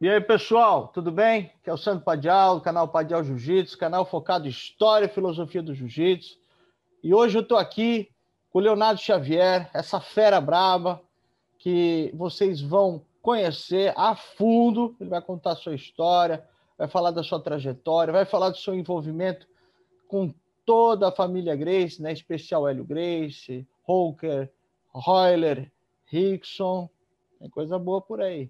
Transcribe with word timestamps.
E 0.00 0.08
aí, 0.08 0.20
pessoal, 0.20 0.86
tudo 0.86 1.10
bem? 1.10 1.50
Aqui 1.60 1.68
é 1.68 1.72
o 1.72 1.76
Sandro 1.76 2.04
Padial, 2.04 2.60
canal 2.60 2.86
Padial 2.86 3.24
Jiu-Jitsu, 3.24 3.76
canal 3.76 4.06
focado 4.06 4.46
em 4.46 4.48
história 4.48 5.06
e 5.06 5.08
filosofia 5.08 5.60
do 5.60 5.74
Jiu-Jitsu. 5.74 6.38
E 7.02 7.12
hoje 7.12 7.36
eu 7.36 7.42
estou 7.42 7.58
aqui 7.58 8.08
com 8.48 8.60
o 8.60 8.62
Leonardo 8.62 9.00
Xavier, 9.00 9.68
essa 9.74 9.98
fera 10.00 10.40
braba 10.40 11.02
que 11.58 12.12
vocês 12.14 12.60
vão 12.60 13.04
conhecer 13.20 13.92
a 13.96 14.14
fundo. 14.14 14.94
Ele 15.00 15.10
vai 15.10 15.20
contar 15.20 15.54
a 15.54 15.56
sua 15.56 15.74
história, 15.74 16.46
vai 16.78 16.86
falar 16.86 17.10
da 17.10 17.24
sua 17.24 17.40
trajetória, 17.40 18.12
vai 18.12 18.24
falar 18.24 18.50
do 18.50 18.56
seu 18.56 18.76
envolvimento 18.76 19.48
com 20.06 20.32
toda 20.64 21.08
a 21.08 21.12
família 21.12 21.56
Grace, 21.56 22.00
né? 22.00 22.12
especial 22.12 22.68
Hélio 22.68 22.84
Grace, 22.84 23.66
Holker, 23.82 24.48
Royler, 24.92 25.72
Rickson. 26.04 26.88
Tem 27.40 27.50
coisa 27.50 27.76
boa 27.80 28.00
por 28.00 28.20
aí. 28.20 28.48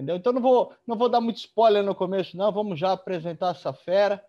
Entendeu? 0.00 0.16
Então 0.16 0.32
não 0.32 0.40
vou, 0.40 0.72
não 0.86 0.96
vou 0.96 1.10
dar 1.10 1.20
muito 1.20 1.36
spoiler 1.36 1.84
no 1.84 1.94
começo, 1.94 2.34
não. 2.36 2.50
Vamos 2.50 2.80
já 2.80 2.92
apresentar 2.92 3.50
essa 3.50 3.70
fera 3.70 4.24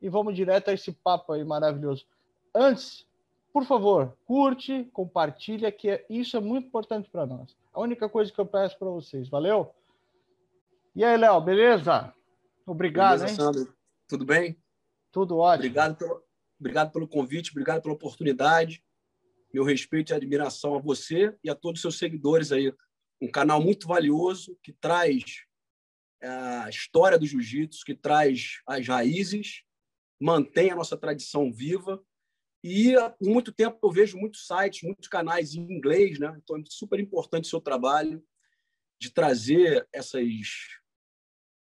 e 0.00 0.08
vamos 0.08 0.36
direto 0.36 0.68
a 0.68 0.72
esse 0.72 0.92
papo 0.92 1.32
aí 1.32 1.44
maravilhoso. 1.44 2.06
Antes, 2.54 3.04
por 3.52 3.64
favor, 3.64 4.16
curte, 4.24 4.84
compartilha, 4.92 5.72
que 5.72 5.90
é, 5.90 6.06
isso 6.08 6.36
é 6.36 6.40
muito 6.40 6.68
importante 6.68 7.10
para 7.10 7.26
nós. 7.26 7.56
A 7.74 7.80
única 7.80 8.08
coisa 8.08 8.30
que 8.30 8.38
eu 8.38 8.46
peço 8.46 8.78
para 8.78 8.88
vocês, 8.88 9.28
valeu? 9.28 9.74
E 10.94 11.02
aí, 11.02 11.16
Léo, 11.16 11.40
beleza? 11.40 12.14
Obrigado, 12.64 13.18
beleza, 13.18 13.28
hein? 13.28 13.36
Sandro. 13.36 13.74
Tudo 14.06 14.24
bem? 14.24 14.56
Tudo 15.10 15.38
ótimo. 15.38 15.66
Obrigado 15.66 15.96
pelo, 15.96 16.22
obrigado 16.60 16.92
pelo 16.92 17.08
convite, 17.08 17.50
obrigado 17.50 17.82
pela 17.82 17.94
oportunidade. 17.94 18.80
Meu 19.52 19.64
respeito 19.64 20.12
e 20.12 20.14
admiração 20.14 20.76
a 20.76 20.78
você 20.78 21.34
e 21.42 21.50
a 21.50 21.54
todos 21.54 21.78
os 21.78 21.82
seus 21.82 21.98
seguidores 21.98 22.52
aí 22.52 22.72
um 23.20 23.30
canal 23.30 23.60
muito 23.62 23.86
valioso 23.86 24.58
que 24.62 24.72
traz 24.72 25.44
é, 26.20 26.28
a 26.28 26.68
história 26.68 27.18
do 27.18 27.26
jiu-jitsu, 27.26 27.84
que 27.84 27.94
traz 27.94 28.60
as 28.66 28.86
raízes, 28.86 29.62
mantém 30.20 30.70
a 30.70 30.76
nossa 30.76 30.96
tradição 30.96 31.52
viva. 31.52 32.02
E 32.62 32.96
há 32.96 33.14
muito 33.20 33.52
tempo 33.52 33.78
eu 33.82 33.90
vejo 33.90 34.18
muitos 34.18 34.46
sites, 34.46 34.82
muitos 34.82 35.08
canais 35.08 35.54
em 35.54 35.60
inglês, 35.60 36.18
né? 36.18 36.36
Então 36.42 36.56
é 36.56 36.62
super 36.68 36.98
importante 36.98 37.44
o 37.44 37.48
seu 37.48 37.60
trabalho 37.60 38.24
de 39.00 39.10
trazer 39.10 39.86
essas 39.92 40.26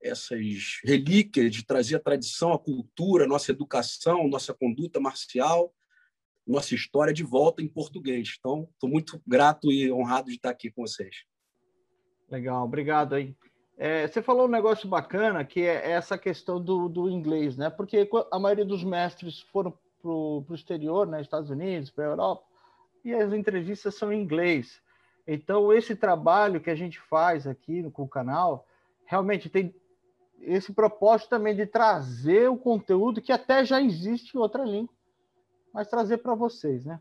essas 0.01 0.81
relíquias, 0.85 1.51
de 1.51 1.65
trazer 1.65 1.97
a 1.97 2.01
tradição, 2.01 2.53
a 2.53 2.59
cultura, 2.59 3.27
nossa 3.27 3.51
educação, 3.51 4.29
nossa 4.29 4.53
conduta 4.53 5.01
marcial, 5.01 5.75
nossa 6.47 6.75
história 6.75 7.13
de 7.13 7.23
volta 7.23 7.63
em 7.63 7.69
português. 7.69 8.37
Então, 8.39 8.69
estou 8.71 8.91
muito 8.91 9.23
grato 9.27 9.73
e 9.73 9.91
honrado 9.91 10.29
de 10.29 10.37
estar 10.37 10.51
aqui 10.51 10.71
com 10.71 10.87
vocês. 10.87 11.25
Legal, 12.35 12.65
obrigado 12.65 13.15
aí. 13.15 13.33
É, 13.79 14.09
você 14.09 14.21
falou 14.21 14.47
um 14.47 14.51
negócio 14.51 14.89
bacana 14.89 15.45
que 15.45 15.61
é 15.61 15.93
essa 15.93 16.19
questão 16.19 16.61
do, 16.61 16.89
do 16.89 17.09
inglês, 17.09 17.57
né? 17.57 17.71
Porque 17.71 18.09
a 18.33 18.39
maioria 18.41 18.65
dos 18.65 18.83
mestres 18.83 19.41
foram 19.53 19.73
para 20.03 20.11
o 20.11 20.45
exterior, 20.51 21.07
né? 21.07 21.21
Estados 21.21 21.49
Unidos, 21.49 21.91
para 21.91 22.05
a 22.05 22.09
Europa, 22.09 22.43
e 23.05 23.15
as 23.15 23.33
entrevistas 23.33 23.95
são 23.95 24.13
em 24.13 24.21
inglês. 24.21 24.83
Então, 25.29 25.73
esse 25.73 25.95
trabalho 25.95 26.61
que 26.61 26.71
a 26.71 26.75
gente 26.75 27.01
faz 27.01 27.47
aqui 27.47 27.83
no, 27.83 27.91
com 27.91 28.03
o 28.03 28.09
canal, 28.09 28.67
realmente 29.05 29.49
tem 29.49 29.73
esse 30.41 30.73
propósito 30.73 31.31
também 31.31 31.55
de 31.55 31.67
trazer 31.67 32.51
o 32.51 32.57
conteúdo 32.57 33.23
que 33.23 33.31
até 33.31 33.65
já 33.65 33.81
existe 33.81 34.37
em 34.37 34.41
outra 34.41 34.65
língua, 34.65 34.93
mas 35.73 35.87
trazer 35.87 36.19
para 36.19 36.35
vocês, 36.35 36.85
né? 36.85 36.99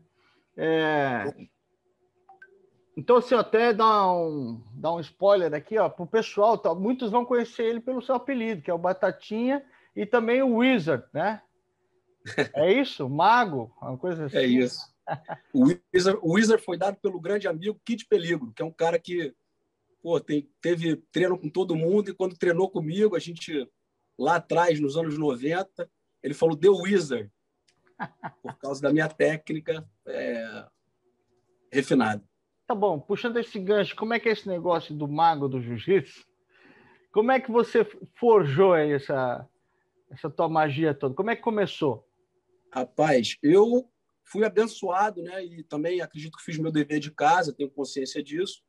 É, 0.56 1.48
então, 2.96 3.16
assim, 3.16 3.34
até 3.34 3.72
dar 3.72 4.12
um, 4.12 4.62
dar 4.72 4.92
um 4.92 5.00
spoiler 5.00 5.52
aqui, 5.52 5.76
ó, 5.78 5.88
para 5.88 6.04
o 6.04 6.08
pessoal, 6.08 6.56
tá, 6.56 6.74
muitos 6.74 7.10
vão 7.10 7.24
conhecer 7.24 7.64
ele 7.64 7.80
pelo 7.80 8.00
seu 8.00 8.14
apelido, 8.14 8.62
que 8.62 8.70
é 8.70 8.74
o 8.74 8.78
Batatinha, 8.78 9.64
e 9.96 10.06
também 10.06 10.42
o 10.42 10.56
Wizard, 10.56 11.04
né? 11.12 11.42
É 12.54 12.72
isso? 12.72 13.08
Mago, 13.08 13.70
uma 13.82 13.98
coisa 13.98 14.22
é 14.22 14.26
assim. 14.26 14.36
É 14.36 14.44
isso. 14.44 14.94
O 15.52 15.64
Wizard, 15.92 16.18
o 16.22 16.32
Wizard 16.34 16.64
foi 16.64 16.78
dado 16.78 16.96
pelo 16.96 17.20
grande 17.20 17.46
amigo 17.46 17.80
Kit 17.84 18.06
Peligro, 18.06 18.52
que 18.52 18.62
é 18.62 18.64
um 18.64 18.72
cara 18.72 18.98
que 18.98 19.34
pô, 20.02 20.20
tem, 20.20 20.50
teve 20.60 20.96
treino 21.10 21.38
com 21.38 21.48
todo 21.50 21.76
mundo, 21.76 22.10
e 22.10 22.14
quando 22.14 22.36
treinou 22.36 22.70
comigo, 22.70 23.16
a 23.16 23.18
gente, 23.18 23.68
lá 24.18 24.36
atrás, 24.36 24.78
nos 24.78 24.96
anos 24.96 25.18
90, 25.18 25.90
ele 26.22 26.34
falou 26.34 26.56
The 26.56 26.68
Wizard, 26.68 27.30
por 28.42 28.56
causa 28.58 28.80
da 28.80 28.92
minha 28.92 29.08
técnica 29.08 29.86
é, 30.06 30.66
refinada. 31.72 32.22
Tá 32.66 32.74
bom, 32.74 32.98
puxando 32.98 33.36
esse 33.38 33.58
gancho, 33.58 33.94
como 33.94 34.14
é 34.14 34.20
que 34.20 34.28
é 34.28 34.32
esse 34.32 34.48
negócio 34.48 34.94
do 34.94 35.06
mago 35.06 35.48
do 35.48 35.60
jiu-jitsu? 35.60 36.26
Como 37.12 37.30
é 37.30 37.38
que 37.38 37.50
você 37.50 37.84
forjou 38.14 38.74
essa, 38.74 39.46
essa 40.10 40.30
tua 40.30 40.48
magia 40.48 40.94
toda? 40.94 41.14
Como 41.14 41.30
é 41.30 41.36
que 41.36 41.42
começou? 41.42 42.08
Rapaz, 42.72 43.36
eu 43.42 43.88
fui 44.24 44.44
abençoado, 44.44 45.22
né? 45.22 45.44
E 45.44 45.62
também 45.62 46.00
acredito 46.00 46.38
que 46.38 46.42
fiz 46.42 46.56
meu 46.56 46.72
dever 46.72 46.98
de 47.00 47.10
casa, 47.10 47.52
tenho 47.52 47.70
consciência 47.70 48.22
disso. 48.22 48.64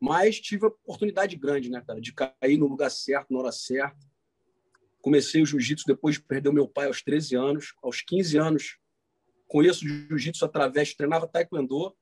Mas 0.00 0.40
tive 0.40 0.66
a 0.66 0.68
oportunidade 0.68 1.36
grande, 1.36 1.70
né, 1.70 1.82
cara, 1.86 2.00
de 2.00 2.12
cair 2.12 2.58
no 2.58 2.66
lugar 2.66 2.90
certo, 2.90 3.32
na 3.32 3.38
hora 3.38 3.52
certa. 3.52 3.98
Comecei 5.00 5.40
o 5.40 5.46
jiu-jitsu 5.46 5.86
depois 5.86 6.16
de 6.16 6.22
perder 6.22 6.48
o 6.48 6.52
meu 6.52 6.66
pai 6.66 6.86
aos 6.86 7.00
13 7.00 7.36
anos. 7.36 7.74
Aos 7.80 8.02
15 8.02 8.36
anos, 8.38 8.78
conheço 9.46 9.84
o 9.84 9.88
jiu-jitsu 9.88 10.44
através, 10.44 10.94
treinava 10.94 11.28
taekwondo 11.28 11.94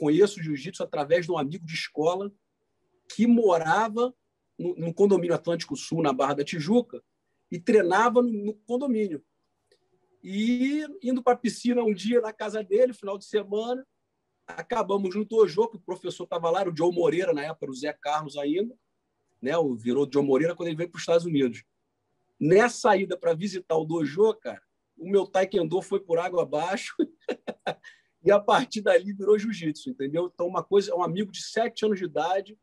conheço 0.00 0.42
jiu-jitsu 0.42 0.82
através 0.82 1.26
de 1.26 1.32
um 1.32 1.36
amigo 1.36 1.66
de 1.66 1.74
escola 1.74 2.32
que 3.14 3.26
morava 3.26 4.14
no, 4.58 4.74
no, 4.74 4.94
condomínio 4.94 5.34
Atlântico 5.34 5.76
Sul, 5.76 6.02
na 6.02 6.10
Barra 6.10 6.34
da 6.34 6.44
Tijuca, 6.44 7.02
e 7.50 7.60
treinava 7.60 8.22
no, 8.22 8.32
no 8.32 8.54
condomínio. 8.54 9.22
E 10.24 10.86
indo 11.02 11.22
para 11.22 11.34
a 11.34 11.36
piscina 11.36 11.82
um 11.82 11.92
dia 11.92 12.20
na 12.22 12.32
casa 12.32 12.64
dele, 12.64 12.94
final 12.94 13.18
de 13.18 13.26
semana, 13.26 13.86
acabamos 14.46 15.14
no 15.14 15.24
dojo, 15.24 15.68
que 15.68 15.76
o 15.76 15.80
professor 15.80 16.24
estava 16.24 16.50
lá, 16.50 16.66
o 16.66 16.74
Joe 16.74 16.94
Moreira, 16.94 17.34
na 17.34 17.42
época, 17.42 17.70
o 17.70 17.74
Zé 17.74 17.92
Carlos 17.92 18.38
ainda, 18.38 18.74
né? 19.40 19.56
O 19.58 19.76
virou 19.76 20.08
Joe 20.10 20.24
Moreira 20.24 20.56
quando 20.56 20.68
ele 20.68 20.76
veio 20.76 20.90
para 20.90 20.96
os 20.96 21.02
Estados 21.02 21.26
Unidos. 21.26 21.62
Nessa 22.40 22.96
ida 22.96 23.18
para 23.18 23.34
visitar 23.34 23.76
o 23.76 23.84
dojo, 23.84 24.32
cara, 24.34 24.62
o 24.96 25.10
meu 25.10 25.26
taekwondo 25.26 25.82
foi 25.82 26.00
por 26.00 26.18
água 26.18 26.42
abaixo. 26.42 26.94
e 28.22 28.30
a 28.30 28.38
partir 28.38 28.82
dali 28.82 29.12
virou 29.12 29.38
jiu-jitsu, 29.38 29.90
entendeu? 29.90 30.30
Então, 30.32 30.46
uma 30.46 30.62
coisa, 30.62 30.94
um 30.94 31.02
amigo 31.02 31.32
de 31.32 31.42
sete 31.42 31.84
anos 31.84 31.98
de 31.98 32.04
idade, 32.04 32.58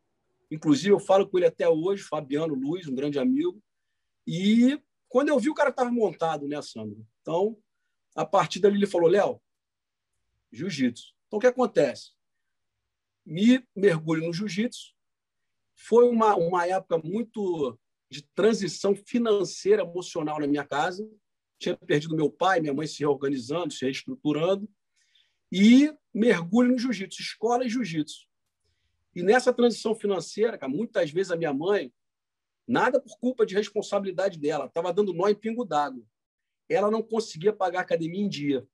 inclusive 0.50 0.90
eu 0.90 1.00
falo 1.00 1.28
com 1.28 1.36
ele 1.36 1.46
até 1.46 1.68
hoje, 1.68 2.02
Fabiano 2.02 2.54
Luiz, 2.54 2.86
um 2.86 2.94
grande 2.94 3.18
amigo, 3.18 3.62
e 4.26 4.80
quando 5.08 5.30
eu 5.30 5.38
vi 5.38 5.50
o 5.50 5.54
cara 5.54 5.70
estava 5.70 5.90
montado, 5.90 6.46
né, 6.46 6.60
Sandro? 6.62 7.04
Então, 7.22 7.58
a 8.14 8.24
partir 8.24 8.60
dali 8.60 8.76
ele 8.76 8.86
falou, 8.86 9.08
Léo, 9.08 9.40
jiu-jitsu. 10.52 11.14
Então, 11.26 11.38
o 11.38 11.40
que 11.40 11.46
acontece? 11.46 12.12
Me 13.26 13.66
mergulho 13.74 14.26
no 14.26 14.32
jiu-jitsu, 14.32 14.94
foi 15.74 16.08
uma, 16.08 16.36
uma 16.36 16.66
época 16.66 16.98
muito 16.98 17.78
de 18.10 18.22
transição 18.34 18.94
financeira, 18.94 19.82
emocional 19.82 20.40
na 20.40 20.46
minha 20.46 20.64
casa, 20.64 21.08
tinha 21.58 21.76
perdido 21.76 22.16
meu 22.16 22.30
pai, 22.30 22.60
minha 22.60 22.72
mãe 22.72 22.86
se 22.86 23.00
reorganizando, 23.00 23.72
se 23.72 23.84
reestruturando, 23.84 24.68
e 25.50 25.92
mergulho 26.12 26.72
no 26.72 26.78
jiu-jitsu, 26.78 27.22
escola 27.22 27.64
e 27.64 27.68
jiu-jitsu. 27.68 28.26
E 29.14 29.22
nessa 29.22 29.52
transição 29.52 29.94
financeira, 29.94 30.58
cara, 30.58 30.70
muitas 30.70 31.10
vezes 31.10 31.32
a 31.32 31.36
minha 31.36 31.52
mãe, 31.52 31.92
nada 32.66 33.00
por 33.00 33.18
culpa 33.18 33.46
de 33.46 33.54
responsabilidade 33.54 34.38
dela, 34.38 34.66
estava 34.66 34.92
dando 34.92 35.12
nó 35.12 35.28
em 35.28 35.34
pingo 35.34 35.64
d'água. 35.64 36.04
Ela 36.68 36.90
não 36.90 37.02
conseguia 37.02 37.52
pagar 37.52 37.80
a 37.80 37.82
academia 37.82 38.20
em 38.20 38.28
dia. 38.28 38.66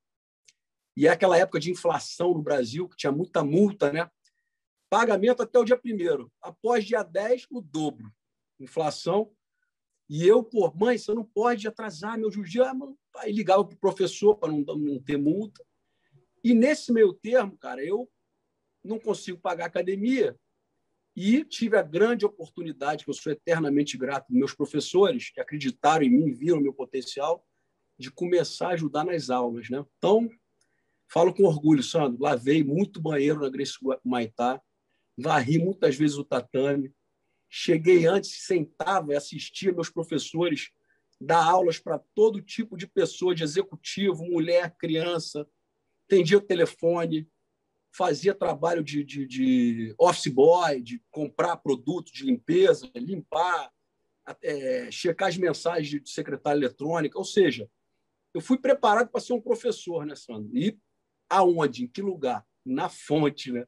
E 0.96 1.06
é 1.06 1.10
aquela 1.10 1.38
época 1.38 1.60
de 1.60 1.70
inflação 1.70 2.34
no 2.34 2.42
Brasil, 2.42 2.88
que 2.88 2.96
tinha 2.96 3.12
muita 3.12 3.42
multa, 3.42 3.92
né? 3.92 4.10
Pagamento 4.88 5.42
até 5.42 5.58
o 5.58 5.64
dia 5.64 5.76
primeiro. 5.76 6.30
Após 6.40 6.84
dia 6.84 7.02
10, 7.02 7.46
o 7.50 7.60
dobro. 7.60 8.12
Inflação. 8.60 9.32
E 10.08 10.26
eu, 10.26 10.42
pô, 10.42 10.72
mãe, 10.74 10.98
você 10.98 11.12
não 11.14 11.24
pode 11.24 11.66
atrasar 11.66 12.18
meu 12.18 12.30
jiu-jitsu. 12.30 12.98
Aí 13.16 13.32
ligava 13.32 13.64
para 13.64 13.74
o 13.74 13.78
professor 13.78 14.36
para 14.36 14.52
não, 14.52 14.60
não 14.60 15.00
ter 15.00 15.16
multa. 15.16 15.64
E 16.44 16.52
nesse 16.52 16.92
meio 16.92 17.14
termo, 17.14 17.56
cara, 17.56 17.82
eu 17.82 18.06
não 18.84 18.98
consigo 18.98 19.38
pagar 19.38 19.64
academia 19.64 20.38
e 21.16 21.42
tive 21.42 21.76
a 21.78 21.82
grande 21.82 22.26
oportunidade, 22.26 23.04
que 23.04 23.10
eu 23.10 23.14
sou 23.14 23.32
eternamente 23.32 23.96
grato 23.96 24.30
meus 24.30 24.52
professores, 24.52 25.30
que 25.30 25.40
acreditaram 25.40 26.04
em 26.04 26.10
mim, 26.10 26.32
viram 26.32 26.60
meu 26.60 26.74
potencial, 26.74 27.46
de 27.98 28.10
começar 28.10 28.68
a 28.68 28.72
ajudar 28.72 29.04
nas 29.04 29.30
aulas. 29.30 29.70
Né? 29.70 29.82
Então, 29.96 30.28
falo 31.10 31.32
com 31.32 31.44
orgulho, 31.44 31.82
Sandro, 31.82 32.20
lavei 32.20 32.62
muito 32.62 33.00
banheiro 33.00 33.40
na 33.40 33.48
Grace 33.48 33.78
Maitá, 34.04 34.60
varri 35.16 35.58
muitas 35.58 35.96
vezes 35.96 36.18
o 36.18 36.24
tatame, 36.24 36.92
cheguei 37.48 38.04
antes, 38.06 38.44
sentava 38.44 39.12
e 39.12 39.16
assistia 39.16 39.72
meus 39.72 39.88
professores 39.88 40.70
dar 41.20 41.44
aulas 41.44 41.78
para 41.78 42.00
todo 42.14 42.42
tipo 42.42 42.76
de 42.76 42.88
pessoa, 42.88 43.34
de 43.34 43.44
executivo, 43.44 44.24
mulher, 44.24 44.76
criança, 44.76 45.48
atendia 46.06 46.38
o 46.38 46.42
telefone, 46.42 47.28
fazia 47.94 48.34
trabalho 48.34 48.82
de, 48.82 49.04
de, 49.04 49.26
de, 49.26 49.94
office 49.98 50.32
boy, 50.32 50.80
de 50.80 51.02
comprar 51.10 51.56
produtos 51.56 52.12
de 52.12 52.24
limpeza, 52.24 52.90
limpar, 52.96 53.70
é, 54.42 54.90
checar 54.90 55.28
as 55.28 55.36
mensagens 55.36 56.02
de 56.02 56.10
secretária 56.10 56.58
eletrônica, 56.58 57.18
ou 57.18 57.24
seja, 57.24 57.70
eu 58.34 58.40
fui 58.40 58.58
preparado 58.58 59.10
para 59.10 59.20
ser 59.20 59.32
um 59.32 59.40
professor, 59.40 60.04
né, 60.04 60.16
Sandro? 60.16 60.50
E 60.56 60.76
aonde? 61.30 61.84
Em 61.84 61.88
que 61.88 62.02
lugar? 62.02 62.44
Na 62.64 62.88
fonte, 62.88 63.52
né? 63.52 63.64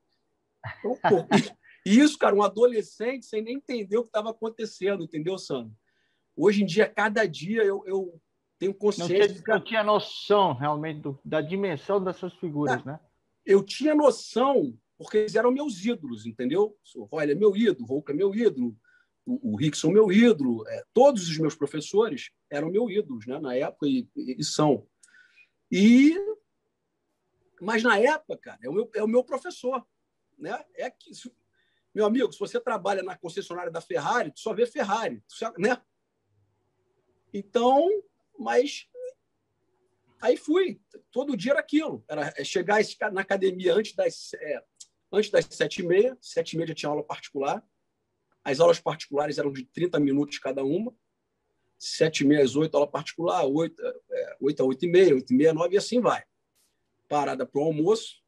Então, 0.78 0.96
pô, 0.96 1.26
e 1.86 1.98
isso, 1.98 2.18
cara, 2.18 2.34
um 2.34 2.42
adolescente 2.42 3.26
sem 3.26 3.42
nem 3.42 3.56
entender 3.56 3.96
o 3.96 4.02
que 4.02 4.08
estava 4.08 4.30
acontecendo, 4.30 5.04
entendeu, 5.04 5.38
Sandro? 5.38 5.72
Hoje 6.36 6.62
em 6.62 6.66
dia, 6.66 6.88
cada 6.88 7.24
dia 7.26 7.62
eu, 7.62 7.84
eu 7.86 8.20
tenho 8.58 8.74
consciência. 8.74 9.42
Não, 9.46 9.54
eu 9.54 9.60
tinha 9.64 9.84
noção 9.84 10.54
realmente 10.54 11.00
do, 11.00 11.18
da 11.24 11.40
dimensão 11.40 12.02
dessas 12.02 12.32
figuras, 12.34 12.80
é, 12.82 12.84
né? 12.84 13.00
Eu 13.44 13.62
tinha 13.62 13.94
noção, 13.94 14.76
porque 14.98 15.18
eles 15.18 15.34
eram 15.34 15.50
meus 15.50 15.84
ídolos, 15.84 16.26
entendeu? 16.26 16.76
O 16.94 17.04
Roy 17.04 17.30
é 17.30 17.34
meu 17.34 17.56
ídolo, 17.56 17.84
o 17.88 17.94
Hulk 17.94 18.12
é 18.12 18.14
meu 18.14 18.34
ídolo, 18.34 18.76
o, 19.24 19.52
o 19.52 19.56
Rickson 19.56 19.90
é 19.90 19.92
meu 19.92 20.10
ídolo, 20.10 20.66
é, 20.68 20.84
todos 20.92 21.28
os 21.28 21.38
meus 21.38 21.54
professores 21.54 22.30
eram 22.50 22.70
meus 22.70 22.90
ídolos, 22.90 23.26
né? 23.26 23.38
Na 23.38 23.54
época 23.54 23.86
e, 23.86 24.08
e, 24.16 24.42
são. 24.42 24.86
E 25.70 26.16
mas 27.60 27.82
na 27.82 27.98
época, 27.98 28.36
cara, 28.36 28.58
é 28.62 28.68
o 28.68 28.72
meu, 28.72 28.90
é 28.94 29.02
o 29.02 29.08
meu 29.08 29.24
professor, 29.24 29.86
né? 30.38 30.64
É 30.74 30.90
que 30.90 31.10
meu 31.94 32.04
amigo, 32.04 32.30
se 32.30 32.38
você 32.38 32.60
trabalha 32.60 33.02
na 33.02 33.16
concessionária 33.16 33.72
da 33.72 33.80
Ferrari, 33.80 34.30
tu 34.30 34.40
só 34.40 34.52
vê 34.52 34.66
Ferrari, 34.66 35.22
né? 35.56 35.80
Então, 37.32 37.88
mas 38.38 38.88
aí 40.20 40.36
fui. 40.36 40.80
Todo 41.10 41.36
dia 41.36 41.52
era 41.52 41.60
aquilo. 41.60 42.04
Era 42.08 42.32
é, 42.36 42.44
chegar 42.44 42.80
na 43.12 43.20
academia 43.20 43.74
antes 43.74 43.94
das, 43.94 44.32
é, 44.34 44.62
antes 45.12 45.30
das 45.30 45.46
sete 45.46 45.82
e 45.82 45.86
meia. 45.86 46.16
Sete 46.20 46.52
e 46.52 46.56
meia 46.56 46.68
já 46.68 46.74
tinha 46.74 46.90
aula 46.90 47.02
particular. 47.02 47.62
As 48.44 48.60
aulas 48.60 48.80
particulares 48.80 49.38
eram 49.38 49.52
de 49.52 49.64
30 49.64 49.98
minutos 49.98 50.38
cada 50.38 50.64
uma. 50.64 50.94
Sete 51.78 52.20
e 52.20 52.26
meia 52.26 52.42
às 52.42 52.56
oito, 52.56 52.74
aula 52.74 52.90
particular. 52.90 53.44
Oito, 53.44 53.82
é, 53.82 54.36
oito 54.40 54.62
a 54.62 54.66
oito 54.66 54.84
e 54.84 54.88
meia, 54.88 55.14
oito 55.14 55.32
e 55.32 55.36
meia, 55.36 55.52
nove, 55.52 55.74
e 55.74 55.78
assim 55.78 56.00
vai. 56.00 56.24
Parada 57.08 57.46
para 57.46 57.60
o 57.60 57.64
almoço, 57.64 58.22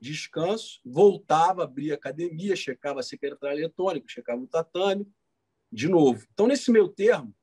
descanso, 0.00 0.80
voltava, 0.84 1.64
abria 1.64 1.94
a 1.94 1.96
academia, 1.96 2.54
checava 2.54 3.00
a 3.00 3.02
secretária 3.02 3.58
eletrônica, 3.58 4.06
checava 4.08 4.42
o 4.42 4.46
tatame, 4.46 5.06
de 5.72 5.88
novo. 5.88 6.26
Então, 6.32 6.46
nesse 6.46 6.70
meio 6.70 6.88
termo, 6.88 7.34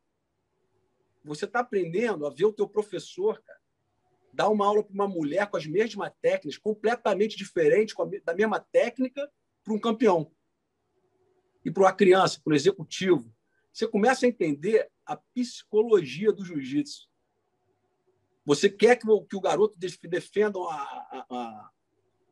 você 1.23 1.45
está 1.45 1.59
aprendendo 1.59 2.25
a 2.25 2.29
ver 2.29 2.45
o 2.45 2.53
teu 2.53 2.67
professor, 2.67 3.41
cara, 3.41 3.59
dar 4.33 4.49
uma 4.49 4.65
aula 4.65 4.83
para 4.83 4.93
uma 4.93 5.07
mulher 5.07 5.49
com 5.49 5.57
as 5.57 5.67
mesmas 5.67 6.11
técnicas, 6.21 6.57
completamente 6.57 7.37
diferente, 7.37 7.93
a, 7.99 8.05
da 8.23 8.33
mesma 8.33 8.59
técnica, 8.59 9.29
para 9.63 9.73
um 9.73 9.79
campeão. 9.79 10.31
E 11.63 11.69
para 11.69 11.83
uma 11.83 11.93
criança, 11.93 12.39
para 12.43 12.53
um 12.53 12.55
executivo. 12.55 13.31
Você 13.71 13.87
começa 13.87 14.25
a 14.25 14.29
entender 14.29 14.89
a 15.05 15.15
psicologia 15.15 16.31
do 16.31 16.43
jiu-jitsu. 16.43 17.09
Você 18.43 18.69
quer 18.69 18.97
que 18.97 19.07
o, 19.09 19.23
que 19.23 19.35
o 19.35 19.41
garoto 19.41 19.77
defenda 19.77 20.57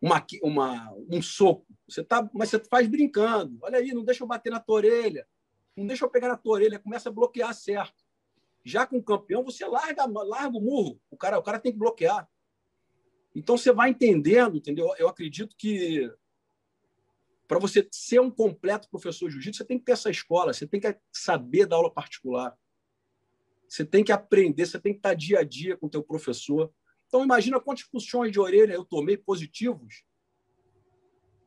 uma, 0.01 0.27
uma, 0.41 0.93
um 1.09 1.21
soco. 1.21 1.67
Você 1.87 2.03
tá, 2.03 2.27
mas 2.33 2.49
você 2.49 2.59
faz 2.59 2.87
brincando. 2.87 3.59
Olha 3.61 3.77
aí, 3.77 3.93
não 3.93 4.03
deixa 4.03 4.23
eu 4.23 4.27
bater 4.27 4.49
na 4.49 4.59
tua 4.59 4.75
orelha. 4.77 5.27
Não 5.77 5.85
deixa 5.85 6.03
eu 6.03 6.09
pegar 6.09 6.29
na 6.29 6.37
tua 6.37 6.53
orelha. 6.53 6.79
Começa 6.79 7.09
a 7.09 7.11
bloquear 7.11 7.53
certo. 7.53 8.08
Já 8.63 8.85
com 8.85 8.97
o 8.97 9.03
campeão, 9.03 9.43
você 9.43 9.65
larga, 9.65 10.05
larga 10.05 10.57
o 10.57 10.61
murro. 10.61 10.99
O 11.09 11.17
cara, 11.17 11.39
o 11.39 11.43
cara 11.43 11.59
tem 11.59 11.71
que 11.71 11.77
bloquear. 11.77 12.29
Então 13.33 13.57
você 13.57 13.71
vai 13.71 13.89
entendendo, 13.89 14.57
entendeu? 14.57 14.93
Eu 14.97 15.07
acredito 15.07 15.55
que 15.57 16.11
para 17.47 17.59
você 17.59 17.87
ser 17.91 18.19
um 18.19 18.29
completo 18.29 18.89
professor 18.89 19.27
de 19.27 19.33
jiu-jitsu, 19.33 19.57
você 19.57 19.65
tem 19.65 19.79
que 19.79 19.85
ter 19.85 19.93
essa 19.93 20.09
escola, 20.09 20.53
você 20.53 20.67
tem 20.67 20.79
que 20.79 20.95
saber 21.11 21.65
da 21.65 21.75
aula 21.75 21.91
particular. 21.91 22.57
Você 23.67 23.85
tem 23.85 24.03
que 24.03 24.11
aprender, 24.11 24.65
você 24.65 24.79
tem 24.79 24.93
que 24.93 24.99
estar 24.99 25.13
dia 25.13 25.39
a 25.39 25.43
dia 25.43 25.77
com 25.77 25.87
o 25.87 25.89
teu 25.89 26.03
professor. 26.03 26.71
Então 27.07 27.23
imagina 27.23 27.59
quantos 27.59 27.83
puxões 27.83 28.31
de 28.31 28.39
orelha 28.39 28.73
eu 28.73 28.85
tomei 28.85 29.17
positivos 29.17 30.03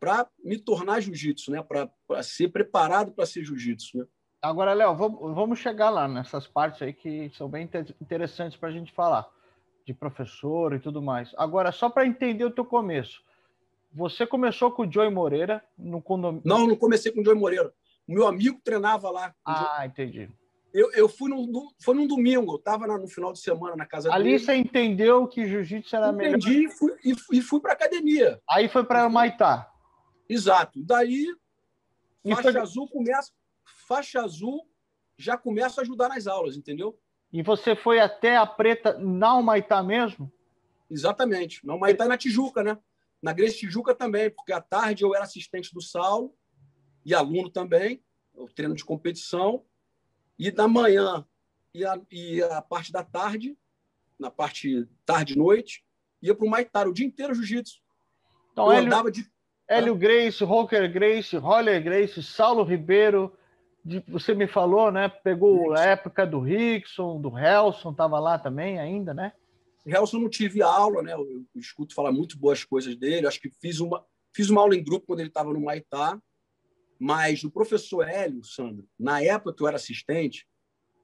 para 0.01 0.29
me 0.43 0.59
tornar 0.59 1.01
jiu-jitsu, 1.01 1.53
né? 1.53 1.63
Para 1.63 2.23
ser 2.23 2.49
preparado 2.49 3.13
para 3.13 3.27
ser 3.27 3.45
jiu-jitsu, 3.45 3.99
né? 3.99 4.07
Agora, 4.43 4.73
Léo, 4.75 4.95
vamos 4.97 5.61
chegar 5.61 5.89
lá 5.91 6.09
nessas 6.09 6.49
partes 6.49 6.83
aí 6.83 6.93
que 6.93 7.31
são 7.37 7.49
bem 7.49 7.69
interessantes 8.01 8.59
para 8.59 8.71
a 8.71 8.73
gente 8.73 8.93
falar, 8.93 9.25
de 9.87 9.95
professor 9.95 10.75
e 10.75 10.81
tudo 10.81 11.01
mais. 11.01 11.33
Agora, 11.39 11.71
só 11.71 11.89
para 11.89 12.05
entender 12.05 12.45
o 12.45 12.51
teu 12.51 12.65
começo, 12.65 13.23
você 13.93 14.27
começou 14.27 14.73
com 14.73 14.83
o 14.83 14.91
Joey 14.93 15.11
Moreira 15.11 15.65
no 15.79 16.03
condomínio? 16.03 16.43
Não, 16.45 16.67
não 16.67 16.75
comecei 16.77 17.13
com 17.13 17.21
o 17.21 17.25
Joey 17.25 17.39
Moreira. 17.39 17.73
O 18.09 18.13
meu 18.13 18.27
amigo 18.27 18.61
treinava 18.65 19.11
lá. 19.11 19.33
Ah, 19.47 19.87
entendi. 19.87 20.29
Eu, 20.75 20.91
eu 20.93 21.09
fui 21.09 21.31
no, 21.31 21.71
foi 21.81 21.95
num 21.95 22.07
domingo, 22.09 22.53
eu 22.53 22.57
estava 22.57 22.87
no 22.87 23.07
final 23.07 23.33
de 23.33 23.39
semana 23.39 23.77
na 23.77 23.87
casa 23.87 24.13
Ali 24.13 24.25
dele. 24.25 24.39
você 24.41 24.55
entendeu 24.57 25.29
que 25.29 25.47
jiu-jitsu 25.47 25.95
era 25.95 26.09
Entendi, 26.09 26.19
melhor? 26.25 26.39
Entendi 26.39 26.65
e 26.65 26.69
fui, 27.15 27.39
e, 27.39 27.43
fui 27.43 27.61
para 27.61 27.75
academia. 27.75 28.41
Aí 28.51 28.69
foi 28.69 28.83
para 28.83 29.09
Maitá. 29.09 29.71
Exato. 30.29 30.83
Daí, 30.83 31.27
E 32.25 32.35
faixa 32.35 32.51
foi- 32.53 32.61
azul 32.61 32.89
começa, 32.89 33.31
faixa 33.87 34.21
azul 34.23 34.69
já 35.17 35.37
começa 35.37 35.81
a 35.81 35.83
ajudar 35.83 36.09
nas 36.09 36.27
aulas, 36.27 36.57
entendeu? 36.57 36.99
E 37.33 37.43
você 37.43 37.75
foi 37.75 37.99
até 37.99 38.37
a 38.37 38.47
preta 38.47 38.99
na 38.99 39.35
Humaitá 39.35 39.83
mesmo? 39.83 40.33
Exatamente. 40.91 41.65
Não, 41.67 41.79
mas 41.79 41.97
tá 41.97 42.07
na 42.07 42.19
Tijuca, 42.19 42.63
né? 42.63 42.79
Na 43.23 43.33
Grace 43.33 43.59
Tijuca 43.59 43.95
também, 43.95 44.31
porque 44.31 44.53
à 44.53 44.61
tarde 44.61 45.05
eu 45.05 45.15
era 45.15 45.25
assistente 45.25 45.73
do 45.73 45.81
Saulo 45.81 46.35
e 47.05 47.15
aluno 47.15 47.49
também, 47.49 48.03
o 48.35 48.47
treino 48.49 48.75
de 48.75 48.85
competição. 48.85 49.65
E 50.39 50.51
da 50.51 50.67
manhã 50.67 51.27
e 51.73 51.85
a, 51.85 52.01
e 52.11 52.43
a 52.43 52.61
parte 52.61 52.93
da 52.93 53.03
tarde, 53.05 53.57
na 54.19 54.31
parte 54.31 54.87
tarde 55.07 55.35
e 55.35 55.37
noite, 55.37 55.85
ia 56.21 56.35
para 56.35 56.47
o 56.47 56.51
Maitar 56.51 56.89
o 56.89 56.93
dia 56.93 57.07
inteiro 57.07 57.35
jiu-jitsu. 57.35 57.81
Então, 58.53 58.67
eu 58.67 58.73
Hélio, 58.73 58.87
andava 58.87 59.11
de 59.11 59.25
Hélio 59.69 59.95
Grace, 59.95 60.45
Rocker 60.45 60.93
Grace, 60.93 61.37
Roller 61.37 61.83
Grace, 61.83 62.23
Saulo 62.23 62.63
Ribeiro, 62.63 63.37
de- 63.85 64.05
você 64.09 64.35
me 64.35 64.47
falou, 64.47 64.91
né? 64.91 65.09
Pegou 65.09 65.75
a 65.75 65.85
época 65.85 66.27
do 66.27 66.41
Rickson, 66.41 67.21
do 67.21 67.37
Helson, 67.37 67.91
estava 67.91 68.19
lá 68.19 68.39
também 68.39 68.79
ainda, 68.79 69.13
né? 69.13 69.33
Helson 69.85 70.21
não 70.21 70.29
tive 70.29 70.63
aula, 70.63 71.03
né? 71.03 71.13
Eu, 71.13 71.27
eu 71.55 71.61
escuto 71.61 71.95
falar 71.95 72.13
muito 72.13 72.39
boas 72.39 72.65
coisas 72.65 72.97
dele. 72.97 73.27
Acho 73.27 73.41
que 73.41 73.51
fiz 73.61 73.81
uma, 73.81 74.05
fiz 74.33 74.49
uma 74.49 74.61
aula 74.61 74.77
em 74.77 74.85
grupo 74.85 75.07
quando 75.07 75.21
ele 75.21 75.29
estava 75.29 75.53
no 75.53 75.61
Maitá. 75.61 76.21
Mas 76.99 77.43
o 77.43 77.51
professor 77.51 78.09
Hélio, 78.09 78.45
Sandro, 78.45 78.89
na 78.99 79.21
época 79.21 79.53
que 79.55 79.63
eu 79.63 79.67
era 79.67 79.77
assistente, 79.77 80.47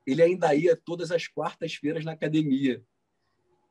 ele 0.07 0.23
ainda 0.23 0.55
ia 0.55 0.77
todas 0.77 1.11
as 1.11 1.27
quartas-feiras 1.27 2.05
na 2.05 2.13
academia. 2.13 2.83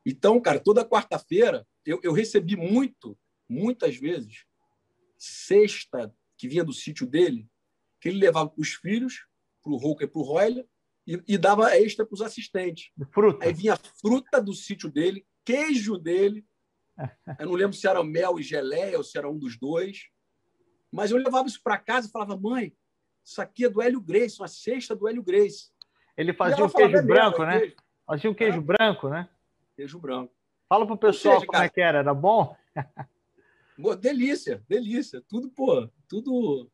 Então, 0.06 0.40
cara, 0.42 0.60
toda 0.60 0.86
quarta-feira 0.86 1.66
eu, 1.86 2.02
eu 2.04 2.12
recebi 2.12 2.58
muito, 2.58 3.18
muitas 3.48 3.96
vezes, 3.96 4.46
cesta 5.18 6.14
que 6.38 6.50
vinha 6.50 6.66
do 6.66 6.74
sítio 6.74 7.08
dele, 7.08 7.48
que 8.00 8.10
ele 8.10 8.20
levava 8.20 8.50
para 8.50 8.62
os 8.62 8.74
filhos, 8.74 9.26
para 9.64 9.72
o 9.72 9.78
Roker 9.78 10.08
e 10.08 10.12
para 10.12 10.20
o 10.20 10.24
Royler, 10.24 10.68
e, 11.06 11.22
e 11.28 11.38
dava 11.38 11.76
extra 11.78 12.06
para 12.06 12.14
os 12.14 12.22
assistentes. 12.22 12.92
Fruta. 13.14 13.46
Aí 13.46 13.54
vinha 13.54 13.76
fruta 13.78 14.42
do 14.42 14.54
sítio 14.54 14.90
dele, 14.92 15.26
queijo 15.46 15.98
dele. 15.98 16.46
Eu 17.40 17.46
não 17.48 17.54
lembro 17.54 17.76
se 17.76 17.88
era 17.88 18.04
mel 18.04 18.40
e 18.40 18.44
geleia 18.44 18.98
ou 18.98 19.04
se 19.04 19.18
era 19.18 19.30
um 19.30 19.38
dos 19.38 19.58
dois. 19.58 20.10
Mas 20.92 21.12
eu 21.12 21.18
levava 21.18 21.48
isso 21.48 21.62
para 21.62 21.78
casa 21.78 22.08
e 22.08 22.12
falava, 22.12 22.38
mãe, 22.38 22.74
isso 23.24 23.42
aqui 23.42 23.66
é 23.66 23.70
do 23.70 23.82
Hélio 23.82 24.00
Grace, 24.00 24.40
uma 24.40 24.48
cesta 24.48 24.96
do 24.96 25.06
Hélio 25.08 25.22
Grace. 25.22 25.70
Ele 26.16 26.34
fazia 26.34 26.64
o 26.64 26.70
queijo 26.70 26.92
falava, 26.94 26.98
"É 26.98 27.02
branco, 27.02 27.44
é 27.44 27.46
né? 27.46 27.60
queijo." 27.60 27.76
Fazia 28.06 28.32
um 28.32 28.34
queijo 28.34 28.58
É. 28.58 28.62
branco, 28.62 29.10
né? 29.10 29.30
Queijo 29.76 30.00
branco. 30.00 30.34
Fala 30.70 30.88
pro 30.88 30.98
pessoal 30.98 31.36
seja, 31.36 31.46
como 31.46 31.58
é 31.58 31.60
cara- 31.62 31.70
que 31.70 31.82
era, 31.82 31.98
era 32.00 32.14
bom? 32.14 32.56
Delícia, 34.00 34.64
delícia. 34.68 35.22
Tudo, 35.28 35.50
pô, 35.50 35.88
tudo 36.08 36.72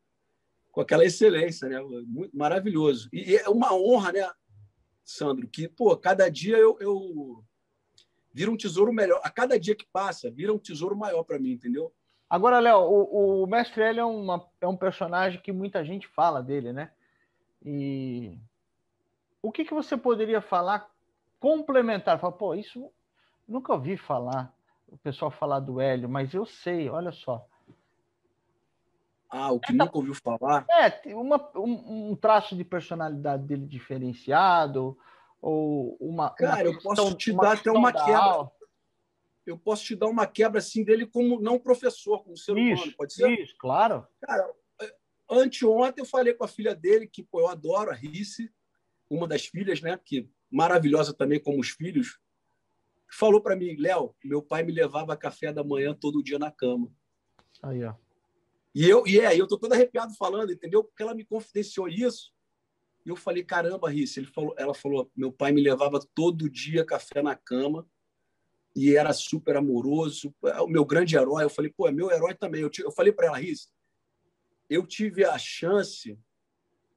com 0.74 0.80
aquela 0.80 1.04
excelência, 1.04 1.68
né? 1.68 1.80
Muito 2.04 2.36
maravilhoso. 2.36 3.08
E 3.12 3.36
é 3.36 3.48
uma 3.48 3.72
honra, 3.72 4.10
né, 4.10 4.28
Sandro, 5.04 5.46
que, 5.46 5.68
pô, 5.68 5.96
cada 5.96 6.28
dia 6.28 6.56
eu, 6.56 6.76
eu 6.80 7.44
vira 8.32 8.50
um 8.50 8.56
tesouro 8.56 8.92
melhor. 8.92 9.20
A 9.22 9.30
cada 9.30 9.58
dia 9.58 9.76
que 9.76 9.86
passa, 9.92 10.32
vira 10.32 10.52
um 10.52 10.58
tesouro 10.58 10.96
maior 10.96 11.22
para 11.22 11.38
mim, 11.38 11.52
entendeu? 11.52 11.92
Agora, 12.28 12.58
Léo, 12.58 12.78
o, 12.80 13.44
o 13.44 13.46
Mestre 13.46 13.82
Hélio 13.82 14.00
é, 14.00 14.04
uma, 14.04 14.44
é 14.60 14.66
um 14.66 14.76
personagem 14.76 15.40
que 15.40 15.52
muita 15.52 15.84
gente 15.84 16.08
fala 16.08 16.42
dele, 16.42 16.72
né? 16.72 16.90
E 17.64 18.36
o 19.40 19.52
que, 19.52 19.64
que 19.64 19.74
você 19.74 19.96
poderia 19.96 20.40
falar 20.40 20.90
complementar? 21.38 22.18
Fala, 22.18 22.32
pô, 22.32 22.52
isso 22.52 22.90
nunca 23.46 23.72
ouvi 23.72 23.96
falar, 23.96 24.52
o 24.88 24.98
pessoal 24.98 25.30
falar 25.30 25.60
do 25.60 25.80
Hélio, 25.80 26.08
mas 26.08 26.34
eu 26.34 26.44
sei, 26.44 26.88
olha 26.88 27.12
só. 27.12 27.46
Ah, 29.36 29.50
o 29.50 29.58
que 29.58 29.72
nunca 29.72 29.98
ouviu 29.98 30.14
falar. 30.14 30.64
É, 30.70 31.12
uma, 31.12 31.50
um, 31.56 32.10
um 32.10 32.14
traço 32.14 32.54
de 32.54 32.62
personalidade 32.62 33.42
dele 33.44 33.66
diferenciado, 33.66 34.96
ou 35.42 35.96
uma. 35.98 36.30
Cara, 36.30 36.70
uma 36.70 36.76
eu 36.76 36.80
posso 36.80 37.16
te 37.16 37.32
dar 37.32 37.48
até 37.48 37.56
questão 37.56 37.74
uma 37.74 37.92
quebra. 37.92 38.16
aula. 38.16 38.52
Eu 39.44 39.58
posso 39.58 39.84
te 39.84 39.96
dar 39.96 40.06
uma 40.06 40.24
quebra 40.24 40.60
assim 40.60 40.84
dele 40.84 41.04
como 41.04 41.40
não 41.40 41.58
professor, 41.58 42.22
como 42.22 42.36
ser 42.36 42.52
humano, 42.52 42.74
Isso, 42.74 42.96
pode 42.96 43.12
ser? 43.12 43.28
isso, 43.28 43.56
claro. 43.58 44.06
Cara, 44.20 44.48
anteontem 45.28 46.04
eu 46.04 46.08
falei 46.08 46.32
com 46.32 46.44
a 46.44 46.48
filha 46.48 46.72
dele, 46.72 47.08
que 47.08 47.24
pô, 47.24 47.40
eu 47.40 47.48
adoro 47.48 47.90
a 47.90 47.94
Rice, 47.94 48.48
uma 49.10 49.26
das 49.26 49.46
filhas, 49.46 49.82
né? 49.82 49.98
Que 50.02 50.30
maravilhosa 50.48 51.12
também 51.12 51.40
como 51.40 51.60
os 51.60 51.70
filhos. 51.70 52.20
Falou 53.10 53.40
para 53.40 53.56
mim, 53.56 53.74
Léo, 53.76 54.14
meu 54.24 54.40
pai 54.40 54.62
me 54.62 54.72
levava 54.72 55.16
café 55.16 55.52
da 55.52 55.64
manhã 55.64 55.92
todo 55.92 56.22
dia 56.22 56.38
na 56.38 56.52
cama. 56.52 56.88
Aí, 57.60 57.82
ó. 57.84 57.94
E 58.74 58.88
eu, 58.88 59.06
e 59.06 59.20
é, 59.20 59.38
eu 59.38 59.46
tô 59.46 59.56
todo 59.56 59.72
arrepiado 59.72 60.14
falando, 60.16 60.52
entendeu? 60.52 60.82
Porque 60.82 61.02
ela 61.02 61.14
me 61.14 61.24
confidenciou 61.24 61.88
isso. 61.88 62.32
E 63.06 63.10
eu 63.10 63.16
falei, 63.16 63.44
caramba, 63.44 63.88
Rice, 63.88 64.18
ele 64.18 64.26
falou, 64.26 64.54
ela 64.58 64.74
falou, 64.74 65.10
meu 65.14 65.30
pai 65.30 65.52
me 65.52 65.62
levava 65.62 66.00
todo 66.14 66.50
dia 66.50 66.84
café 66.84 67.22
na 67.22 67.36
cama 67.36 67.86
e 68.74 68.96
era 68.96 69.12
super 69.12 69.56
amoroso, 69.56 70.34
é 70.44 70.60
o 70.60 70.66
meu 70.66 70.84
grande 70.84 71.14
herói. 71.14 71.44
Eu 71.44 71.50
falei, 71.50 71.72
pô, 71.74 71.86
é 71.86 71.92
meu 71.92 72.10
herói 72.10 72.34
também. 72.34 72.62
Eu, 72.62 72.70
eu 72.78 72.90
falei 72.90 73.12
para 73.12 73.26
ela, 73.26 73.38
Riz, 73.38 73.70
eu 74.68 74.84
tive 74.86 75.24
a 75.24 75.38
chance 75.38 76.18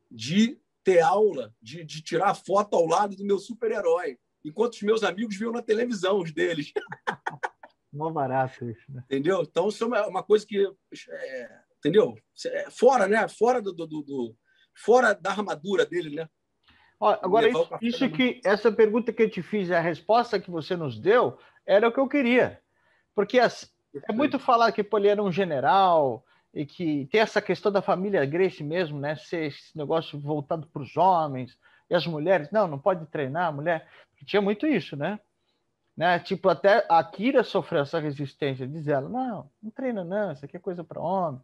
de 0.09 0.59
ter 0.83 1.01
aula, 1.01 1.53
de, 1.61 1.83
de 1.83 2.01
tirar 2.01 2.33
foto 2.33 2.75
ao 2.75 2.87
lado 2.87 3.15
do 3.15 3.25
meu 3.25 3.37
super-herói, 3.37 4.17
enquanto 4.43 4.73
os 4.73 4.81
meus 4.81 5.03
amigos 5.03 5.35
viam 5.35 5.51
na 5.51 5.61
televisão 5.61 6.19
os 6.21 6.31
deles. 6.31 6.71
Mó 7.91 8.09
barato 8.09 8.69
isso, 8.69 8.91
né? 8.91 9.03
Entendeu? 9.05 9.41
Então, 9.41 9.67
isso 9.67 9.83
é 9.93 10.07
uma 10.07 10.23
coisa 10.23 10.45
que. 10.45 10.65
É, 11.09 11.61
entendeu? 11.87 12.15
É 12.45 12.69
fora, 12.69 13.07
né? 13.07 13.27
Fora 13.27 13.61
do, 13.61 13.73
do, 13.73 13.87
do, 13.87 14.35
fora 14.75 15.13
da 15.13 15.31
armadura 15.31 15.85
dele, 15.85 16.15
né? 16.15 16.29
Ó, 16.99 17.17
agora, 17.21 17.47
isso, 17.47 17.69
isso 17.81 18.09
que 18.09 18.41
essa 18.43 18.71
pergunta 18.71 19.13
que 19.13 19.23
eu 19.23 19.29
te 19.29 19.41
fiz, 19.41 19.69
a 19.71 19.79
resposta 19.79 20.39
que 20.39 20.49
você 20.49 20.75
nos 20.75 20.99
deu, 20.99 21.37
era 21.65 21.87
o 21.87 21.91
que 21.91 21.99
eu 21.99 22.07
queria. 22.07 22.59
Porque 23.13 23.39
as, 23.39 23.71
é 24.09 24.11
muito 24.11 24.39
falar 24.39 24.71
que 24.71 24.83
pô, 24.83 24.97
ele 24.97 25.07
era 25.07 25.21
um 25.21 25.31
general 25.31 26.23
e 26.53 26.65
que 26.65 27.07
tem 27.11 27.21
essa 27.21 27.41
questão 27.41 27.71
da 27.71 27.81
família 27.81 28.25
Grace 28.25 28.63
mesmo, 28.63 28.99
né? 28.99 29.15
Ser 29.15 29.45
esse 29.45 29.77
negócio 29.77 30.19
voltado 30.19 30.67
para 30.67 30.81
os 30.81 30.97
homens 30.97 31.57
e 31.89 31.95
as 31.95 32.05
mulheres. 32.07 32.49
Não, 32.51 32.67
não 32.67 32.79
pode 32.79 33.05
treinar 33.07 33.47
a 33.47 33.51
mulher. 33.51 33.87
Tinha 34.25 34.41
muito 34.41 34.65
isso, 34.65 34.95
né? 34.95 35.19
né? 35.95 36.19
Tipo, 36.19 36.49
até 36.49 36.85
a 36.87 37.03
Kira 37.03 37.43
sofreu 37.43 37.81
essa 37.81 37.99
resistência. 37.99 38.67
Diz 38.67 38.87
ela, 38.87 39.09
não, 39.09 39.49
não 39.61 39.71
treina 39.71 40.03
não, 40.03 40.31
isso 40.31 40.45
aqui 40.45 40.57
é 40.57 40.59
coisa 40.59 40.83
para 40.83 41.01
homem. 41.01 41.41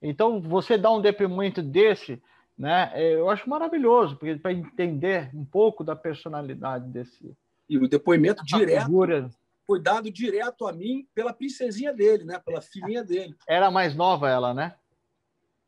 Então, 0.00 0.40
você 0.40 0.78
dá 0.78 0.90
um 0.90 1.00
depoimento 1.00 1.62
desse, 1.62 2.22
né? 2.56 2.92
Eu 2.96 3.28
acho 3.28 3.48
maravilhoso, 3.48 4.16
porque 4.16 4.36
para 4.36 4.52
entender 4.52 5.30
um 5.34 5.44
pouco 5.44 5.82
da 5.82 5.96
personalidade 5.96 6.88
desse. 6.88 7.36
E 7.68 7.76
o 7.78 7.88
depoimento 7.88 8.44
direto. 8.44 8.84
Figura 8.84 9.30
foi 9.66 9.80
dado 9.82 10.10
direto 10.10 10.66
a 10.66 10.72
mim 10.72 11.06
pela 11.14 11.32
princesinha 11.32 11.92
dele, 11.92 12.24
né? 12.24 12.38
Pela 12.38 12.62
filhinha 12.62 13.04
dele. 13.04 13.36
Era 13.46 13.70
mais 13.70 13.94
nova 13.94 14.28
ela, 14.28 14.54
né? 14.54 14.74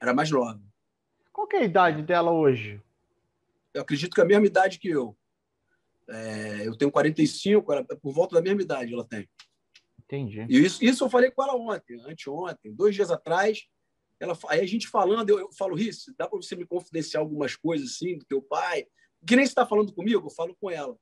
Era 0.01 0.15
mais 0.15 0.31
nova. 0.31 0.59
Qual 1.31 1.47
é 1.53 1.59
a 1.59 1.65
idade 1.65 2.03
dela 2.03 2.31
hoje? 2.31 2.81
Eu 3.75 3.83
acredito 3.83 4.15
que 4.15 4.21
é 4.21 4.25
a 4.25 4.27
mesma 4.27 4.47
idade 4.47 4.79
que 4.79 4.89
eu. 4.89 5.15
É, 6.09 6.67
eu 6.67 6.77
tenho 6.77 6.91
45, 6.91 7.73
ela, 7.73 7.85
por 7.85 8.13
volta 8.13 8.35
da 8.35 8.43
mesma 8.43 8.63
idade 8.63 8.93
ela 8.93 9.05
tem. 9.05 9.29
Entendi. 9.99 10.45
E 10.49 10.59
isso, 10.59 10.83
isso 10.85 11.05
eu 11.05 11.11
falei 11.11 11.31
com 11.31 11.43
ela 11.43 11.55
ontem, 11.55 12.01
anteontem, 12.05 12.75
dois 12.75 12.95
dias 12.95 13.11
atrás. 13.11 13.69
Ela, 14.21 14.39
aí 14.49 14.61
a 14.61 14.67
gente 14.67 14.87
falando, 14.87 15.31
eu, 15.31 15.41
eu 15.41 15.53
falo, 15.53 15.75
Rice, 15.75 16.15
dá 16.17 16.29
para 16.29 16.37
você 16.37 16.55
me 16.55 16.67
confidenciar 16.67 17.23
algumas 17.23 17.57
coisas 17.57 17.91
assim 17.91 18.19
do 18.19 18.25
teu 18.27 18.43
pai? 18.43 18.87
Que 19.27 19.35
nem 19.35 19.47
você 19.47 19.53
está 19.53 19.67
falando 19.67 19.93
comigo, 19.93 20.27
eu 20.27 20.31
falo 20.31 20.55
com 20.61 20.71
ela. 20.71 20.97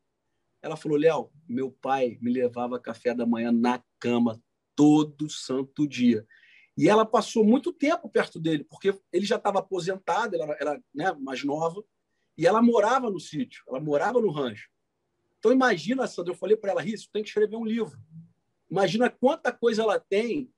Ela 0.62 0.76
falou: 0.76 0.98
Léo, 0.98 1.30
meu 1.48 1.70
pai 1.70 2.18
me 2.20 2.32
levava 2.32 2.80
café 2.80 3.14
da 3.14 3.26
manhã 3.26 3.52
na 3.52 3.82
cama 3.98 4.42
todo 4.74 5.28
santo 5.28 5.86
dia. 5.86 6.26
E 6.76 6.88
ela 6.88 7.04
passou 7.04 7.44
muito 7.44 7.72
tempo 7.72 8.08
perto 8.08 8.38
dele, 8.38 8.64
porque 8.64 8.96
ele 9.12 9.26
já 9.26 9.36
estava 9.36 9.58
aposentado, 9.58 10.36
ela 10.36 10.56
era 10.60 10.80
né, 10.94 11.12
mais 11.18 11.42
nova, 11.42 11.82
e 12.36 12.46
ela 12.46 12.62
morava 12.62 13.10
no 13.10 13.18
sítio, 13.18 13.64
ela 13.68 13.80
morava 13.80 14.20
no 14.20 14.30
rancho. 14.30 14.68
Então, 15.38 15.52
imagina, 15.52 16.06
Sandra, 16.06 16.32
eu 16.32 16.36
falei 16.38 16.56
para 16.56 16.70
ela, 16.70 16.80
Risso, 16.80 17.08
tem 17.12 17.22
que 17.22 17.28
escrever 17.28 17.56
um 17.56 17.64
livro. 17.64 17.98
Imagina 18.70 19.10
quanta 19.10 19.52
coisa 19.52 19.82
ela 19.82 19.98
tem 19.98 20.52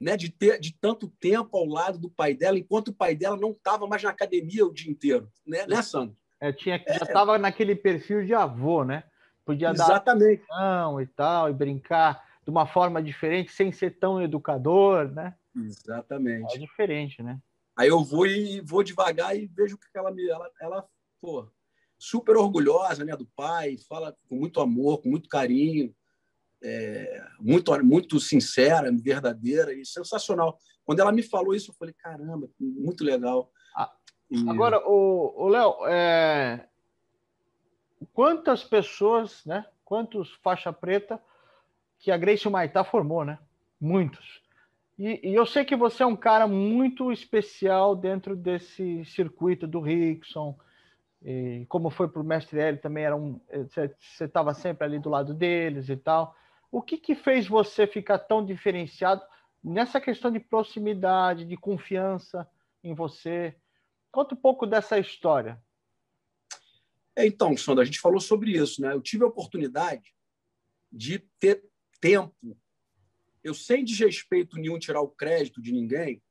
né, 0.00 0.16
de 0.16 0.30
ter 0.30 0.58
de 0.60 0.74
tanto 0.74 1.08
tempo 1.08 1.56
ao 1.56 1.66
lado 1.66 1.98
do 1.98 2.10
pai 2.10 2.34
dela, 2.34 2.58
enquanto 2.58 2.88
o 2.88 2.94
pai 2.94 3.14
dela 3.14 3.36
não 3.36 3.50
estava 3.50 3.86
mais 3.86 4.02
na 4.02 4.10
academia 4.10 4.66
o 4.66 4.72
dia 4.72 4.90
inteiro. 4.90 5.30
Né, 5.46 5.66
né 5.66 5.82
Sandra? 5.82 6.14
É, 6.40 6.52
tinha, 6.52 6.82
já 6.86 7.04
estava 7.04 7.38
naquele 7.38 7.74
perfil 7.74 8.24
de 8.24 8.34
avô, 8.34 8.84
né? 8.84 9.04
Podia 9.44 9.70
Exatamente. 9.70 10.42
dar 10.48 11.02
e 11.02 11.06
tal, 11.06 11.48
e 11.48 11.52
brincar 11.52 12.22
de 12.44 12.50
uma 12.50 12.66
forma 12.66 13.02
diferente, 13.02 13.52
sem 13.52 13.72
ser 13.72 13.98
tão 13.98 14.20
educador, 14.20 15.08
né? 15.12 15.34
Exatamente. 15.56 16.54
É 16.54 16.58
diferente, 16.58 17.22
né? 17.22 17.40
Aí 17.76 17.88
eu 17.88 18.02
vou 18.04 18.26
e 18.26 18.60
vou 18.60 18.82
devagar 18.82 19.36
e 19.36 19.46
vejo 19.46 19.78
que 19.78 19.86
ela 19.94 20.10
me, 20.10 20.28
ela, 20.28 20.50
ela 20.60 20.88
pô, 21.20 21.48
super 21.98 22.36
orgulhosa, 22.36 23.04
né, 23.04 23.16
do 23.16 23.26
pai, 23.26 23.76
fala 23.88 24.16
com 24.28 24.36
muito 24.36 24.60
amor, 24.60 25.02
com 25.02 25.08
muito 25.08 25.28
carinho, 25.28 25.94
é, 26.62 27.22
muito, 27.40 27.84
muito 27.84 28.18
sincera, 28.20 28.90
verdadeira 28.92 29.72
e 29.72 29.84
sensacional. 29.84 30.58
Quando 30.84 31.00
ela 31.00 31.12
me 31.12 31.22
falou 31.22 31.54
isso, 31.54 31.70
eu 31.70 31.74
falei, 31.74 31.94
caramba, 31.94 32.48
muito 32.58 33.04
legal. 33.04 33.50
Agora, 34.48 34.80
o, 34.88 35.44
o 35.44 35.48
Léo, 35.48 35.86
é... 35.86 36.66
quantas 38.12 38.64
pessoas, 38.64 39.44
né? 39.44 39.64
Quantos 39.84 40.32
faixa 40.42 40.72
preta 40.72 41.20
que 41.98 42.10
a 42.10 42.16
Grace 42.16 42.48
Maitá 42.48 42.82
formou, 42.82 43.24
né? 43.24 43.38
Muitos. 43.80 44.42
E, 44.98 45.30
e, 45.30 45.34
eu 45.34 45.46
sei 45.46 45.64
que 45.64 45.76
você 45.76 46.02
é 46.02 46.06
um 46.06 46.16
cara 46.16 46.46
muito 46.46 47.12
especial 47.12 47.94
dentro 47.94 48.34
desse 48.34 49.04
circuito 49.04 49.66
do 49.66 49.80
Rickson. 49.80 50.58
E 51.22 51.66
como 51.68 51.90
foi 51.90 52.08
para 52.08 52.20
o 52.20 52.24
mestre 52.24 52.58
L 52.58 52.78
também 52.78 53.04
era 53.04 53.16
um, 53.16 53.40
você 53.68 54.24
estava 54.24 54.54
sempre 54.54 54.86
ali 54.86 54.98
do 54.98 55.10
lado 55.10 55.34
deles 55.34 55.88
e 55.88 55.96
tal. 55.96 56.34
O 56.76 56.82
que, 56.82 56.98
que 56.98 57.14
fez 57.14 57.48
você 57.48 57.86
ficar 57.86 58.18
tão 58.18 58.44
diferenciado 58.44 59.24
nessa 59.64 59.98
questão 59.98 60.30
de 60.30 60.38
proximidade, 60.38 61.46
de 61.46 61.56
confiança 61.56 62.46
em 62.84 62.94
você? 62.94 63.56
Conta 64.12 64.34
um 64.34 64.38
pouco 64.38 64.66
dessa 64.66 64.98
história. 64.98 65.58
É, 67.16 67.26
então, 67.26 67.56
Sandra, 67.56 67.80
a 67.82 67.86
gente 67.86 67.98
falou 67.98 68.20
sobre 68.20 68.50
isso. 68.50 68.82
Né? 68.82 68.92
Eu 68.92 69.00
tive 69.00 69.24
a 69.24 69.26
oportunidade 69.26 70.14
de 70.92 71.20
ter 71.40 71.64
tempo. 71.98 72.54
Eu, 73.42 73.54
sem 73.54 73.82
desrespeito 73.82 74.58
nenhum, 74.58 74.78
tirar 74.78 75.00
o 75.00 75.08
crédito 75.08 75.62
de 75.62 75.72
ninguém, 75.72 76.22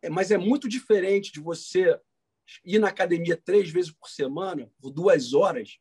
é, 0.00 0.08
mas 0.08 0.30
é 0.30 0.38
muito 0.38 0.70
diferente 0.70 1.30
de 1.30 1.38
você 1.38 2.00
ir 2.64 2.78
na 2.78 2.88
academia 2.88 3.36
três 3.36 3.68
vezes 3.68 3.92
por 3.92 4.08
semana, 4.08 4.72
por 4.80 4.90
duas 4.90 5.34
horas, 5.34 5.78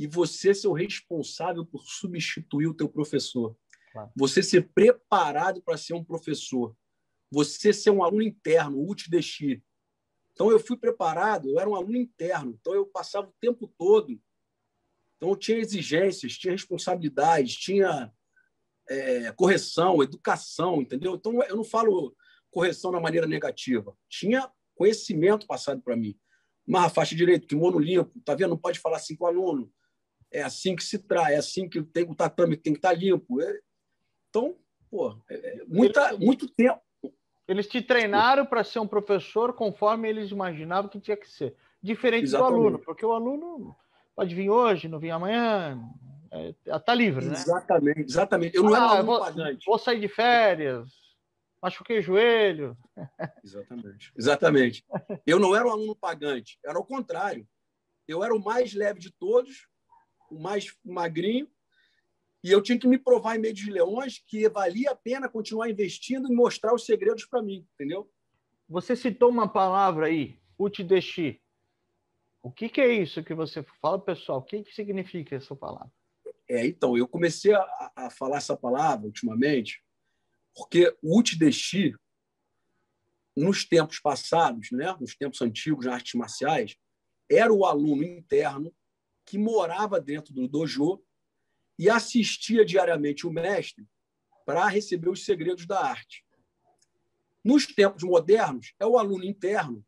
e 0.00 0.06
você 0.06 0.54
ser 0.54 0.66
o 0.66 0.72
responsável 0.72 1.62
por 1.62 1.84
substituir 1.84 2.66
o 2.66 2.72
teu 2.72 2.88
professor. 2.88 3.54
Claro. 3.92 4.10
Você 4.16 4.42
ser 4.42 4.70
preparado 4.72 5.60
para 5.60 5.76
ser 5.76 5.92
um 5.92 6.02
professor. 6.02 6.74
Você 7.30 7.70
ser 7.70 7.90
um 7.90 8.02
aluno 8.02 8.22
interno, 8.22 8.80
UTDX. 8.80 9.60
Então, 10.32 10.50
eu 10.50 10.58
fui 10.58 10.78
preparado, 10.78 11.50
eu 11.50 11.60
era 11.60 11.68
um 11.68 11.74
aluno 11.74 11.98
interno, 11.98 12.56
então 12.58 12.74
eu 12.74 12.86
passava 12.86 13.28
o 13.28 13.34
tempo 13.38 13.70
todo. 13.76 14.18
Então, 15.18 15.28
eu 15.28 15.36
tinha 15.36 15.58
exigências, 15.58 16.38
tinha 16.38 16.52
responsabilidades, 16.52 17.56
tinha 17.56 18.10
é, 18.88 19.30
correção, 19.32 20.02
educação, 20.02 20.80
entendeu? 20.80 21.14
Então, 21.14 21.42
eu 21.42 21.56
não 21.56 21.64
falo 21.64 22.16
correção 22.50 22.90
na 22.90 23.00
maneira 23.00 23.26
negativa. 23.26 23.94
Tinha 24.08 24.50
conhecimento 24.74 25.46
passado 25.46 25.82
para 25.82 25.94
mim. 25.94 26.18
Marra 26.66 26.88
faixa 26.88 27.14
direito, 27.14 27.46
kimono 27.46 27.78
limpo, 27.78 28.18
tá 28.24 28.34
vendo? 28.34 28.50
Não 28.50 28.58
pode 28.58 28.78
falar 28.78 28.96
assim 28.96 29.14
com 29.14 29.24
o 29.24 29.28
aluno. 29.28 29.70
É 30.32 30.42
assim 30.42 30.76
que 30.76 30.84
se 30.84 30.98
traz, 30.98 31.30
é 31.30 31.36
assim 31.36 31.68
que 31.68 31.82
tem 31.82 32.04
o 32.04 32.14
tatame 32.14 32.56
tem 32.56 32.72
que 32.72 32.78
estar 32.78 32.90
tá 32.90 32.94
limpo. 32.94 33.40
É... 33.40 33.60
Então, 34.28 34.56
pô, 34.90 35.16
é, 35.28 35.34
é 35.34 35.64
muita, 35.66 36.16
muito 36.16 36.48
tempo, 36.48 36.80
eles 37.50 37.66
te 37.66 37.82
treinaram 37.82 38.46
para 38.46 38.62
ser 38.62 38.78
um 38.78 38.86
professor 38.86 39.52
conforme 39.52 40.08
eles 40.08 40.30
imaginavam 40.30 40.88
que 40.88 41.00
tinha 41.00 41.16
que 41.16 41.28
ser. 41.28 41.56
Diferente 41.82 42.24
Exatamente. 42.24 42.52
do 42.52 42.58
aluno, 42.60 42.78
porque 42.78 43.04
o 43.04 43.12
aluno 43.12 43.76
pode 44.14 44.32
vir 44.36 44.48
hoje, 44.48 44.86
não 44.86 45.00
vir 45.00 45.10
amanhã, 45.10 45.82
é, 46.30 46.78
tá 46.78 46.94
livre, 46.94 47.26
né? 47.26 47.32
Exatamente, 47.32 48.00
exatamente. 48.02 48.56
Eu 48.56 48.62
não 48.62 48.74
ah, 48.74 48.76
era 48.76 48.84
um 48.84 48.90
aluno 48.90 49.06
vou, 49.06 49.18
pagante. 49.18 49.66
Vou 49.66 49.78
sair 49.78 49.98
de 49.98 50.06
férias, 50.06 50.88
machuquei 51.60 51.98
o 51.98 52.02
joelho. 52.02 52.76
Exatamente, 53.42 54.12
exatamente. 54.16 54.84
Eu 55.26 55.40
não 55.40 55.56
era 55.56 55.66
um 55.66 55.72
aluno 55.72 55.96
pagante, 55.96 56.56
era 56.64 56.78
o 56.78 56.84
contrário. 56.84 57.44
Eu 58.06 58.22
era 58.22 58.32
o 58.32 58.42
mais 58.42 58.74
leve 58.74 59.00
de 59.00 59.10
todos, 59.10 59.66
o 60.30 60.38
mais 60.38 60.74
magrinho, 60.84 61.48
e 62.42 62.50
eu 62.50 62.62
tinha 62.62 62.78
que 62.78 62.88
me 62.88 62.98
provar 62.98 63.36
em 63.36 63.40
meio 63.40 63.52
de 63.52 63.70
leões 63.70 64.22
que 64.26 64.48
valia 64.48 64.90
a 64.90 64.96
pena 64.96 65.28
continuar 65.28 65.68
investindo 65.68 66.30
e 66.30 66.34
mostrar 66.34 66.74
os 66.74 66.86
segredos 66.86 67.26
para 67.26 67.42
mim, 67.42 67.66
entendeu? 67.74 68.10
Você 68.68 68.96
citou 68.96 69.28
uma 69.28 69.48
palavra 69.48 70.06
aí, 70.06 70.38
utidexi. 70.58 71.40
O 72.42 72.50
que, 72.50 72.70
que, 72.70 72.80
é 72.80 72.92
isso 72.92 73.22
que 73.22 73.34
você 73.34 73.62
fala, 73.82 74.00
pessoal? 74.00 74.38
O 74.38 74.42
que, 74.42 74.62
que 74.62 74.74
significa 74.74 75.36
essa 75.36 75.54
palavra? 75.54 75.92
É, 76.48 76.66
então, 76.66 76.96
eu 76.96 77.06
comecei 77.06 77.52
a, 77.52 77.92
a 77.94 78.10
falar 78.10 78.38
essa 78.38 78.56
palavra 78.56 79.06
ultimamente 79.06 79.82
porque 80.54 80.94
o 81.02 81.18
utidexi 81.18 81.94
nos 83.36 83.64
tempos 83.64 84.00
passados, 84.00 84.70
né, 84.72 84.94
nos 85.00 85.14
tempos 85.14 85.40
antigos 85.40 85.86
nas 85.86 85.94
artes 85.94 86.14
marciais, 86.14 86.76
era 87.30 87.52
o 87.52 87.64
aluno 87.64 88.02
interno 88.02 88.74
que 89.30 89.38
morava 89.38 90.00
dentro 90.00 90.34
do 90.34 90.48
dojo 90.48 91.00
e 91.78 91.88
assistia 91.88 92.64
diariamente 92.64 93.28
o 93.28 93.30
mestre 93.30 93.86
para 94.44 94.66
receber 94.66 95.08
os 95.08 95.24
segredos 95.24 95.68
da 95.68 95.80
arte. 95.80 96.26
Nos 97.44 97.64
tempos 97.64 98.02
modernos, 98.02 98.74
é 98.80 98.84
o 98.84 98.98
aluno 98.98 99.22
interno 99.22 99.86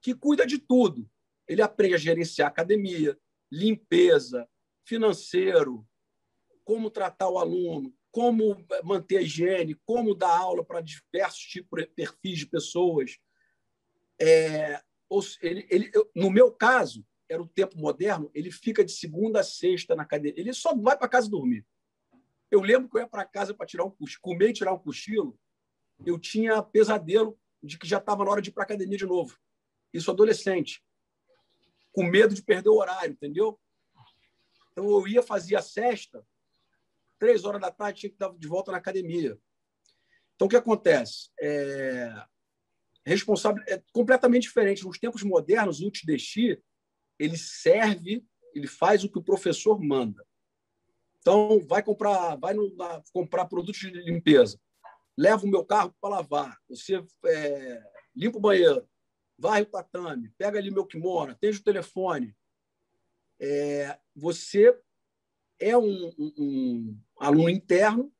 que 0.00 0.12
cuida 0.12 0.44
de 0.44 0.58
tudo. 0.58 1.08
Ele 1.46 1.62
aprende 1.62 1.94
a 1.94 1.98
gerenciar 1.98 2.48
academia, 2.48 3.16
limpeza, 3.48 4.48
financeiro, 4.84 5.86
como 6.64 6.90
tratar 6.90 7.28
o 7.28 7.38
aluno, 7.38 7.94
como 8.10 8.56
manter 8.82 9.18
a 9.18 9.22
higiene, 9.22 9.76
como 9.86 10.16
dar 10.16 10.36
aula 10.36 10.64
para 10.64 10.80
diversos 10.80 11.44
tipos 11.44 11.80
de 11.80 11.86
perfis 11.86 12.40
de 12.40 12.46
pessoas. 12.46 13.18
É, 14.20 14.82
ele, 15.40 15.64
ele, 15.70 15.92
no 16.12 16.28
meu 16.28 16.50
caso, 16.50 17.06
era 17.28 17.42
o 17.42 17.48
tempo 17.48 17.78
moderno, 17.78 18.30
ele 18.34 18.50
fica 18.50 18.84
de 18.84 18.92
segunda 18.92 19.40
a 19.40 19.44
sexta 19.44 19.94
na 19.94 20.04
cadeia. 20.04 20.34
Ele 20.36 20.52
só 20.52 20.74
vai 20.74 20.96
para 20.96 21.08
casa 21.08 21.28
dormir. 21.28 21.66
Eu 22.50 22.60
lembro 22.60 22.88
que 22.88 22.96
eu 22.96 23.00
ia 23.00 23.08
para 23.08 23.24
casa 23.24 23.54
para 23.54 23.66
tirar 23.66 23.84
um 23.84 23.92
comer 24.20 24.50
e 24.50 24.52
tirar 24.52 24.72
um 24.72 24.78
cochilo. 24.78 25.38
Eu 26.04 26.18
tinha 26.18 26.62
pesadelo 26.62 27.38
de 27.62 27.78
que 27.78 27.86
já 27.86 27.98
estava 27.98 28.24
na 28.24 28.30
hora 28.30 28.42
de 28.42 28.50
ir 28.50 28.52
para 28.52 28.62
a 28.62 28.66
academia 28.66 28.98
de 28.98 29.06
novo. 29.06 29.38
Isso 29.92 30.10
adolescente. 30.10 30.84
Com 31.92 32.04
medo 32.04 32.34
de 32.34 32.42
perder 32.42 32.68
o 32.68 32.76
horário, 32.76 33.12
entendeu? 33.12 33.58
Então 34.72 34.90
eu 34.90 35.06
ia, 35.08 35.22
fazia 35.22 35.60
a 35.60 35.62
sexta, 35.62 36.26
três 37.18 37.44
horas 37.44 37.60
da 37.60 37.70
tarde 37.70 38.00
tinha 38.00 38.10
que 38.10 38.16
estar 38.16 38.28
de 38.36 38.48
volta 38.48 38.72
na 38.72 38.78
academia. 38.78 39.38
Então 40.34 40.46
o 40.46 40.50
que 40.50 40.56
acontece? 40.56 41.30
É, 41.40 42.12
responsável 43.06 43.62
é 43.66 43.82
completamente 43.92 44.42
diferente. 44.42 44.84
Nos 44.84 44.98
tempos 44.98 45.22
modernos, 45.22 45.80
o 45.80 45.86
UTDX 45.86 46.60
ele 47.18 47.36
serve, 47.36 48.24
ele 48.54 48.66
faz 48.66 49.04
o 49.04 49.08
que 49.08 49.18
o 49.18 49.24
professor 49.24 49.80
manda. 49.80 50.24
Então, 51.18 51.58
vai 51.66 51.82
comprar, 51.82 52.36
vai 52.36 52.52
no, 52.54 52.74
na, 52.76 53.02
comprar 53.12 53.46
produtos 53.46 53.80
de 53.80 53.90
limpeza, 53.90 54.60
leva 55.16 55.44
o 55.44 55.48
meu 55.48 55.64
carro 55.64 55.94
para 56.00 56.16
lavar, 56.16 56.58
você 56.68 57.02
é, 57.26 57.82
limpa 58.14 58.38
o 58.38 58.40
banheiro, 58.40 58.86
vai 59.38 59.62
o 59.62 59.66
tatame, 59.66 60.32
pega 60.36 60.58
ali 60.58 60.70
meu 60.70 60.86
kimono, 60.86 61.32
atende 61.32 61.58
o 61.58 61.64
telefone. 61.64 62.36
É, 63.40 63.98
você 64.14 64.78
é 65.58 65.76
um, 65.76 66.12
um, 66.18 66.32
um, 66.38 67.00
aluno 67.18 67.48
interno, 67.48 68.12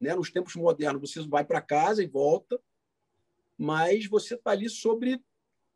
né? 0.00 0.14
nos 0.14 0.30
tempos 0.30 0.54
modernos, 0.56 1.00
você 1.00 1.26
vai 1.26 1.44
para 1.44 1.60
casa 1.60 2.02
e 2.02 2.06
volta, 2.06 2.60
mas 3.56 4.06
você 4.06 4.34
está 4.34 4.52
ali 4.52 4.68
sobre. 4.68 5.22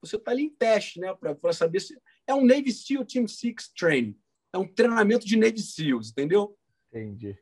Você 0.01 0.17
está 0.17 0.31
ali 0.31 0.45
em 0.45 0.51
teste, 0.51 0.99
né? 1.01 1.15
para 1.15 1.53
saber 1.53 1.81
se. 1.81 2.01
É 2.27 2.35
um 2.35 2.45
Navy 2.45 2.73
SEAL 2.73 3.05
Team 3.05 3.27
Six 3.27 3.69
Training. 3.69 4.17
É 4.53 4.59
um 4.59 4.67
treinamento 4.67 5.27
de 5.27 5.37
Navy 5.37 5.61
SEALs, 5.61 6.11
entendeu? 6.11 6.57
Entendi. 6.89 7.39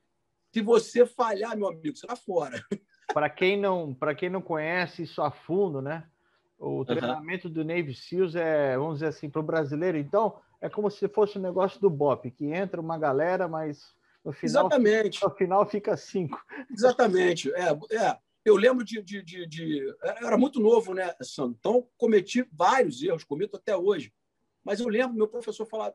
Se 0.53 0.61
você 0.61 1.07
falhar, 1.07 1.57
meu 1.57 1.69
amigo, 1.69 1.97
você 1.97 2.07
está 2.07 2.17
fora. 2.17 2.65
Para 3.13 3.29
quem 3.29 3.61
não, 3.61 3.93
para 3.93 4.15
quem 4.15 4.31
não 4.31 4.41
conhece 4.41 5.03
isso 5.03 5.21
a 5.21 5.33
fundo, 5.33 5.83
né? 5.83 6.07
O 6.57 6.85
treinamento 6.85 7.49
uhum. 7.49 7.55
do 7.55 7.65
Navy 7.65 7.93
SEALs 7.93 8.37
é, 8.37 8.77
vamos 8.77 8.97
dizer 8.97 9.07
assim, 9.07 9.29
para 9.29 9.41
o 9.41 9.45
brasileiro, 9.45 9.99
então, 9.99 10.39
é 10.61 10.69
como 10.69 10.89
se 10.91 11.09
fosse 11.09 11.37
um 11.37 11.43
negócio 11.43 11.81
do 11.81 11.91
BOP, 11.91 12.31
que 12.31 12.47
entra 12.53 12.81
uma 12.81 12.97
galera, 12.97 13.49
mas 13.49 13.93
no 14.25 14.33
final, 14.33 14.67
Exatamente. 14.67 15.25
no 15.25 15.31
final 15.31 15.67
fica 15.67 15.97
cinco. 15.97 16.41
Exatamente. 16.71 17.51
É, 17.55 17.71
é. 17.97 18.19
Eu 18.45 18.57
lembro 18.57 18.85
de, 18.85 19.03
de, 19.03 19.23
de, 19.23 19.47
de, 19.47 19.95
Era 20.03 20.37
muito 20.37 20.61
novo, 20.61 20.95
né, 20.95 21.15
Sandro? 21.23 21.57
Então, 21.59 21.89
cometi 21.97 22.47
vários 22.53 23.03
erros, 23.03 23.25
cometo 23.25 23.57
até 23.57 23.77
hoje. 23.77 24.13
Mas 24.65 24.81
eu 24.81 24.89
lembro 24.89 25.17
meu 25.17 25.29
professor 25.29 25.67
falar: 25.67 25.93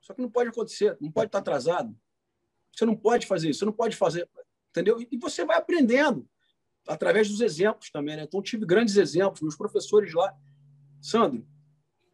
só 0.00 0.14
que 0.14 0.22
não 0.22 0.30
pode 0.30 0.50
acontecer, 0.50 0.96
não 1.00 1.10
pode 1.10 1.28
estar 1.28 1.38
atrasado. 1.38 1.96
Você 2.72 2.84
não 2.84 2.96
pode 2.96 3.26
fazer 3.26 3.50
isso, 3.50 3.60
você 3.60 3.64
não 3.64 3.72
pode 3.72 3.96
fazer. 3.96 4.28
Entendeu? 4.70 5.00
E 5.10 5.16
você 5.16 5.44
vai 5.44 5.56
aprendendo 5.56 6.28
através 6.86 7.28
dos 7.28 7.40
exemplos 7.40 7.90
também. 7.90 8.16
Né? 8.16 8.24
Então, 8.24 8.42
tive 8.42 8.66
grandes 8.66 8.96
exemplos, 8.96 9.40
meus 9.40 9.56
professores 9.56 10.12
lá. 10.12 10.36
Sandro, 11.00 11.46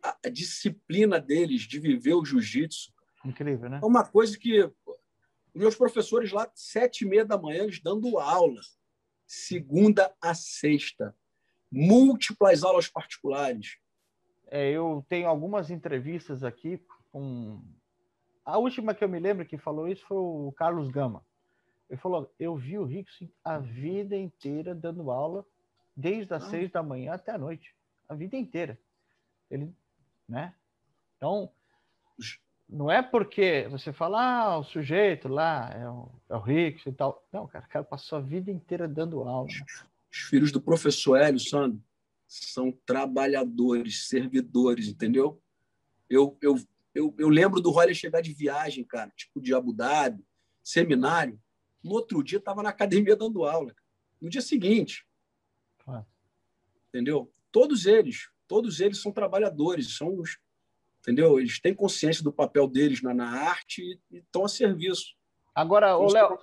a, 0.03 0.29
disciplina 0.29 1.19
deles 1.21 1.63
de 1.63 1.79
viver 1.79 2.15
o 2.15 2.25
jiu-jitsu. 2.25 2.93
Incrível, 3.25 3.69
né? 3.69 3.81
É 3.83 3.87
uma 3.87 4.05
coisa 4.05 4.39
que 4.39 4.71
meus 5.55 5.75
professores 5.75 6.33
lá, 6.33 6.51
sete 6.55 7.05
e 7.05 7.09
meia 7.09 7.25
da 7.25 7.39
manhã, 7.39 7.65
eles 7.65 7.81
dando 7.81 8.19
aula, 8.19 8.61
segunda 9.27 10.15
a 10.21 10.35
sexta, 10.35 11.17
múltiplas 11.71 12.63
aulas 12.63 12.89
particulares. 12.89 13.79
É, 14.51 14.69
eu 14.71 15.05
tenho 15.09 15.29
algumas 15.29 15.71
entrevistas 15.71 16.43
aqui 16.43 16.83
com. 17.13 17.63
A 18.45 18.59
última 18.59 18.95
que 18.95 19.05
eu 19.05 19.09
me 19.09 19.21
lembro 19.21 19.47
que 19.47 19.57
falou 19.57 19.87
isso 19.87 20.05
foi 20.07 20.19
o 20.19 20.53
Carlos 20.57 20.89
Gama. 20.89 21.25
Ele 21.89 22.01
falou: 22.01 22.33
Eu 22.39 22.57
vi 22.57 22.77
o 22.77 22.85
Rickson 22.85 23.29
a 23.45 23.59
vida 23.59 24.17
inteira 24.17 24.75
dando 24.75 25.11
aula, 25.11 25.47
desde 25.97 26.35
as 26.35 26.45
ah. 26.45 26.51
seis 26.51 26.71
da 26.71 26.83
manhã 26.83 27.13
até 27.13 27.33
a 27.33 27.39
noite, 27.39 27.73
a 28.09 28.15
vida 28.15 28.37
inteira. 28.37 28.77
Ele, 29.49 29.73
né? 30.29 30.53
Então, 31.17 31.51
não 32.69 32.91
é 32.91 33.03
porque 33.03 33.67
você 33.71 33.93
fala, 33.93 34.23
ah, 34.23 34.59
o 34.59 34.65
sujeito 34.65 35.29
lá 35.29 35.71
é 35.75 35.89
o, 35.89 36.09
é 36.29 36.35
o 36.35 36.41
Rickson 36.41 36.91
e 36.91 36.93
tal. 36.93 37.27
Não, 37.33 37.47
cara, 37.47 37.65
o 37.65 37.69
cara 37.69 37.85
passou 37.85 38.19
a 38.19 38.21
vida 38.21 38.51
inteira 38.51 38.89
dando 38.89 39.23
aula. 39.23 39.49
Os 40.11 40.19
filhos 40.29 40.51
do 40.51 40.61
professor 40.61 41.17
Hélio, 41.17 41.41
Sandro, 41.41 41.81
são 42.31 42.71
trabalhadores, 42.87 44.07
servidores, 44.07 44.87
entendeu? 44.87 45.43
Eu, 46.09 46.39
eu, 46.41 46.57
eu, 46.95 47.13
eu 47.19 47.29
lembro 47.29 47.61
do 47.61 47.73
Roller 47.73 47.93
chegar 47.93 48.21
de 48.21 48.33
viagem, 48.33 48.85
cara, 48.85 49.11
tipo 49.17 49.41
de 49.41 49.53
Abu 49.53 49.73
Dhabi, 49.73 50.25
seminário. 50.63 51.41
No 51.83 51.91
outro 51.91 52.23
dia, 52.23 52.39
estava 52.39 52.63
na 52.63 52.69
academia 52.69 53.17
dando 53.17 53.45
aula. 53.45 53.75
No 54.21 54.31
dia 54.31 54.41
seguinte. 54.41 55.05
Ah. 55.85 56.05
Entendeu? 56.89 57.33
Todos 57.51 57.85
eles, 57.85 58.31
todos 58.47 58.79
eles 58.79 59.03
são 59.03 59.11
trabalhadores, 59.11 59.97
são 59.97 60.17
os, 60.17 60.39
entendeu? 61.01 61.41
Eles 61.41 61.59
têm 61.59 61.75
consciência 61.75 62.23
do 62.23 62.33
papel 62.33 62.69
deles 62.69 63.03
na, 63.03 63.13
na 63.13 63.29
arte 63.29 64.01
e 64.09 64.19
estão 64.19 64.45
a 64.45 64.49
serviço. 64.49 65.17
Agora, 65.53 65.97
Léo, 65.97 66.39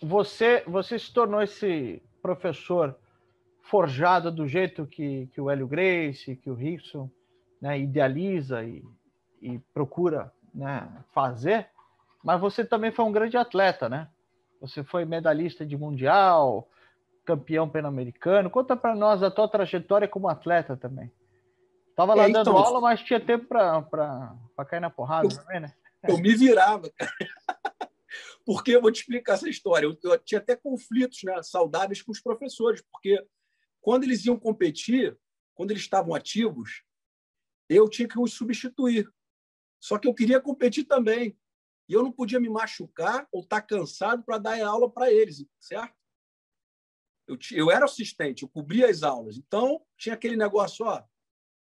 você, 0.00 0.64
você 0.66 0.98
se 0.98 1.12
tornou 1.12 1.42
esse 1.42 2.02
professor 2.22 2.98
forjado 3.70 4.32
do 4.32 4.48
jeito 4.48 4.84
que, 4.84 5.28
que 5.28 5.40
o 5.40 5.48
Hélio 5.48 5.66
Grace, 5.66 6.34
que 6.34 6.50
o 6.50 6.54
Rickson 6.54 7.08
né, 7.62 7.78
idealiza 7.78 8.64
e, 8.64 8.84
e 9.40 9.58
procura 9.72 10.32
né, 10.52 10.88
fazer, 11.12 11.68
mas 12.22 12.40
você 12.40 12.64
também 12.64 12.90
foi 12.90 13.04
um 13.04 13.12
grande 13.12 13.36
atleta, 13.36 13.88
né? 13.88 14.08
Você 14.60 14.82
foi 14.82 15.04
medalhista 15.04 15.64
de 15.64 15.76
mundial, 15.76 16.68
campeão 17.24 17.68
pan-americano. 17.68 18.50
Conta 18.50 18.76
para 18.76 18.94
nós 18.94 19.22
a 19.22 19.30
tua 19.30 19.48
trajetória 19.48 20.08
como 20.08 20.28
atleta 20.28 20.76
também. 20.76 21.10
Tava 21.96 22.14
lá 22.14 22.24
é, 22.24 22.32
dando 22.32 22.50
então, 22.50 22.56
aula, 22.58 22.80
mas 22.80 23.00
tinha 23.00 23.20
tempo 23.20 23.46
para 23.46 24.34
cair 24.68 24.80
na 24.80 24.90
porrada 24.90 25.28
eu, 25.28 25.36
também, 25.36 25.60
né? 25.60 25.72
Eu 26.06 26.18
me 26.18 26.34
virava, 26.34 26.90
cara. 26.90 27.12
Porque 28.44 28.72
eu 28.72 28.82
vou 28.82 28.90
te 28.90 29.00
explicar 29.00 29.34
essa 29.34 29.48
história. 29.48 29.86
Eu, 29.86 29.96
eu 30.02 30.18
tinha 30.18 30.40
até 30.40 30.56
conflitos 30.56 31.22
né, 31.22 31.40
saudáveis 31.42 32.02
com 32.02 32.10
os 32.10 32.20
professores, 32.20 32.82
porque 32.90 33.24
quando 33.80 34.04
eles 34.04 34.24
iam 34.24 34.38
competir, 34.38 35.18
quando 35.54 35.70
eles 35.70 35.82
estavam 35.82 36.14
ativos, 36.14 36.84
eu 37.68 37.88
tinha 37.88 38.08
que 38.08 38.18
os 38.18 38.32
substituir. 38.32 39.10
Só 39.80 39.98
que 39.98 40.06
eu 40.06 40.14
queria 40.14 40.40
competir 40.40 40.84
também. 40.84 41.38
E 41.88 41.92
eu 41.92 42.02
não 42.02 42.12
podia 42.12 42.38
me 42.38 42.48
machucar 42.48 43.26
ou 43.32 43.42
estar 43.42 43.60
tá 43.60 43.66
cansado 43.66 44.22
para 44.22 44.38
dar 44.38 44.62
aula 44.64 44.90
para 44.90 45.12
eles, 45.12 45.44
certo? 45.58 45.94
Eu, 47.26 47.38
eu 47.52 47.70
era 47.70 47.84
assistente, 47.84 48.42
eu 48.42 48.48
cobria 48.48 48.88
as 48.88 49.02
aulas. 49.02 49.36
Então, 49.36 49.84
tinha 49.96 50.14
aquele 50.14 50.36
negócio, 50.36 50.84
ó, 50.84 50.98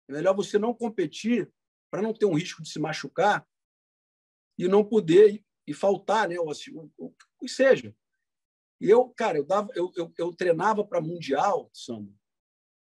é 0.08 0.14
melhor 0.14 0.36
você 0.36 0.58
não 0.58 0.74
competir 0.74 1.52
para 1.92 2.02
não 2.02 2.14
ter 2.14 2.26
um 2.26 2.34
risco 2.34 2.62
de 2.62 2.70
se 2.70 2.80
machucar 2.80 3.48
e 4.58 4.68
não 4.68 4.84
poder 4.84 5.36
e, 5.36 5.46
e 5.68 5.74
faltar, 5.74 6.28
né? 6.28 6.40
Ou, 6.40 6.50
assim, 6.50 6.72
o 6.98 7.14
que 7.40 7.48
seja. 7.48 7.96
E 8.80 8.90
eu, 8.90 9.10
cara, 9.10 9.38
eu, 9.38 9.46
dava, 9.46 9.70
eu, 9.76 9.92
eu, 9.96 10.14
eu 10.18 10.34
treinava 10.34 10.84
para 10.84 11.02
Mundial, 11.02 11.70
Sandro, 11.74 12.14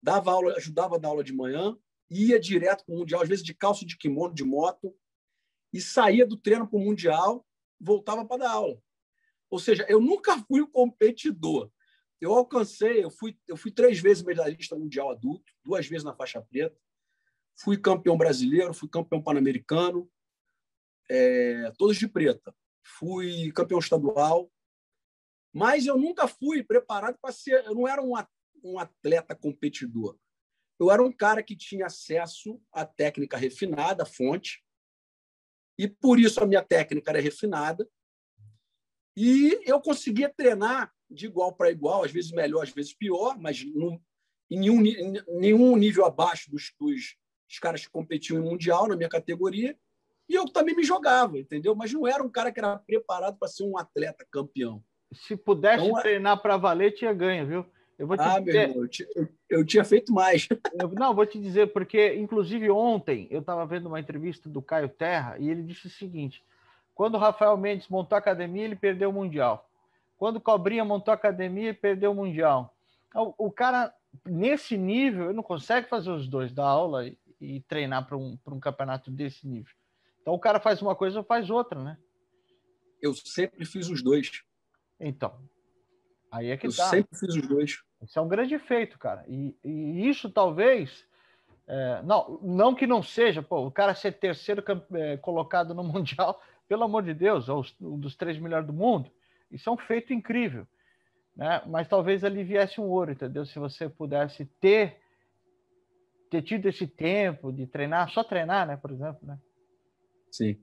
dava 0.02 0.30
aula, 0.30 0.54
ajudava 0.56 0.96
a 0.96 0.98
dar 0.98 1.08
aula 1.08 1.24
de 1.24 1.32
manhã, 1.32 1.76
ia 2.10 2.38
direto 2.38 2.84
para 2.84 2.94
o 2.94 2.98
Mundial, 2.98 3.22
às 3.22 3.28
vezes 3.28 3.44
de 3.44 3.54
calça 3.54 3.84
de 3.84 3.96
kimono, 3.96 4.34
de 4.34 4.44
moto, 4.44 4.94
e 5.72 5.80
saía 5.80 6.26
do 6.26 6.36
treino 6.36 6.68
para 6.68 6.78
o 6.78 6.82
Mundial, 6.82 7.46
voltava 7.80 8.24
para 8.24 8.44
dar 8.44 8.50
aula. 8.50 8.80
Ou 9.50 9.58
seja, 9.58 9.86
eu 9.88 10.00
nunca 10.00 10.36
fui 10.46 10.60
um 10.60 10.70
competidor. 10.70 11.70
Eu 12.20 12.32
alcancei, 12.32 13.04
eu 13.04 13.10
fui, 13.10 13.38
eu 13.46 13.56
fui 13.56 13.70
três 13.70 14.00
vezes 14.00 14.22
medalhista 14.22 14.74
mundial 14.74 15.10
adulto, 15.10 15.52
duas 15.62 15.86
vezes 15.86 16.02
na 16.02 16.14
faixa 16.14 16.40
preta, 16.40 16.78
fui 17.54 17.76
campeão 17.76 18.16
brasileiro, 18.16 18.72
fui 18.72 18.88
campeão 18.88 19.22
pan-americano, 19.22 20.10
é, 21.10 21.70
todos 21.76 21.96
de 21.96 22.08
preta. 22.08 22.54
Fui 22.82 23.50
campeão 23.52 23.78
estadual, 23.78 24.50
mas 25.56 25.86
eu 25.86 25.96
nunca 25.96 26.28
fui 26.28 26.62
preparado 26.62 27.16
para 27.18 27.32
ser. 27.32 27.64
Eu 27.64 27.74
não 27.74 27.88
era 27.88 28.02
um, 28.02 28.78
atleta 28.78 29.34
competidor. 29.34 30.18
Eu 30.78 30.90
era 30.90 31.02
um 31.02 31.10
cara 31.10 31.42
que 31.42 31.56
tinha 31.56 31.86
acesso 31.86 32.60
à 32.70 32.84
técnica 32.84 33.38
refinada, 33.38 34.02
à 34.02 34.06
fonte, 34.06 34.62
e 35.78 35.88
por 35.88 36.20
isso 36.20 36.42
a 36.42 36.46
minha 36.46 36.62
técnica 36.62 37.10
era 37.10 37.22
refinada. 37.22 37.88
E 39.16 39.58
eu 39.64 39.80
conseguia 39.80 40.28
treinar 40.28 40.92
de 41.10 41.24
igual 41.24 41.54
para 41.54 41.70
igual, 41.70 42.04
às 42.04 42.12
vezes 42.12 42.32
melhor, 42.32 42.62
às 42.62 42.70
vezes 42.70 42.92
pior, 42.92 43.38
mas 43.40 43.62
em 43.62 44.60
nenhum, 44.60 44.84
em 44.84 45.14
nenhum 45.38 45.74
nível 45.74 46.04
abaixo 46.04 46.50
dos, 46.50 46.70
dos, 46.78 47.16
dos 47.48 47.58
caras 47.58 47.80
que 47.82 47.90
competiam 47.90 48.38
em 48.38 48.46
mundial 48.46 48.86
na 48.86 48.94
minha 48.94 49.08
categoria. 49.08 49.74
E 50.28 50.34
eu 50.34 50.44
também 50.50 50.76
me 50.76 50.84
jogava, 50.84 51.38
entendeu? 51.38 51.74
Mas 51.74 51.94
não 51.94 52.06
era 52.06 52.22
um 52.22 52.28
cara 52.28 52.52
que 52.52 52.60
era 52.60 52.78
preparado 52.78 53.38
para 53.38 53.48
ser 53.48 53.62
um 53.62 53.78
atleta 53.78 54.26
campeão. 54.30 54.84
Se 55.12 55.36
pudesse 55.36 55.84
então, 55.84 55.98
é 55.98 56.02
treinar 56.02 56.40
para 56.40 56.56
valer, 56.56 56.92
tinha 56.92 57.12
ganho, 57.12 57.46
viu? 57.46 57.66
Eu 57.98 58.06
vou 58.06 58.16
te 58.16 58.22
ah, 58.22 58.38
dizer... 58.38 58.52
meu 58.52 58.62
irmão, 58.62 58.88
eu, 59.16 59.28
eu, 59.48 59.64
tinha 59.64 59.84
feito 59.84 60.12
mais. 60.12 60.46
Eu, 60.78 60.88
não, 60.90 61.14
vou 61.14 61.24
te 61.24 61.38
dizer, 61.38 61.72
porque, 61.72 62.14
inclusive, 62.14 62.70
ontem 62.70 63.26
eu 63.30 63.40
estava 63.40 63.64
vendo 63.64 63.86
uma 63.86 63.98
entrevista 63.98 64.50
do 64.50 64.60
Caio 64.60 64.88
Terra 64.88 65.38
e 65.38 65.48
ele 65.48 65.62
disse 65.62 65.86
o 65.86 65.90
seguinte: 65.90 66.44
quando 66.94 67.14
o 67.14 67.18
Rafael 67.18 67.56
Mendes 67.56 67.88
montou 67.88 68.16
a 68.16 68.18
academia, 68.18 68.64
ele 68.64 68.76
perdeu 68.76 69.08
o 69.08 69.12
Mundial. 69.12 69.66
Quando 70.18 70.36
o 70.36 70.40
Cobrinha 70.40 70.84
montou 70.84 71.12
a 71.12 71.14
academia, 71.14 71.68
ele 71.68 71.74
perdeu 71.74 72.12
o 72.12 72.14
Mundial. 72.14 72.74
O, 73.14 73.46
o 73.46 73.50
cara, 73.50 73.94
nesse 74.26 74.76
nível, 74.76 75.32
não 75.32 75.42
consegue 75.42 75.88
fazer 75.88 76.10
os 76.10 76.28
dois, 76.28 76.52
dar 76.52 76.66
aula 76.66 77.06
e, 77.06 77.18
e 77.40 77.60
treinar 77.60 78.06
para 78.06 78.16
um, 78.16 78.38
um 78.46 78.60
campeonato 78.60 79.10
desse 79.10 79.46
nível. 79.46 79.72
Então 80.20 80.34
o 80.34 80.38
cara 80.38 80.58
faz 80.58 80.82
uma 80.82 80.94
coisa 80.94 81.18
ou 81.18 81.24
faz 81.24 81.48
outra, 81.48 81.82
né? 81.82 81.96
Eu 83.00 83.14
sempre 83.14 83.64
fiz 83.64 83.88
os 83.88 84.02
dois. 84.02 84.42
Então, 85.00 85.38
aí 86.30 86.50
é 86.50 86.56
que 86.56 86.66
eu 86.66 86.74
tá. 86.74 86.84
Eu 86.84 86.90
sempre 86.90 87.18
fiz 87.18 87.34
os 87.34 87.48
dois. 87.48 87.82
Isso 88.02 88.18
é 88.18 88.22
um 88.22 88.28
grande 88.28 88.58
feito, 88.58 88.98
cara. 88.98 89.24
E, 89.28 89.56
e 89.64 90.08
isso 90.08 90.30
talvez. 90.30 91.06
É, 91.68 92.00
não, 92.02 92.38
não 92.42 92.74
que 92.74 92.86
não 92.86 93.02
seja, 93.02 93.42
pô, 93.42 93.66
o 93.66 93.72
cara 93.72 93.92
ser 93.92 94.12
terceiro 94.12 94.62
é, 94.92 95.16
colocado 95.16 95.74
no 95.74 95.82
Mundial, 95.84 96.40
pelo 96.68 96.84
amor 96.84 97.02
de 97.02 97.12
Deus, 97.12 97.48
é 97.48 97.52
um 97.52 97.98
dos 97.98 98.14
três 98.14 98.38
melhores 98.38 98.66
do 98.66 98.72
mundo. 98.72 99.10
Isso 99.50 99.68
é 99.68 99.72
um 99.72 99.76
feito 99.76 100.12
incrível. 100.12 100.66
Né? 101.34 101.62
Mas 101.66 101.88
talvez 101.88 102.24
ali 102.24 102.42
viesse 102.42 102.80
um 102.80 102.84
ouro, 102.84 103.12
entendeu? 103.12 103.44
Se 103.44 103.58
você 103.58 103.88
pudesse 103.88 104.46
ter, 104.60 105.00
ter 106.30 106.42
tido 106.42 106.66
esse 106.66 106.86
tempo 106.86 107.52
de 107.52 107.66
treinar, 107.66 108.10
só 108.10 108.24
treinar, 108.24 108.66
né, 108.66 108.76
por 108.76 108.90
exemplo, 108.90 109.26
né? 109.26 109.38
Sim. 110.30 110.60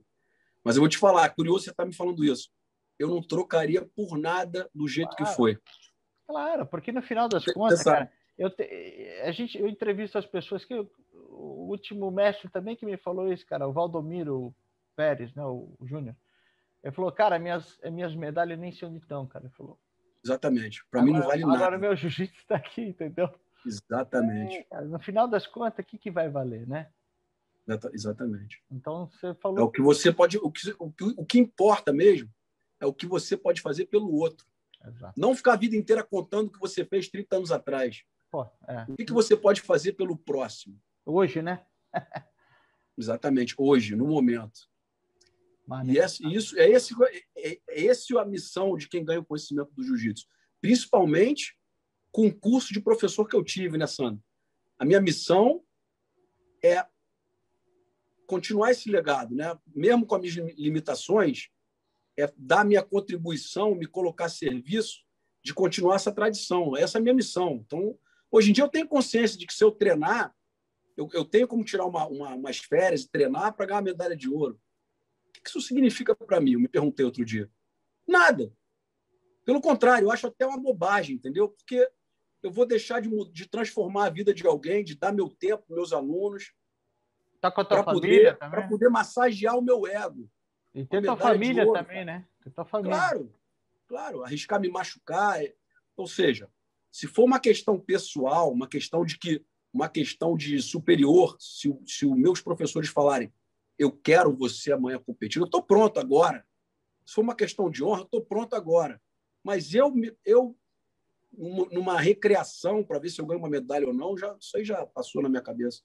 Mas 0.64 0.76
eu 0.76 0.80
vou 0.80 0.88
te 0.88 0.98
falar, 0.98 1.28
curioso 1.30 1.64
você 1.64 1.70
estar 1.70 1.82
tá 1.82 1.86
me 1.86 1.94
falando 1.94 2.24
isso. 2.24 2.50
Eu 2.98 3.08
não 3.08 3.22
trocaria 3.22 3.82
por 3.82 4.16
nada 4.16 4.70
do 4.74 4.86
jeito 4.86 5.16
claro. 5.16 5.30
que 5.30 5.36
foi. 5.36 5.58
Claro, 6.26 6.66
porque 6.66 6.92
no 6.92 7.02
final 7.02 7.28
das 7.28 7.44
contas, 7.44 7.82
cara, 7.82 8.10
eu, 8.38 8.50
te, 8.50 8.62
a 9.22 9.32
gente, 9.32 9.58
eu 9.58 9.68
entrevisto 9.68 10.16
as 10.16 10.26
pessoas 10.26 10.64
que 10.64 10.74
eu, 10.74 10.90
o 11.12 11.68
último 11.68 12.10
mestre 12.10 12.48
também 12.48 12.76
que 12.76 12.86
me 12.86 12.96
falou 12.96 13.32
isso, 13.32 13.46
cara, 13.46 13.68
o 13.68 13.72
Valdomiro 13.72 14.54
Pérez, 14.96 15.34
né, 15.34 15.44
o, 15.44 15.74
o 15.78 15.86
Júnior. 15.86 16.16
Ele 16.82 16.92
falou, 16.92 17.10
cara, 17.10 17.38
minhas, 17.38 17.78
minhas 17.90 18.14
medalhas 18.14 18.58
nem 18.58 18.70
sei 18.70 18.86
onde 18.86 18.98
estão, 18.98 19.26
cara. 19.26 19.46
Ele 19.46 19.54
falou. 19.54 19.78
Exatamente. 20.22 20.84
Para 20.90 21.02
mim 21.02 21.12
não 21.12 21.22
vale 21.22 21.42
agora 21.42 21.58
nada. 21.58 21.66
Agora 21.66 21.78
meu 21.78 21.96
jiu-jitsu 21.96 22.38
está 22.38 22.56
aqui, 22.56 22.82
entendeu? 22.82 23.28
Exatamente. 23.66 24.56
É, 24.56 24.62
cara, 24.64 24.84
no 24.84 24.98
final 24.98 25.26
das 25.26 25.46
contas, 25.46 25.82
o 25.82 25.88
que, 25.88 25.96
que 25.96 26.10
vai 26.10 26.28
valer, 26.28 26.66
né? 26.66 26.90
Exatamente. 27.94 28.62
Então 28.70 29.06
você 29.06 29.34
falou. 29.34 29.58
É 29.58 29.62
o 29.62 29.70
que 29.70 29.80
você 29.80 30.12
pode. 30.12 30.36
O 30.36 30.50
que, 30.50 30.74
o 30.78 30.92
que, 30.92 31.04
o 31.16 31.24
que 31.24 31.38
importa 31.38 31.90
mesmo 31.90 32.30
é 32.84 32.86
o 32.86 32.94
que 32.94 33.06
você 33.06 33.36
pode 33.36 33.60
fazer 33.60 33.86
pelo 33.86 34.14
outro. 34.14 34.46
Exato. 34.86 35.18
Não 35.18 35.34
ficar 35.34 35.54
a 35.54 35.56
vida 35.56 35.74
inteira 35.74 36.04
contando 36.04 36.48
o 36.48 36.52
que 36.52 36.60
você 36.60 36.84
fez 36.84 37.08
30 37.08 37.36
anos 37.36 37.50
atrás. 37.50 38.04
Pô, 38.30 38.46
é. 38.68 38.84
O 38.88 38.96
que, 38.96 39.06
que 39.06 39.12
você 39.12 39.36
pode 39.36 39.62
fazer 39.62 39.94
pelo 39.94 40.16
próximo? 40.16 40.78
Hoje, 41.06 41.40
né? 41.40 41.64
Exatamente, 42.96 43.54
hoje, 43.58 43.96
no 43.96 44.06
momento. 44.06 44.68
E 45.86 45.98
esse, 45.98 46.26
isso, 46.26 46.58
é, 46.58 46.68
esse, 46.68 46.94
é, 47.36 47.60
é 47.68 47.84
esse 47.84 48.16
a 48.18 48.24
missão 48.24 48.76
de 48.76 48.86
quem 48.86 49.04
ganha 49.04 49.20
o 49.20 49.24
conhecimento 49.24 49.72
do 49.74 49.82
jiu-jitsu. 49.82 50.26
Principalmente 50.60 51.56
com 52.12 52.26
o 52.26 52.34
curso 52.34 52.72
de 52.72 52.80
professor 52.80 53.26
que 53.26 53.34
eu 53.34 53.42
tive, 53.42 53.78
né, 53.78 53.86
Sandro? 53.86 54.22
A 54.78 54.84
minha 54.84 55.00
missão 55.00 55.64
é 56.62 56.86
continuar 58.26 58.70
esse 58.70 58.90
legado, 58.90 59.34
né? 59.34 59.58
Mesmo 59.74 60.06
com 60.06 60.16
as 60.16 60.22
minhas 60.22 60.58
limitações, 60.58 61.48
é 62.16 62.32
dar 62.36 62.64
minha 62.64 62.82
contribuição, 62.82 63.74
me 63.74 63.86
colocar 63.86 64.26
a 64.26 64.28
serviço 64.28 65.04
de 65.42 65.52
continuar 65.52 65.96
essa 65.96 66.12
tradição. 66.12 66.76
Essa 66.76 66.98
é 66.98 67.00
a 67.00 67.02
minha 67.02 67.14
missão. 67.14 67.62
Então, 67.64 67.98
hoje 68.30 68.50
em 68.50 68.52
dia 68.52 68.64
eu 68.64 68.68
tenho 68.68 68.88
consciência 68.88 69.38
de 69.38 69.46
que 69.46 69.52
se 69.52 69.62
eu 69.62 69.70
treinar, 69.70 70.34
eu, 70.96 71.08
eu 71.12 71.24
tenho 71.24 71.46
como 71.46 71.64
tirar 71.64 71.84
uma, 71.84 72.06
uma, 72.06 72.34
umas 72.34 72.58
férias 72.58 73.02
e 73.02 73.10
treinar 73.10 73.54
para 73.54 73.66
ganhar 73.66 73.78
uma 73.78 73.84
medalha 73.84 74.16
de 74.16 74.28
ouro. 74.28 74.60
O 75.28 75.32
que 75.32 75.48
isso 75.48 75.60
significa 75.60 76.14
para 76.14 76.40
mim? 76.40 76.52
Eu 76.52 76.60
me 76.60 76.68
perguntei 76.68 77.04
outro 77.04 77.24
dia. 77.24 77.50
Nada. 78.06 78.52
Pelo 79.44 79.60
contrário, 79.60 80.06
eu 80.06 80.10
acho 80.10 80.26
até 80.26 80.46
uma 80.46 80.58
bobagem, 80.58 81.16
entendeu? 81.16 81.48
Porque 81.48 81.86
eu 82.42 82.50
vou 82.50 82.64
deixar 82.64 83.00
de, 83.00 83.10
de 83.32 83.48
transformar 83.48 84.06
a 84.06 84.10
vida 84.10 84.32
de 84.32 84.46
alguém, 84.46 84.84
de 84.84 84.94
dar 84.94 85.12
meu 85.12 85.28
tempo 85.28 85.64
para 85.66 85.76
meus 85.76 85.92
alunos. 85.92 86.52
Tá 87.40 87.48
a 87.80 87.84
família 87.84 88.34
poder, 88.34 88.38
Para 88.38 88.68
poder 88.68 88.88
massagear 88.88 89.58
o 89.58 89.62
meu 89.62 89.86
ego. 89.86 90.30
E 90.74 90.84
ter 90.84 91.02
tua 91.02 91.16
família 91.16 91.64
ouro, 91.64 91.78
também, 91.80 92.04
né? 92.04 92.26
Ter 92.42 92.50
tua 92.50 92.64
família. 92.64 92.96
Claro, 92.96 93.34
claro. 93.86 94.24
Arriscar 94.24 94.60
me 94.60 94.68
machucar. 94.68 95.42
É, 95.42 95.54
ou 95.96 96.06
seja, 96.06 96.50
se 96.90 97.06
for 97.06 97.24
uma 97.24 97.38
questão 97.38 97.78
pessoal, 97.78 98.52
uma 98.52 98.66
questão 98.66 99.04
de 99.04 99.18
que 99.18 99.44
uma 99.72 99.88
questão 99.88 100.36
de 100.36 100.60
superior, 100.60 101.36
se, 101.40 101.76
se 101.86 102.06
os 102.06 102.16
meus 102.16 102.40
professores 102.40 102.88
falarem 102.88 103.32
eu 103.78 103.90
quero 103.90 104.34
você 104.34 104.72
amanhã 104.72 104.98
competir, 104.98 105.40
eu 105.40 105.46
estou 105.46 105.62
pronto 105.62 105.98
agora. 105.98 106.46
Se 107.04 107.14
for 107.14 107.22
uma 107.22 107.34
questão 107.34 107.68
de 107.68 107.82
honra, 107.82 108.02
estou 108.02 108.24
pronto 108.24 108.54
agora. 108.54 109.00
Mas 109.42 109.74
eu, 109.74 109.92
eu 110.24 110.56
numa 111.32 112.00
recreação 112.00 112.84
para 112.84 112.98
ver 112.98 113.10
se 113.10 113.20
eu 113.20 113.26
ganho 113.26 113.40
uma 113.40 113.50
medalha 113.50 113.86
ou 113.86 113.92
não, 113.92 114.16
já, 114.16 114.34
isso 114.40 114.56
aí 114.56 114.64
já 114.64 114.86
passou 114.86 115.20
na 115.22 115.28
minha 115.28 115.42
cabeça. 115.42 115.82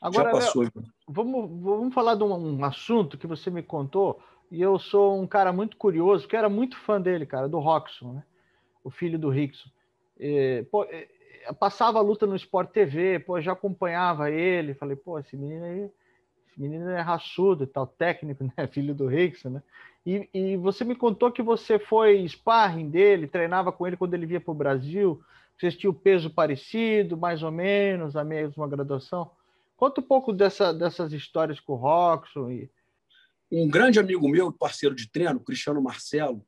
Agora, 0.00 0.30
passou, 0.30 0.62
Léo, 0.62 0.72
vamos, 1.06 1.62
vamos 1.62 1.94
falar 1.94 2.14
de 2.14 2.22
um, 2.22 2.64
assunto 2.64 3.18
que 3.18 3.26
você 3.26 3.50
me 3.50 3.62
contou, 3.62 4.20
e 4.50 4.62
eu 4.62 4.78
sou 4.78 5.20
um 5.20 5.26
cara 5.26 5.52
muito 5.52 5.76
curioso, 5.76 6.28
que 6.28 6.36
era 6.36 6.48
muito 6.48 6.76
fã 6.78 7.00
dele, 7.00 7.26
cara, 7.26 7.48
do 7.48 7.58
Roxon, 7.58 8.14
né? 8.14 8.22
o 8.82 8.90
filho 8.90 9.18
do 9.18 9.28
Rickson. 9.28 9.68
E, 10.18 10.64
pô, 10.70 10.86
passava 11.58 11.98
a 11.98 12.02
luta 12.02 12.26
no 12.26 12.36
Sport 12.36 12.70
TV, 12.70 13.18
pô, 13.20 13.40
já 13.40 13.52
acompanhava 13.52 14.30
ele, 14.30 14.74
falei, 14.74 14.96
pô, 14.96 15.18
esse 15.18 15.36
menino 15.36 15.64
aí, 15.64 15.90
esse 16.48 16.60
menino 16.60 16.88
é 16.90 17.00
raçudo 17.00 17.64
e 17.64 17.66
tal, 17.66 17.86
técnico, 17.86 18.44
né? 18.56 18.66
Filho 18.68 18.94
do 18.94 19.06
Rickson, 19.06 19.50
né? 19.50 19.62
E, 20.06 20.28
e 20.32 20.56
você 20.56 20.84
me 20.84 20.94
contou 20.94 21.30
que 21.30 21.42
você 21.42 21.78
foi 21.78 22.26
sparring 22.26 22.88
dele, 22.88 23.26
treinava 23.26 23.70
com 23.70 23.86
ele 23.86 23.96
quando 23.96 24.14
ele 24.14 24.26
vinha 24.26 24.40
para 24.40 24.52
o 24.52 24.54
Brasil, 24.54 25.20
vocês 25.56 25.76
tinham 25.76 25.92
peso 25.92 26.30
parecido, 26.30 27.16
mais 27.16 27.42
ou 27.42 27.50
menos, 27.50 28.16
a 28.16 28.24
mesma 28.24 28.66
graduação. 28.66 29.30
Conta 29.78 30.00
um 30.00 30.04
pouco 30.04 30.32
dessa, 30.32 30.74
dessas 30.74 31.12
histórias 31.12 31.60
com 31.60 31.74
o 31.74 31.76
Roxon. 31.76 32.50
E... 32.50 32.70
Um 33.50 33.68
grande 33.68 34.00
amigo 34.00 34.28
meu, 34.28 34.52
parceiro 34.52 34.92
de 34.92 35.08
treino, 35.08 35.38
Cristiano 35.38 35.80
Marcelo, 35.80 36.44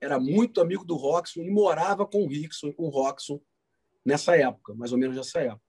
era 0.00 0.18
muito 0.18 0.60
amigo 0.60 0.84
do 0.84 0.96
Roxon 0.96 1.42
e 1.42 1.50
morava 1.50 2.04
com 2.04 2.24
o 2.24 2.28
Rickson 2.28 2.66
e 2.66 2.74
com 2.74 2.86
o 2.86 2.90
Roxon 2.90 3.40
nessa 4.04 4.36
época, 4.36 4.74
mais 4.74 4.90
ou 4.90 4.98
menos 4.98 5.16
nessa 5.16 5.40
época. 5.40 5.62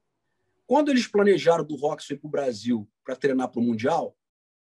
Quando 0.66 0.90
eles 0.90 1.06
planejaram 1.06 1.64
do 1.64 1.76
Roxon 1.76 2.16
ir 2.16 2.18
para 2.18 2.28
o 2.28 2.32
Brasil 2.32 2.90
para 3.04 3.16
treinar 3.16 3.52
para 3.52 3.62
o 3.62 3.64
Mundial, 3.64 4.18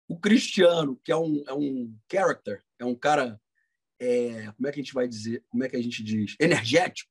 o 0.06 0.16
Cristiano, 0.16 1.00
que 1.02 1.10
é 1.10 1.16
um, 1.16 1.42
é 1.48 1.52
um 1.52 1.92
character, 2.10 2.62
é 2.78 2.84
um 2.84 2.94
cara, 2.94 3.40
é, 3.98 4.52
como 4.52 4.68
é 4.68 4.72
que 4.72 4.78
a 4.78 4.82
gente 4.84 4.94
vai 4.94 5.08
dizer, 5.08 5.44
como 5.48 5.64
é 5.64 5.68
que 5.68 5.74
a 5.74 5.82
gente 5.82 6.00
diz, 6.04 6.36
energético, 6.38 7.10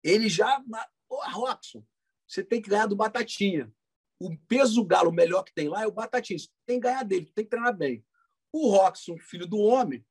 ele 0.00 0.28
já, 0.28 0.62
ô, 1.08 1.28
Roxon, 1.28 1.84
você 2.24 2.44
tem 2.44 2.62
que 2.62 2.70
ganhar 2.70 2.86
do 2.86 2.94
Batatinha 2.94 3.72
o 4.20 4.36
peso 4.36 4.84
galo 4.84 5.12
melhor 5.12 5.44
que 5.44 5.54
tem 5.54 5.68
lá 5.68 5.82
é 5.82 5.86
o 5.86 5.92
Batatinha. 5.92 6.38
Você 6.38 6.48
tem 6.66 6.80
que 6.80 6.86
ganhar 6.86 7.04
dele, 7.04 7.30
tem 7.34 7.44
que 7.44 7.50
treinar 7.50 7.76
bem. 7.76 8.04
O 8.52 8.70
Roxon, 8.70 9.16
filho 9.18 9.46
do 9.46 9.58
homem, 9.58 10.04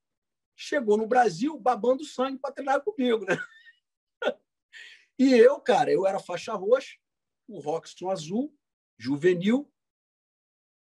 chegou 0.56 0.98
no 0.98 1.08
Brasil 1.08 1.60
babando 1.60 2.04
sangue 2.06 2.40
para 2.40 2.54
treinar 2.54 2.82
comigo, 2.82 3.26
né? 3.26 3.38
E 5.20 5.34
eu, 5.34 5.60
cara, 5.60 5.92
eu 5.92 6.06
era 6.06 6.20
faixa 6.20 6.54
roxa, 6.54 6.96
o 7.48 7.60
Roxon 7.60 8.12
azul, 8.12 8.56
juvenil, 9.00 9.68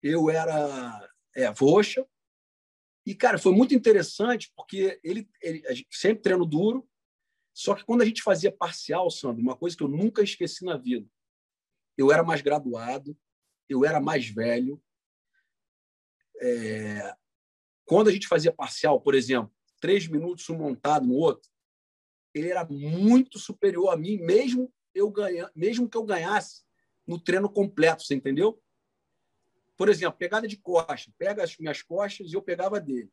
eu 0.02 0.30
era 0.30 1.10
é, 1.36 1.46
roxa. 1.48 2.06
E, 3.06 3.14
cara, 3.14 3.36
foi 3.36 3.52
muito 3.52 3.74
interessante 3.74 4.50
porque 4.56 4.98
ele, 5.04 5.28
ele 5.42 5.62
sempre 5.90 6.22
treino 6.22 6.46
duro, 6.46 6.88
só 7.52 7.74
que 7.74 7.84
quando 7.84 8.00
a 8.00 8.06
gente 8.06 8.22
fazia 8.22 8.50
parcial, 8.50 9.10
Sandro, 9.10 9.42
uma 9.42 9.56
coisa 9.56 9.76
que 9.76 9.82
eu 9.82 9.88
nunca 9.88 10.22
esqueci 10.22 10.64
na 10.64 10.78
vida, 10.78 11.06
eu 11.96 12.12
era 12.12 12.22
mais 12.22 12.40
graduado, 12.40 13.16
eu 13.68 13.84
era 13.84 14.00
mais 14.00 14.28
velho. 14.28 14.82
É... 16.40 17.14
Quando 17.84 18.08
a 18.08 18.12
gente 18.12 18.26
fazia 18.26 18.52
parcial, 18.52 19.00
por 19.00 19.14
exemplo, 19.14 19.52
três 19.80 20.06
minutos 20.06 20.48
um 20.48 20.56
montado 20.56 21.06
no 21.06 21.14
outro, 21.14 21.50
ele 22.32 22.48
era 22.48 22.64
muito 22.64 23.38
superior 23.38 23.90
a 23.90 23.96
mim, 23.96 24.18
mesmo 24.18 24.72
eu 24.94 25.10
ganha, 25.10 25.50
mesmo 25.54 25.88
que 25.88 25.96
eu 25.96 26.04
ganhasse 26.04 26.62
no 27.06 27.18
treino 27.20 27.48
completo, 27.48 28.02
você 28.02 28.14
entendeu? 28.14 28.60
Por 29.76 29.88
exemplo, 29.88 30.18
pegada 30.18 30.46
de 30.46 30.56
costa, 30.56 31.12
pega 31.18 31.42
as 31.42 31.56
minhas 31.58 31.82
costas 31.82 32.30
e 32.30 32.34
eu 32.34 32.42
pegava 32.42 32.80
dele. 32.80 33.10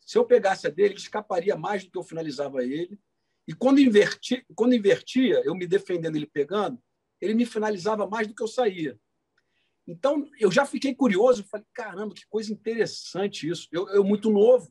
Se 0.00 0.16
eu 0.16 0.24
pegasse 0.24 0.66
a 0.66 0.70
dele, 0.70 0.94
ele 0.94 1.00
escaparia 1.00 1.56
mais 1.56 1.84
do 1.84 1.90
que 1.90 1.98
eu 1.98 2.02
finalizava 2.02 2.64
ele. 2.64 2.98
E 3.46 3.52
quando, 3.52 3.80
inverti, 3.80 4.44
quando 4.54 4.74
invertia, 4.74 5.42
eu 5.44 5.54
me 5.54 5.66
defendendo 5.66 6.16
ele 6.16 6.26
pegando, 6.26 6.82
ele 7.20 7.34
me 7.34 7.46
finalizava 7.46 8.06
mais 8.06 8.26
do 8.26 8.34
que 8.34 8.42
eu 8.42 8.48
saía. 8.48 8.98
Então, 9.86 10.28
eu 10.38 10.50
já 10.50 10.66
fiquei 10.66 10.94
curioso, 10.94 11.44
falei, 11.44 11.66
caramba, 11.72 12.14
que 12.14 12.26
coisa 12.28 12.52
interessante 12.52 13.48
isso. 13.48 13.66
Eu, 13.72 13.88
eu 13.88 14.04
muito 14.04 14.30
novo, 14.30 14.70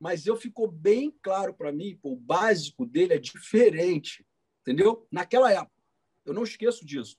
mas 0.00 0.26
eu 0.26 0.34
ficou 0.34 0.66
bem 0.66 1.14
claro 1.22 1.52
para 1.52 1.70
mim, 1.70 1.98
pô, 2.00 2.12
o 2.12 2.16
básico 2.16 2.86
dele 2.86 3.12
é 3.12 3.18
diferente, 3.18 4.26
entendeu? 4.62 5.06
Naquela 5.12 5.52
época, 5.52 5.76
eu 6.24 6.32
não 6.32 6.42
esqueço 6.42 6.86
disso. 6.86 7.18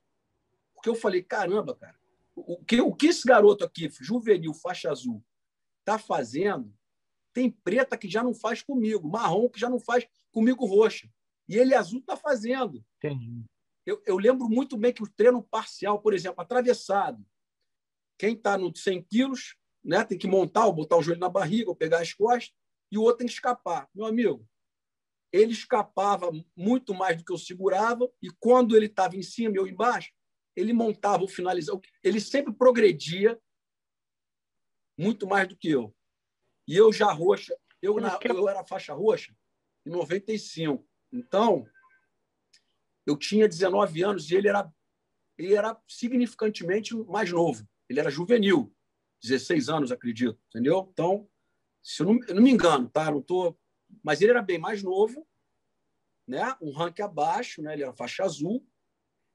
Porque 0.74 0.90
eu 0.90 0.96
falei, 0.96 1.22
caramba, 1.22 1.76
cara, 1.76 1.96
o 2.36 2.64
que, 2.66 2.82
o 2.82 2.94
que 2.94 3.08
esse 3.08 3.28
garoto 3.28 3.64
aqui, 3.64 3.88
juvenil, 4.02 4.54
faixa 4.56 4.90
azul, 4.90 5.24
está 5.80 6.00
fazendo, 6.00 6.74
tem 7.34 7.52
preta 7.52 7.98
que 7.98 8.10
já 8.10 8.24
não 8.24 8.34
faz 8.34 8.64
comigo, 8.64 9.08
marrom 9.08 9.48
que 9.48 9.60
já 9.60 9.70
não 9.70 9.80
faz 9.80 10.08
comigo 10.32 10.66
roxa. 10.66 11.08
E 11.48 11.56
ele 11.56 11.76
azul 11.76 12.00
está 12.00 12.18
fazendo. 12.18 12.84
Entendi. 12.98 13.44
Eu, 13.86 14.02
eu, 14.06 14.18
lembro 14.18 14.48
muito 14.48 14.78
bem 14.78 14.94
que 14.94 15.04
o 15.04 15.10
treino 15.10 15.42
parcial, 15.42 16.00
por 16.02 16.14
exemplo, 16.14 16.42
atravessado, 16.42 17.26
quem 18.18 18.34
está 18.34 18.58
no 18.58 18.76
100 18.76 19.04
quilos 19.04 19.56
né, 19.84 20.04
tem 20.04 20.18
que 20.18 20.28
montar, 20.28 20.66
ou 20.68 20.74
botar 20.74 20.98
o 20.98 21.02
joelho 21.02 21.20
na 21.20 21.30
barriga, 21.30 21.70
ou 21.70 21.76
pegar 21.76 22.02
as 22.02 22.14
costas, 22.14 22.54
e 22.92 22.98
o 22.98 23.02
outro 23.02 23.20
tem 23.20 23.28
que 23.28 23.34
escapar. 23.34 23.90
Meu 23.96 24.06
amigo, 24.06 24.48
ele 25.32 25.54
escapava 25.54 26.30
muito 26.56 26.94
mais 26.94 27.18
do 27.18 27.24
que 27.24 27.32
eu 27.32 27.38
segurava, 27.38 28.12
e 28.22 28.30
quando 28.40 28.76
ele 28.76 28.86
estava 28.86 29.16
em 29.16 29.24
cima 29.24 29.56
e 29.56 29.58
eu 29.58 29.68
embaixo, 29.68 30.12
ele 30.56 30.74
montava 30.74 31.24
o 31.24 31.28
finalizador. 31.28 31.82
Ele 32.04 32.20
sempre 32.20 32.54
progredia 32.54 33.40
muito 34.98 35.26
mais 35.26 35.48
do 35.48 35.56
que 35.56 35.70
eu. 35.70 35.96
E 36.68 36.76
eu 36.76 36.92
já 36.94 37.12
roxa, 37.12 37.58
eu, 37.82 37.96
na, 37.96 38.20
eu 38.24 38.48
era 38.48 38.64
faixa 38.64 38.94
roxa 38.94 39.36
em 39.86 39.90
95. 39.90 40.88
Então, 41.12 41.66
eu 43.06 43.18
tinha 43.18 43.48
19 43.48 44.04
anos 44.04 44.30
e 44.30 44.36
ele 44.36 44.48
era, 44.48 44.72
ele 45.38 45.54
era 45.54 45.80
significantemente 45.88 46.96
mais 46.96 47.32
novo. 47.32 47.68
Ele 47.90 48.00
era 48.00 48.10
juvenil, 48.10 48.74
16 49.22 49.70
anos, 49.70 49.92
acredito, 49.92 50.40
entendeu? 50.50 50.90
Então, 50.92 51.28
se 51.84 52.02
eu 52.02 52.08
não, 52.08 52.20
eu 52.28 52.36
não 52.36 52.44
me 52.44 52.52
engano, 52.52 52.90
tá? 52.90 53.12
Não 53.12 53.22
tô, 53.22 53.58
mas 54.04 54.22
ele 54.22 54.32
era 54.32 54.42
bem 54.42 54.58
mais 54.58 54.84
novo, 54.84 55.28
né? 56.28 56.56
Um 56.62 56.72
ranking 56.72 57.02
abaixo, 57.02 57.62
né? 57.62 57.74
Ele 57.74 57.84
era 57.84 57.94
faixa 57.94 58.24
azul. 58.24 58.66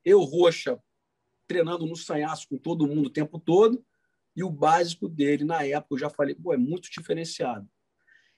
Eu 0.04 0.20
roxa 0.22 0.80
treinando 1.46 1.86
no 1.86 1.96
sanhaço 1.96 2.48
com 2.48 2.58
todo 2.58 2.86
mundo 2.86 3.06
o 3.06 3.12
tempo 3.12 3.38
todo. 3.38 3.84
E 4.34 4.44
o 4.44 4.50
básico 4.50 5.08
dele, 5.08 5.44
na 5.44 5.64
época, 5.64 5.94
eu 5.94 5.98
já 5.98 6.10
falei, 6.10 6.34
pô, 6.34 6.52
é 6.52 6.56
muito 6.56 6.90
diferenciado. 6.90 7.68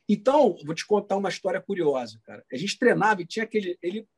Então, 0.09 0.57
vou 0.65 0.75
te 0.75 0.87
contar 0.87 1.17
uma 1.17 1.29
história 1.29 1.61
curiosa, 1.61 2.21
cara. 2.25 2.45
A 2.53 2.57
gente 2.57 2.79
treinava 2.79 3.21
e 3.21 3.27
tinha 3.27 3.45
aquele. 3.45 3.79
Ele, 3.83 4.09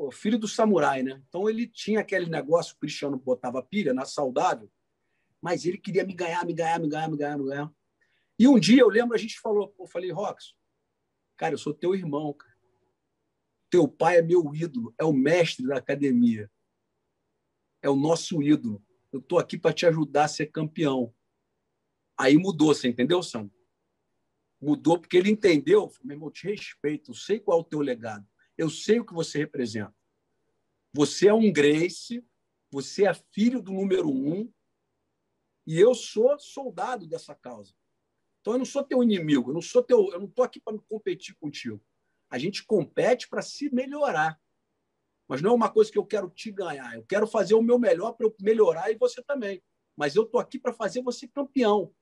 pô, 0.00 0.10
filho 0.10 0.38
do 0.38 0.48
samurai, 0.48 1.02
né? 1.02 1.22
Então, 1.28 1.46
ele 1.46 1.66
tinha 1.66 2.00
aquele 2.00 2.24
negócio, 2.24 2.74
o 2.74 2.78
Cristiano 2.78 3.18
botava 3.18 3.62
pilha 3.62 3.92
na 3.92 4.06
saudável, 4.06 4.72
mas 5.42 5.66
ele 5.66 5.76
queria 5.76 6.06
me 6.06 6.14
ganhar, 6.14 6.46
me 6.46 6.54
ganhar, 6.54 6.80
me 6.80 6.88
ganhar, 6.88 7.10
me 7.10 7.18
ganhar, 7.18 7.36
me 7.36 7.44
ganhar. 7.44 7.70
E 8.38 8.48
um 8.48 8.58
dia 8.58 8.80
eu 8.80 8.88
lembro, 8.88 9.14
a 9.14 9.18
gente 9.18 9.38
falou, 9.38 9.74
eu 9.78 9.86
falei, 9.86 10.10
Rox, 10.10 10.54
cara, 11.36 11.52
eu 11.52 11.58
sou 11.58 11.74
teu 11.74 11.94
irmão, 11.94 12.32
cara. 12.32 12.56
Teu 13.68 13.86
pai 13.86 14.16
é 14.16 14.22
meu 14.22 14.54
ídolo, 14.54 14.94
é 14.98 15.04
o 15.04 15.12
mestre 15.12 15.66
da 15.66 15.76
academia 15.76 16.50
é 17.82 17.90
o 17.90 17.96
nosso 17.96 18.42
ídolo. 18.42 18.82
Eu 19.12 19.20
estou 19.20 19.38
aqui 19.38 19.58
para 19.58 19.72
te 19.72 19.86
ajudar 19.86 20.24
a 20.24 20.28
ser 20.28 20.46
campeão. 20.46 21.14
Aí 22.16 22.36
mudou, 22.36 22.74
você 22.74 22.88
entendeu, 22.88 23.22
Sam? 23.22 23.50
Mudou 24.60 24.98
porque 24.98 25.16
ele 25.16 25.30
entendeu. 25.30 25.92
Meu 26.02 26.14
irmão, 26.14 26.28
eu 26.28 26.32
te 26.32 26.46
respeito, 26.46 27.10
eu 27.10 27.14
sei 27.14 27.38
qual 27.38 27.58
é 27.58 27.60
o 27.60 27.64
teu 27.64 27.80
legado, 27.80 28.26
eu 28.60 28.68
sei 28.68 29.00
o 29.00 29.06
que 29.06 29.14
você 29.14 29.38
representa. 29.38 29.94
Você 30.92 31.28
é 31.28 31.32
um 31.34 31.50
Grace, 31.50 32.22
você 32.70 33.06
é 33.06 33.14
filho 33.14 33.62
do 33.62 33.72
número 33.72 34.10
um, 34.10 34.52
e 35.66 35.80
eu 35.80 35.94
sou 35.94 36.38
soldado 36.38 37.06
dessa 37.06 37.34
causa. 37.34 37.74
Então 38.40 38.52
eu 38.54 38.58
não 38.58 38.66
sou 38.66 38.84
teu 38.84 39.02
inimigo, 39.02 39.48
eu 39.50 39.54
não 39.54 39.62
sou 39.62 39.82
teu, 39.82 40.10
eu 40.12 40.18
não 40.18 40.26
estou 40.26 40.44
aqui 40.44 40.60
para 40.60 40.78
competir 40.78 41.34
contigo. 41.36 41.80
A 42.28 42.38
gente 42.38 42.62
compete 42.64 43.28
para 43.30 43.40
se 43.40 43.74
melhorar. 43.74 44.38
Mas 45.26 45.40
não 45.40 45.52
é 45.52 45.54
uma 45.54 45.70
coisa 45.70 45.90
que 45.90 45.98
eu 45.98 46.04
quero 46.04 46.28
te 46.28 46.50
ganhar. 46.50 46.94
Eu 46.94 47.04
quero 47.04 47.26
fazer 47.26 47.54
o 47.54 47.62
meu 47.62 47.78
melhor 47.78 48.12
para 48.12 48.26
eu 48.26 48.36
melhorar 48.42 48.90
e 48.90 48.96
você 48.96 49.22
também. 49.22 49.62
Mas 49.96 50.16
eu 50.16 50.24
estou 50.24 50.38
aqui 50.38 50.58
para 50.58 50.72
fazer 50.72 51.02
você 51.02 51.26
campeão. 51.26 51.94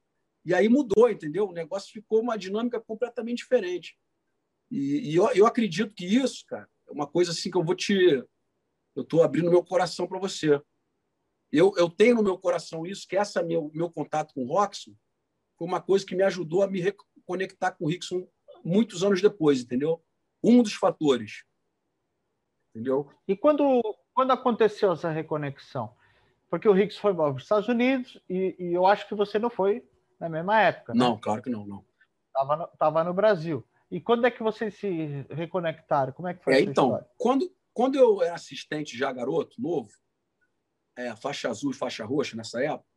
E 0.44 0.53
aí 0.53 0.68
mudou, 0.68 1.09
entendeu? 1.09 1.47
O 1.47 1.53
negócio 1.53 1.92
ficou 1.92 2.21
uma 2.21 2.37
dinâmica 2.37 2.81
completamente 2.81 3.38
diferente. 3.38 3.97
E, 4.70 5.11
e 5.11 5.16
eu, 5.16 5.31
eu 5.33 5.46
acredito 5.46 5.94
que 5.94 6.04
isso, 6.04 6.44
cara, 6.46 6.68
é 6.88 6.92
uma 6.92 7.07
coisa 7.07 7.31
assim 7.31 7.50
que 7.50 7.57
eu 7.57 7.64
vou 7.64 7.74
te. 7.74 7.94
Eu 8.94 9.02
estou 9.02 9.22
abrindo 9.22 9.50
meu 9.50 9.64
coração 9.64 10.07
para 10.07 10.18
você. 10.18 10.61
Eu, 11.50 11.72
eu 11.76 11.88
tenho 11.88 12.16
no 12.16 12.22
meu 12.22 12.38
coração 12.38 12.85
isso, 12.85 13.07
que 13.09 13.16
essa 13.16 13.42
meu, 13.42 13.70
meu 13.72 13.90
contato 13.90 14.35
com 14.35 14.44
o 14.44 14.48
Roxon 14.48 14.92
foi 15.57 15.66
uma 15.66 15.81
coisa 15.81 16.04
que 16.04 16.14
me 16.14 16.22
ajudou 16.22 16.62
a 16.62 16.66
me 16.66 16.81
reconectar 16.81 17.76
com 17.76 17.85
o 17.85 17.88
Rickson 17.88 18.28
muitos 18.64 19.02
anos 19.02 19.22
depois, 19.22 19.62
entendeu? 19.62 20.02
Um 20.42 20.62
dos 20.62 20.74
fatores 20.74 21.44
entendeu? 22.78 23.11
E 23.26 23.37
quando, 23.37 23.83
quando 24.14 24.31
aconteceu 24.31 24.92
essa 24.92 25.11
reconexão? 25.11 25.92
Porque 26.48 26.68
o 26.68 26.78
Hicks 26.78 26.96
foi 26.96 27.14
para 27.14 27.33
os 27.33 27.42
Estados 27.42 27.68
Unidos 27.68 28.18
e, 28.28 28.57
e, 28.59 28.72
eu 28.72 28.87
acho 28.87 29.07
que 29.07 29.14
você 29.14 29.38
não 29.38 29.50
foi 29.50 29.87
na 30.18 30.28
mesma 30.28 30.61
época. 30.61 30.94
Né? 30.94 30.98
Não, 30.98 31.14
né? 31.14 31.20
claro 31.22 31.42
que 31.42 31.50
não, 31.50 31.66
não. 31.66 31.85
Tava 32.33 32.57
no, 32.57 32.66
tava 32.78 33.04
no 33.04 33.12
Brasil. 33.12 33.66
E 33.90 34.01
quando 34.01 34.27
é 34.27 34.31
que 34.31 34.42
vocês 34.42 34.74
se 34.74 35.27
reconectaram? 35.31 36.12
Como 36.12 36.29
é 36.29 36.35
que 36.35 36.44
foi 36.44 36.55
é, 36.55 36.61
Então, 36.61 36.87
história? 36.87 37.09
quando, 37.16 37.57
quando 37.72 37.96
eu 37.96 38.22
era 38.22 38.35
assistente 38.35 38.96
já 38.96 39.12
garoto, 39.12 39.61
novo, 39.61 39.90
é, 40.96 41.14
faixa 41.16 41.48
azul 41.48 41.70
e 41.70 41.74
faixa 41.74 42.05
roxa 42.05 42.37
nessa 42.37 42.62
época, 42.62 42.88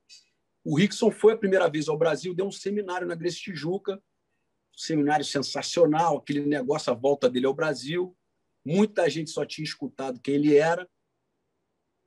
o 0.63 0.77
Rickson 0.77 1.09
foi 1.09 1.33
a 1.33 1.37
primeira 1.37 1.69
vez 1.69 1.87
ao 1.87 1.97
Brasil, 1.97 2.35
deu 2.35 2.45
um 2.45 2.51
seminário 2.51 3.07
na 3.07 3.15
Grécia 3.15 3.41
Tijuca, 3.41 3.95
um 3.95 4.77
seminário 4.77 5.25
sensacional, 5.25 6.17
aquele 6.17 6.45
negócio, 6.45 6.91
a 6.91 6.95
volta 6.95 7.29
dele 7.29 7.45
ao 7.45 7.53
Brasil. 7.53 8.15
Muita 8.63 9.09
gente 9.09 9.31
só 9.31 9.45
tinha 9.45 9.65
escutado 9.65 10.19
quem 10.19 10.35
ele 10.35 10.55
era, 10.55 10.87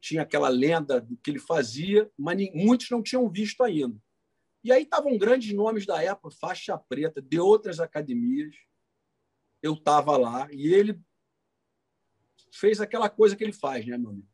tinha 0.01 0.23
aquela 0.23 0.49
lenda 0.49 1.01
do 1.01 1.17
que 1.17 1.31
ele 1.31 1.39
fazia, 1.39 2.11
mas 2.17 2.37
muitos 2.53 2.91
não 2.91 3.03
tinham 3.03 3.29
visto 3.29 3.63
ainda. 3.63 3.99
E 4.63 4.71
aí 4.71 4.83
estavam 4.83 5.19
grandes 5.19 5.53
nomes 5.53 5.85
da 5.85 6.03
época, 6.03 6.37
faixa 6.39 6.79
preta, 6.79 7.21
de 7.21 7.39
outras 7.39 7.81
academias. 7.81 8.55
Eu 9.65 9.73
estava 9.73 10.17
lá 10.19 10.47
e 10.53 10.75
ele 10.75 11.01
fez 12.53 12.83
aquela 12.83 13.09
coisa 13.09 13.35
que 13.35 13.43
ele 13.43 13.53
faz, 13.53 13.87
né, 13.87 13.97
meu 13.97 14.11
amigo? 14.11 14.29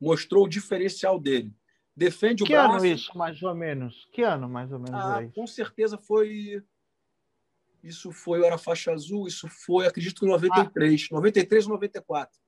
Mostrou 0.00 0.44
o 0.44 0.48
diferencial 0.48 1.18
dele. 1.18 1.52
Defende 1.96 2.44
que 2.44 2.52
o 2.52 2.56
braço. 2.56 2.70
Que 2.70 2.76
ano 2.76 2.86
isso, 2.86 3.18
mais 3.18 3.42
ou 3.42 3.52
menos? 3.52 4.08
Que 4.12 4.22
ano, 4.22 4.48
mais 4.48 4.70
ou 4.70 4.78
menos? 4.78 4.94
Ah, 4.94 5.28
com 5.34 5.44
certeza 5.44 5.98
foi 5.98 6.62
isso 7.82 8.12
foi, 8.12 8.38
eu 8.38 8.44
era 8.44 8.58
faixa 8.58 8.92
azul, 8.92 9.26
isso 9.26 9.48
foi, 9.48 9.86
acredito 9.86 10.20
que 10.20 10.26
93, 10.26 11.08
ah. 11.10 11.14
93 11.14 11.66
ou 11.66 11.72
94. 11.72 12.38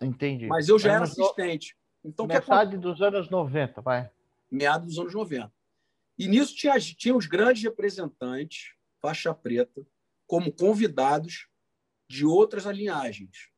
Entendi. 0.00 0.46
Mas 0.46 0.68
eu 0.68 0.78
já 0.78 0.92
era 0.92 1.04
assistente. 1.04 1.76
Então, 2.04 2.26
Metade 2.26 2.72
que... 2.72 2.76
dos 2.76 3.00
anos 3.02 3.28
90, 3.28 3.80
vai. 3.80 4.08
Meados 4.50 4.88
dos 4.88 4.98
anos 4.98 5.14
90. 5.14 5.52
E 6.18 6.28
nisso 6.28 6.54
tinha, 6.54 6.78
tinha 6.78 7.16
os 7.16 7.26
grandes 7.26 7.62
representantes, 7.62 8.74
faixa 9.00 9.34
preta, 9.34 9.84
como 10.28 10.52
convidados 10.52 11.48
de 12.08 12.24
outras 12.24 12.64
linhagens. 12.66 13.50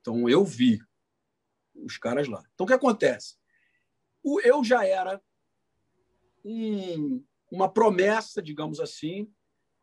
Então, 0.00 0.28
eu 0.28 0.44
vi 0.44 0.80
os 1.74 1.98
caras 1.98 2.26
lá. 2.26 2.42
Então, 2.54 2.64
o 2.64 2.66
que 2.66 2.72
acontece? 2.72 3.36
Eu 4.42 4.64
já 4.64 4.84
era 4.84 5.22
um, 6.44 7.22
uma 7.52 7.72
promessa, 7.72 8.42
digamos 8.42 8.80
assim, 8.80 9.30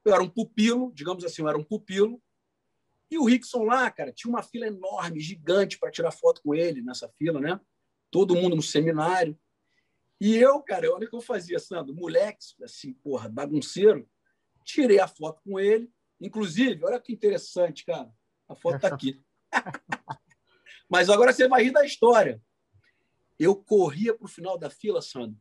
eu 0.04 0.14
era 0.14 0.24
um 0.24 0.30
pupilo, 0.30 0.92
digamos 0.94 1.24
assim, 1.24 1.44
eu 1.44 1.48
era 1.48 1.58
um 1.58 1.64
pupilo. 1.64 2.22
E 3.10 3.18
o 3.18 3.26
Rickson 3.26 3.64
lá, 3.64 3.90
cara, 3.92 4.12
tinha 4.12 4.30
uma 4.30 4.42
fila 4.42 4.66
enorme, 4.66 5.20
gigante 5.20 5.78
para 5.78 5.92
tirar 5.92 6.12
foto 6.12 6.42
com 6.42 6.56
ele 6.56 6.82
nessa 6.82 7.08
fila, 7.10 7.40
né? 7.40 7.60
Todo 8.10 8.36
mundo 8.36 8.56
no 8.56 8.62
seminário. 8.62 9.40
E 10.20 10.36
eu, 10.36 10.62
cara, 10.62 10.92
olha 10.92 11.06
o 11.06 11.10
que 11.10 11.16
eu 11.16 11.22
fazia, 11.22 11.60
Sandro, 11.60 11.94
moleque, 11.94 12.44
assim, 12.64 12.94
porra, 12.94 13.30
bagunceiro, 13.30 14.10
tirei 14.64 15.00
a 15.00 15.08
foto 15.08 15.42
com 15.44 15.60
ele. 15.60 15.92
Inclusive, 16.20 16.84
olha 16.86 17.00
que 17.00 17.14
interessante, 17.14 17.86
cara, 17.86 18.10
a 18.48 18.56
foto 18.56 18.78
está 18.78 18.88
aqui. 18.88 19.22
Mas 20.90 21.10
agora 21.10 21.34
você 21.34 21.48
vai 21.48 21.64
rir 21.64 21.72
da 21.72 21.86
história. 21.86 22.42
Eu 23.40 23.56
corria 23.56 24.16
para 24.16 24.26
o 24.26 24.30
final 24.30 24.58
da 24.58 24.70
fila, 24.70 25.02
Sandro, 25.02 25.40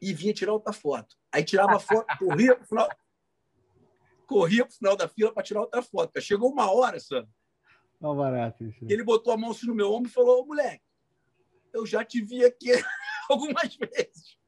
e 0.00 0.12
vinha 0.14 0.32
tirar 0.32 0.52
outra 0.52 0.72
foto. 0.72 1.16
Aí 1.32 1.44
tirava 1.44 1.76
a 1.76 1.80
foto, 1.80 2.06
corria 2.18 2.54
para 2.54 2.64
o 2.64 2.66
final 2.66 2.88
corria 4.26 4.64
para 4.64 4.74
final 4.74 4.96
da 4.96 5.08
fila 5.08 5.32
para 5.32 5.42
tirar 5.42 5.60
outra 5.60 5.82
foto. 5.82 6.20
Chegou 6.20 6.50
uma 6.50 6.70
hora, 6.70 6.98
Sam, 6.98 7.26
Não 8.00 8.16
barato 8.16 8.64
isso. 8.64 8.84
Ele 8.88 9.04
botou 9.04 9.32
a 9.32 9.36
mão 9.36 9.50
assim 9.50 9.66
no 9.66 9.74
meu 9.74 9.92
ombro 9.92 10.10
e 10.10 10.12
falou: 10.12 10.46
moleque, 10.46 10.84
eu 11.72 11.84
já 11.86 12.04
te 12.04 12.20
vi 12.20 12.44
aqui 12.44 12.70
algumas 13.28 13.76
vezes. 13.76 14.38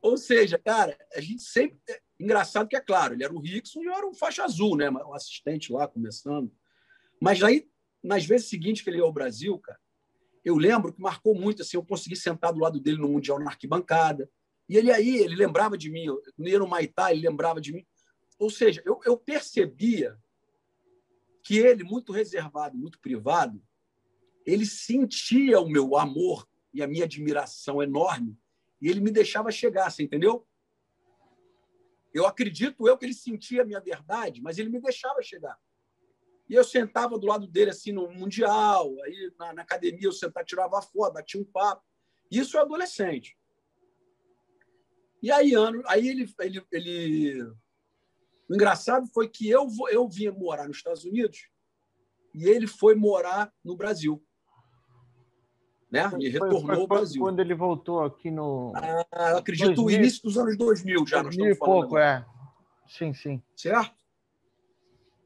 Ou 0.00 0.16
seja, 0.16 0.58
cara, 0.58 0.96
a 1.14 1.20
gente 1.20 1.42
sempre. 1.42 1.78
Engraçado 2.18 2.68
que 2.68 2.76
é 2.76 2.80
claro, 2.80 3.14
ele 3.14 3.24
era 3.24 3.32
o 3.32 3.40
Rickson 3.40 3.82
e 3.82 3.86
eu 3.86 3.92
era 3.92 4.06
um 4.06 4.14
faixa 4.14 4.44
azul, 4.44 4.76
né? 4.76 4.90
O 4.90 5.14
assistente 5.14 5.72
lá 5.72 5.86
começando. 5.86 6.50
Mas 7.20 7.42
aí, 7.42 7.68
nas 8.02 8.24
vezes 8.24 8.48
seguintes 8.48 8.82
que 8.82 8.90
ele 8.90 8.98
ia 8.98 9.02
ao 9.02 9.12
Brasil, 9.12 9.58
cara, 9.58 9.78
eu 10.44 10.56
lembro 10.56 10.92
que 10.92 11.00
marcou 11.00 11.34
muito 11.34 11.62
assim, 11.62 11.76
eu 11.76 11.84
consegui 11.84 12.16
sentar 12.16 12.52
do 12.52 12.60
lado 12.60 12.80
dele 12.80 12.98
no 12.98 13.08
Mundial 13.08 13.38
na 13.38 13.50
arquibancada. 13.50 14.30
E 14.68 14.76
ele 14.76 14.90
aí, 14.90 15.16
ele 15.18 15.36
lembrava 15.36 15.76
de 15.76 15.90
mim, 15.90 16.04
eu 16.04 16.22
ia 16.38 16.58
no 16.58 16.66
Maitá, 16.66 17.12
ele 17.12 17.28
lembrava 17.28 17.60
de 17.60 17.72
mim. 17.72 17.86
Ou 18.38 18.50
seja, 18.50 18.82
eu, 18.84 19.00
eu 19.04 19.16
percebia 19.16 20.16
que 21.42 21.58
ele, 21.58 21.84
muito 21.84 22.12
reservado, 22.12 22.76
muito 22.76 22.98
privado, 23.00 23.62
ele 24.44 24.66
sentia 24.66 25.60
o 25.60 25.68
meu 25.68 25.96
amor 25.96 26.46
e 26.72 26.82
a 26.82 26.86
minha 26.86 27.04
admiração 27.04 27.82
enorme 27.82 28.38
e 28.80 28.88
ele 28.88 29.00
me 29.00 29.10
deixava 29.10 29.50
chegar, 29.50 29.90
você 29.90 30.02
entendeu? 30.02 30.46
Eu 32.16 32.26
acredito 32.26 32.88
eu 32.88 32.96
que 32.96 33.04
ele 33.04 33.12
sentia 33.12 33.60
a 33.60 33.64
minha 33.64 33.78
verdade, 33.78 34.40
mas 34.40 34.58
ele 34.58 34.70
me 34.70 34.80
deixava 34.80 35.22
chegar. 35.22 35.58
E 36.48 36.54
eu 36.54 36.64
sentava 36.64 37.18
do 37.18 37.26
lado 37.26 37.46
dele 37.46 37.70
assim 37.70 37.92
no 37.92 38.10
mundial, 38.10 38.90
aí 39.02 39.30
na, 39.38 39.52
na 39.52 39.62
academia 39.62 40.06
eu 40.06 40.12
sentava, 40.12 40.46
tirava 40.46 40.80
foto, 40.80 41.12
batia 41.12 41.38
um 41.38 41.44
papo. 41.44 41.84
Isso 42.30 42.56
é 42.56 42.60
adolescente. 42.60 43.36
E 45.22 45.30
aí, 45.30 45.52
ano, 45.52 45.82
aí 45.86 46.08
ele, 46.08 46.32
ele, 46.40 46.66
ele... 46.72 47.42
O 48.48 48.54
engraçado 48.54 49.06
foi 49.12 49.28
que 49.28 49.50
eu, 49.50 49.68
eu 49.90 50.08
vinha 50.08 50.32
morar 50.32 50.68
nos 50.68 50.78
Estados 50.78 51.04
Unidos 51.04 51.50
e 52.34 52.46
ele 52.46 52.66
foi 52.66 52.94
morar 52.94 53.52
no 53.62 53.76
Brasil. 53.76 54.25
Né? 55.90 56.10
E 56.18 56.28
retornou 56.28 56.80
ao 56.80 56.86
Brasil. 56.86 57.20
Quando 57.20 57.40
ele 57.40 57.54
voltou 57.54 58.02
aqui 58.02 58.30
no. 58.30 58.72
Ah, 58.74 59.38
acredito, 59.38 59.74
2000, 59.74 59.98
início 59.98 60.22
dos 60.22 60.36
anos 60.36 60.56
2000 60.56 61.06
já. 61.06 61.22
2000 61.22 61.52
e 61.52 61.54
pouco, 61.56 61.96
é. 61.96 62.26
Sim, 62.88 63.14
sim. 63.14 63.42
Certo? 63.54 63.94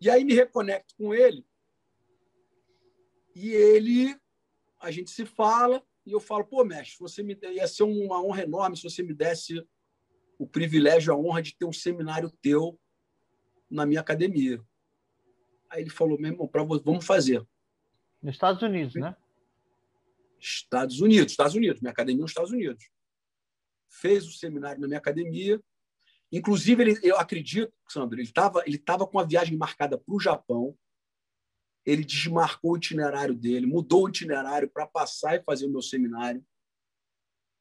E 0.01 0.09
aí 0.09 0.25
me 0.25 0.35
reconecto 0.35 0.95
com 0.97 1.15
ele. 1.15 1.47
E 3.35 3.51
ele, 3.51 4.17
a 4.81 4.91
gente 4.91 5.11
se 5.11 5.25
fala, 5.25 5.83
e 6.05 6.13
eu 6.13 6.21
falo, 6.21 6.45
pô, 6.45 6.65
mestre, 6.65 6.99
você 6.99 7.23
me 7.23 7.39
ia 7.43 7.67
ser 7.67 7.85
uma 7.85 8.23
honra 8.23 8.43
enorme 8.43 8.77
se 8.77 8.83
você 8.83 9.03
me 9.03 9.15
desse 9.15 9.67
o 10.39 10.47
privilégio, 10.47 11.13
a 11.13 11.17
honra 11.17 11.43
de 11.43 11.55
ter 11.55 11.67
um 11.67 11.73
seminário 11.73 12.31
teu 12.43 12.79
na 13.71 13.85
minha 13.85 14.01
academia. 14.01 14.61
Aí 15.69 15.83
ele 15.83 15.91
falou, 15.91 16.19
meu 16.19 16.33
irmão, 16.33 16.49
pra, 16.49 16.65
vamos 16.65 17.05
fazer. 17.05 17.47
Nos 18.23 18.35
Estados 18.35 18.63
Unidos, 18.63 18.95
né? 18.95 19.15
Estados 20.41 21.01
Unidos, 21.01 21.33
Estados 21.33 21.55
Unidos, 21.55 21.81
minha 21.81 21.93
academia 21.93 22.21
nos 22.21 22.31
Estados 22.31 22.51
Unidos. 22.51 22.89
Fez 23.91 24.27
o 24.27 24.33
seminário 24.33 24.81
na 24.81 24.87
minha 24.87 24.99
academia. 24.99 25.61
Inclusive, 26.33 26.83
ele, 26.83 27.01
eu 27.03 27.19
acredito, 27.19 27.73
Sandro, 27.89 28.17
ele 28.17 28.29
estava 28.29 28.63
ele 28.67 28.79
tava 28.79 29.07
com 29.07 29.19
a 29.19 29.25
viagem 29.25 29.57
marcada 29.57 29.99
para 29.99 30.15
o 30.15 30.21
Japão. 30.21 30.77
Ele 31.85 32.05
desmarcou 32.05 32.73
o 32.73 32.77
itinerário 32.77 33.35
dele, 33.35 33.67
mudou 33.67 34.05
o 34.05 34.09
itinerário 34.09 34.71
para 34.71 34.87
passar 34.87 35.37
e 35.37 35.43
fazer 35.43 35.67
o 35.67 35.71
meu 35.71 35.83
seminário 35.83 36.45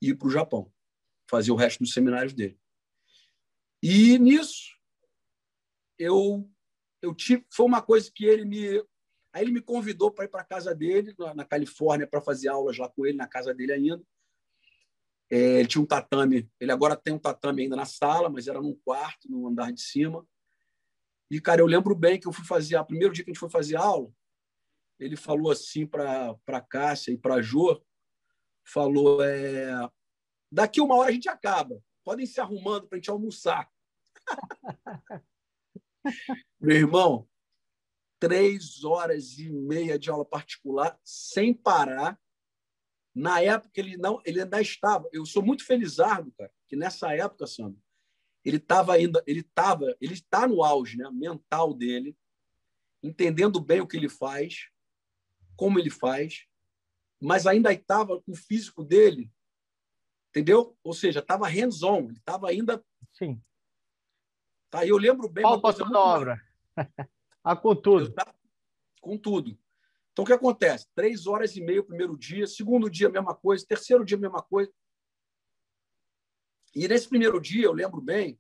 e 0.01 0.09
ir 0.09 0.15
para 0.15 0.27
o 0.27 0.31
Japão, 0.31 0.71
fazer 1.29 1.51
o 1.51 1.55
resto 1.55 1.79
dos 1.79 1.93
seminários 1.93 2.33
dele. 2.33 2.59
E 3.81 4.19
nisso, 4.19 4.77
eu, 5.97 6.49
eu 7.01 7.13
tive. 7.15 7.45
Foi 7.51 7.65
uma 7.65 7.81
coisa 7.81 8.11
que 8.13 8.25
ele 8.25 8.45
me. 8.45 8.83
Aí 9.31 9.43
ele 9.43 9.51
me 9.51 9.61
convidou 9.61 10.11
para 10.11 10.25
ir 10.25 10.29
para 10.29 10.41
a 10.41 10.45
casa 10.45 10.73
dele, 10.73 11.15
na, 11.35 11.45
Califórnia, 11.45 12.07
para 12.07 12.21
fazer 12.21 12.47
aulas 12.47 12.77
lá 12.77 12.89
com 12.89 13.05
ele, 13.05 13.17
na 13.17 13.27
casa 13.27 13.53
dele 13.53 13.73
ainda. 13.73 14.03
É, 15.31 15.59
ele 15.59 15.67
tinha 15.67 15.81
um 15.81 15.85
tatame, 15.85 16.49
ele 16.59 16.71
agora 16.71 16.95
tem 16.95 17.13
um 17.13 17.19
tatame 17.19 17.63
ainda 17.63 17.75
na 17.75 17.85
sala, 17.85 18.29
mas 18.29 18.47
era 18.47 18.59
num 18.59 18.75
quarto, 18.83 19.29
no 19.29 19.47
andar 19.47 19.71
de 19.71 19.81
cima. 19.81 20.25
E, 21.29 21.39
cara, 21.39 21.61
eu 21.61 21.67
lembro 21.67 21.93
bem 21.93 22.19
que 22.19 22.27
eu 22.27 22.33
fui 22.33 22.43
fazer, 22.43 22.75
o 22.75 22.85
primeiro 22.85 23.13
dia 23.13 23.23
que 23.23 23.29
a 23.29 23.33
gente 23.33 23.39
foi 23.39 23.49
fazer 23.49 23.75
aula, 23.75 24.11
ele 24.99 25.15
falou 25.15 25.51
assim 25.51 25.85
para 25.85 26.35
a 26.47 26.61
Cássia 26.61 27.11
e 27.11 27.17
para 27.17 27.35
a 27.35 27.41
Jô, 27.41 27.79
falou, 28.65 29.23
é, 29.23 29.69
daqui 30.51 30.81
uma 30.81 30.95
hora 30.95 31.09
a 31.09 31.13
gente 31.13 31.29
acaba, 31.29 31.79
podem 32.03 32.25
se 32.25 32.41
arrumando 32.41 32.87
para 32.87 32.95
a 32.95 32.99
gente 32.99 33.11
almoçar. 33.11 33.69
Meu 36.59 36.75
irmão, 36.75 37.28
três 38.19 38.84
horas 38.84 39.39
e 39.39 39.49
meia 39.49 39.97
de 39.97 40.10
aula 40.10 40.25
particular 40.25 40.99
sem 41.03 41.53
parar. 41.53 42.19
Na 43.15 43.41
época 43.41 43.79
ele 43.79 43.97
não, 43.97 44.21
ele 44.25 44.41
ainda 44.41 44.62
estava. 44.62 45.10
Eu 45.12 45.25
sou 45.25 45.41
muito 45.41 45.65
felizardo, 45.65 46.32
cara, 46.38 46.51
que 46.67 46.75
nessa 46.75 47.13
época, 47.13 47.47
Sandro, 47.47 47.82
ele 48.43 48.58
estava 48.58 48.93
ainda, 48.93 49.23
ele 49.25 49.39
estava, 49.39 49.95
ele 49.99 50.13
está 50.13 50.47
no 50.47 50.63
auge, 50.63 50.97
né, 50.97 51.10
mental 51.12 51.73
dele, 51.73 52.15
entendendo 53.01 53.60
bem 53.60 53.82
o 53.82 53.88
que 53.88 53.97
ele 53.97 54.10
faz, 54.10 54.69
como 55.55 55.79
ele 55.79 55.89
faz, 55.89 56.45
mas 57.19 57.47
ainda 57.47 57.73
estava 57.73 58.21
com 58.21 58.32
o 58.32 58.36
físico 58.36 58.84
dele, 58.84 59.32
entendeu? 60.29 60.77
Ou 60.84 60.93
seja, 60.93 61.19
estava 61.19 61.47
hands-on, 61.47 62.05
ele 62.05 62.17
estava 62.17 62.49
ainda. 62.49 62.84
Sim. 63.13 63.41
Tá, 64.69 64.86
eu 64.86 64.97
lembro 64.97 65.27
bem. 65.27 65.43
Qual 65.43 65.55
a 65.65 65.73
toda 65.73 65.99
obra? 65.99 66.41
Ah, 67.43 67.56
com 67.56 67.75
tudo. 67.75 68.13
Com 69.02 69.17
tudo. 69.17 69.58
Então, 70.12 70.23
o 70.23 70.25
que 70.25 70.34
acontece? 70.34 70.88
Três 70.93 71.28
horas 71.28 71.56
e 71.56 71.62
meia 71.62 71.84
primeiro 71.84 72.17
dia, 72.17 72.45
segundo 72.45 72.89
dia, 72.89 73.10
mesma 73.10 73.34
coisa, 73.34 73.65
terceiro 73.65 74.04
dia, 74.04 74.17
mesma 74.17 74.41
coisa. 74.41 74.71
E 76.75 76.88
nesse 76.88 77.08
primeiro 77.08 77.39
dia, 77.39 77.65
eu 77.65 77.73
lembro 77.73 78.02
bem 78.02 78.39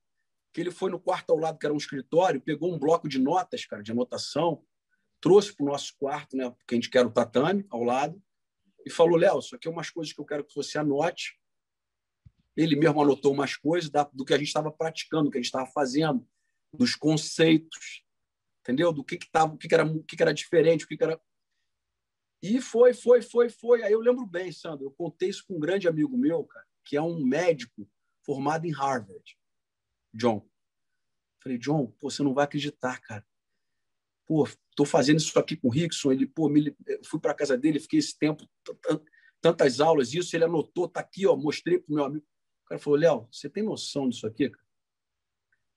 que 0.53 0.61
ele 0.61 0.71
foi 0.71 0.91
no 0.91 0.99
quarto 0.99 1.31
ao 1.31 1.37
lado, 1.37 1.57
que 1.57 1.65
era 1.65 1.73
um 1.73 1.77
escritório, 1.77 2.41
pegou 2.41 2.73
um 2.73 2.79
bloco 2.79 3.07
de 3.07 3.19
notas, 3.19 3.65
cara, 3.65 3.81
de 3.81 3.91
anotação, 3.91 4.65
trouxe 5.21 5.55
para 5.55 5.63
o 5.63 5.69
nosso 5.69 5.95
quarto, 5.97 6.35
né, 6.35 6.49
porque 6.49 6.73
a 6.73 6.77
gente 6.77 6.89
quer 6.89 7.05
o 7.05 7.11
tatame 7.11 7.65
ao 7.69 7.83
lado, 7.83 8.21
e 8.85 8.89
falou: 8.89 9.17
Léo, 9.17 9.39
isso 9.39 9.55
aqui 9.55 9.67
é 9.67 9.71
umas 9.71 9.89
coisas 9.89 10.13
que 10.13 10.19
eu 10.19 10.25
quero 10.25 10.43
que 10.43 10.55
você 10.55 10.77
anote. 10.77 11.39
Ele 12.55 12.75
mesmo 12.75 13.01
anotou 13.01 13.31
umas 13.31 13.55
coisas 13.55 13.89
do 14.11 14.25
que 14.25 14.33
a 14.33 14.37
gente 14.37 14.47
estava 14.47 14.71
praticando, 14.71 15.25
do 15.25 15.31
que 15.31 15.37
a 15.37 15.41
gente 15.41 15.45
estava 15.45 15.67
fazendo, 15.67 16.27
dos 16.73 16.95
conceitos, 16.95 18.03
entendeu? 18.69 18.93
Do 18.93 19.03
que 19.03 19.17
que 19.17 19.29
tava, 19.31 19.55
o 19.55 19.57
que, 19.57 19.67
que 19.67 19.73
era, 19.73 19.83
o 19.83 20.03
que, 20.03 20.15
que 20.15 20.21
era 20.21 20.33
diferente, 20.33 20.85
o 20.85 20.87
que, 20.87 20.95
que 20.95 21.03
era 21.03 21.19
e 22.41 22.61
foi, 22.61 22.93
foi, 22.93 23.21
foi, 23.21 23.49
foi. 23.49 23.83
Aí 23.83 23.91
eu 23.91 23.99
lembro 23.99 24.25
bem, 24.25 24.51
Sandro, 24.51 24.85
eu 24.85 24.91
contei 24.91 25.29
isso 25.29 25.45
com 25.45 25.55
um 25.55 25.59
grande 25.59 25.87
amigo 25.87 26.17
meu, 26.17 26.43
cara, 26.45 26.65
que 26.85 26.95
é 26.95 27.01
um 27.01 27.21
médico 27.25 27.89
formado 28.25 28.65
em 28.65 28.71
Harvard, 28.71 29.37
John. 30.13 30.47
Falei, 31.43 31.57
John, 31.57 31.87
pô, 31.99 32.09
você 32.09 32.23
não 32.23 32.33
vai 32.33 32.45
acreditar, 32.45 33.01
cara. 33.01 33.25
Pô, 34.25 34.47
tô 34.75 34.85
fazendo 34.85 35.17
isso 35.17 35.37
aqui 35.37 35.57
com 35.57 35.67
o 35.67 35.71
Rickson. 35.71 36.11
Ele, 36.11 36.27
pô, 36.27 36.47
me, 36.47 36.73
fui 37.03 37.19
para 37.19 37.33
casa 37.33 37.57
dele, 37.57 37.79
fiquei 37.79 37.99
esse 37.99 38.17
tempo, 38.17 38.47
tantas 39.41 39.81
aulas, 39.81 40.13
isso 40.13 40.35
ele 40.35 40.45
anotou, 40.45 40.87
tá 40.87 41.01
aqui, 41.01 41.25
ó, 41.27 41.35
mostrei 41.35 41.79
pro 41.79 41.95
meu 41.95 42.05
amigo. 42.05 42.25
O 42.63 42.69
cara 42.69 42.79
falou, 42.79 42.99
Léo, 42.99 43.27
você 43.31 43.49
tem 43.49 43.63
noção 43.63 44.07
disso 44.07 44.27
aqui, 44.27 44.49
cara? 44.49 44.65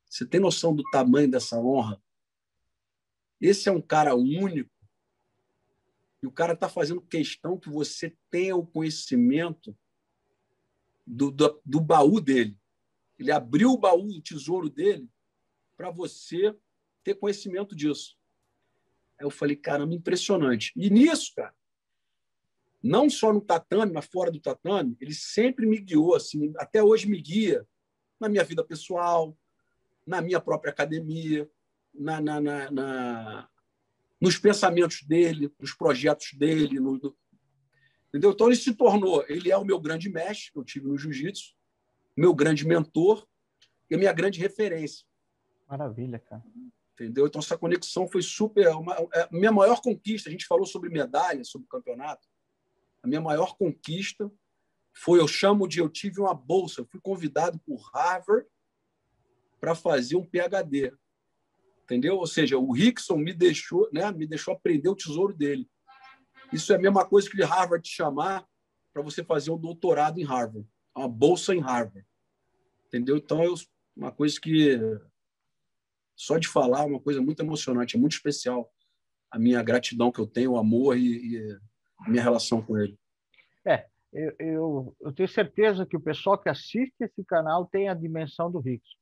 Você 0.09 0.27
tem 0.27 0.39
noção 0.39 0.77
do 0.77 0.83
tamanho 0.91 1.31
dessa 1.31 1.59
honra? 1.59 2.01
Esse 3.43 3.69
é 3.69 3.73
um 3.73 3.83
cara 3.83 4.15
único. 4.15 4.71
E 6.23 6.27
o 6.29 6.31
cara 6.31 6.53
está 6.53 6.69
fazendo 6.69 7.03
questão 7.03 7.59
que 7.59 7.69
você 7.69 8.17
tenha 8.31 8.55
o 8.55 8.65
conhecimento 8.65 9.77
do, 11.05 11.33
do, 11.33 11.61
do 11.67 11.81
baú 11.81 12.21
dele. 12.21 12.57
Ele 13.19 13.33
abriu 13.33 13.73
o 13.73 13.79
baú, 13.79 14.07
o 14.07 14.23
tesouro 14.23 14.71
dele, 14.71 15.11
para 15.77 15.91
você 15.91 16.57
ter 17.03 17.17
conhecimento 17.17 17.75
disso. 17.75 18.17
Aí 19.19 19.27
eu 19.27 19.31
falei, 19.31 19.57
caramba, 19.57 19.93
impressionante. 19.93 20.73
E 20.77 20.89
nisso, 20.89 21.33
cara, 21.35 21.53
não 22.81 23.11
só 23.11 23.33
no 23.33 23.41
tatame, 23.41 23.93
mas 23.93 24.07
fora 24.07 24.31
do 24.31 24.41
tatame, 24.41 24.97
ele 25.01 25.15
sempre 25.15 25.67
me 25.67 25.81
guiou, 25.81 26.15
assim, 26.15 26.53
até 26.57 26.81
hoje 26.81 27.09
me 27.09 27.21
guia 27.21 27.67
na 28.21 28.29
minha 28.29 28.45
vida 28.45 28.65
pessoal, 28.65 29.37
na 30.07 30.21
minha 30.21 30.41
própria 30.41 30.71
academia, 30.71 31.51
na, 31.95 32.21
na, 32.21 32.41
na, 32.41 32.71
na 32.71 33.49
nos 34.21 34.39
pensamentos 34.39 35.03
dele, 35.03 35.53
nos 35.59 35.75
projetos 35.75 36.33
dele. 36.35 36.79
No, 36.79 36.93
no... 36.93 37.17
Entendeu? 38.09 38.31
Então, 38.31 38.47
ele 38.47 38.57
se 38.57 38.75
tornou, 38.75 39.25
ele 39.29 39.51
é 39.51 39.57
o 39.57 39.65
meu 39.65 39.81
grande 39.81 40.09
mestre 40.09 40.53
que 40.53 40.59
eu 40.59 40.65
tive 40.65 40.87
no 40.87 40.97
jiu-jitsu, 40.97 41.55
meu 42.17 42.35
grande 42.35 42.67
mentor 42.67 43.27
e 43.91 43.95
a 43.95 43.99
minha 43.99 44.13
grande 44.13 44.39
referência. 44.39 45.05
Maravilha, 45.69 46.19
cara. 46.19 46.45
Entendeu? 46.95 47.27
Então, 47.27 47.41
essa 47.41 47.59
conexão 47.59 48.07
foi 48.07 48.23
super. 48.23 48.69
Uma, 48.77 48.95
é, 49.15 49.23
a 49.23 49.29
minha 49.33 49.51
maior 49.51 49.81
conquista, 49.81 50.29
a 50.29 50.33
gente 50.33 50.47
falou 50.47 50.67
sobre 50.67 50.89
medalha, 50.89 51.43
sobre 51.43 51.67
campeonato. 51.69 52.29
A 53.03 53.09
minha 53.09 53.21
maior 53.21 53.57
conquista 53.57 54.31
foi, 54.95 55.19
eu 55.19 55.27
chamo 55.27 55.67
de, 55.67 55.81
eu 55.81 55.89
tive 55.89 56.21
uma 56.21 56.35
bolsa, 56.35 56.83
eu 56.83 56.87
fui 56.87 57.01
convidado 57.01 57.59
por 57.61 57.91
Harvard 57.93 58.47
para 59.59 59.75
fazer 59.75 60.17
um 60.17 60.25
PhD 60.25 60.93
entendeu? 61.93 62.17
Ou 62.17 62.27
seja, 62.27 62.57
o 62.57 62.73
Rickson 62.73 63.17
me 63.17 63.35
deixou, 63.35 63.87
né, 63.93 64.11
me 64.11 64.27
deixou 64.27 64.55
aprender 64.55 64.89
o 64.89 64.97
tesouro 64.97 65.35
dele. 65.35 65.69
Isso 66.51 66.73
é 66.73 66.77
a 66.77 66.79
mesma 66.79 67.05
coisa 67.05 67.29
que 67.29 67.43
Harvard 67.43 67.87
te 67.87 67.95
chamar 67.95 68.47
para 68.95 69.03
você 69.03 69.23
fazer 69.23 69.51
um 69.51 69.59
doutorado 69.59 70.19
em 70.19 70.25
Harvard, 70.25 70.67
uma 70.97 71.09
bolsa 71.09 71.55
em 71.55 71.61
Harvard, 71.61 72.07
entendeu? 72.87 73.17
Então 73.17 73.43
é 73.43 73.49
uma 73.95 74.11
coisa 74.11 74.41
que 74.41 74.79
só 76.17 76.39
de 76.39 76.49
falar 76.49 76.83
é 76.83 76.87
uma 76.87 77.01
coisa 77.01 77.21
muito 77.21 77.43
emocionante, 77.43 77.97
é 77.97 78.01
muito 78.01 78.13
especial 78.13 78.71
a 79.31 79.39
minha 79.39 79.63
gratidão 79.63 80.11
que 80.11 80.21
eu 80.21 80.27
tenho, 80.27 80.53
o 80.53 80.59
amor 80.59 80.97
e, 80.97 81.35
e 81.35 81.59
a 81.99 82.09
minha 82.09 82.23
relação 82.23 82.63
com 82.63 82.79
ele. 82.79 82.99
É, 83.67 83.87
eu, 84.13 84.35
eu, 84.39 84.97
eu, 85.01 85.13
tenho 85.13 85.29
certeza 85.29 85.87
que 85.87 85.97
o 85.97 86.01
pessoal 86.01 86.39
que 86.39 86.49
assiste 86.49 86.95
esse 87.01 87.25
canal 87.25 87.67
tem 87.67 87.89
a 87.89 87.95
dimensão 87.95 88.51
do 88.51 88.61
Rickson. 88.61 88.97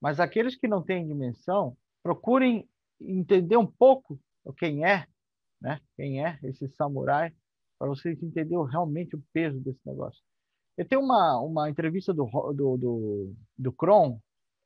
Mas 0.00 0.20
aqueles 0.20 0.56
que 0.56 0.68
não 0.68 0.82
têm 0.82 1.06
dimensão, 1.06 1.76
procurem 2.04 2.68
entender 3.00 3.56
um 3.56 3.66
pouco 3.66 4.20
quem 4.58 4.84
é, 4.84 5.06
né? 5.60 5.80
quem 5.96 6.24
é 6.24 6.38
esse 6.42 6.68
samurai, 6.68 7.32
para 7.78 7.88
vocês 7.88 8.22
entenderem 8.22 8.66
realmente 8.70 9.16
o 9.16 9.24
peso 9.32 9.58
desse 9.58 9.80
negócio. 9.86 10.22
Eu 10.76 10.86
tenho 10.86 11.00
uma, 11.00 11.40
uma 11.40 11.70
entrevista 11.70 12.12
do, 12.12 12.26
do, 12.52 12.76
do, 12.76 13.34
do 13.56 13.72
Kron, 13.72 14.20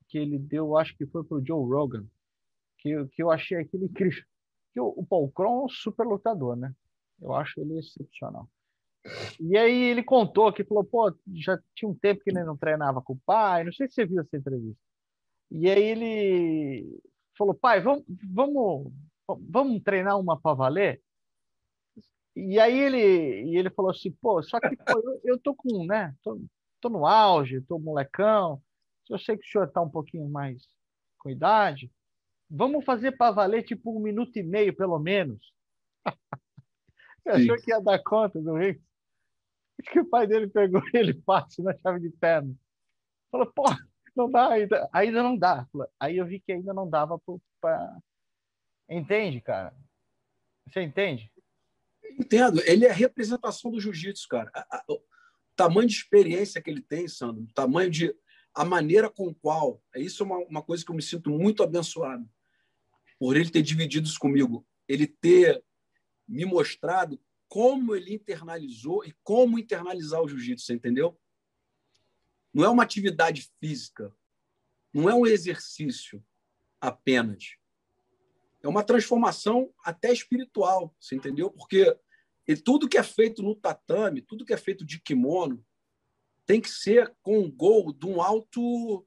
que 0.09 0.19
ele 0.19 0.39
deu, 0.39 0.77
acho 0.77 0.97
que 0.97 1.07
foi 1.07 1.23
para 1.23 1.37
o 1.37 1.45
Joe 1.45 1.65
Rogan, 1.65 2.05
que, 2.79 3.07
que 3.09 3.23
eu 3.23 3.31
achei 3.31 3.59
aquilo 3.59 3.85
incrível. 3.85 4.25
Que 4.73 4.81
o, 4.81 5.05
Paul 5.09 5.31
Kron 5.31 5.63
é 5.63 5.65
um 5.67 5.69
super 5.69 6.05
lutador, 6.05 6.57
né? 6.57 6.75
Eu 7.21 7.35
acho 7.35 7.61
ele 7.61 7.79
excepcional. 7.79 8.49
E 9.41 9.57
aí 9.57 9.85
ele 9.85 10.03
contou 10.03 10.53
que 10.53 10.65
falou, 10.65 10.85
pô, 10.85 11.15
já 11.35 11.59
tinha 11.75 11.89
um 11.89 11.95
tempo 11.95 12.23
que 12.23 12.31
ele 12.31 12.43
não 12.43 12.57
treinava 12.57 13.01
com 13.01 13.13
o 13.13 13.21
pai, 13.25 13.65
não 13.65 13.73
sei 13.73 13.87
se 13.87 13.95
você 13.95 14.07
viu 14.07 14.21
essa 14.21 14.37
entrevista. 14.37 14.81
E 15.51 15.69
aí 15.69 15.83
ele 15.83 17.01
falou, 17.39 17.55
pai, 17.55 17.81
vamos, 17.81 18.05
vamos, 18.31 18.93
vamos 19.49 19.83
treinar 19.83 20.19
uma 20.19 20.39
para 20.39 20.55
valer? 20.55 21.03
E 22.37 22.61
aí 22.61 22.79
ele, 22.79 23.51
e 23.51 23.57
ele 23.57 23.71
falou 23.71 23.91
assim, 23.91 24.11
pô, 24.21 24.43
só 24.43 24.61
que 24.61 24.77
pô, 24.77 24.99
eu, 24.99 25.21
eu 25.25 25.39
tô 25.39 25.55
com, 25.55 25.87
né, 25.87 26.15
tô, 26.23 26.41
tô 26.81 26.89
no 26.89 27.07
auge, 27.07 27.63
tô 27.63 27.79
molecão, 27.79 28.63
eu 29.09 29.19
sei 29.19 29.37
que 29.37 29.47
o 29.47 29.51
senhor 29.51 29.67
está 29.67 29.81
um 29.81 29.91
pouquinho 29.91 30.29
mais 30.29 30.63
com 31.19 31.31
idade, 31.31 31.91
vamos 32.51 32.85
fazer 32.85 33.17
para 33.17 33.33
valer 33.33 33.63
tipo 33.65 33.97
um 33.97 34.01
minuto 34.01 34.37
e 34.37 34.43
meio, 34.43 34.77
pelo 34.77 34.99
menos. 34.99 35.53
achou 37.27 37.57
que 37.57 37.71
ia 37.71 37.81
dar 37.81 38.03
conta 38.03 38.41
do 38.41 38.55
Rick? 38.55 38.81
que 39.83 40.01
o 40.01 40.09
pai 40.09 40.27
dele 40.27 40.49
pegou 40.49 40.83
ele 40.93 41.15
fácil 41.23 41.65
na 41.65 41.77
chave 41.79 42.01
de 42.01 42.11
perna. 42.11 42.55
Falou, 43.31 43.47
pô, 43.53 43.65
não 44.19 44.31
dá 44.31 44.49
ainda. 44.49 44.89
Ainda 44.93 45.23
não 45.23 45.37
dá. 45.37 45.67
Aí 45.99 46.19
eu 46.19 46.27
vi 46.27 46.41
que 46.41 46.53
ainda 46.53 46.75
não 46.75 46.89
dava 46.89 47.21
para. 47.61 47.99
Entende, 48.91 49.41
cara? 49.41 49.75
Você 50.67 50.83
entende? 50.83 51.33
Entendo. 52.19 52.61
Ele 52.67 52.85
é 52.85 52.91
a 52.91 52.95
representação 52.95 53.71
do 53.71 53.81
jiu-jitsu, 53.81 54.27
cara. 54.29 54.51
O 54.89 55.01
tamanho 55.57 55.89
de 55.89 55.95
experiência 55.95 56.61
que 56.61 56.71
ele 56.71 56.83
tem, 56.83 57.07
Sandro, 57.09 57.45
o 57.45 57.53
tamanho 57.55 57.91
de. 57.91 58.15
a 58.55 58.65
maneira 58.65 59.09
com 59.09 59.33
qual. 59.33 59.81
Isso 59.95 60.23
é 60.23 60.27
uma, 60.27 60.39
uma 60.39 60.63
coisa 60.63 60.85
que 60.85 60.91
eu 60.91 60.97
me 60.97 61.03
sinto 61.03 61.31
muito 61.31 61.63
abençoado 61.63 62.29
por 63.19 63.37
ele 63.37 63.51
ter 63.51 63.63
dividido 63.63 64.07
isso 64.07 64.19
comigo. 64.19 64.67
Ele 64.89 65.07
ter 65.07 65.63
me 66.27 66.45
mostrado 66.45 67.21
como 67.49 67.95
ele 67.95 68.15
internalizou 68.15 69.05
e 69.05 69.15
como 69.23 69.59
internalizar 69.59 70.21
o 70.21 70.29
jiu-jitsu, 70.29 70.73
entendeu? 70.73 71.19
Não 72.53 72.65
é 72.65 72.69
uma 72.69 72.83
atividade 72.83 73.49
física, 73.61 74.13
não 74.93 75.09
é 75.09 75.15
um 75.15 75.27
exercício 75.27 76.25
apenas. 76.81 77.57
É 78.63 78.69
uma 78.69 78.83
transformação 78.83 79.73
até 79.85 80.13
espiritual, 80.13 80.95
você 80.99 81.15
entendeu? 81.15 81.51
Porque 81.51 81.97
tudo 82.65 82.89
que 82.89 82.99
é 82.99 83.03
feito 83.03 83.43
no 83.43 83.55
tatame, 83.55 84.23
tudo 84.23 84.45
que 84.45 84.53
é 84.53 84.57
feito 84.57 84.85
de 84.85 85.01
kimono, 85.01 85.65
tem 86.47 86.61
que 86.61 86.71
ser 86.71 87.15
com 87.23 87.41
o 87.41 87.53
gol 87.53 87.93
de 87.93 88.07
um 88.07 88.23
auto 88.23 89.05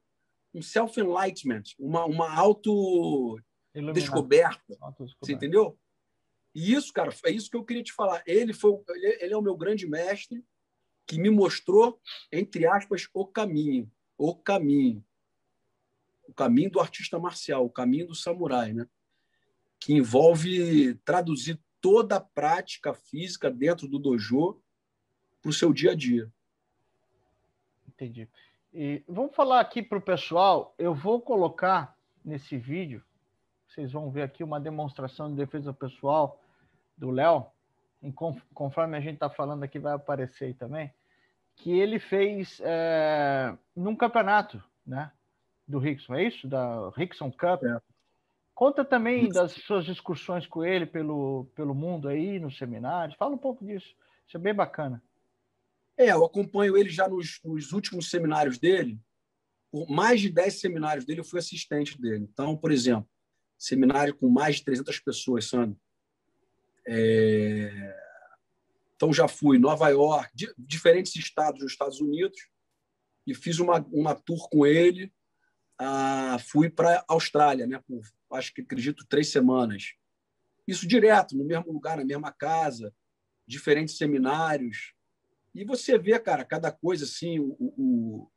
um 0.54 0.60
self-enlightenment, 0.60 1.62
uma, 1.78 2.04
uma 2.04 2.30
auto-descoberta. 2.34 4.76
Você 5.20 5.32
entendeu? 5.32 5.78
E 6.54 6.74
isso, 6.74 6.92
cara, 6.92 7.10
é 7.24 7.30
isso 7.30 7.50
que 7.50 7.56
eu 7.56 7.64
queria 7.64 7.82
te 7.82 7.92
falar. 7.92 8.22
Ele 8.26 8.52
foi, 8.52 8.78
ele 9.18 9.32
é 9.32 9.36
o 9.36 9.42
meu 9.42 9.56
grande 9.56 9.88
mestre 9.88 10.44
que 11.12 11.20
me 11.20 11.28
mostrou, 11.28 12.00
entre 12.32 12.66
aspas, 12.66 13.06
o 13.12 13.26
caminho, 13.26 13.90
o 14.16 14.34
caminho, 14.34 15.04
o 16.26 16.32
caminho 16.32 16.70
do 16.70 16.80
artista 16.80 17.18
marcial, 17.18 17.66
o 17.66 17.70
caminho 17.70 18.06
do 18.06 18.14
samurai, 18.14 18.72
né? 18.72 18.88
Que 19.78 19.92
envolve 19.92 20.94
traduzir 21.04 21.60
toda 21.82 22.16
a 22.16 22.20
prática 22.20 22.94
física 22.94 23.50
dentro 23.50 23.86
do 23.86 23.98
dojo 23.98 24.58
para 25.42 25.50
o 25.50 25.52
seu 25.52 25.70
dia 25.70 25.90
a 25.90 25.94
dia. 25.94 26.32
Entendi. 27.86 28.26
E 28.72 29.04
vamos 29.06 29.36
falar 29.36 29.60
aqui 29.60 29.82
para 29.82 29.98
o 29.98 30.02
pessoal. 30.02 30.74
Eu 30.78 30.94
vou 30.94 31.20
colocar 31.20 31.94
nesse 32.24 32.56
vídeo, 32.56 33.04
vocês 33.68 33.92
vão 33.92 34.10
ver 34.10 34.22
aqui 34.22 34.42
uma 34.42 34.58
demonstração 34.58 35.28
de 35.28 35.36
defesa 35.36 35.74
pessoal 35.74 36.42
do 36.96 37.10
Léo, 37.10 37.48
conforme 38.54 38.96
a 38.96 39.00
gente 39.00 39.14
está 39.14 39.28
falando 39.28 39.62
aqui, 39.62 39.78
vai 39.78 39.92
aparecer 39.92 40.46
aí 40.46 40.54
também, 40.54 40.90
que 41.56 41.70
ele 41.70 41.98
fez 41.98 42.60
é, 42.62 43.56
num 43.74 43.94
campeonato, 43.94 44.62
né? 44.86 45.10
Do 45.66 45.78
Rickson, 45.78 46.14
é 46.14 46.24
isso? 46.24 46.48
Da 46.48 46.90
Rickson 46.90 47.30
Cup. 47.30 47.62
É. 47.64 47.80
Conta 48.54 48.84
também 48.84 49.28
das 49.28 49.52
suas 49.52 49.88
excursões 49.88 50.46
com 50.46 50.64
ele 50.64 50.86
pelo, 50.86 51.46
pelo 51.54 51.74
mundo 51.74 52.08
aí, 52.08 52.38
nos 52.38 52.58
seminários. 52.58 53.16
Fala 53.16 53.34
um 53.34 53.38
pouco 53.38 53.64
disso. 53.64 53.94
Isso 54.26 54.36
é 54.36 54.40
bem 54.40 54.54
bacana. 54.54 55.02
É, 55.96 56.10
eu 56.10 56.24
acompanho 56.24 56.76
ele 56.76 56.88
já 56.88 57.08
nos, 57.08 57.40
nos 57.44 57.72
últimos 57.72 58.10
seminários 58.10 58.58
dele. 58.58 58.98
Por 59.70 59.88
mais 59.88 60.20
de 60.20 60.28
10 60.28 60.60
seminários 60.60 61.04
dele, 61.04 61.20
eu 61.20 61.24
fui 61.24 61.38
assistente 61.38 62.00
dele. 62.00 62.28
Então, 62.30 62.56
por 62.56 62.70
exemplo, 62.70 63.08
seminário 63.58 64.14
com 64.14 64.28
mais 64.28 64.56
de 64.56 64.64
300 64.64 65.00
pessoas, 65.00 65.46
Sandro. 65.46 65.78
É... 66.86 68.01
Então, 69.02 69.12
já 69.12 69.26
fui 69.26 69.58
Nova 69.58 69.88
York, 69.88 70.30
diferentes 70.56 71.16
estados 71.16 71.58
dos 71.58 71.72
Estados 71.72 72.00
Unidos, 72.00 72.38
e 73.26 73.34
fiz 73.34 73.58
uma, 73.58 73.84
uma 73.90 74.14
tour 74.14 74.48
com 74.48 74.64
ele. 74.64 75.12
Ah, 75.76 76.36
fui 76.38 76.70
para 76.70 77.00
a 77.00 77.04
Austrália, 77.08 77.66
né, 77.66 77.82
por, 77.84 78.00
acho 78.30 78.54
que 78.54 78.60
acredito, 78.60 79.04
três 79.08 79.26
semanas. 79.32 79.94
Isso 80.68 80.86
direto, 80.86 81.36
no 81.36 81.44
mesmo 81.44 81.72
lugar, 81.72 81.96
na 81.96 82.04
mesma 82.04 82.30
casa, 82.30 82.94
diferentes 83.44 83.96
seminários. 83.96 84.94
E 85.52 85.64
você 85.64 85.98
vê, 85.98 86.16
cara, 86.20 86.44
cada 86.44 86.70
coisa 86.70 87.04
assim, 87.04 87.40
o, 87.40 87.56
o 87.58 88.30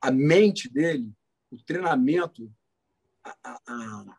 a 0.00 0.10
mente 0.10 0.68
dele, 0.68 1.12
o 1.48 1.62
treinamento, 1.62 2.52
a, 3.22 3.36
a, 3.44 3.60
a, 3.68 4.18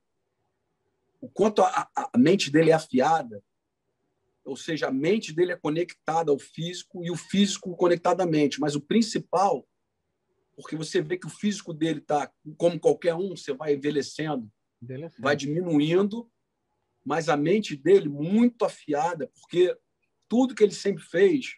o 1.19 1.27
quanto 1.27 1.61
a 1.61 1.89
mente 2.15 2.49
dele 2.49 2.71
é 2.71 2.73
afiada, 2.73 3.43
ou 4.45 4.55
seja, 4.55 4.87
a 4.87 4.91
mente 4.91 5.33
dele 5.33 5.53
é 5.53 5.57
conectada 5.57 6.31
ao 6.31 6.39
físico 6.39 7.03
e 7.03 7.09
o 7.09 7.15
físico 7.15 7.75
conectado 7.75 8.21
à 8.21 8.25
mente. 8.25 8.59
Mas 8.59 8.75
o 8.75 8.81
principal, 8.81 9.67
porque 10.55 10.75
você 10.75 11.01
vê 11.01 11.17
que 11.17 11.27
o 11.27 11.29
físico 11.29 11.73
dele 11.73 11.99
está 11.99 12.31
como 12.57 12.79
qualquer 12.79 13.15
um, 13.15 13.35
você 13.35 13.53
vai 13.53 13.73
envelhecendo, 13.73 14.51
envelhecendo, 14.81 15.21
vai 15.21 15.35
diminuindo, 15.35 16.29
mas 17.05 17.29
a 17.29 17.37
mente 17.37 17.75
dele 17.75 18.09
muito 18.09 18.65
afiada, 18.65 19.29
porque 19.39 19.77
tudo 20.27 20.55
que 20.55 20.63
ele 20.63 20.73
sempre 20.73 21.03
fez 21.03 21.57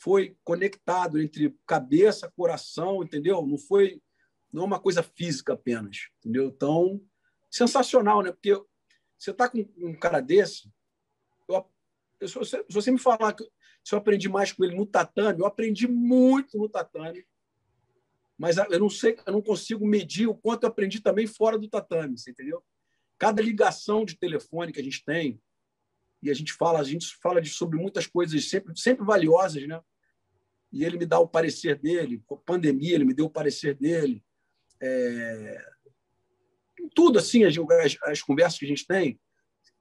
foi 0.00 0.36
conectado 0.44 1.20
entre 1.20 1.56
cabeça, 1.66 2.32
coração, 2.36 3.02
entendeu? 3.02 3.44
Não 3.46 3.58
foi 3.58 4.00
não 4.52 4.62
é 4.62 4.66
uma 4.66 4.80
coisa 4.80 5.02
física 5.02 5.52
apenas, 5.52 6.08
entendeu? 6.18 6.46
Então, 6.46 7.00
sensacional, 7.50 8.22
né? 8.22 8.32
Porque 8.32 8.54
você 9.18 9.30
está 9.30 9.48
com 9.48 9.58
um 9.76 9.94
cara 9.94 10.20
desse, 10.20 10.70
se 12.26 12.34
você, 12.34 12.58
se 12.58 12.74
você 12.74 12.90
me 12.90 12.98
falar 12.98 13.32
que 13.32 13.44
se 13.84 13.94
eu 13.94 13.98
aprendi 13.98 14.28
mais 14.28 14.52
com 14.52 14.64
ele 14.64 14.74
no 14.74 14.86
tatame, 14.86 15.40
eu 15.40 15.46
aprendi 15.46 15.86
muito 15.86 16.58
no 16.58 16.68
tatame, 16.68 17.24
mas 18.36 18.56
eu 18.56 18.78
não 18.78 18.90
sei, 18.90 19.16
eu 19.26 19.32
não 19.32 19.42
consigo 19.42 19.86
medir 19.86 20.28
o 20.28 20.34
quanto 20.34 20.64
eu 20.64 20.68
aprendi 20.68 21.00
também 21.00 21.26
fora 21.26 21.58
do 21.58 21.68
tatame, 21.68 22.16
entendeu? 22.28 22.62
Cada 23.18 23.42
ligação 23.42 24.04
de 24.04 24.16
telefone 24.16 24.72
que 24.72 24.80
a 24.80 24.84
gente 24.84 25.04
tem 25.04 25.40
e 26.22 26.30
a 26.30 26.34
gente 26.34 26.52
fala, 26.52 26.80
a 26.80 26.84
gente 26.84 27.16
fala 27.16 27.40
de, 27.40 27.50
sobre 27.50 27.78
muitas 27.78 28.06
coisas 28.06 28.48
sempre, 28.48 28.76
sempre 28.76 29.04
valiosas, 29.04 29.66
né? 29.66 29.80
E 30.72 30.84
ele 30.84 30.98
me 30.98 31.06
dá 31.06 31.18
o 31.18 31.28
parecer 31.28 31.78
dele, 31.78 32.22
pandemia 32.44 32.94
ele 32.94 33.04
me 33.04 33.14
deu 33.14 33.26
o 33.26 33.30
parecer 33.30 33.74
dele, 33.74 34.22
é... 34.80 35.64
tudo 36.94 37.18
assim 37.18 37.44
as, 37.44 37.56
as, 37.56 37.96
as 38.02 38.22
conversas 38.22 38.58
que 38.58 38.64
a 38.64 38.68
gente 38.68 38.86
tem, 38.86 39.18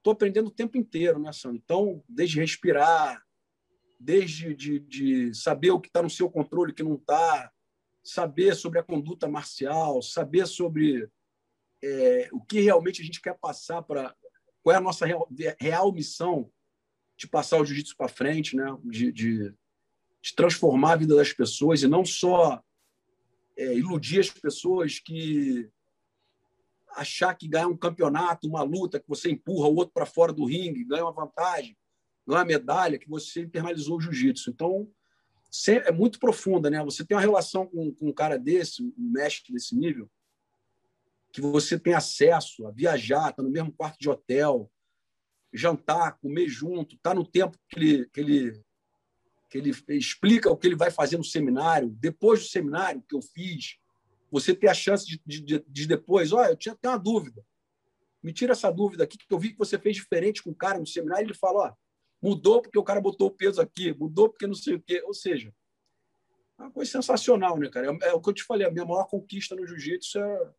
estou 0.07 0.13
aprendendo 0.13 0.47
o 0.47 0.51
tempo 0.51 0.77
inteiro, 0.77 1.19
né, 1.19 1.31
Sandro? 1.33 1.57
Então, 1.57 2.03
desde 2.07 2.39
respirar, 2.39 3.21
desde 3.99 4.55
de, 4.55 4.79
de 4.79 5.33
saber 5.33 5.71
o 5.71 5.81
que 5.81 5.89
está 5.89 6.01
no 6.01 6.09
seu 6.09 6.29
controle, 6.29 6.71
o 6.71 6.75
que 6.75 6.83
não 6.83 6.95
está, 6.95 7.51
saber 8.03 8.55
sobre 8.55 8.79
a 8.79 8.83
conduta 8.83 9.27
marcial, 9.27 10.01
saber 10.01 10.47
sobre 10.47 11.09
é, 11.83 12.29
o 12.31 12.39
que 12.41 12.61
realmente 12.61 13.01
a 13.01 13.05
gente 13.05 13.21
quer 13.21 13.37
passar 13.37 13.81
para. 13.81 14.15
Qual 14.63 14.73
é 14.73 14.77
a 14.77 14.81
nossa 14.81 15.05
real, 15.05 15.27
real 15.59 15.91
missão 15.91 16.49
de 17.17 17.27
passar 17.27 17.59
o 17.59 17.65
jiu-jitsu 17.65 17.95
para 17.97 18.07
frente, 18.07 18.55
né? 18.55 18.65
De, 18.83 19.11
de, 19.11 19.53
de, 20.21 20.35
transformar 20.35 20.93
a 20.93 20.97
vida 20.97 21.15
das 21.15 21.33
pessoas 21.33 21.81
e 21.81 21.87
não 21.87 22.05
só 22.05 22.61
é, 23.57 23.73
iludir 23.73 24.19
as 24.19 24.29
pessoas 24.29 24.99
que 24.99 25.69
achar 26.95 27.33
que 27.35 27.47
ganhar 27.47 27.67
um 27.67 27.77
campeonato, 27.77 28.47
uma 28.47 28.63
luta, 28.63 28.99
que 28.99 29.07
você 29.07 29.29
empurra 29.29 29.67
o 29.67 29.75
outro 29.75 29.93
para 29.93 30.05
fora 30.05 30.33
do 30.33 30.45
ringue, 30.45 30.85
ganha 30.85 31.03
uma 31.03 31.11
vantagem, 31.11 31.77
ganha 32.25 32.39
uma 32.39 32.45
medalha, 32.45 32.97
que 32.97 33.09
você 33.09 33.41
internalizou 33.41 33.97
o 33.97 34.01
jiu-jitsu. 34.01 34.49
Então, 34.49 34.89
é 35.67 35.91
muito 35.91 36.19
profunda, 36.19 36.69
né? 36.69 36.83
Você 36.83 37.05
tem 37.05 37.15
uma 37.15 37.21
relação 37.21 37.65
com, 37.67 37.93
com 37.93 38.09
um 38.09 38.13
cara 38.13 38.37
desse, 38.37 38.83
um 38.83 38.93
mestre 38.97 39.53
desse 39.53 39.75
nível, 39.75 40.09
que 41.31 41.41
você 41.41 41.79
tem 41.79 41.93
acesso 41.93 42.65
a 42.67 42.71
viajar, 42.71 43.31
tá 43.33 43.43
no 43.43 43.49
mesmo 43.49 43.71
quarto 43.71 43.97
de 43.99 44.09
hotel, 44.09 44.71
jantar, 45.53 46.17
comer 46.19 46.47
junto, 46.47 46.97
tá 46.97 47.13
no 47.13 47.25
tempo 47.25 47.57
que 47.69 47.79
ele, 47.79 48.09
que 48.09 48.19
ele 48.19 48.67
que 49.49 49.57
ele 49.57 49.71
explica 49.89 50.49
o 50.49 50.57
que 50.57 50.67
ele 50.67 50.75
vai 50.75 50.91
fazer 50.91 51.17
no 51.17 51.23
seminário, 51.23 51.89
depois 51.89 52.41
do 52.41 52.47
seminário 52.47 53.01
que 53.07 53.15
eu 53.15 53.21
fiz, 53.21 53.77
você 54.31 54.53
ter 54.53 54.67
a 54.67 54.73
chance 54.73 55.05
de, 55.05 55.21
de, 55.25 55.63
de 55.67 55.87
depois, 55.87 56.31
olha, 56.31 56.49
eu 56.49 56.57
tinha 56.57 56.73
até 56.73 56.89
uma 56.89 56.97
dúvida. 56.97 57.45
Me 58.21 58.33
tira 58.33 58.51
essa 58.51 58.71
dúvida 58.71 59.03
aqui, 59.03 59.17
que 59.17 59.25
eu 59.29 59.39
vi 59.39 59.51
que 59.51 59.57
você 59.57 59.77
fez 59.79 59.95
diferente 59.95 60.43
com 60.43 60.51
o 60.51 60.55
cara 60.55 60.79
no 60.79 60.87
seminário. 60.87 61.25
Ele 61.25 61.33
fala, 61.33 61.69
ó, 61.69 61.73
mudou 62.21 62.61
porque 62.61 62.77
o 62.77 62.83
cara 62.83 62.99
botou 62.99 63.27
o 63.27 63.31
peso 63.31 63.61
aqui, 63.61 63.93
mudou 63.93 64.29
porque 64.29 64.47
não 64.47 64.55
sei 64.55 64.75
o 64.75 64.81
quê. 64.81 65.01
Ou 65.05 65.13
seja, 65.13 65.53
é 66.59 66.63
uma 66.63 66.71
coisa 66.71 66.91
sensacional, 66.91 67.57
né, 67.57 67.69
cara? 67.69 67.87
É, 68.01 68.09
é 68.09 68.13
o 68.13 68.21
que 68.21 68.29
eu 68.29 68.33
te 68.33 68.43
falei, 68.43 68.67
a 68.67 68.71
minha 68.71 68.85
maior 68.85 69.05
conquista 69.05 69.55
no 69.55 69.65
jiu-jitsu 69.65 70.19
é, 70.19 70.53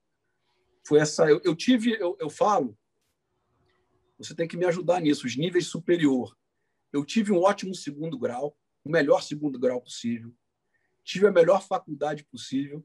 foi 0.86 1.00
essa. 1.00 1.28
Eu, 1.28 1.40
eu 1.44 1.54
tive, 1.54 1.92
eu, 2.00 2.16
eu 2.20 2.30
falo, 2.30 2.78
você 4.16 4.34
tem 4.34 4.48
que 4.48 4.56
me 4.56 4.64
ajudar 4.66 5.00
nisso, 5.00 5.26
os 5.26 5.36
níveis 5.36 5.66
superior. 5.66 6.36
Eu 6.92 7.04
tive 7.04 7.32
um 7.32 7.42
ótimo 7.42 7.74
segundo 7.74 8.18
grau, 8.18 8.56
o 8.84 8.90
melhor 8.90 9.22
segundo 9.22 9.58
grau 9.58 9.80
possível, 9.80 10.34
tive 11.04 11.26
a 11.26 11.32
melhor 11.32 11.62
faculdade 11.62 12.24
possível, 12.24 12.84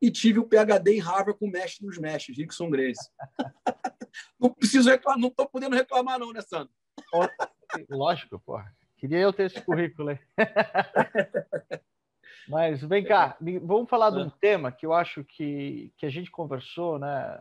e 0.00 0.10
tive 0.10 0.38
o 0.38 0.46
PhD 0.46 0.96
em 0.96 1.00
Harvard 1.00 1.38
com 1.38 1.46
o 1.46 1.50
mestre 1.50 1.86
dos 1.86 1.98
mestres, 1.98 2.38
Rickson 2.38 2.70
Grace. 2.70 3.10
não 4.38 4.50
preciso 4.50 4.88
reclamar, 4.88 5.20
não 5.20 5.28
estou 5.28 5.48
podendo 5.48 5.74
reclamar, 5.74 6.18
não, 6.18 6.32
né, 6.32 6.40
Sandro? 6.40 6.72
Lógico, 7.90 8.38
porra. 8.38 8.74
Queria 8.96 9.18
eu 9.18 9.32
ter 9.32 9.46
esse 9.46 9.60
currículo 9.62 10.10
aí. 10.10 10.18
Mas 12.48 12.82
vem 12.82 13.04
cá, 13.04 13.36
vamos 13.62 13.90
falar 13.90 14.10
de 14.10 14.18
um 14.18 14.28
é. 14.28 14.32
tema 14.40 14.72
que 14.72 14.86
eu 14.86 14.92
acho 14.92 15.22
que, 15.22 15.92
que 15.96 16.06
a 16.06 16.10
gente 16.10 16.30
conversou, 16.30 16.98
né? 16.98 17.40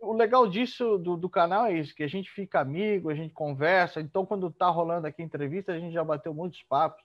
O 0.00 0.12
legal 0.12 0.46
disso 0.46 0.98
do, 0.98 1.16
do 1.16 1.28
canal 1.28 1.66
é 1.66 1.78
isso, 1.78 1.94
que 1.94 2.02
a 2.02 2.08
gente 2.08 2.30
fica 2.30 2.60
amigo, 2.60 3.10
a 3.10 3.14
gente 3.14 3.34
conversa. 3.34 4.00
Então, 4.00 4.24
quando 4.24 4.50
tá 4.50 4.68
rolando 4.68 5.06
aqui 5.06 5.22
entrevista, 5.22 5.72
a 5.72 5.78
gente 5.78 5.92
já 5.92 6.04
bateu 6.04 6.32
muitos 6.32 6.62
papos. 6.62 7.02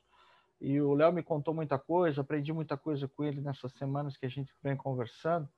E 0.61 0.79
o 0.79 0.93
Léo 0.93 1.11
me 1.11 1.23
contou 1.23 1.55
muita 1.55 1.79
coisa, 1.79 2.21
aprendi 2.21 2.53
muita 2.53 2.77
coisa 2.77 3.07
com 3.07 3.23
ele 3.23 3.41
nessas 3.41 3.73
semanas 3.73 4.15
que 4.15 4.27
a 4.27 4.29
gente 4.29 4.53
vem 4.61 4.77
conversando. 4.77 5.49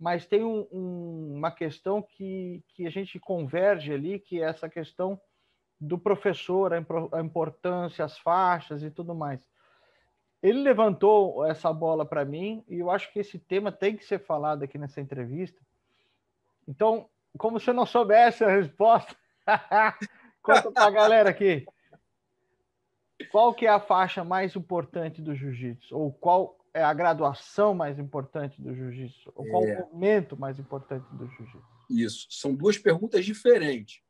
Mas 0.00 0.26
tem 0.26 0.42
um, 0.42 0.66
um, 0.72 1.34
uma 1.36 1.50
questão 1.50 2.00
que, 2.00 2.64
que 2.68 2.86
a 2.86 2.90
gente 2.90 3.20
converge 3.20 3.92
ali, 3.92 4.18
que 4.18 4.40
é 4.40 4.46
essa 4.46 4.66
questão 4.66 5.20
do 5.78 5.98
professor, 5.98 6.72
a, 6.72 7.20
importância, 7.20 8.04
as 8.04 8.18
faixas 8.18 8.82
e 8.82 8.90
tudo 8.90 9.14
mais. 9.14 9.46
Ele 10.42 10.60
levantou 10.60 11.44
essa 11.44 11.70
bola 11.70 12.06
para 12.06 12.24
mim 12.24 12.64
e 12.68 12.78
eu 12.78 12.90
acho 12.90 13.12
que 13.12 13.18
esse 13.18 13.38
tema 13.38 13.70
tem 13.70 13.96
que 13.96 14.04
ser 14.04 14.20
falado 14.20 14.62
aqui 14.62 14.78
nessa 14.78 15.00
entrevista. 15.00 15.60
Então, 16.66 17.06
como 17.36 17.60
se 17.60 17.68
eu 17.68 17.74
não 17.74 17.84
soubesse 17.84 18.44
a 18.44 18.48
resposta, 18.48 19.14
conta 20.42 20.70
para 20.72 20.86
a 20.86 20.90
galera 20.90 21.28
aqui. 21.28 21.66
Qual 23.30 23.54
que 23.54 23.66
é 23.66 23.68
a 23.68 23.80
faixa 23.80 24.22
mais 24.22 24.54
importante 24.54 25.20
do 25.20 25.34
jiu-jitsu? 25.34 25.96
Ou 25.96 26.12
qual 26.12 26.58
é 26.72 26.82
a 26.82 26.94
graduação 26.94 27.74
mais 27.74 27.98
importante 27.98 28.60
do 28.62 28.74
jiu-jitsu? 28.74 29.32
Ou 29.34 29.46
qual 29.48 29.64
é. 29.64 29.82
o 29.82 29.90
momento 29.92 30.36
mais 30.36 30.58
importante 30.58 31.04
do 31.14 31.26
jiu-jitsu? 31.26 31.78
Isso. 31.90 32.26
São 32.30 32.54
duas 32.54 32.78
perguntas 32.78 33.24
diferentes. 33.24 34.00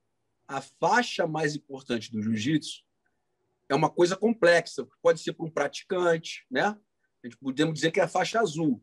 A 0.47 0.61
faixa 0.61 1.27
mais 1.27 1.57
importante 1.57 2.11
do 2.11 2.23
jiu-jitsu 2.23 2.83
é 3.69 3.75
uma 3.75 3.91
coisa 3.91 4.17
complexa. 4.17 4.87
Pode 5.03 5.21
ser 5.21 5.33
para 5.33 5.47
um 5.47 5.51
praticante, 5.51 6.47
né? 6.51 6.65
A 6.65 7.27
gente 7.27 7.37
podemos 7.39 7.75
dizer 7.75 7.91
que 7.91 8.01
é 8.01 8.05
a 8.05 8.09
faixa 8.09 8.41
azul. 8.41 8.83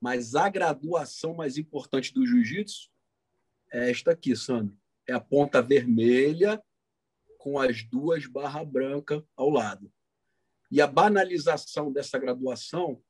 Mas 0.00 0.34
a 0.34 0.48
graduação 0.48 1.34
mais 1.34 1.58
importante 1.58 2.12
do 2.14 2.26
jiu-jitsu 2.26 2.88
é 3.72 3.90
esta 3.90 4.12
aqui, 4.12 4.34
Sandro. 4.34 4.76
É 5.06 5.12
a 5.12 5.20
ponta 5.20 5.60
vermelha 5.60 6.62
com 7.40 7.58
as 7.58 7.82
duas 7.82 8.26
barras 8.26 8.68
brancas 8.68 9.22
ao 9.34 9.48
lado. 9.48 9.90
E 10.70 10.80
a 10.80 10.86
banalização 10.86 11.90
dessa 11.90 12.18
graduação 12.18 13.02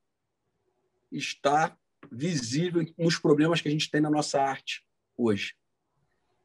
está 1.11 1.77
visível 2.09 2.81
nos 2.97 3.19
problemas 3.19 3.59
que 3.59 3.67
a 3.67 3.71
gente 3.71 3.91
tem 3.91 3.99
na 3.99 4.09
nossa 4.09 4.41
arte 4.41 4.87
hoje. 5.17 5.53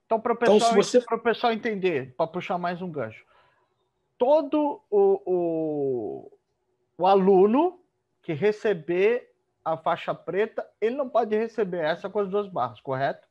Então, 0.04 0.20
para 0.20 0.32
o 0.32 0.36
pessoal, 0.36 0.58
então, 0.58 0.74
você... 0.74 1.00
pessoal 1.22 1.52
entender, 1.52 2.12
para 2.16 2.26
puxar 2.26 2.58
mais 2.58 2.82
um 2.82 2.90
gancho, 2.90 3.24
todo 4.18 4.82
o, 4.90 5.22
o, 5.24 6.38
o 6.98 7.06
aluno 7.06 7.80
que 8.20 8.32
receber 8.32 9.32
a 9.64 9.76
faixa 9.76 10.12
preta, 10.12 10.68
ele 10.80 10.96
não 10.96 11.08
pode 11.08 11.36
receber 11.36 11.84
essa 11.84 12.10
com 12.10 12.18
as 12.18 12.28
duas 12.28 12.48
barras, 12.48 12.80
correto? 12.80 13.28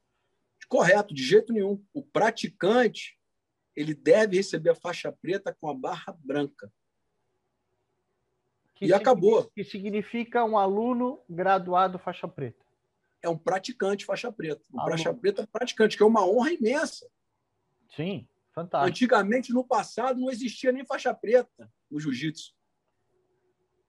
Correto, 0.70 1.14
de 1.14 1.22
jeito 1.22 1.52
nenhum. 1.52 1.84
O 1.94 2.02
praticante 2.02 3.15
ele 3.76 3.94
deve 3.94 4.38
receber 4.38 4.70
a 4.70 4.76
faixa 4.76 5.12
preta 5.12 5.54
com 5.54 5.70
a 5.70 5.74
barra 5.74 6.18
branca. 6.24 6.72
Que 8.76 8.86
e 8.86 8.94
acabou. 8.94 9.50
Que 9.52 9.64
significa 9.64 10.44
um 10.44 10.58
aluno 10.58 11.22
graduado 11.30 12.00
faixa 12.00 12.28
preta. 12.28 12.64
É 13.22 13.30
um 13.30 13.38
praticante 13.38 14.06
faixa 14.06 14.32
preta. 14.32 14.64
Um 14.74 14.80
aluno. 14.80 14.98
faixa 14.98 15.14
preta 15.14 15.42
é 15.44 15.46
praticante, 15.46 15.98
que 15.98 16.04
é 16.04 16.06
uma 16.06 16.26
honra 16.26 16.52
imensa. 16.52 17.10
Sim, 17.96 18.28
fantástico. 18.54 18.90
Antigamente, 18.90 19.54
no 19.54 19.64
passado, 19.64 20.20
não 20.20 20.30
existia 20.30 20.72
nem 20.72 20.86
faixa 20.86 21.14
preta 21.14 21.72
no 21.90 22.00
jiu-jitsu. 22.00 22.54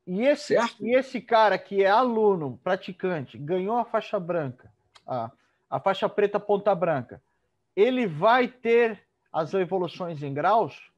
E 0.06 0.22
esse, 0.22 0.54
certo? 0.54 0.86
e 0.86 0.94
esse 0.94 1.20
cara 1.20 1.58
que 1.58 1.82
é 1.82 1.90
aluno, 1.90 2.60
praticante, 2.62 3.36
ganhou 3.36 3.76
a 3.76 3.84
faixa 3.84 4.20
branca, 4.20 4.72
a, 5.04 5.32
a 5.68 5.80
faixa 5.80 6.08
preta 6.08 6.38
ponta 6.38 6.72
branca, 6.74 7.20
ele 7.74 8.06
vai 8.06 8.46
ter 8.46 9.05
as 9.36 9.52
evoluções 9.52 10.22
em 10.22 10.32
graus? 10.32 10.90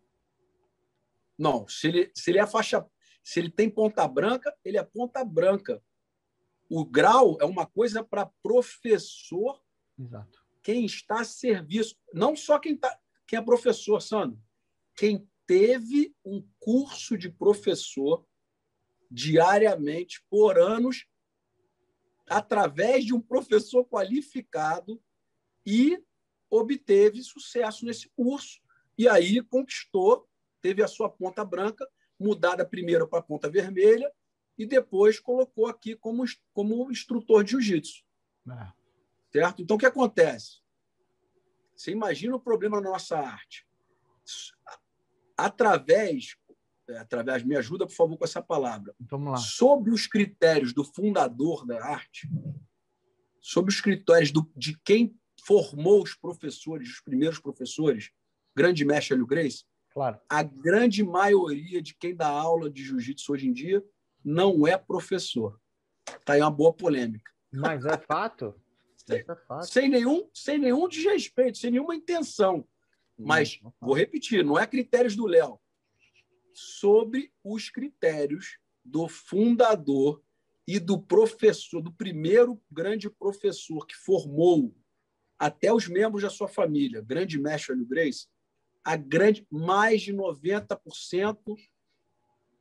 Não, 1.37 1.67
se 1.67 1.89
ele, 1.89 2.13
se 2.15 2.31
ele 2.31 2.39
é 2.39 2.47
faixa, 2.47 2.87
se 3.23 3.41
ele 3.41 3.51
tem 3.51 3.69
ponta 3.69 4.07
branca, 4.07 4.57
ele 4.65 4.79
é 4.79 4.83
ponta 4.85 5.25
branca. 5.25 5.83
O 6.71 6.85
grau 6.85 7.37
é 7.41 7.45
uma 7.45 7.67
coisa 7.67 8.05
para 8.05 8.31
professor, 8.41 9.61
Exato. 9.99 10.41
quem 10.63 10.85
está 10.85 11.21
a 11.21 11.25
serviço, 11.25 11.97
não 12.15 12.37
só 12.37 12.61
quem, 12.61 12.77
tá, 12.77 12.97
quem 13.27 13.41
é 13.41 13.43
professor, 13.43 14.01
Sandro, 14.01 14.41
quem 14.95 15.29
teve 15.45 16.15
um 16.25 16.47
curso 16.61 17.19
de 17.19 17.29
professor 17.29 18.25
diariamente 19.11 20.25
por 20.31 20.59
anos 20.59 21.09
através 22.29 23.05
de 23.05 23.13
um 23.13 23.21
professor 23.21 23.85
qualificado 23.85 25.03
e 25.67 26.01
obteve 26.51 27.23
sucesso 27.23 27.85
nesse 27.85 28.09
curso 28.11 28.61
e 28.97 29.09
aí 29.09 29.43
conquistou, 29.43 30.29
teve 30.61 30.83
a 30.83 30.89
sua 30.89 31.09
ponta 31.09 31.45
branca 31.45 31.89
mudada 32.19 32.67
primeiro 32.67 33.07
para 33.07 33.21
a 33.21 33.23
ponta 33.23 33.49
vermelha 33.49 34.13
e 34.57 34.67
depois 34.67 35.21
colocou 35.21 35.69
aqui 35.69 35.95
como, 35.95 36.25
como 36.53 36.91
instrutor 36.91 37.45
de 37.45 37.53
jiu-jitsu. 37.53 38.03
É. 38.51 38.73
Certo? 39.31 39.63
Então, 39.63 39.77
o 39.77 39.79
que 39.79 39.87
acontece? 39.87 40.61
Você 41.77 41.93
imagina 41.93 42.35
o 42.35 42.41
problema 42.41 42.81
na 42.81 42.91
nossa 42.91 43.17
arte. 43.17 43.65
Através, 45.37 46.37
é, 46.89 46.99
através, 46.99 47.45
me 47.45 47.55
ajuda, 47.55 47.87
por 47.87 47.95
favor, 47.95 48.19
com 48.19 48.25
essa 48.25 48.43
palavra. 48.43 48.95
Vamos 48.99 49.33
lá. 49.33 49.39
Sob 49.39 49.91
os 49.91 50.09
critérios 50.09 50.73
do 50.73 50.83
fundador 50.83 51.65
da 51.65 51.85
arte, 51.85 52.29
sob 53.41 53.69
os 53.69 53.81
critérios 53.81 54.33
do, 54.33 54.51
de 54.57 54.77
quem 54.81 55.17
formou 55.49 56.03
os 56.03 56.15
professores, 56.15 56.91
os 56.91 57.01
primeiros 57.01 57.39
professores, 57.39 58.11
grande 58.55 58.85
mestre 58.85 59.15
Hélio 59.15 59.27
Grace, 59.27 59.65
claro. 59.91 60.21
a 60.29 60.43
grande 60.43 61.03
maioria 61.03 61.81
de 61.81 61.95
quem 61.95 62.15
dá 62.15 62.29
aula 62.29 62.69
de 62.69 62.85
jiu-jitsu 62.85 63.33
hoje 63.33 63.49
em 63.49 63.53
dia 63.55 63.83
não 64.23 64.67
é 64.67 64.77
professor. 64.77 65.59
Está 66.07 66.35
aí 66.35 66.43
uma 66.43 66.51
boa 66.51 66.71
polêmica. 66.71 67.33
Mas 67.51 67.87
é 67.87 67.97
fato. 67.97 68.55
sem, 68.95 69.25
é 69.27 69.35
fato. 69.47 69.67
sem, 69.67 69.89
nenhum, 69.89 70.29
sem 70.35 70.59
nenhum 70.59 70.87
desrespeito, 70.87 71.57
sem 71.57 71.71
nenhuma 71.71 71.97
intenção. 71.97 72.69
Mas, 73.17 73.59
não 73.63 73.73
vou 73.81 73.95
repetir, 73.95 74.45
não 74.45 74.59
é 74.59 74.67
critérios 74.67 75.17
do 75.17 75.27
Léo. 75.27 75.59
Sobre 76.53 77.33
os 77.43 77.71
critérios 77.71 78.59
do 78.85 79.09
fundador 79.09 80.23
e 80.67 80.79
do 80.79 81.01
professor, 81.01 81.81
do 81.81 81.93
primeiro 81.93 82.61
grande 82.71 83.09
professor 83.09 83.87
que 83.87 83.97
formou 83.97 84.75
até 85.39 85.73
os 85.73 85.87
membros 85.87 86.23
da 86.23 86.31
sua 86.31 86.49
família, 86.49 87.01
grande 87.01 87.39
mestre 87.39 87.73
Hélio 87.73 87.87
Grace, 87.87 88.27
a 88.85 88.97
grande 88.97 89.47
mais 89.51 90.03
de 90.03 90.13
90% 90.13 91.57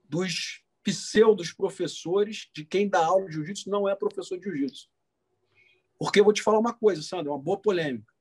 dos 0.03 0.63
pseudos 0.83 1.51
professores 1.51 2.49
de 2.53 2.63
quem 2.63 2.87
dá 2.87 3.05
aula 3.05 3.25
de 3.27 3.33
jiu-jitsu 3.33 3.69
não 3.69 3.89
é 3.89 3.95
professor 3.95 4.37
de 4.37 4.45
jiu-jitsu. 4.45 4.89
Porque 5.97 6.19
eu 6.19 6.23
vou 6.23 6.33
te 6.33 6.41
falar 6.41 6.59
uma 6.59 6.73
coisa, 6.73 7.01
Sandra, 7.01 7.31
uma 7.31 7.39
boa 7.39 7.59
polêmica. 7.59 8.13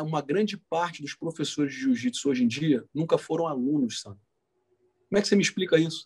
Uma 0.00 0.20
grande 0.20 0.56
parte 0.56 1.00
dos 1.00 1.14
professores 1.14 1.72
de 1.72 1.80
jiu-jitsu 1.80 2.28
hoje 2.28 2.44
em 2.44 2.48
dia 2.48 2.84
nunca 2.92 3.16
foram 3.16 3.46
alunos, 3.46 4.00
Sandra. 4.00 4.20
Como 5.08 5.18
é 5.18 5.22
que 5.22 5.28
você 5.28 5.36
me 5.36 5.42
explica 5.42 5.78
isso? 5.78 6.04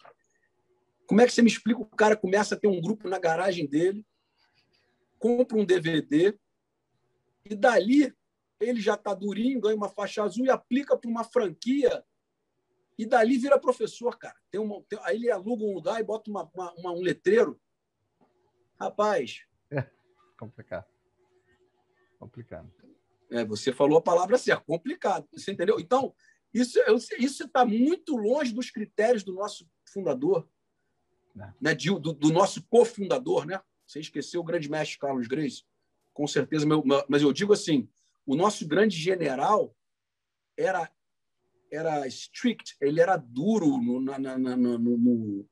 Como 1.06 1.20
é 1.20 1.26
que 1.26 1.32
você 1.32 1.42
me 1.42 1.48
explica 1.48 1.80
o 1.80 1.86
cara 1.86 2.16
começa 2.16 2.54
a 2.54 2.58
ter 2.58 2.68
um 2.68 2.80
grupo 2.80 3.08
na 3.08 3.18
garagem 3.18 3.66
dele, 3.66 4.06
compra 5.18 5.58
um 5.58 5.64
DVD 5.64 6.38
e 7.44 7.54
dali 7.54 8.14
ele 8.60 8.80
já 8.80 8.94
está 8.94 9.14
durinho, 9.14 9.60
ganha 9.60 9.76
uma 9.76 9.88
faixa 9.88 10.22
azul 10.22 10.44
e 10.44 10.50
aplica 10.50 10.96
para 10.96 11.10
uma 11.10 11.24
franquia 11.24 12.04
e 12.98 13.06
dali 13.06 13.38
vira 13.38 13.58
professor, 13.58 14.18
cara. 14.18 14.36
Tem 14.50 14.60
uma, 14.60 14.82
tem, 14.82 14.98
aí 15.02 15.16
ele 15.16 15.30
aluga 15.30 15.64
um 15.64 15.72
lugar 15.72 15.98
e 15.98 16.04
bota 16.04 16.30
uma, 16.30 16.50
uma, 16.52 16.72
uma 16.74 16.92
um 16.92 17.00
letreiro. 17.00 17.58
Rapaz. 18.78 19.42
É, 19.70 19.88
complicado. 20.38 20.86
Complicado. 22.18 22.70
É, 23.30 23.42
você 23.42 23.72
falou 23.72 23.96
a 23.96 24.02
palavra 24.02 24.36
certa, 24.36 24.62
complicado. 24.64 25.26
Você 25.32 25.52
entendeu? 25.52 25.80
Então, 25.80 26.14
isso 26.52 26.78
isso 27.18 27.44
está 27.44 27.64
muito 27.64 28.16
longe 28.16 28.52
dos 28.52 28.70
critérios 28.70 29.22
do 29.22 29.32
nosso 29.32 29.66
fundador, 29.86 30.46
é. 31.38 31.52
né, 31.60 31.74
de, 31.74 31.88
do, 31.88 32.12
do, 32.12 32.30
nosso 32.30 32.62
cofundador, 32.64 33.46
né? 33.46 33.60
Você 33.86 34.00
esqueceu 34.00 34.42
o 34.42 34.44
grande 34.44 34.70
mestre 34.70 34.98
Carlos 34.98 35.26
Grace, 35.26 35.64
com 36.20 36.26
certeza. 36.26 36.66
Meu, 36.66 36.84
mas 37.08 37.22
eu 37.22 37.32
digo 37.32 37.54
assim, 37.54 37.88
o 38.26 38.36
nosso 38.36 38.68
grande 38.68 38.94
general 38.94 39.74
era 40.54 40.90
era 41.72 42.06
strict, 42.08 42.76
ele 42.80 43.00
era 43.00 43.16
duro 43.16 43.78
no, 43.78 44.00
na, 44.00 44.18
na, 44.18 44.36
na, 44.36 44.56
no, 44.56 45.48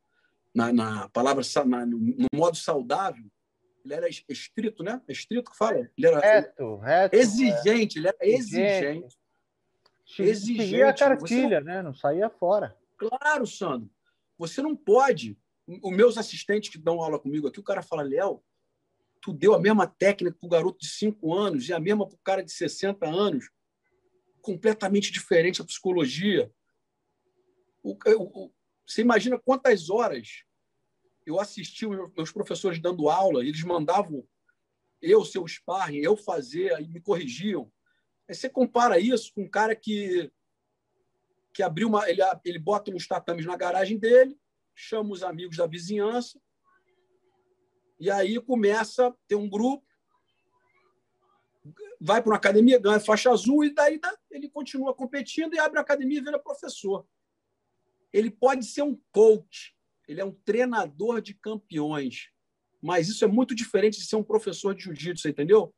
na, 0.55 0.73
na 0.73 1.09
palavra 1.09 1.43
na, 1.64 1.87
no, 1.87 2.27
modo 2.35 2.57
saudável. 2.57 3.25
Ele 3.83 3.95
era 3.95 4.09
estrito, 4.29 4.83
né? 4.83 5.01
Estrito 5.09 5.51
que 5.51 5.57
fala. 5.57 5.89
Ele 5.97 6.07
era 6.07 6.19
reto, 6.19 6.77
reto, 6.79 7.16
exigente, 7.16 7.97
é. 7.97 8.01
ele 8.01 8.09
era 8.09 8.19
exigente. 8.21 9.16
Exigente. 10.19 10.62
Seguia 10.64 10.89
a 10.91 10.93
cartilha, 10.93 11.61
não... 11.61 11.66
né? 11.66 11.83
Não 11.83 11.95
saía 11.95 12.29
fora. 12.29 12.77
Claro, 12.99 13.47
Sandro. 13.47 13.89
Você 14.37 14.61
não 14.61 14.77
pode. 14.77 15.39
Os 15.66 15.97
meus 15.97 16.19
assistentes 16.19 16.69
que 16.69 16.79
dão 16.79 17.01
aula 17.01 17.19
comigo 17.19 17.47
aqui, 17.47 17.61
o 17.61 17.64
cara 17.64 17.81
fala, 17.81 18.03
Léo, 18.03 18.43
tu 19.21 19.33
deu 19.33 19.55
a 19.55 19.61
mesma 19.61 19.87
técnica 19.87 20.37
para 20.39 20.47
o 20.47 20.51
garoto 20.51 20.79
de 20.79 20.89
5 20.89 21.35
anos 21.35 21.69
e 21.69 21.73
a 21.73 21.81
mesma 21.81 22.07
para 22.07 22.16
o 22.16 22.21
cara 22.23 22.43
de 22.43 22.53
60 22.53 23.07
anos 23.07 23.51
completamente 24.41 25.12
diferente 25.12 25.61
a 25.61 25.64
psicologia. 25.64 26.51
O, 27.83 27.97
o, 28.16 28.53
você 28.87 29.03
imagina 29.03 29.39
quantas 29.39 29.91
horas 29.91 30.45
eu 31.27 31.39
assisti 31.39 31.87
meus 31.87 32.33
professores 32.33 32.81
dando 32.81 33.11
aula, 33.11 33.45
eles 33.45 33.62
mandavam 33.62 34.27
eu 35.01 35.25
ser 35.25 35.39
o 35.39 35.47
sparring, 35.47 35.99
eu 35.99 36.16
fazer, 36.16 36.75
aí 36.75 36.89
me 36.89 37.01
corrigiam. 37.01 37.71
Aí 38.29 38.35
você 38.35 38.49
compara 38.49 38.99
isso 38.99 39.33
com 39.35 39.43
um 39.43 39.49
cara 39.49 39.77
que 39.77 40.31
que 41.53 41.62
abriu 41.62 41.89
uma, 41.89 42.09
ele, 42.09 42.21
ele 42.45 42.59
bota 42.59 42.91
uns 42.93 43.07
tatames 43.07 43.45
na 43.45 43.57
garagem 43.57 43.99
dele, 43.99 44.39
chama 44.77 45.11
os 45.11 45.25
amigos 45.25 45.57
da 45.57 45.66
vizinhança, 45.66 46.41
e 47.99 48.11
aí 48.11 48.41
começa 48.41 49.09
a 49.09 49.15
ter 49.27 49.35
um 49.35 49.49
grupo, 49.49 49.85
vai 52.01 52.23
para 52.23 52.31
uma 52.31 52.37
academia, 52.37 52.79
ganha 52.79 53.01
faixa 53.01 53.31
azul 53.31 53.65
e 53.65 53.75
daí 53.75 54.01
ele 54.31 54.49
continua 54.49 54.95
competindo 54.95 55.55
e 55.55 55.59
abre 55.59 55.79
a 55.79 55.83
academia 55.83 56.19
e 56.19 56.23
vira 56.23 56.39
professor. 56.39 57.07
Ele 58.13 58.31
pode 58.31 58.65
ser 58.65 58.83
um 58.83 58.99
coach, 59.11 59.77
ele 60.07 60.21
é 60.21 60.25
um 60.25 60.33
treinador 60.33 61.21
de 61.21 61.35
campeões, 61.35 62.31
mas 62.81 63.09
isso 63.09 63.25
é 63.25 63.29
muito 63.29 63.55
diferente 63.55 63.99
de 63.99 64.07
ser 64.07 64.17
um 64.17 64.23
professor 64.23 64.75
de 64.75 64.85
jiu-jitsu, 64.85 65.29
entendeu? 65.29 65.75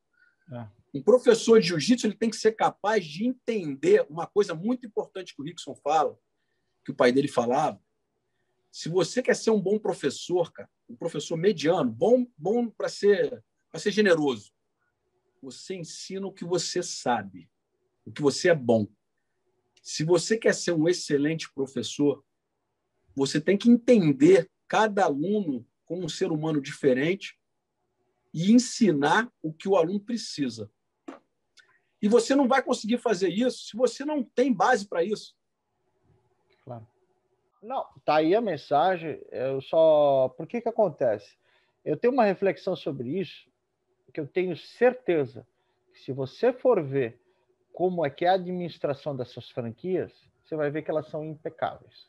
É. 0.53 0.68
Um 0.93 1.03
professor 1.03 1.61
de 1.61 1.68
jiu-jitsu 1.68 2.07
ele 2.07 2.16
tem 2.16 2.31
que 2.31 2.37
ser 2.37 2.53
capaz 2.53 3.05
de 3.05 3.27
entender 3.27 4.05
uma 4.11 4.27
coisa 4.27 4.55
muito 4.55 4.87
importante 4.87 5.35
que 5.35 5.41
o 5.41 5.45
Rickson 5.45 5.75
fala, 5.75 6.18
que 6.85 6.91
o 6.91 6.95
pai 6.95 7.12
dele 7.12 7.29
falava. 7.29 7.81
Se 8.71 8.89
você 8.89 9.23
quer 9.23 9.35
ser 9.35 9.51
um 9.51 9.61
bom 9.61 9.79
professor, 9.79 10.53
cara, 10.53 10.68
um 10.91 10.97
professor 10.97 11.36
mediano, 11.36 11.91
bom, 11.91 12.26
bom 12.36 12.68
para 12.68 12.88
ser, 12.88 13.45
para 13.70 13.78
ser 13.78 13.93
generoso, 13.93 14.53
você 15.41 15.76
ensina 15.76 16.26
o 16.26 16.32
que 16.32 16.45
você 16.45 16.82
sabe, 16.82 17.49
o 18.05 18.11
que 18.11 18.20
você 18.20 18.51
é 18.51 18.55
bom. 18.55 18.88
Se 19.80 20.03
você 20.03 20.36
quer 20.36 20.53
ser 20.53 20.72
um 20.72 20.88
excelente 20.88 21.51
professor, 21.53 22.24
você 23.14 23.41
tem 23.41 23.57
que 23.57 23.70
entender 23.70 24.51
cada 24.66 25.05
aluno 25.05 25.66
como 25.86 26.05
um 26.05 26.09
ser 26.09 26.32
humano 26.32 26.61
diferente 26.61 27.38
e 28.34 28.53
ensinar 28.53 29.32
o 29.41 29.53
que 29.53 29.68
o 29.68 29.76
aluno 29.76 30.01
precisa. 30.01 30.70
E 32.03 32.09
você 32.09 32.34
não 32.34 32.49
vai 32.49 32.62
conseguir 32.62 32.99
fazer 32.99 33.28
isso 33.28 33.66
se 33.66 33.76
você 33.76 34.05
não 34.05 34.24
tem 34.24 34.53
base 34.53 34.88
para 34.88 35.05
isso. 35.05 35.36
Claro. 36.64 36.86
Não, 37.62 37.86
tá 38.04 38.16
aí 38.16 38.34
a 38.34 38.40
mensagem. 38.40 39.20
Eu 39.30 39.61
só. 39.61 40.28
Por 40.36 40.46
que 40.46 40.61
que 40.61 40.68
acontece? 40.68 41.36
Eu 41.84 41.96
tenho 41.96 42.12
uma 42.12 42.24
reflexão 42.24 42.74
sobre 42.74 43.18
isso 43.18 43.50
que 44.11 44.20
eu 44.20 44.26
tenho 44.26 44.56
certeza 44.56 45.46
que 45.92 46.00
se 46.00 46.12
você 46.12 46.52
for 46.52 46.82
ver 46.82 47.20
como 47.72 48.04
é 48.04 48.11
que 48.11 48.24
é 48.24 48.28
a 48.28 48.34
administração 48.34 49.14
dessas 49.16 49.48
franquias, 49.50 50.12
você 50.42 50.56
vai 50.56 50.70
ver 50.70 50.82
que 50.82 50.90
elas 50.90 51.08
são 51.08 51.24
impecáveis. 51.24 52.08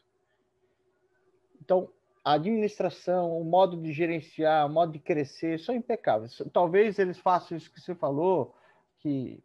Então, 1.62 1.90
a 2.24 2.34
administração, 2.34 3.38
o 3.38 3.44
modo 3.44 3.78
de 3.78 3.92
gerenciar, 3.94 4.66
o 4.66 4.70
modo 4.70 4.92
de 4.92 5.00
crescer, 5.00 5.60
são 5.60 5.76
impecáveis. 5.76 6.42
Talvez 6.52 7.00
eles 7.00 7.20
façam 7.20 7.56
isso 7.56 7.72
que 7.72 7.80
você 7.80 7.96
falou, 7.96 8.56
que 9.00 9.44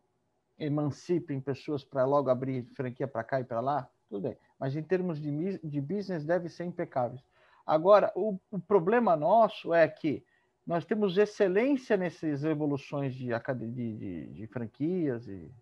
emancipem 0.59 1.41
pessoas 1.41 1.85
para 1.85 2.05
logo 2.05 2.31
abrir 2.31 2.65
franquia 2.75 3.07
para 3.07 3.23
cá 3.23 3.41
e 3.41 3.45
para 3.45 3.61
lá, 3.61 3.91
tudo 4.09 4.23
bem. 4.23 4.37
Mas 4.59 4.77
em 4.77 4.83
termos 4.83 5.21
de, 5.21 5.59
de 5.59 5.81
business, 5.81 6.25
deve 6.25 6.49
ser 6.49 6.65
impecáveis. 6.65 7.23
Agora, 7.67 8.13
o, 8.15 8.39
o 8.51 8.59
problema 8.59 9.17
nosso 9.17 9.75
é 9.75 9.89
que 9.89 10.25
nós 10.67 10.85
temos 10.85 11.17
excelência 11.17 11.97
nessas 11.97 12.45
evoluções 12.45 13.15
de, 13.15 13.29
de, 13.29 13.95
de, 13.97 14.27
de 14.27 14.47
franquias 14.49 15.27
e, 15.29 15.53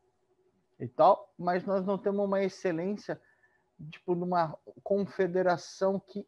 e 0.80 0.88
tal, 0.88 1.32
mas 1.38 1.64
nós 1.64 1.84
não 1.84 1.98
temos 1.98 2.24
uma 2.24 2.42
excelência 2.42 3.20
tipo 3.90 4.14
numa 4.14 4.56
confederação 4.82 5.98
que 5.98 6.26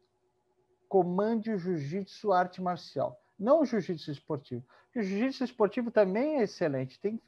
comande 0.87 1.51
o 1.51 1.57
jiu-jitsu 1.57 2.31
arte 2.31 2.61
marcial, 2.61 3.19
não 3.37 3.61
o 3.61 3.65
jiu-jitsu 3.65 4.11
esportivo. 4.11 4.63
O 4.95 5.01
jiu-jitsu 5.01 5.43
esportivo 5.43 5.91
também 5.91 6.39
é 6.39 6.43
excelente. 6.43 6.99
Tem 6.99 7.21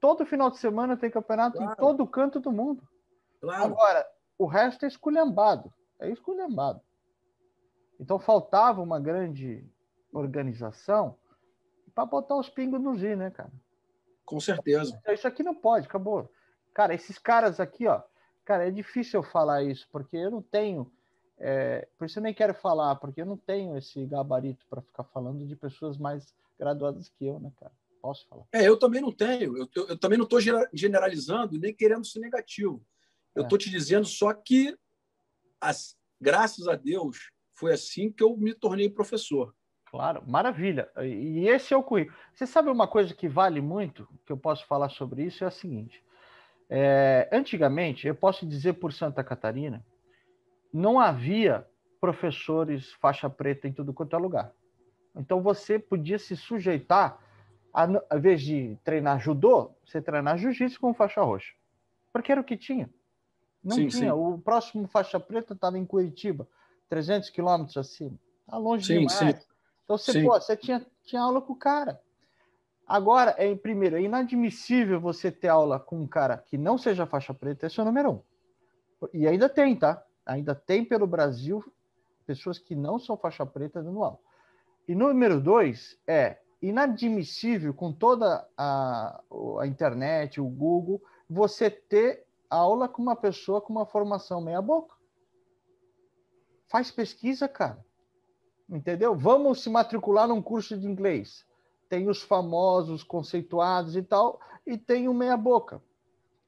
todo 0.00 0.26
final 0.26 0.50
de 0.50 0.58
semana 0.58 0.96
tem 0.96 1.10
campeonato 1.10 1.58
claro. 1.58 1.72
em 1.72 1.76
todo 1.76 2.06
canto 2.06 2.40
do 2.40 2.52
mundo. 2.52 2.82
Claro. 3.40 3.64
Agora, 3.64 4.06
o 4.38 4.46
resto 4.46 4.84
é 4.84 4.88
esculhambado, 4.88 5.72
é 6.00 6.10
esculhambado. 6.10 6.80
Então 7.98 8.18
faltava 8.18 8.80
uma 8.80 9.00
grande 9.00 9.64
organização 10.12 11.16
para 11.94 12.06
botar 12.06 12.36
os 12.36 12.48
pingos 12.48 12.80
no 12.80 12.96
Z, 12.96 13.16
né, 13.16 13.30
cara? 13.30 13.52
Com 14.24 14.38
certeza. 14.38 15.00
Isso 15.08 15.26
aqui 15.26 15.42
não 15.42 15.54
pode, 15.54 15.86
acabou. 15.86 16.30
Cara, 16.72 16.94
esses 16.94 17.18
caras 17.18 17.58
aqui, 17.58 17.86
ó, 17.86 18.02
cara, 18.44 18.68
é 18.68 18.70
difícil 18.70 19.20
eu 19.20 19.24
falar 19.24 19.62
isso, 19.62 19.88
porque 19.90 20.16
eu 20.16 20.30
não 20.30 20.42
tenho. 20.42 20.90
É, 21.38 21.88
por 21.96 22.04
isso 22.04 22.18
eu 22.18 22.22
nem 22.22 22.34
quero 22.34 22.54
falar, 22.54 22.96
porque 22.96 23.22
eu 23.22 23.26
não 23.26 23.36
tenho 23.36 23.76
esse 23.76 24.04
gabarito 24.06 24.64
para 24.68 24.82
ficar 24.82 25.04
falando 25.04 25.46
de 25.46 25.56
pessoas 25.56 25.96
mais 25.96 26.34
graduadas 26.58 27.08
que 27.08 27.26
eu, 27.26 27.40
né, 27.40 27.50
cara? 27.58 27.72
Posso 28.00 28.28
falar? 28.28 28.44
É, 28.52 28.68
eu 28.68 28.78
também 28.78 29.00
não 29.00 29.12
tenho. 29.12 29.56
Eu, 29.56 29.68
eu, 29.74 29.88
eu 29.88 29.98
também 29.98 30.18
não 30.18 30.24
estou 30.24 30.40
generalizando 30.72 31.58
nem 31.58 31.74
querendo 31.74 32.06
ser 32.06 32.20
negativo. 32.20 32.84
Eu 33.38 33.44
estou 33.44 33.56
é. 33.56 33.60
te 33.60 33.70
dizendo 33.70 34.06
só 34.06 34.32
que, 34.34 34.76
as, 35.60 35.96
graças 36.20 36.66
a 36.66 36.74
Deus, 36.74 37.30
foi 37.52 37.72
assim 37.72 38.10
que 38.10 38.22
eu 38.22 38.36
me 38.36 38.54
tornei 38.54 38.90
professor. 38.90 39.54
Claro, 39.86 40.22
maravilha. 40.26 40.90
E 41.02 41.48
esse 41.48 41.72
é 41.72 41.76
o 41.76 41.82
currículo. 41.82 42.16
Você 42.34 42.46
sabe 42.46 42.68
uma 42.68 42.86
coisa 42.86 43.14
que 43.14 43.28
vale 43.28 43.60
muito, 43.60 44.06
que 44.26 44.32
eu 44.32 44.36
posso 44.36 44.66
falar 44.66 44.90
sobre 44.90 45.24
isso, 45.24 45.44
é 45.44 45.46
a 45.46 45.50
seguinte. 45.50 46.02
É, 46.68 47.28
antigamente, 47.32 48.06
eu 48.06 48.14
posso 48.14 48.46
dizer 48.46 48.74
por 48.74 48.92
Santa 48.92 49.24
Catarina, 49.24 49.84
não 50.72 51.00
havia 51.00 51.66
professores 52.00 52.92
faixa 52.94 53.30
preta 53.30 53.66
em 53.66 53.72
tudo 53.72 53.94
quanto 53.94 54.14
é 54.14 54.18
lugar. 54.18 54.52
Então 55.16 55.42
você 55.42 55.78
podia 55.78 56.18
se 56.18 56.36
sujeitar, 56.36 57.18
a, 57.72 57.84
ao 58.10 58.18
invés 58.18 58.42
de 58.42 58.76
treinar 58.84 59.20
judô, 59.20 59.74
você 59.84 60.02
treinar 60.02 60.36
jiu-jitsu 60.36 60.78
com 60.78 60.92
faixa 60.92 61.22
roxa. 61.22 61.54
Porque 62.12 62.30
era 62.30 62.40
o 62.40 62.44
que 62.44 62.56
tinha. 62.56 62.90
Não 63.62 63.76
sim, 63.76 63.88
tinha. 63.88 64.12
Sim. 64.12 64.18
O 64.18 64.38
próximo 64.38 64.86
faixa 64.86 65.18
preta 65.18 65.54
estava 65.54 65.78
em 65.78 65.84
Curitiba, 65.84 66.48
300 66.88 67.30
quilômetros 67.30 67.76
acima. 67.76 68.18
Tá 68.46 68.56
longe 68.56 68.86
sim, 68.86 69.00
demais. 69.00 69.12
Sim. 69.18 69.34
Então 69.84 69.98
você, 69.98 70.22
pô, 70.22 70.32
você 70.32 70.56
tinha, 70.56 70.84
tinha 71.04 71.22
aula 71.22 71.40
com 71.40 71.52
o 71.52 71.56
cara. 71.56 72.00
Agora, 72.86 73.34
é, 73.36 73.54
primeiro, 73.54 73.96
é 73.96 74.02
inadmissível 74.02 74.98
você 74.98 75.30
ter 75.30 75.48
aula 75.48 75.78
com 75.78 76.00
um 76.00 76.06
cara 76.06 76.38
que 76.38 76.56
não 76.56 76.78
seja 76.78 77.06
faixa 77.06 77.34
preta, 77.34 77.66
esse 77.66 77.78
é 77.78 77.82
o 77.82 77.86
número 77.86 78.10
um. 78.12 79.08
E 79.12 79.28
ainda 79.28 79.48
tem, 79.48 79.76
tá? 79.76 80.02
Ainda 80.24 80.54
tem 80.54 80.84
pelo 80.84 81.06
Brasil 81.06 81.62
pessoas 82.26 82.58
que 82.58 82.74
não 82.74 82.98
são 82.98 83.16
faixa 83.16 83.44
preta 83.44 83.82
dando 83.82 84.02
aula. 84.02 84.18
E 84.86 84.94
número 84.94 85.40
dois 85.40 85.98
é 86.06 86.38
inadmissível 86.60 87.72
com 87.72 87.92
toda 87.92 88.46
a, 88.56 89.20
a 89.60 89.66
internet, 89.66 90.40
o 90.40 90.46
Google, 90.46 91.02
você 91.28 91.70
ter 91.70 92.26
aula 92.50 92.88
com 92.88 93.02
uma 93.02 93.16
pessoa 93.16 93.60
com 93.60 93.72
uma 93.72 93.86
formação 93.86 94.40
meia 94.40 94.62
boca. 94.62 94.96
Faz 96.68 96.90
pesquisa, 96.90 97.48
cara. 97.48 97.84
Entendeu? 98.68 99.16
Vamos 99.16 99.62
se 99.62 99.70
matricular 99.70 100.28
num 100.28 100.42
curso 100.42 100.76
de 100.78 100.86
inglês. 100.86 101.46
Tem 101.88 102.08
os 102.08 102.22
famosos, 102.22 103.02
conceituados 103.02 103.96
e 103.96 104.02
tal, 104.02 104.40
e 104.66 104.76
tem 104.76 105.08
o 105.08 105.14
meia 105.14 105.36
boca. 105.36 105.82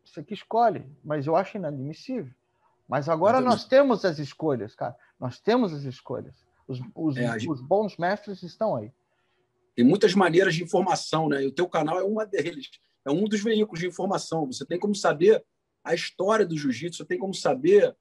Você 0.05 0.23
que 0.23 0.35
escolhe, 0.35 0.85
mas 1.03 1.27
eu 1.27 1.37
acho 1.37 1.57
inadmissível. 1.57 2.33
Mas 2.87 3.09
agora 3.09 3.41
nós 3.41 3.65
temos 3.65 4.05
as 4.05 4.19
escolhas, 4.19 4.75
cara. 4.75 4.97
Nós 5.19 5.41
temos 5.41 5.73
as 5.73 5.85
escolhas. 5.85 6.45
Os, 6.67 6.81
os, 6.95 7.17
é, 7.17 7.37
os 7.49 7.61
bons 7.61 7.97
mestres 7.97 8.43
estão 8.43 8.77
aí. 8.77 8.93
Tem 9.75 9.85
muitas 9.85 10.15
maneiras 10.15 10.55
de 10.55 10.65
informação, 10.65 11.29
né? 11.29 11.45
E 11.45 11.47
o 11.47 11.53
teu 11.53 11.69
canal 11.69 11.99
é 11.99 12.05
uma 12.05 12.27
deles. 12.27 12.69
É 13.05 13.11
um 13.11 13.25
dos 13.25 13.43
veículos 13.43 13.81
de 13.81 13.87
informação. 13.87 14.47
Você 14.47 14.67
tem 14.67 14.79
como 14.79 14.95
saber 14.95 15.45
a 15.83 15.95
história 15.95 16.47
do 16.47 16.57
jiu-jitsu, 16.57 16.99
você 16.99 17.05
tem 17.05 17.19
como 17.19 17.35
saber 17.35 17.97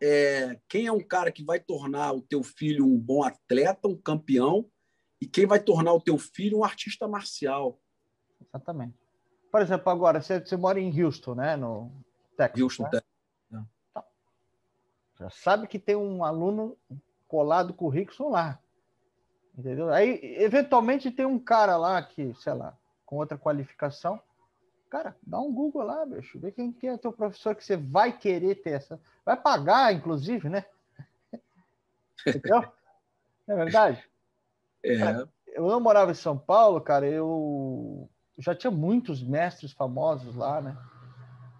é, 0.00 0.58
quem 0.68 0.86
é 0.86 0.92
um 0.92 1.00
cara 1.00 1.30
que 1.32 1.44
vai 1.44 1.60
tornar 1.60 2.12
o 2.12 2.20
teu 2.20 2.42
filho 2.42 2.84
um 2.84 2.98
bom 2.98 3.22
atleta, 3.22 3.88
um 3.88 3.96
campeão, 3.96 4.68
e 5.20 5.26
quem 5.26 5.46
vai 5.46 5.60
tornar 5.60 5.92
o 5.92 6.00
teu 6.00 6.18
filho 6.18 6.58
um 6.58 6.64
artista 6.64 7.08
marcial. 7.08 7.80
Exatamente. 8.40 8.94
Por 9.50 9.62
exemplo, 9.62 9.90
agora, 9.90 10.20
você, 10.20 10.40
você 10.40 10.56
mora 10.56 10.78
em 10.78 11.02
Houston, 11.02 11.34
né? 11.34 11.56
No 11.56 11.90
Texas. 12.36 12.62
Houston, 12.62 12.82
né? 12.82 12.90
Texas. 12.90 13.06
Já 15.18 15.30
sabe 15.30 15.66
que 15.66 15.78
tem 15.78 15.96
um 15.96 16.22
aluno 16.22 16.76
colado 17.26 17.72
com 17.72 17.86
o 17.86 17.88
Rickson 17.88 18.28
lá. 18.28 18.60
Entendeu? 19.56 19.88
Aí, 19.88 20.20
eventualmente, 20.22 21.10
tem 21.10 21.24
um 21.24 21.38
cara 21.38 21.76
lá 21.76 22.02
que, 22.02 22.34
sei 22.34 22.52
lá, 22.52 22.76
com 23.06 23.16
outra 23.16 23.38
qualificação. 23.38 24.20
Cara, 24.88 25.16
dá 25.22 25.40
um 25.40 25.52
Google 25.52 25.82
lá, 25.82 26.06
bicho. 26.06 26.38
Vê 26.38 26.52
quem 26.52 26.72
que 26.72 26.86
é 26.86 26.96
teu 26.96 27.12
professor 27.12 27.54
que 27.54 27.64
você 27.64 27.76
vai 27.76 28.16
querer 28.16 28.56
ter 28.56 28.70
essa. 28.70 29.00
Vai 29.24 29.36
pagar, 29.36 29.92
inclusive, 29.92 30.48
né? 30.48 30.64
Entendeu? 32.26 32.62
Não 33.46 33.54
é 33.54 33.64
verdade? 33.64 34.04
É. 34.82 34.98
Cara, 34.98 35.28
eu 35.48 35.66
não 35.66 35.80
morava 35.80 36.12
em 36.12 36.14
São 36.14 36.38
Paulo, 36.38 36.80
cara. 36.80 37.06
Eu 37.06 38.08
já 38.38 38.54
tinha 38.54 38.70
muitos 38.70 39.22
mestres 39.22 39.72
famosos 39.72 40.36
lá, 40.36 40.60
né? 40.60 40.76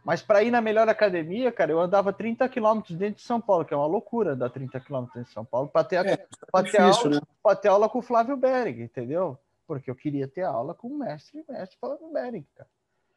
Mas 0.05 0.23
para 0.23 0.41
ir 0.45 0.53
na 0.53 0.61
melhor 0.61 0.89
academia, 0.89 1.51
cara, 1.51 1.73
eu 1.73 1.81
andava 1.81 2.13
30 2.13 2.49
quilômetros 2.49 2.97
dentro 2.97 3.17
de 3.17 3.23
São 3.27 3.41
Paulo, 3.41 3.65
que 3.65 3.75
é 3.75 3.77
uma 3.77 3.89
loucura 3.89 4.37
dar 4.37 4.51
30 4.51 4.79
quilômetros 4.79 5.15
dentro 5.15 5.29
de 5.31 5.35
São 5.35 5.45
Paulo, 5.45 5.69
para 5.69 5.83
ter, 5.83 6.07
é, 6.07 6.29
pra 6.53 6.63
ter, 6.63 6.81
aula, 6.81 7.11
né? 7.11 7.55
ter 7.61 7.69
aula 7.69 7.89
com 7.89 7.99
o 7.99 8.03
Flávio 8.03 8.37
Bering, 8.37 8.83
entendeu? 8.83 9.37
Porque 9.67 9.91
eu 9.91 9.97
queria 9.97 10.29
ter 10.29 10.43
aula 10.43 10.75
com 10.75 10.87
o 10.87 10.97
mestre, 10.97 11.45
mestre 11.49 11.77
Flávio 11.81 12.13
Bering, 12.13 12.47
cara. 12.55 12.71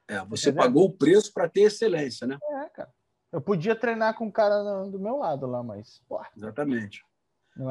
É, 0.09 0.25
você 0.25 0.49
entendeu? 0.49 0.65
pagou 0.65 0.85
o 0.85 0.91
preço 0.91 1.31
para 1.31 1.47
ter 1.47 1.61
excelência, 1.61 2.25
né? 2.25 2.37
É, 2.41 2.69
cara. 2.69 2.91
Eu 3.31 3.39
podia 3.39 3.75
treinar 3.75 4.17
com 4.17 4.25
um 4.25 4.31
cara 4.31 4.85
do 4.85 4.99
meu 4.99 5.17
lado 5.17 5.45
lá, 5.45 5.61
mas. 5.61 6.01
Exatamente. 6.35 7.03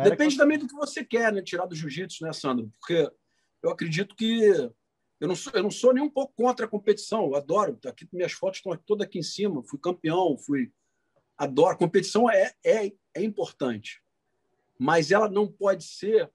Depende 0.04 0.34
que... 0.34 0.40
também 0.40 0.58
do 0.58 0.68
que 0.68 0.74
você 0.74 1.04
quer, 1.04 1.32
né? 1.32 1.42
Tirar 1.42 1.66
do 1.66 1.74
jiu-jitsu, 1.74 2.24
né, 2.24 2.32
Sandro? 2.32 2.70
Porque 2.78 3.10
eu 3.60 3.70
acredito 3.70 4.14
que 4.14 4.70
eu 5.20 5.26
não 5.26 5.34
sou, 5.34 5.52
eu 5.52 5.62
não 5.64 5.70
sou 5.70 5.92
nem 5.92 6.02
um 6.02 6.10
pouco 6.10 6.32
contra 6.36 6.66
a 6.66 6.68
competição, 6.68 7.24
eu 7.24 7.34
adoro. 7.34 7.76
Tá 7.76 7.90
aqui, 7.90 8.08
minhas 8.12 8.32
fotos 8.32 8.58
estão 8.58 8.76
todas 8.86 9.06
aqui 9.06 9.18
em 9.18 9.22
cima. 9.22 9.64
Fui 9.64 9.78
campeão, 9.78 10.38
fui. 10.38 10.72
Adoro. 11.36 11.74
A 11.74 11.78
competição 11.78 12.30
é, 12.30 12.52
é, 12.64 12.92
é 13.14 13.22
importante, 13.22 14.00
mas 14.78 15.10
ela 15.10 15.28
não 15.28 15.50
pode 15.50 15.84
ser 15.84 16.30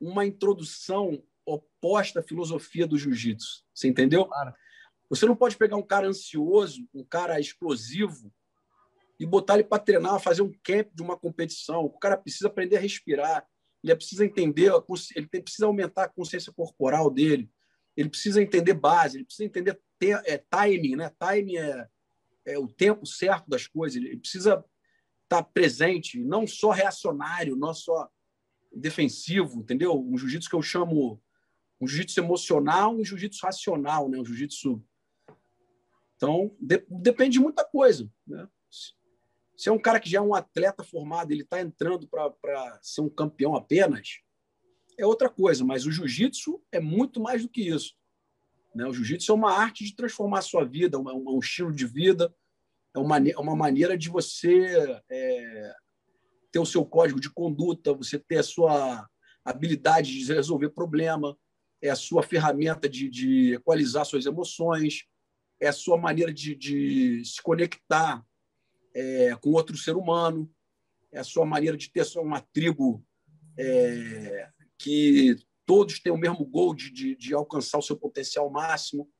uma 0.00 0.24
introdução 0.24 1.22
oposta 1.46 2.20
à 2.20 2.22
filosofia 2.22 2.86
do 2.86 2.98
jiu-jitsu. 2.98 3.64
Você 3.74 3.88
entendeu? 3.88 4.26
Claro. 4.26 4.54
Você 5.10 5.26
não 5.26 5.36
pode 5.36 5.56
pegar 5.56 5.76
um 5.76 5.82
cara 5.82 6.08
ansioso, 6.08 6.88
um 6.94 7.04
cara 7.04 7.38
explosivo, 7.38 8.32
e 9.18 9.26
botar 9.26 9.54
ele 9.54 9.64
para 9.64 9.82
treinar, 9.82 10.20
fazer 10.20 10.42
um 10.42 10.52
camp 10.62 10.88
de 10.92 11.02
uma 11.02 11.16
competição. 11.16 11.84
O 11.84 11.98
cara 11.98 12.16
precisa 12.16 12.48
aprender 12.48 12.76
a 12.76 12.80
respirar, 12.80 13.46
ele 13.82 13.94
precisa 13.94 14.24
entender, 14.24 14.72
ele 15.14 15.26
precisa 15.26 15.66
aumentar 15.66 16.04
a 16.04 16.08
consciência 16.08 16.52
corporal 16.52 17.10
dele, 17.10 17.50
ele 17.96 18.08
precisa 18.08 18.42
entender 18.42 18.74
base, 18.74 19.18
ele 19.18 19.24
precisa 19.24 19.44
entender 19.44 19.80
é, 20.24 20.38
timing, 20.38 20.96
né? 20.96 21.12
Timing 21.18 21.56
é, 21.56 21.88
é 22.46 22.58
o 22.58 22.66
tempo 22.66 23.06
certo 23.06 23.48
das 23.48 23.66
coisas, 23.66 24.02
ele 24.02 24.16
precisa 24.16 24.64
estar 25.22 25.42
presente, 25.42 26.22
não 26.22 26.46
só 26.46 26.70
reacionário, 26.70 27.56
não 27.56 27.72
só 27.72 28.08
defensivo, 28.74 29.60
entendeu? 29.60 29.98
Um 29.98 30.18
jiu-jitsu 30.18 30.50
que 30.50 30.56
eu 30.56 30.62
chamo 30.62 31.22
um 31.80 31.86
jiu-jitsu 31.86 32.20
emocional, 32.20 32.94
um 32.94 33.04
jiu-jitsu 33.04 33.44
racional, 33.44 34.08
né? 34.08 34.18
Um 34.18 34.24
jiu-jitsu 34.24 34.82
então 36.16 36.56
de, 36.60 36.84
depende 36.88 37.34
de 37.34 37.40
muita 37.40 37.64
coisa, 37.64 38.10
né? 38.26 38.48
Se 39.56 39.68
é 39.68 39.72
um 39.72 39.78
cara 39.78 40.00
que 40.00 40.10
já 40.10 40.18
é 40.18 40.20
um 40.20 40.34
atleta 40.34 40.82
formado, 40.82 41.30
ele 41.30 41.42
está 41.42 41.60
entrando 41.60 42.08
para 42.08 42.78
ser 42.82 43.02
um 43.02 43.08
campeão 43.08 43.54
apenas, 43.54 44.20
é 44.98 45.06
outra 45.06 45.28
coisa. 45.28 45.64
Mas 45.64 45.86
o 45.86 45.92
jiu-jitsu 45.92 46.60
é 46.72 46.80
muito 46.80 47.20
mais 47.20 47.42
do 47.42 47.48
que 47.48 47.68
isso. 47.68 47.94
Né? 48.74 48.84
O 48.86 48.92
jiu-jitsu 48.92 49.30
é 49.30 49.34
uma 49.34 49.52
arte 49.52 49.84
de 49.84 49.94
transformar 49.94 50.40
a 50.40 50.42
sua 50.42 50.64
vida, 50.64 50.98
um, 50.98 51.36
um 51.36 51.38
estilo 51.38 51.72
de 51.72 51.86
vida, 51.86 52.34
é 52.94 52.98
uma, 52.98 53.18
uma 53.38 53.56
maneira 53.56 53.96
de 53.96 54.08
você 54.08 55.00
é, 55.08 55.74
ter 56.50 56.58
o 56.58 56.66
seu 56.66 56.84
código 56.84 57.20
de 57.20 57.30
conduta, 57.30 57.94
você 57.94 58.18
ter 58.18 58.38
a 58.38 58.42
sua 58.42 59.08
habilidade 59.44 60.10
de 60.12 60.32
resolver 60.32 60.70
problema, 60.70 61.36
é 61.84 61.90
a 61.90 61.96
sua 61.96 62.22
ferramenta 62.22 62.88
de, 62.88 63.10
de 63.10 63.54
equalizar 63.56 64.06
suas 64.06 64.24
emoções, 64.24 65.04
é 65.60 65.68
a 65.68 65.72
sua 65.72 65.98
maneira 65.98 66.32
de, 66.32 66.54
de 66.54 67.22
se 67.26 67.42
conectar 67.42 68.24
é, 68.94 69.36
com 69.36 69.50
outro 69.50 69.76
ser 69.76 69.94
humano, 69.94 70.50
é 71.12 71.18
a 71.18 71.24
sua 71.24 71.44
maneira 71.44 71.76
de 71.76 71.90
ter 71.90 72.02
uma 72.16 72.40
tribo 72.40 73.04
é, 73.58 74.48
que 74.78 75.36
todos 75.66 76.00
têm 76.00 76.10
o 76.10 76.16
mesmo 76.16 76.42
gol 76.46 76.74
de, 76.74 76.90
de, 76.90 77.14
de, 77.16 77.34
alcançar 77.34 77.76
o 77.76 77.82
seu 77.82 77.98
potencial 77.98 78.48
máximo. 78.48 79.10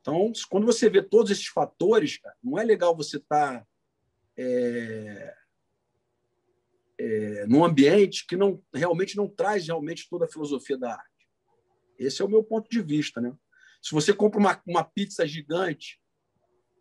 Então, 0.00 0.32
quando 0.48 0.64
você 0.64 0.88
vê 0.88 1.02
todos 1.02 1.30
esses 1.30 1.48
fatores, 1.48 2.16
cara, 2.16 2.34
não 2.42 2.58
é 2.58 2.64
legal 2.64 2.96
você 2.96 3.18
estar 3.18 3.60
tá, 3.60 3.66
é, 4.34 5.34
é, 6.98 7.46
num 7.46 7.62
ambiente 7.62 8.26
que 8.26 8.34
não 8.34 8.62
realmente 8.72 9.14
não 9.14 9.28
traz 9.28 9.66
realmente 9.66 10.08
toda 10.08 10.24
a 10.24 10.28
filosofia 10.28 10.78
da 10.78 10.92
arte. 10.92 11.15
Esse 11.98 12.22
é 12.22 12.24
o 12.24 12.28
meu 12.28 12.42
ponto 12.42 12.68
de 12.68 12.82
vista, 12.82 13.20
né? 13.20 13.34
Se 13.82 13.92
você 13.92 14.12
compra 14.12 14.40
uma, 14.40 14.62
uma 14.66 14.84
pizza 14.84 15.26
gigante 15.26 16.00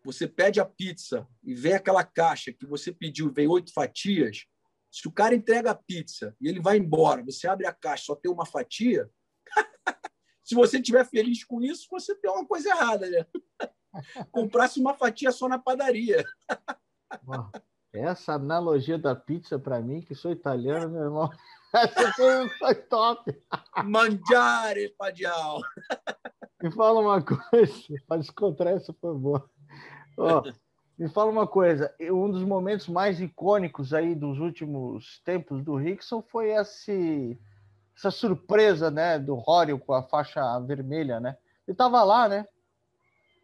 você 0.05 0.28
pede 0.28 0.59
a 0.59 0.66
pizza 0.66 1.28
e 1.43 1.55
vem 1.55 1.74
aquela 1.74 2.03
caixa 2.03 2.53
que 2.53 2.66
você 2.66 2.91
pediu, 2.91 3.34
vem 3.34 3.47
oito 3.47 3.74
fatias. 3.74 4.45
Se 4.91 5.07
o 5.07 5.11
cara 5.11 5.34
entrega 5.34 5.72
a 5.72 5.76
pizza 5.76 6.36
e 6.39 6.47
ele 6.47 6.61
vai 6.61 6.78
embora, 6.78 7.24
você 7.24 7.47
abre 7.47 7.66
a 7.66 7.74
caixa, 7.74 8.05
só 8.05 8.16
tem 8.16 8.32
uma 8.32 8.45
fatia. 8.45 9.09
se 10.43 10.53
você 10.53 10.78
estiver 10.78 11.03
feliz 11.05 11.43
com 11.43 11.59
isso, 11.59 11.88
você 11.89 12.13
tem 12.16 12.30
uma 12.30 12.45
coisa 12.45 12.70
errada, 12.70 13.09
né? 13.09 13.26
Comprasse 14.32 14.80
uma 14.80 14.93
fatia 14.93 15.32
só 15.32 15.49
na 15.49 15.57
padaria. 15.57 16.24
Essa 17.91 18.34
analogia 18.34 18.99
da 18.99 19.16
pizza, 19.16 19.57
para 19.57 19.82
mim, 19.82 20.01
que 20.01 20.13
sou 20.13 20.32
italiano, 20.32 20.91
meu 20.91 21.03
irmão, 21.03 21.30
essa 21.76 22.11
foi, 22.13 22.49
foi 22.49 22.76
top. 22.76 23.43
Mangiare, 23.84 24.89
padial. 24.97 25.61
Me 26.61 26.71
fala 26.71 26.99
uma 26.99 27.21
coisa, 27.21 27.73
para 28.07 28.17
descontrair 28.17 28.78
essa 28.78 28.93
foi 28.93 29.13
boa. 29.15 29.49
Oh, 30.17 30.41
me 30.97 31.09
fala 31.09 31.30
uma 31.30 31.45
coisa, 31.45 31.93
um 31.99 32.32
dos 32.32 32.43
momentos 32.43 32.88
mais 32.88 33.19
icônicos 33.19 33.93
aí 33.93 34.15
dos 34.15 34.39
últimos 34.39 35.19
tempos 35.26 35.61
do 35.61 35.76
Rickson 35.76 36.21
foi 36.21 36.51
esse, 36.51 37.38
essa 37.95 38.09
surpresa, 38.09 38.89
né, 38.89 39.19
do 39.19 39.36
Rory 39.36 39.78
com 39.78 39.93
a 39.93 40.03
faixa 40.03 40.57
vermelha, 40.61 41.19
né? 41.19 41.38
Ele 41.67 41.73
estava 41.73 42.01
lá, 42.03 42.30
né? 42.30 42.47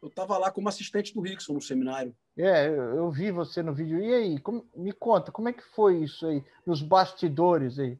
Eu 0.02 0.08
estava 0.08 0.38
lá 0.38 0.50
como 0.50 0.70
assistente 0.70 1.14
do 1.14 1.22
Rickson 1.22 1.54
no 1.54 1.62
seminário. 1.62 2.16
É, 2.38 2.68
eu, 2.68 2.96
eu 2.96 3.12
vi 3.12 3.32
você 3.32 3.62
no 3.62 3.74
vídeo. 3.74 4.00
E 4.00 4.14
aí, 4.14 4.40
como, 4.40 4.66
me 4.76 4.92
conta, 4.92 5.32
como 5.32 5.50
é 5.50 5.54
que 5.54 5.62
foi 5.62 5.98
isso 5.98 6.26
aí, 6.26 6.44
nos 6.66 6.82
bastidores 6.82 7.78
aí? 7.78 8.00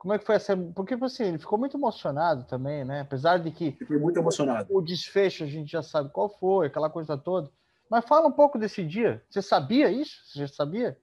Como 0.00 0.14
é 0.14 0.18
que 0.18 0.24
foi 0.24 0.36
essa. 0.36 0.56
Porque 0.56 0.94
assim, 0.94 1.24
ele 1.24 1.38
ficou 1.38 1.58
muito 1.58 1.76
emocionado 1.76 2.44
também, 2.44 2.86
né? 2.86 3.02
Apesar 3.02 3.36
de 3.36 3.50
que. 3.50 3.72
Fiquei 3.72 3.98
muito 3.98 4.18
emocionado. 4.18 4.74
O 4.74 4.80
desfecho 4.80 5.44
a 5.44 5.46
gente 5.46 5.70
já 5.70 5.82
sabe 5.82 6.08
qual 6.10 6.26
foi, 6.26 6.68
aquela 6.68 6.88
coisa 6.88 7.18
toda. 7.18 7.52
Mas 7.90 8.06
fala 8.06 8.26
um 8.26 8.32
pouco 8.32 8.58
desse 8.58 8.82
dia. 8.82 9.22
Você 9.28 9.42
sabia 9.42 9.90
isso? 9.92 10.24
Você 10.24 10.38
já 10.38 10.48
sabia? 10.48 10.98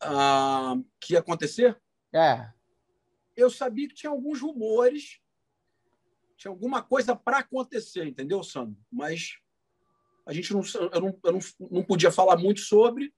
Ah, 0.00 0.74
que 0.98 1.12
ia 1.12 1.18
acontecer? 1.18 1.78
É. 2.14 2.48
Eu 3.36 3.50
sabia 3.50 3.88
que 3.88 3.94
tinha 3.94 4.10
alguns 4.10 4.40
rumores, 4.40 5.20
tinha 6.38 6.50
alguma 6.50 6.80
coisa 6.80 7.14
para 7.14 7.40
acontecer, 7.40 8.06
entendeu, 8.06 8.42
Sandro? 8.42 8.74
Mas 8.90 9.34
a 10.24 10.32
gente 10.32 10.50
não, 10.54 10.62
eu 10.94 11.00
não, 11.02 11.18
eu 11.24 11.32
não, 11.32 11.40
não 11.70 11.84
podia 11.84 12.10
falar 12.10 12.38
muito 12.38 12.60
sobre 12.60 13.12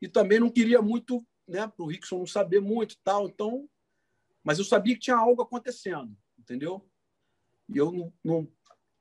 e 0.00 0.06
também 0.06 0.38
não 0.38 0.48
queria 0.48 0.80
muito, 0.80 1.26
né, 1.48 1.66
para 1.66 1.84
o 1.84 1.88
Rickson 1.88 2.18
não 2.18 2.26
saber 2.26 2.60
muito 2.60 2.96
tal. 3.02 3.26
Então, 3.26 3.68
mas 4.42 4.58
eu 4.58 4.64
sabia 4.64 4.94
que 4.94 5.00
tinha 5.00 5.16
algo 5.16 5.42
acontecendo, 5.42 6.16
entendeu? 6.38 6.88
E 7.68 7.76
eu 7.76 7.92
não, 7.92 8.12
não, 8.22 8.52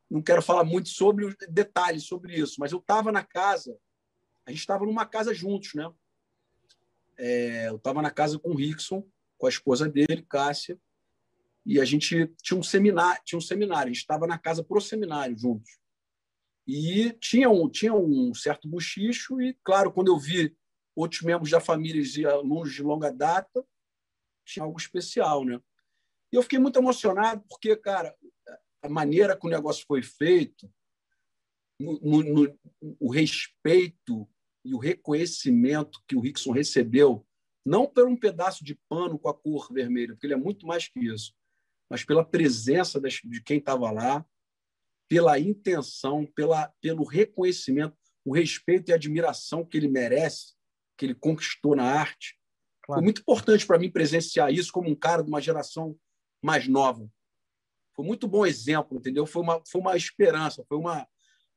não 0.10 0.22
quero 0.22 0.42
falar 0.42 0.64
muito 0.64 0.90
sobre 0.90 1.36
detalhes 1.50 2.04
sobre 2.04 2.36
isso, 2.40 2.56
mas 2.60 2.72
eu 2.72 2.80
estava 2.80 3.12
na 3.12 3.24
casa, 3.24 3.78
a 4.46 4.52
gente 4.52 4.60
estava 4.60 4.86
numa 4.86 5.06
casa 5.06 5.34
juntos, 5.34 5.74
né? 5.74 5.92
É, 7.18 7.70
eu 7.70 7.76
estava 7.76 8.02
na 8.02 8.12
casa 8.12 8.40
com 8.40 8.52
o 8.52 8.56
Rickson, 8.56 9.06
com 9.38 9.46
a 9.48 9.50
esposa 9.50 9.88
dele, 9.90 10.26
Cássia, 10.28 10.80
e 11.66 11.80
a 11.80 11.86
gente 11.86 12.28
tinha 12.42 12.60
um 12.60 12.64
seminário, 12.64 13.22
tinha 13.24 13.38
um 13.38 13.42
seminário, 13.42 13.92
a 13.92 13.94
gente 13.94 14.02
estava 14.02 14.26
na 14.26 14.38
casa 14.38 14.64
pro 14.64 14.82
seminário 14.82 15.38
juntos. 15.38 15.80
E 16.68 17.12
tinha 17.20 17.50
um, 17.50 17.70
tinha 17.70 17.94
um 17.94 18.34
certo 18.34 18.68
bochicho, 18.68 19.42
e, 19.42 19.58
claro, 19.64 19.92
quando 19.92 20.08
eu 20.08 20.18
vi 20.18 20.56
outros 20.96 21.22
membros 21.22 21.50
da 21.50 21.60
família 21.60 22.02
e 22.02 22.26
alunos 22.26 22.74
de 22.74 22.84
longa 22.84 23.12
data, 23.12 23.66
tinha 24.54 24.66
algo 24.66 24.80
especial, 24.80 25.46
né? 25.46 25.60
E 26.32 26.36
eu 26.36 26.44
fiquei 26.44 26.60
muito 26.60 26.80
emocionado, 26.80 27.44
porque, 27.50 27.76
cara, 27.76 28.16
a 28.82 28.90
maneira 28.90 29.38
que 29.38 29.46
o 29.46 29.50
negócio 29.50 29.86
foi 29.86 30.02
feito, 30.02 30.72
no, 31.80 32.24
no, 32.24 32.60
o 33.00 33.12
respeito 33.12 34.30
e 34.64 34.74
o 34.74 34.78
reconhecimento 34.78 36.02
que 36.08 36.16
o 36.16 36.20
Rickson 36.20 36.52
recebeu, 36.52 37.26
não 37.66 37.88
por 37.88 38.08
um 38.08 38.16
pedaço 38.16 38.64
de 38.64 38.76
pano 38.88 39.20
com 39.20 39.30
a 39.30 39.34
cor 39.34 39.72
vermelha, 39.72 40.14
porque 40.14 40.28
ele 40.28 40.34
é 40.34 40.38
muito 40.38 40.66
mais 40.66 40.88
que 40.88 41.00
isso, 41.00 41.34
mas 41.90 42.04
pela 42.04 42.24
presença 42.24 43.00
das, 43.00 43.16
de 43.24 43.42
quem 43.42 43.58
estava 43.58 43.92
lá, 43.92 44.26
pela 45.10 45.38
intenção, 45.38 46.26
pela, 46.26 46.74
pelo 46.80 47.04
reconhecimento, 47.04 47.98
o 48.24 48.34
respeito 48.34 48.90
e 48.90 48.94
admiração 48.94 49.66
que 49.66 49.78
ele 49.78 49.88
merece, 49.88 50.54
que 50.98 51.06
ele 51.06 51.16
conquistou 51.16 51.76
na 51.76 51.84
arte. 51.84 52.40
Claro. 52.84 53.00
Foi 53.00 53.04
muito 53.04 53.22
importante 53.22 53.66
para 53.66 53.80
mim 53.80 53.92
presenciar 53.92 54.52
isso 54.52 54.72
como 54.72 54.90
um 54.90 54.96
cara 54.96 55.24
de 55.24 55.30
uma 55.30 55.42
geração 55.42 55.96
mais 56.42 56.68
nova. 56.68 57.08
Foi 57.96 58.06
muito 58.06 58.28
bom 58.28 58.46
exemplo, 58.46 58.98
entendeu? 58.98 59.26
Foi 59.26 59.42
uma, 59.42 59.62
foi 59.66 59.82
uma 59.82 59.96
esperança, 59.96 60.64
foi 60.68 60.78
uma, 60.78 61.08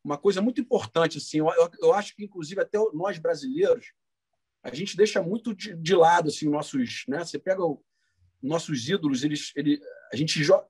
uma 0.02 0.18
coisa 0.18 0.42
muito 0.42 0.60
importante. 0.60 1.18
Assim. 1.18 1.38
Eu, 1.38 1.48
eu, 1.48 1.70
eu 1.80 1.94
acho 1.94 2.14
que, 2.14 2.24
inclusive, 2.24 2.60
até 2.60 2.78
nós 2.92 3.18
brasileiros, 3.18 3.92
a 4.62 4.74
gente 4.74 4.96
deixa 4.96 5.22
muito 5.22 5.54
de, 5.54 5.74
de 5.74 5.94
lado 5.94 6.28
assim, 6.28 6.48
nossos. 6.48 7.04
Né? 7.08 7.18
Você 7.24 7.38
pega 7.38 7.64
o, 7.64 7.82
nossos 8.42 8.88
ídolos, 8.88 9.24
eles, 9.24 9.52
ele, 9.56 9.80
a 10.12 10.16
gente 10.16 10.42
joga. 10.42 10.66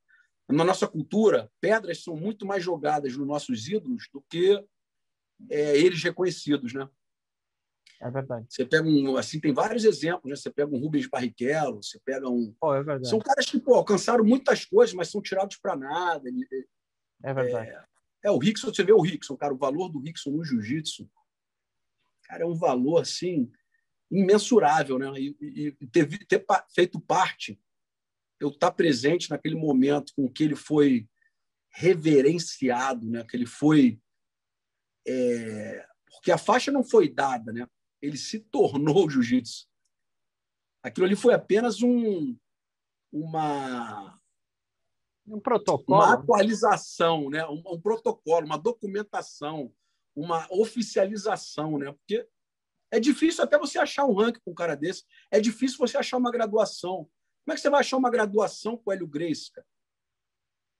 Na 0.48 0.62
nossa 0.62 0.86
cultura, 0.86 1.50
pedras 1.58 2.02
são 2.02 2.14
muito 2.14 2.44
mais 2.44 2.62
jogadas 2.62 3.16
nos 3.16 3.26
nossos 3.26 3.66
ídolos 3.66 4.08
do 4.12 4.22
que 4.28 4.62
é, 5.50 5.78
eles 5.78 6.02
reconhecidos, 6.02 6.74
né? 6.74 6.86
É 8.00 8.10
verdade. 8.10 8.46
Você 8.48 8.64
pega 8.64 8.86
um, 8.86 9.16
assim, 9.16 9.40
tem 9.40 9.52
vários 9.52 9.84
exemplos, 9.84 10.28
né? 10.28 10.36
Você 10.36 10.50
pega 10.50 10.74
um 10.74 10.78
Rubens 10.78 11.06
Barrichello, 11.06 11.82
você 11.82 11.98
pega 12.04 12.28
um. 12.28 12.54
Oh, 12.60 12.74
é 12.74 12.82
verdade. 12.82 13.08
São 13.08 13.18
caras 13.18 13.46
que 13.46 13.58
pô, 13.58 13.74
alcançaram 13.74 14.24
muitas 14.24 14.64
coisas, 14.64 14.94
mas 14.94 15.10
são 15.10 15.22
tirados 15.22 15.56
para 15.56 15.76
nada. 15.76 16.28
É 17.22 17.34
verdade. 17.34 17.70
É, 17.70 17.84
é, 18.24 18.30
o 18.30 18.38
Rickson, 18.38 18.72
você 18.72 18.82
vê 18.82 18.92
o 18.92 19.00
Rickson, 19.00 19.36
cara, 19.36 19.54
o 19.54 19.58
valor 19.58 19.88
do 19.88 20.00
Rickson 20.00 20.30
no 20.30 20.44
jiu-jitsu, 20.44 21.08
cara, 22.24 22.42
é 22.42 22.46
um 22.46 22.54
valor 22.54 23.00
assim 23.00 23.50
imensurável, 24.10 24.98
né? 24.98 25.10
E, 25.18 25.36
e 25.80 25.86
ter, 25.86 26.06
ter 26.26 26.44
feito 26.74 27.00
parte, 27.00 27.60
eu 28.38 28.48
estar 28.48 28.70
tá 28.70 28.72
presente 28.72 29.30
naquele 29.30 29.54
momento 29.54 30.12
com 30.14 30.28
que 30.28 30.44
ele 30.44 30.56
foi 30.56 31.08
reverenciado, 31.70 33.08
né? 33.08 33.24
Que 33.24 33.36
ele 33.36 33.46
foi 33.46 34.00
é, 35.06 35.86
porque 36.24 36.32
a 36.32 36.38
faixa 36.38 36.72
não 36.72 36.82
foi 36.82 37.08
dada, 37.08 37.52
né? 37.52 37.66
Ele 38.04 38.18
se 38.18 38.38
tornou 38.38 39.08
jiu-jitsu. 39.08 39.66
Aquilo 40.82 41.06
ali 41.06 41.16
foi 41.16 41.32
apenas 41.32 41.82
um, 41.82 42.36
uma 43.10 44.20
um 45.26 45.40
protocolo, 45.40 45.98
uma 45.98 46.12
atualização, 46.12 47.30
né? 47.30 47.46
Um, 47.46 47.62
um, 47.66 47.80
protocolo, 47.80 48.44
uma 48.44 48.58
documentação, 48.58 49.72
uma 50.14 50.46
oficialização, 50.50 51.78
né? 51.78 51.90
Porque 51.92 52.28
é 52.90 53.00
difícil 53.00 53.42
até 53.42 53.58
você 53.58 53.78
achar 53.78 54.04
um 54.04 54.12
ranking 54.12 54.40
com 54.44 54.50
um 54.50 54.54
cara 54.54 54.76
desse, 54.76 55.04
é 55.30 55.40
difícil 55.40 55.78
você 55.78 55.96
achar 55.96 56.18
uma 56.18 56.30
graduação. 56.30 57.08
Como 57.44 57.52
é 57.52 57.54
que 57.54 57.60
você 57.60 57.70
vai 57.70 57.80
achar 57.80 57.96
uma 57.96 58.10
graduação 58.10 58.76
com 58.76 58.90
o 58.90 58.92
Hélio 58.92 59.06
Grace, 59.06 59.50
cara? 59.50 59.66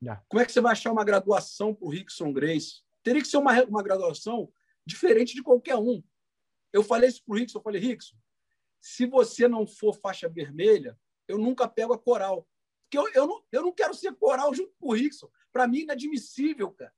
Yeah. 0.02 0.22
Como 0.28 0.42
é 0.42 0.44
que 0.44 0.52
você 0.52 0.60
vai 0.60 0.72
achar 0.72 0.92
uma 0.92 1.04
graduação 1.04 1.74
para 1.74 1.86
o 1.86 1.90
Rickson 1.90 2.30
Grace? 2.30 2.82
Teria 3.02 3.22
que 3.22 3.28
ser 3.28 3.38
uma, 3.38 3.64
uma 3.64 3.82
graduação 3.82 4.52
diferente 4.86 5.34
de 5.34 5.42
qualquer 5.42 5.76
um. 5.76 6.02
Eu 6.74 6.82
falei 6.82 7.08
isso 7.08 7.22
para 7.24 7.32
o 7.32 7.38
Rickson, 7.38 7.58
eu 7.58 7.62
falei, 7.62 7.80
Rickson, 7.80 8.16
se 8.80 9.06
você 9.06 9.46
não 9.46 9.64
for 9.64 9.94
faixa 9.94 10.28
vermelha, 10.28 10.98
eu 11.28 11.38
nunca 11.38 11.68
pego 11.68 11.92
a 11.92 11.98
coral. 11.98 12.46
Porque 12.82 12.98
eu, 12.98 13.22
eu, 13.22 13.28
não, 13.28 13.44
eu 13.52 13.62
não 13.62 13.72
quero 13.72 13.94
ser 13.94 14.12
coral 14.16 14.52
junto 14.52 14.74
com 14.80 14.88
o 14.88 14.92
Rickson. 14.92 15.30
Para 15.52 15.68
mim, 15.68 15.78
é 15.78 15.82
inadmissível, 15.82 16.72
cara. 16.72 16.92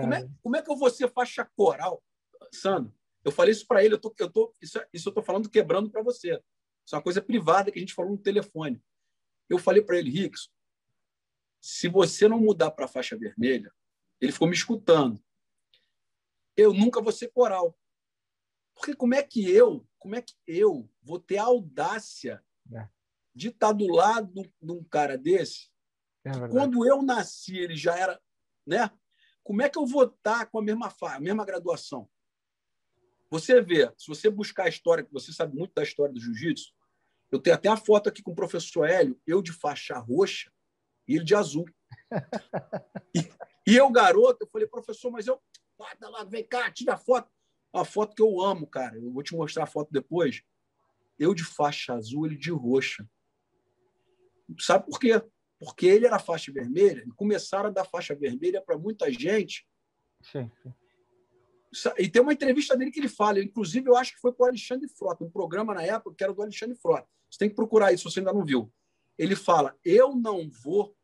Como 0.00 0.14
é, 0.14 0.30
como 0.42 0.56
é 0.56 0.62
que 0.62 0.70
eu 0.70 0.76
vou 0.76 0.88
ser 0.88 1.08
faixa 1.12 1.44
coral? 1.54 2.02
Sandro, 2.50 2.94
eu 3.22 3.30
falei 3.30 3.52
isso 3.52 3.66
para 3.66 3.84
ele, 3.84 3.94
eu 3.94 4.00
tô, 4.00 4.12
eu 4.18 4.30
tô, 4.30 4.54
isso, 4.60 4.80
isso 4.90 5.08
eu 5.08 5.10
estou 5.10 5.22
falando 5.22 5.50
quebrando 5.50 5.90
para 5.90 6.02
você. 6.02 6.40
Isso 6.84 6.94
é 6.94 6.96
uma 6.96 7.04
coisa 7.04 7.20
privada 7.20 7.70
que 7.70 7.78
a 7.78 7.80
gente 7.80 7.94
falou 7.94 8.12
no 8.12 8.18
telefone. 8.18 8.82
Eu 9.50 9.58
falei 9.58 9.82
para 9.82 9.98
ele, 9.98 10.10
Rickson, 10.10 10.50
se 11.60 11.88
você 11.88 12.26
não 12.26 12.40
mudar 12.40 12.70
para 12.70 12.86
a 12.86 12.88
faixa 12.88 13.16
vermelha, 13.18 13.70
ele 14.18 14.32
ficou 14.32 14.48
me 14.48 14.54
escutando. 14.54 15.22
Eu 16.56 16.72
nunca 16.72 17.02
vou 17.02 17.12
ser 17.12 17.28
coral. 17.28 17.78
Porque 18.74 18.94
como 18.94 19.14
é 19.14 19.22
que 19.22 19.48
eu, 19.48 19.86
como 19.98 20.16
é 20.16 20.22
que 20.22 20.34
eu 20.46 20.90
vou 21.02 21.18
ter 21.18 21.38
a 21.38 21.44
audácia 21.44 22.42
é. 22.72 22.88
de 23.34 23.48
estar 23.48 23.72
do 23.72 23.86
lado 23.86 24.32
de 24.60 24.72
um 24.72 24.82
cara 24.84 25.16
desse? 25.16 25.70
É 26.24 26.32
quando 26.48 26.86
eu 26.86 27.02
nasci, 27.02 27.56
ele 27.56 27.76
já 27.76 27.96
era, 27.96 28.20
né? 28.66 28.90
Como 29.42 29.60
é 29.60 29.68
que 29.68 29.78
eu 29.78 29.86
vou 29.86 30.04
estar 30.04 30.46
com 30.46 30.58
a 30.58 30.62
mesma 30.62 30.92
a 31.02 31.20
mesma 31.20 31.44
graduação? 31.44 32.08
Você 33.30 33.60
vê, 33.60 33.92
se 33.98 34.06
você 34.06 34.30
buscar 34.30 34.64
a 34.64 34.68
história, 34.68 35.04
que 35.04 35.12
você 35.12 35.32
sabe 35.32 35.56
muito 35.56 35.74
da 35.74 35.82
história 35.82 36.14
do 36.14 36.20
jiu-jitsu, 36.20 36.72
eu 37.30 37.40
tenho 37.40 37.56
até 37.56 37.68
a 37.68 37.76
foto 37.76 38.08
aqui 38.08 38.22
com 38.22 38.30
o 38.30 38.36
professor 38.36 38.88
Hélio, 38.88 39.20
eu 39.26 39.42
de 39.42 39.52
faixa 39.52 39.98
roxa 39.98 40.52
e 41.06 41.16
ele 41.16 41.24
de 41.24 41.34
azul. 41.34 41.66
e, 43.14 43.20
e 43.66 43.76
eu, 43.76 43.90
garoto, 43.90 44.44
eu 44.44 44.48
falei, 44.48 44.66
professor, 44.66 45.10
mas 45.10 45.26
eu. 45.26 45.42
Lá, 46.00 46.24
vem 46.24 46.46
cá, 46.46 46.70
tira 46.70 46.94
a 46.94 46.96
foto. 46.96 47.28
Uma 47.74 47.84
foto 47.84 48.14
que 48.14 48.22
eu 48.22 48.40
amo, 48.40 48.68
cara. 48.68 48.96
Eu 48.96 49.10
vou 49.10 49.22
te 49.22 49.34
mostrar 49.34 49.64
a 49.64 49.66
foto 49.66 49.90
depois. 49.90 50.42
Eu 51.18 51.34
de 51.34 51.42
faixa 51.42 51.94
azul, 51.94 52.24
ele 52.24 52.36
de 52.36 52.52
roxa. 52.52 53.04
Sabe 54.60 54.86
por 54.86 55.00
quê? 55.00 55.20
Porque 55.58 55.86
ele 55.86 56.06
era 56.06 56.20
faixa 56.20 56.52
vermelha 56.52 57.02
e 57.04 57.10
começaram 57.10 57.70
a 57.70 57.72
dar 57.72 57.84
faixa 57.84 58.14
vermelha 58.14 58.62
para 58.62 58.78
muita 58.78 59.10
gente. 59.10 59.66
Sim, 60.22 60.48
sim. 60.62 60.72
E 61.98 62.08
tem 62.08 62.22
uma 62.22 62.32
entrevista 62.32 62.76
dele 62.76 62.92
que 62.92 63.00
ele 63.00 63.08
fala, 63.08 63.40
inclusive 63.40 63.88
eu 63.88 63.96
acho 63.96 64.14
que 64.14 64.20
foi 64.20 64.32
com 64.32 64.44
o 64.44 64.46
Alexandre 64.46 64.88
Frota, 64.88 65.24
um 65.24 65.30
programa 65.30 65.74
na 65.74 65.82
época 65.82 66.14
que 66.16 66.22
era 66.22 66.32
do 66.32 66.42
Alexandre 66.42 66.76
Frota. 66.76 67.08
Você 67.28 67.38
tem 67.38 67.48
que 67.48 67.56
procurar 67.56 67.92
isso 67.92 68.08
se 68.08 68.14
você 68.14 68.20
ainda 68.20 68.32
não 68.32 68.44
viu. 68.44 68.72
Ele 69.18 69.34
fala: 69.34 69.76
Eu 69.84 70.14
não 70.14 70.48
vou 70.48 70.96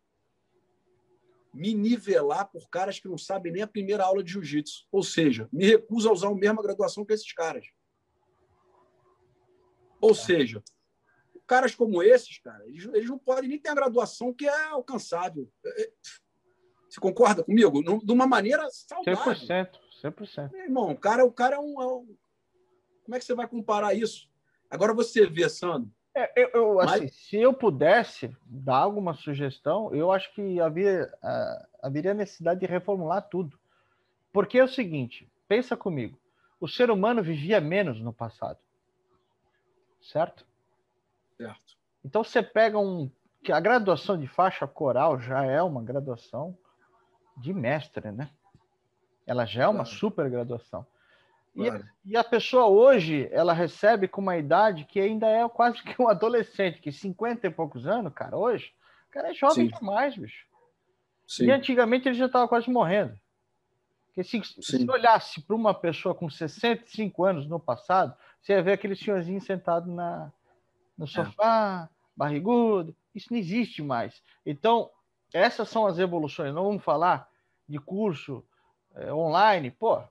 me 1.53 1.75
nivelar 1.75 2.51
por 2.51 2.69
caras 2.69 2.99
que 2.99 3.09
não 3.09 3.19
sabem 3.19 3.53
nem 3.53 3.63
a 3.63 3.67
primeira 3.67 4.05
aula 4.05 4.23
de 4.23 4.33
jiu-jitsu. 4.33 4.87
Ou 4.91 5.03
seja, 5.03 5.49
me 5.53 5.67
recuso 5.67 6.09
a 6.09 6.13
usar 6.13 6.29
a 6.29 6.35
mesma 6.35 6.63
graduação 6.63 7.05
que 7.05 7.13
esses 7.13 7.33
caras. 7.33 7.67
Ou 10.01 10.13
é. 10.13 10.15
seja, 10.15 10.63
caras 11.47 11.75
como 11.75 12.03
esses, 12.03 12.39
cara, 12.39 12.65
eles, 12.67 12.85
eles, 12.95 13.09
não 13.09 13.19
podem 13.19 13.49
nem 13.49 13.59
ter 13.59 13.71
a 13.71 13.75
graduação 13.75 14.33
que 14.33 14.47
é 14.47 14.65
alcançável. 14.67 15.51
É, 15.65 15.83
é, 15.83 15.93
você 16.89 17.01
concorda 17.01 17.43
comigo? 17.45 17.83
De 18.05 18.13
uma 18.13 18.27
maneira 18.27 18.69
saudável. 18.71 19.35
100%. 19.35 19.71
100%. 20.03 20.53
Meu 20.53 20.63
irmão, 20.63 20.91
o 20.91 20.97
cara, 20.97 21.25
o 21.25 21.33
cara 21.33 21.57
é 21.57 21.59
um, 21.59 21.83
é 21.83 21.87
um... 21.87 22.17
Como 23.05 23.15
é 23.15 23.19
que 23.19 23.25
você 23.25 23.35
vai 23.35 23.49
comparar 23.49 23.95
isso? 23.95 24.29
Agora 24.71 24.95
você 24.95 25.27
vê, 25.27 25.49
Sandro, 25.49 25.91
é, 26.21 26.33
eu, 26.37 26.51
eu 26.55 26.81
assim, 26.81 27.05
Mas... 27.05 27.15
se 27.15 27.37
eu 27.37 27.53
pudesse 27.53 28.35
dar 28.45 28.79
alguma 28.79 29.15
sugestão, 29.15 29.95
eu 29.95 30.13
acho 30.13 30.33
que 30.35 30.61
havia, 30.61 31.13
uh, 31.23 31.67
haveria 31.83 32.15
necessidade 32.15 32.61
de 32.61 32.67
reformular 32.67 33.29
tudo. 33.29 33.59
Porque 34.33 34.59
é 34.59 34.65
o 34.65 34.69
seguinte, 34.69 35.31
pensa 35.49 35.77
comigo, 35.77 36.19
o 36.61 36.69
ser 36.69 36.91
humano 36.91 37.23
vivia 37.23 37.61
menos 37.61 38.01
no 38.01 38.13
passado, 38.13 38.59
certo? 40.01 40.47
Certo. 41.37 41.77
Então 42.05 42.23
você 42.23 42.43
pega 42.43 42.79
um, 42.79 43.11
que 43.43 43.53
a 43.53 43.61
graduação 43.61 44.19
de 44.19 44.27
faixa 44.27 44.67
coral 44.67 45.19
já 45.19 45.45
é 45.45 45.63
uma 45.63 45.83
graduação 45.83 46.57
de 47.37 47.53
mestre, 47.53 48.13
né? 48.13 48.31
Ela 49.27 49.47
já 49.47 49.65
é 49.65 49.69
uma 49.69 49.85
super 49.85 50.29
graduação. 50.29 50.87
Claro. 51.55 51.85
E, 52.05 52.13
e, 52.13 52.17
a 52.17 52.23
pessoa 52.23 52.67
hoje, 52.67 53.29
ela 53.33 53.53
recebe 53.53 54.07
com 54.07 54.21
uma 54.21 54.37
idade 54.37 54.85
que 54.85 55.01
ainda 55.01 55.27
é 55.27 55.49
quase 55.49 55.83
que 55.83 56.01
um 56.01 56.09
adolescente, 56.09 56.81
que 56.81 56.93
50 56.93 57.47
e 57.47 57.51
poucos 57.51 57.87
anos, 57.87 58.13
cara, 58.15 58.37
hoje, 58.37 58.73
o 59.09 59.11
cara 59.11 59.31
é 59.31 59.35
jovem 59.35 59.69
Sim. 59.69 59.77
demais, 59.77 60.17
bicho. 60.17 60.47
Sim. 61.27 61.47
E 61.47 61.51
antigamente 61.51 62.09
ele 62.09 62.17
já 62.17 62.27
estava 62.27 62.49
quase 62.49 62.71
morrendo. 62.71 63.19
Porque 64.07 64.25
se, 64.25 64.43
se 64.61 64.91
olhasse 64.91 65.41
para 65.41 65.55
uma 65.55 65.73
pessoa 65.73 66.15
com 66.15 66.29
65 66.29 67.25
anos 67.25 67.47
no 67.47 67.61
passado, 67.61 68.15
você 68.41 68.53
ia 68.53 68.63
ver 68.63 68.73
aquele 68.73 68.97
senhorzinho 68.97 69.41
sentado 69.41 69.91
na, 69.91 70.33
no 70.99 71.05
é. 71.05 71.09
sofá, 71.09 71.89
é. 71.91 71.95
barrigudo. 72.17 72.95
Isso 73.15 73.29
não 73.31 73.39
existe 73.39 73.83
mais. 73.83 74.21
Então, 74.45 74.91
essas 75.33 75.69
são 75.69 75.87
as 75.87 75.99
evoluções. 75.99 76.55
Não 76.55 76.65
vamos 76.65 76.83
falar 76.83 77.29
de 77.69 77.79
curso 77.79 78.45
é, 78.95 79.13
online. 79.13 79.71
Pô, 79.71 80.03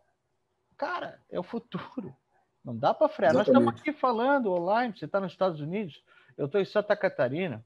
cara, 0.79 1.19
é 1.29 1.37
o 1.37 1.43
futuro. 1.43 2.15
Não 2.63 2.75
dá 2.75 2.93
para 2.93 3.09
frear. 3.09 3.33
Exatamente. 3.33 3.53
Nós 3.53 3.65
estamos 3.65 3.81
aqui 3.81 3.99
falando 3.99 4.51
online. 4.51 4.97
Você 4.97 5.05
está 5.05 5.19
nos 5.19 5.33
Estados 5.33 5.59
Unidos, 5.59 6.01
eu 6.37 6.45
estou 6.45 6.59
em 6.59 6.65
Santa 6.65 6.95
Catarina. 6.95 7.63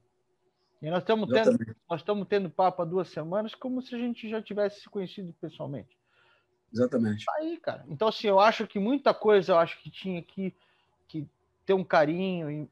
E 0.82 0.90
nós 0.90 0.98
estamos 0.98 1.30
tendo, 1.30 1.76
nós 1.88 2.00
estamos 2.00 2.28
tendo 2.28 2.50
papo 2.50 2.82
há 2.82 2.84
duas 2.84 3.08
semanas 3.08 3.54
como 3.54 3.80
se 3.80 3.94
a 3.94 3.98
gente 3.98 4.28
já 4.28 4.42
tivesse 4.42 4.80
se 4.80 4.90
conhecido 4.90 5.32
pessoalmente. 5.40 5.96
Exatamente. 6.72 7.24
Tá 7.24 7.32
aí, 7.38 7.56
cara. 7.56 7.84
Então, 7.88 8.08
assim, 8.08 8.26
eu 8.26 8.40
acho 8.40 8.66
que 8.66 8.78
muita 8.78 9.14
coisa 9.14 9.52
eu 9.52 9.58
acho 9.58 9.80
que 9.80 9.90
tinha 9.90 10.20
que, 10.20 10.54
que 11.08 11.26
ter 11.64 11.72
um 11.72 11.84
carinho 11.84 12.50
e, 12.50 12.70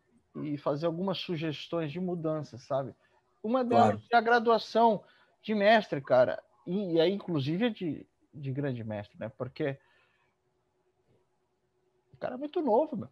e 0.55 0.59
fazer 0.59 0.86
algumas 0.86 1.18
sugestões 1.18 1.90
de 1.90 2.01
mudança, 2.01 2.59
sabe? 2.59 2.95
Uma 3.43 3.64
delas 3.64 3.93
claro. 3.93 4.03
é 4.12 4.16
a 4.16 4.20
graduação 4.20 5.03
de 5.40 5.55
mestre, 5.55 6.01
cara. 6.01 6.43
E, 6.66 6.95
e 6.95 7.01
aí, 7.01 7.12
inclusive, 7.12 7.70
de, 7.70 8.07
de 8.34 8.53
grande 8.53 8.84
mestre, 8.84 9.16
né? 9.18 9.30
Porque 9.38 9.78
cara 12.22 12.36
é 12.36 12.38
muito 12.38 12.62
novo, 12.62 12.96
meu. 12.96 13.08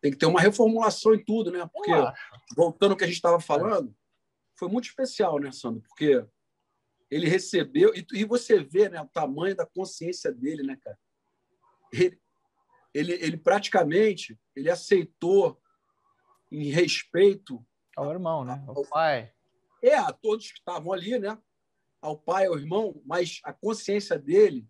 Tem 0.00 0.10
que 0.10 0.16
ter 0.16 0.26
uma 0.26 0.40
reformulação 0.40 1.14
em 1.14 1.22
tudo, 1.22 1.50
né? 1.50 1.68
Porque, 1.70 1.90
voltando 2.56 2.92
ao 2.92 2.96
que 2.96 3.04
a 3.04 3.06
gente 3.06 3.16
estava 3.16 3.38
falando, 3.38 3.94
foi 4.54 4.68
muito 4.68 4.86
especial, 4.86 5.38
né, 5.38 5.52
Sandro? 5.52 5.82
Porque 5.82 6.26
ele 7.10 7.28
recebeu, 7.28 7.94
e, 7.94 8.06
e 8.14 8.24
você 8.24 8.62
vê 8.62 8.88
né, 8.88 9.00
o 9.00 9.08
tamanho 9.08 9.54
da 9.54 9.66
consciência 9.66 10.32
dele, 10.32 10.62
né, 10.62 10.76
cara? 10.82 10.98
Ele, 11.92 12.18
ele, 12.94 13.12
ele 13.12 13.36
praticamente 13.36 14.38
ele 14.56 14.70
aceitou 14.70 15.60
em 16.50 16.70
respeito 16.70 17.64
ao 17.96 18.10
irmão, 18.10 18.44
né? 18.44 18.64
Ao 18.66 18.84
pai. 18.86 19.32
É, 19.82 19.96
a 19.96 20.12
todos 20.12 20.50
que 20.50 20.58
estavam 20.58 20.92
ali, 20.92 21.18
né? 21.18 21.38
Ao 22.00 22.18
pai, 22.18 22.46
ao 22.46 22.58
irmão, 22.58 23.00
mas 23.04 23.40
a 23.44 23.52
consciência 23.52 24.18
dele 24.18 24.66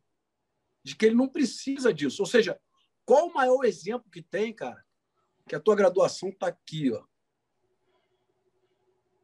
de 0.83 0.97
que 0.97 1.07
ele 1.07 1.15
não 1.15 1.29
precisa 1.29 1.95
disso. 1.95 2.23
Ou 2.23 2.27
seja, 2.27 2.61
qual 3.05 3.29
o 3.29 3.35
maior 3.35 3.65
exemplo 3.65 4.11
que 4.11 4.23
tem, 4.23 4.53
cara? 4.53 4.85
Que 5.49 5.55
a 5.55 5.61
tua 5.61 5.77
graduação 5.77 6.31
está 6.31 6.47
aqui, 6.47 6.93
ó. 6.93 7.05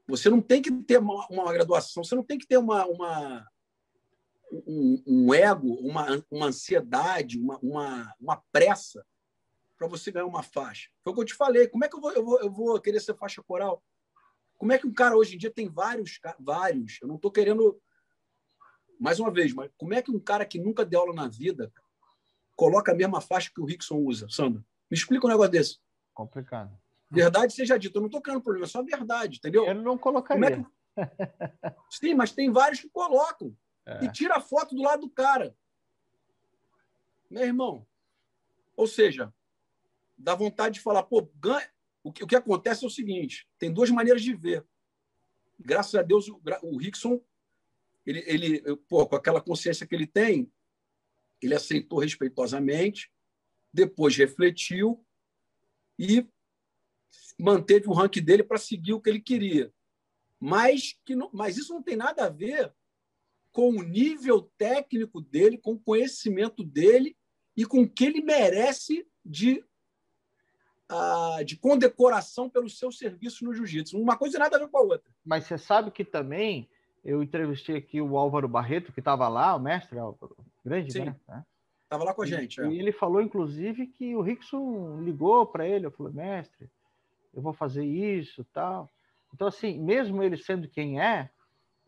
Você 0.07 0.29
não 0.29 0.41
tem 0.41 0.61
que 0.61 0.73
ter 0.83 0.99
uma, 0.99 1.27
uma 1.29 1.53
graduação, 1.53 2.03
você 2.03 2.15
não 2.15 2.25
tem 2.25 2.37
que 2.37 2.47
ter 2.47 2.59
uma, 2.59 2.85
uma 2.87 3.47
um, 4.67 5.03
um, 5.07 5.35
ego, 5.35 5.75
uma, 5.75 6.25
uma 6.31 6.47
ansiedade, 6.47 7.39
uma, 7.39 7.59
uma, 7.63 8.15
uma 8.21 8.43
pressa 8.51 9.07
para 9.79 9.87
você 9.87 10.11
ganhar 10.11 10.27
uma 10.27 10.43
faixa. 10.43 10.91
Foi 11.03 11.13
o 11.13 11.17
que 11.17 11.23
eu 11.23 11.27
te 11.27 11.35
falei. 11.35 11.69
Como 11.69 11.85
é 11.85 11.89
que 11.89 11.97
eu 11.97 12.01
vou, 12.01 12.13
eu 12.13 12.25
vou, 12.25 12.41
eu 12.41 12.51
vou 12.51 12.81
querer 12.81 13.01
ser 13.01 13.17
faixa 13.17 13.43
coral? 13.43 13.83
Como 14.59 14.73
é 14.73 14.79
que 14.79 14.87
um 14.87 14.93
cara 14.93 15.17
hoje 15.17 15.37
em 15.37 15.39
dia 15.39 15.51
tem 15.51 15.69
vários, 15.69 16.21
vários? 16.39 16.99
Eu 17.01 17.09
não 17.09 17.17
estou 17.17 17.31
querendo, 17.31 17.81
mais 18.99 19.19
uma 19.19 19.31
vez, 19.31 19.55
mas 19.55 19.71
como 19.79 19.95
é 19.95 20.03
que 20.03 20.11
um 20.11 20.21
cara 20.21 20.45
que 20.45 20.59
nunca 20.59 20.85
deu 20.85 21.01
aula 21.01 21.15
na 21.15 21.29
vida 21.29 21.73
coloca 22.57 22.93
a 22.93 22.95
mesma 22.95 23.21
faixa 23.21 23.51
que 23.55 23.61
o 23.61 23.65
Rickson 23.65 23.97
usa, 23.97 24.29
Sandro? 24.29 24.65
Me 24.91 24.97
explica 24.97 25.27
um 25.27 25.31
negócio 25.31 25.53
desse. 25.53 25.79
Complicado. 26.13 26.77
Verdade 27.11 27.53
seja 27.53 27.79
dito, 27.79 27.97
eu 27.97 28.01
não 28.01 28.07
estou 28.07 28.21
criando 28.21 28.43
problema, 28.43 28.67
é 28.67 28.69
só 28.69 28.83
verdade, 28.83 29.39
entendeu? 29.39 29.67
Eu 29.67 29.75
não 29.75 29.99
colocaria. 29.99 30.47
É 30.97 31.07
que... 31.07 31.77
Sim, 31.91 32.15
mas 32.15 32.33
tem 32.33 32.51
vários 32.51 32.81
que 32.81 32.89
colocam. 32.89 33.57
É. 33.85 34.05
E 34.05 34.13
tira 34.13 34.37
a 34.37 34.41
foto 34.41 34.75
do 34.75 34.83
lado 34.83 35.01
do 35.01 35.11
cara. 35.11 35.57
Meu 37.29 37.43
irmão. 37.43 37.87
Ou 38.77 38.87
seja, 38.87 39.33
dá 40.17 40.35
vontade 40.35 40.75
de 40.75 40.81
falar, 40.81 41.03
pô, 41.03 41.29
ganha. 41.37 41.69
O 42.03 42.13
que, 42.13 42.25
o 42.25 42.27
que 42.27 42.37
acontece 42.37 42.85
é 42.85 42.87
o 42.87 42.91
seguinte: 42.91 43.49
tem 43.59 43.73
duas 43.73 43.91
maneiras 43.91 44.23
de 44.23 44.35
ver. 44.35 44.65
Graças 45.59 45.95
a 45.95 46.03
Deus, 46.03 46.29
o, 46.29 46.41
o 46.63 46.79
Rickson, 46.79 47.21
ele, 48.07 48.25
ele, 48.27 48.77
pô, 48.89 49.07
com 49.07 49.17
aquela 49.17 49.41
consciência 49.41 49.87
que 49.87 49.95
ele 49.95 50.07
tem, 50.07 50.51
ele 51.43 51.55
aceitou 51.55 51.99
respeitosamente, 51.99 53.11
depois 53.73 54.17
refletiu 54.17 55.05
e 55.99 56.27
manteve 57.39 57.89
o 57.89 57.93
ranking 57.93 58.23
dele 58.23 58.43
para 58.43 58.59
seguir 58.59 58.93
o 58.93 59.01
que 59.01 59.11
ele 59.11 59.21
queria. 59.21 59.73
Mas, 60.39 60.99
que 61.05 61.15
não, 61.15 61.31
mas 61.33 61.57
isso 61.57 61.73
não 61.73 61.83
tem 61.83 61.97
nada 61.97 62.25
a 62.25 62.31
ver 62.31 62.73
com 63.53 63.71
o 63.71 63.83
nível 63.83 64.43
técnico 64.57 65.21
dele, 65.21 65.59
com 65.59 65.73
o 65.73 65.81
conhecimento 65.81 66.63
dele 66.63 67.17
e 67.57 67.65
com 67.65 67.83
o 67.83 67.89
que 67.89 68.05
ele 68.05 68.23
merece 68.23 69.07
de, 69.25 69.65
uh, 70.91 71.45
de 71.45 71.57
condecoração 71.57 72.49
pelo 72.49 72.71
seu 72.71 72.93
serviço 72.93 73.45
no 73.45 73.53
jiu-jitsu. 73.53 73.99
Uma 73.99 74.17
coisa 74.17 74.39
nada 74.39 74.57
a 74.57 74.61
ver 74.61 74.69
com 74.69 74.79
a 74.79 74.83
outra. 74.83 75.13
Mas 75.25 75.47
você 75.47 75.59
sabe 75.59 75.91
que 75.91 76.05
também 76.05 76.69
eu 77.05 77.23
entrevistei 77.23 77.77
aqui 77.77 78.01
o 78.01 78.17
Álvaro 78.17 78.49
Barreto, 78.49 78.93
que 78.93 79.01
estava 79.01 79.27
lá, 79.29 79.55
o 79.55 79.61
mestre 79.61 79.99
Álvaro, 79.99 80.37
grande, 80.65 80.93
Sim. 80.93 81.15
né? 81.27 81.45
Estava 81.85 82.05
lá 82.05 82.15
com 82.15 82.23
a 82.23 82.27
gente. 82.27 82.61
E, 82.61 82.65
é. 82.65 82.69
e 82.69 82.79
ele 82.79 82.93
falou, 82.93 83.21
inclusive, 83.21 83.87
que 83.87 84.15
o 84.15 84.21
Rickson 84.21 85.01
ligou 85.01 85.45
para 85.47 85.67
ele, 85.67 85.87
eu 85.87 85.91
falei, 85.91 86.13
mestre, 86.13 86.71
eu 87.35 87.43
vou 87.43 87.53
fazer 87.53 87.85
isso, 87.85 88.45
tal. 88.53 88.89
Então, 89.35 89.49
assim, 89.49 89.79
mesmo 89.79 90.23
ele 90.23 90.37
sendo 90.37 90.69
quem 90.69 91.01
é, 91.01 91.31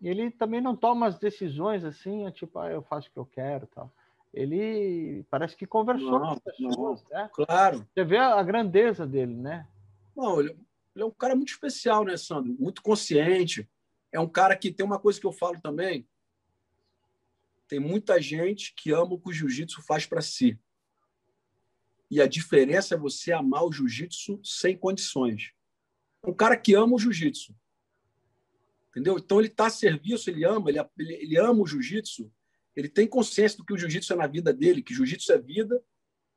ele 0.00 0.30
também 0.30 0.60
não 0.60 0.74
toma 0.74 1.06
as 1.06 1.18
decisões 1.18 1.84
assim, 1.84 2.28
tipo, 2.32 2.58
ah, 2.58 2.70
eu 2.70 2.82
faço 2.82 3.08
o 3.08 3.12
que 3.12 3.18
eu 3.18 3.26
quero, 3.26 3.66
tal. 3.68 3.92
Ele 4.34 5.24
parece 5.30 5.54
que 5.54 5.66
conversou 5.66 6.18
não, 6.18 6.20
com 6.20 6.32
as 6.32 6.38
pessoas, 6.40 7.04
não, 7.04 7.18
né? 7.18 7.30
Claro. 7.32 7.86
Você 7.92 8.02
vê 8.02 8.16
a 8.16 8.42
grandeza 8.42 9.06
dele, 9.06 9.34
né? 9.34 9.66
Não, 10.16 10.40
ele, 10.40 10.56
ele 10.94 11.04
é 11.04 11.06
um 11.06 11.10
cara 11.10 11.36
muito 11.36 11.50
especial, 11.50 12.04
né, 12.04 12.16
Sandro? 12.16 12.56
Muito 12.58 12.82
consciente. 12.82 13.68
É 14.12 14.20
um 14.20 14.28
cara 14.28 14.54
que 14.56 14.70
tem 14.70 14.84
uma 14.84 14.98
coisa 14.98 15.18
que 15.18 15.26
eu 15.26 15.32
falo 15.32 15.60
também. 15.60 16.06
Tem 17.66 17.80
muita 17.80 18.20
gente 18.20 18.74
que 18.74 18.92
ama 18.92 19.14
o 19.14 19.18
que 19.18 19.30
o 19.30 19.32
jiu-jitsu 19.32 19.82
faz 19.82 20.04
para 20.04 20.20
si. 20.20 20.58
E 22.10 22.20
a 22.20 22.26
diferença 22.26 22.94
é 22.94 22.98
você 22.98 23.32
amar 23.32 23.64
o 23.64 23.72
jiu-jitsu 23.72 24.38
sem 24.44 24.76
condições. 24.76 25.52
Um 26.22 26.34
cara 26.34 26.56
que 26.56 26.74
ama 26.74 26.94
o 26.94 26.98
jiu-jitsu. 26.98 27.56
Entendeu? 28.90 29.16
Então 29.16 29.40
ele 29.40 29.48
está 29.48 29.66
a 29.66 29.70
serviço, 29.70 30.28
ele 30.28 30.44
ama, 30.44 30.68
ele, 30.68 30.78
ele 30.98 31.38
ama 31.38 31.62
o 31.62 31.66
jiu-jitsu, 31.66 32.30
ele 32.76 32.90
tem 32.90 33.08
consciência 33.08 33.56
do 33.56 33.64
que 33.64 33.72
o 33.72 33.78
jiu-jitsu 33.78 34.12
é 34.12 34.16
na 34.16 34.26
vida 34.26 34.52
dele, 34.52 34.82
que 34.82 34.94
jiu-jitsu 34.94 35.32
é 35.32 35.38
vida 35.38 35.82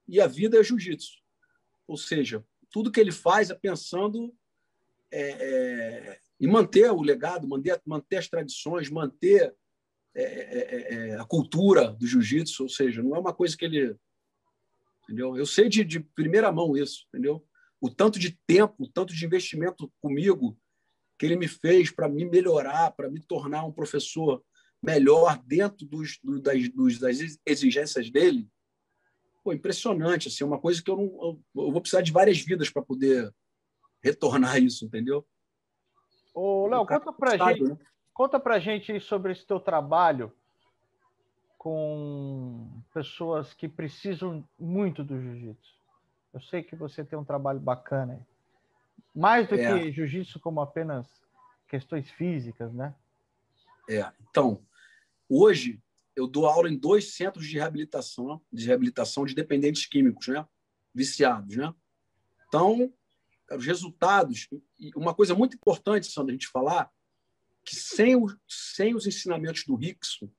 e 0.08 0.22
a 0.22 0.28
vida 0.28 0.58
é 0.58 0.64
jiu-jitsu. 0.64 1.22
Ou 1.86 1.98
seja, 1.98 2.46
tudo 2.72 2.90
que 2.92 3.00
ele 3.00 3.12
faz 3.12 3.50
é 3.50 3.54
pensando 3.54 4.34
é, 5.12 5.32
é, 5.32 6.22
em 6.40 6.48
manter 6.48 6.92
o 6.92 7.02
legado, 7.02 7.48
manter, 7.48 7.82
manter 7.86 8.18
as 8.18 8.28
tradições, 8.28 8.90
manter 8.90 9.56
é, 10.16 10.24
é, 10.24 10.94
é 11.10 11.20
a 11.20 11.26
cultura 11.26 11.92
do 11.94 12.06
jiu-jitsu. 12.06 12.64
Ou 12.64 12.70
seja, 12.70 13.02
não 13.02 13.16
é 13.16 13.20
uma 13.20 13.34
coisa 13.34 13.56
que 13.56 13.66
ele 13.66 13.98
entendeu? 15.06 15.38
Eu 15.38 15.46
sei 15.46 15.70
de, 15.70 15.84
de 15.84 16.00
primeira 16.00 16.52
mão 16.52 16.76
isso, 16.76 17.06
entendeu? 17.10 17.46
O 17.80 17.90
tanto 17.90 18.20
de 18.20 18.38
tempo, 18.48 18.76
o 18.80 18.90
tanto 18.90 19.14
de 19.14 19.26
investimento 19.26 19.92
comigo 20.02 20.60
que 21.18 21.26
ele 21.26 21.36
me 21.36 21.48
fez 21.48 21.92
para 21.92 22.10
me 22.10 22.26
melhorar, 22.26 22.92
para 22.92 23.10
me 23.10 23.22
tornar 23.22 23.64
um 23.64 23.72
professor 23.72 24.44
melhor 24.82 25.42
dentro 25.46 25.86
dos, 25.86 26.20
do, 26.22 26.42
das, 26.42 26.70
dos, 26.70 27.00
das 27.00 27.18
exigências 27.46 28.10
dele, 28.10 28.50
pô, 29.44 29.54
impressionante, 29.54 30.28
assim, 30.28 30.44
uma 30.44 30.60
coisa 30.60 30.82
que 30.84 30.90
eu 30.90 30.98
não 30.98 31.06
eu, 31.06 31.44
eu 31.64 31.72
vou 31.72 31.82
precisar 31.82 32.02
de 32.02 32.12
várias 32.12 32.40
vidas 32.40 32.70
para 32.70 32.82
poder 32.82 33.34
retornar 34.04 34.62
isso, 34.62 34.86
entendeu? 34.86 35.26
Ô, 36.36 36.68
Léo, 36.68 36.86
conta 36.86 37.14
para 37.14 37.38
gente, 37.38 37.64
né? 37.64 37.78
conta 38.14 38.40
pra 38.40 38.60
gente 38.60 39.00
sobre 39.00 39.32
esse 39.32 39.48
teu 39.48 39.58
trabalho 39.58 40.34
com 41.58 42.68
pessoas 42.94 43.54
que 43.54 43.70
precisam 43.70 44.48
muito 44.60 45.02
do 45.02 45.20
jiu-jitsu. 45.20 45.74
Eu 46.34 46.42
sei 46.42 46.62
que 46.62 46.76
você 46.76 47.06
tem 47.06 47.18
um 47.18 47.24
trabalho 47.24 47.60
bacana 47.60 48.14
aí. 48.14 48.20
Mais 49.16 49.48
do 49.48 49.56
é. 49.56 49.80
que 49.80 49.92
jiu-jitsu 49.94 50.40
como 50.42 50.60
apenas 50.60 51.08
questões 51.70 52.12
físicas, 52.12 52.74
né? 52.74 52.94
É. 53.90 54.12
Então, 54.30 54.60
hoje 55.30 55.82
eu 56.16 56.28
dou 56.28 56.48
aula 56.48 56.70
em 56.70 56.78
dois 56.78 57.14
centros 57.16 57.48
de 57.48 57.58
reabilitação, 57.58 58.42
de 58.52 58.68
reabilitação 58.68 59.26
de 59.26 59.34
dependentes 59.34 59.86
químicos, 59.86 60.28
né? 60.28 60.46
Viciados, 60.94 61.56
né? 61.56 61.74
Então, 62.48 62.94
os 63.52 63.66
resultados, 63.66 64.48
uma 64.96 65.14
coisa 65.14 65.36
muito 65.36 65.56
importante, 65.56 66.12
Sandra, 66.12 66.32
a 66.32 66.38
gente 66.38 66.48
falar, 66.48 66.92
que 67.64 67.76
sem, 67.76 68.16
o, 68.16 68.28
sem 68.48 68.96
os 68.96 69.08
ensinamentos 69.08 69.64
do 69.66 69.76
Rickson, 69.76 70.30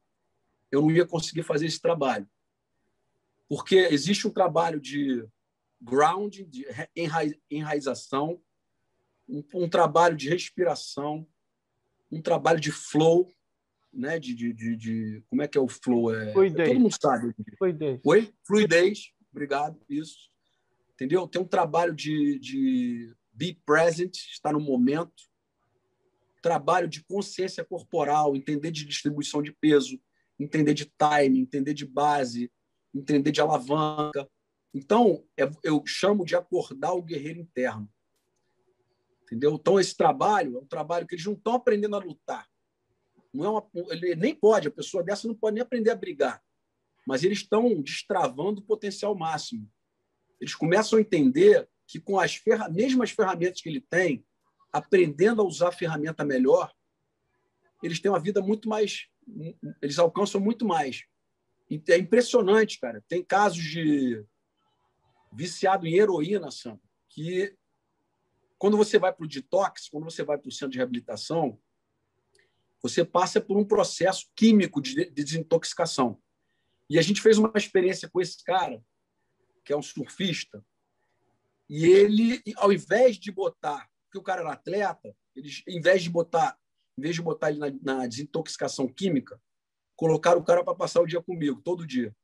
eu 0.70 0.82
não 0.82 0.90
ia 0.90 1.06
conseguir 1.06 1.42
fazer 1.42 1.66
esse 1.66 1.80
trabalho. 1.80 2.28
Porque 3.48 3.76
existe 3.76 4.26
um 4.26 4.30
trabalho 4.30 4.80
de 4.80 5.26
ground, 5.80 6.40
de 6.40 6.66
enraização, 7.50 8.40
um, 9.28 9.42
um 9.54 9.68
trabalho 9.68 10.16
de 10.16 10.28
respiração, 10.28 11.26
um 12.10 12.20
trabalho 12.20 12.60
de 12.60 12.72
flow, 12.72 13.32
né? 13.92 14.18
De, 14.18 14.34
de, 14.34 14.52
de, 14.52 14.76
de, 14.76 15.22
como 15.28 15.42
é 15.42 15.48
que 15.48 15.58
é 15.58 15.60
o 15.60 15.68
flow? 15.68 16.14
É, 16.14 16.32
Fluidez. 16.32 16.68
Todo 16.68 16.80
mundo 16.80 16.96
sabe. 17.00 17.34
Fluidez. 17.58 18.00
Oi? 18.04 18.34
Fluidez. 18.44 19.12
Obrigado. 19.30 19.80
Isso. 19.88 20.30
Entendeu? 20.96 21.28
Tem 21.28 21.40
um 21.40 21.46
trabalho 21.46 21.94
de, 21.94 22.38
de 22.38 23.14
be 23.30 23.60
present, 23.66 24.16
estar 24.16 24.54
no 24.54 24.60
momento. 24.60 25.24
Trabalho 26.40 26.88
de 26.88 27.04
consciência 27.04 27.62
corporal, 27.62 28.34
entender 28.34 28.70
de 28.70 28.86
distribuição 28.86 29.42
de 29.42 29.52
peso, 29.52 30.00
entender 30.40 30.72
de 30.72 30.86
time, 30.86 31.38
entender 31.38 31.74
de 31.74 31.84
base, 31.84 32.50
entender 32.94 33.30
de 33.30 33.42
alavanca. 33.42 34.26
Então, 34.72 35.22
é, 35.36 35.50
eu 35.62 35.82
chamo 35.86 36.24
de 36.24 36.34
acordar 36.34 36.94
o 36.94 37.02
guerreiro 37.02 37.40
interno. 37.40 37.86
Entendeu? 39.24 39.54
Então, 39.54 39.78
esse 39.78 39.94
trabalho 39.94 40.56
é 40.56 40.60
um 40.60 40.66
trabalho 40.66 41.06
que 41.06 41.14
eles 41.14 41.26
não 41.26 41.34
estão 41.34 41.54
aprendendo 41.54 41.96
a 41.96 41.98
lutar. 41.98 42.48
Não 43.34 43.44
é 43.44 43.50
uma, 43.50 43.68
ele 43.90 44.14
nem 44.14 44.34
pode, 44.34 44.68
a 44.68 44.70
pessoa 44.70 45.02
dessa 45.02 45.28
não 45.28 45.34
pode 45.34 45.54
nem 45.54 45.62
aprender 45.62 45.90
a 45.90 45.96
brigar. 45.96 46.42
Mas 47.06 47.22
eles 47.22 47.38
estão 47.38 47.82
destravando 47.82 48.60
o 48.62 48.64
potencial 48.64 49.14
máximo. 49.14 49.70
Eles 50.40 50.54
começam 50.54 50.98
a 50.98 51.02
entender 51.02 51.68
que, 51.86 52.00
com 52.00 52.18
as 52.18 52.36
ferra 52.36 52.68
mesmas 52.68 53.10
ferramentas 53.10 53.60
que 53.60 53.68
ele 53.68 53.80
tem, 53.80 54.24
aprendendo 54.72 55.40
a 55.40 55.44
usar 55.44 55.68
a 55.68 55.72
ferramenta 55.72 56.24
melhor, 56.24 56.72
eles 57.82 58.00
têm 58.00 58.10
uma 58.10 58.20
vida 58.20 58.40
muito 58.40 58.68
mais. 58.68 59.06
Eles 59.80 59.98
alcançam 59.98 60.40
muito 60.40 60.64
mais. 60.66 61.04
É 61.88 61.96
impressionante, 61.96 62.78
cara. 62.78 63.04
Tem 63.08 63.24
casos 63.24 63.62
de 63.62 64.24
viciado 65.32 65.86
em 65.86 65.94
heroína, 65.94 66.50
Sam, 66.50 66.78
que 67.08 67.56
quando 68.58 68.76
você 68.76 68.98
vai 68.98 69.12
para 69.12 69.24
o 69.24 69.28
detox, 69.28 69.88
quando 69.88 70.04
você 70.04 70.22
vai 70.22 70.38
para 70.38 70.48
o 70.48 70.52
centro 70.52 70.70
de 70.70 70.78
reabilitação, 70.78 71.60
você 72.80 73.04
passa 73.04 73.40
por 73.40 73.56
um 73.56 73.64
processo 73.64 74.26
químico 74.34 74.80
de 74.80 75.10
desintoxicação. 75.10 76.20
E 76.88 76.98
a 76.98 77.02
gente 77.02 77.20
fez 77.20 77.36
uma 77.36 77.52
experiência 77.56 78.08
com 78.08 78.20
esse 78.20 78.42
cara, 78.44 78.82
que 79.66 79.72
é 79.72 79.76
um 79.76 79.82
surfista, 79.82 80.64
e 81.68 81.84
ele, 81.84 82.40
ao 82.56 82.72
invés 82.72 83.18
de 83.18 83.32
botar, 83.32 83.90
porque 84.04 84.18
o 84.18 84.22
cara 84.22 84.40
era 84.40 84.52
atleta, 84.52 85.14
eles, 85.34 85.62
em 85.66 85.80
vez 85.80 86.02
de 86.02 86.08
botar, 86.08 86.56
em 86.96 87.02
vez 87.02 87.16
de 87.16 87.22
botar 87.22 87.50
ele 87.50 87.58
na, 87.58 87.70
na 87.82 88.06
desintoxicação 88.06 88.86
química, 88.86 89.40
colocaram 89.96 90.40
o 90.40 90.44
cara 90.44 90.62
para 90.62 90.76
passar 90.76 91.00
o 91.00 91.06
dia 91.06 91.20
comigo, 91.20 91.60
todo 91.60 91.86
dia. 91.86 92.14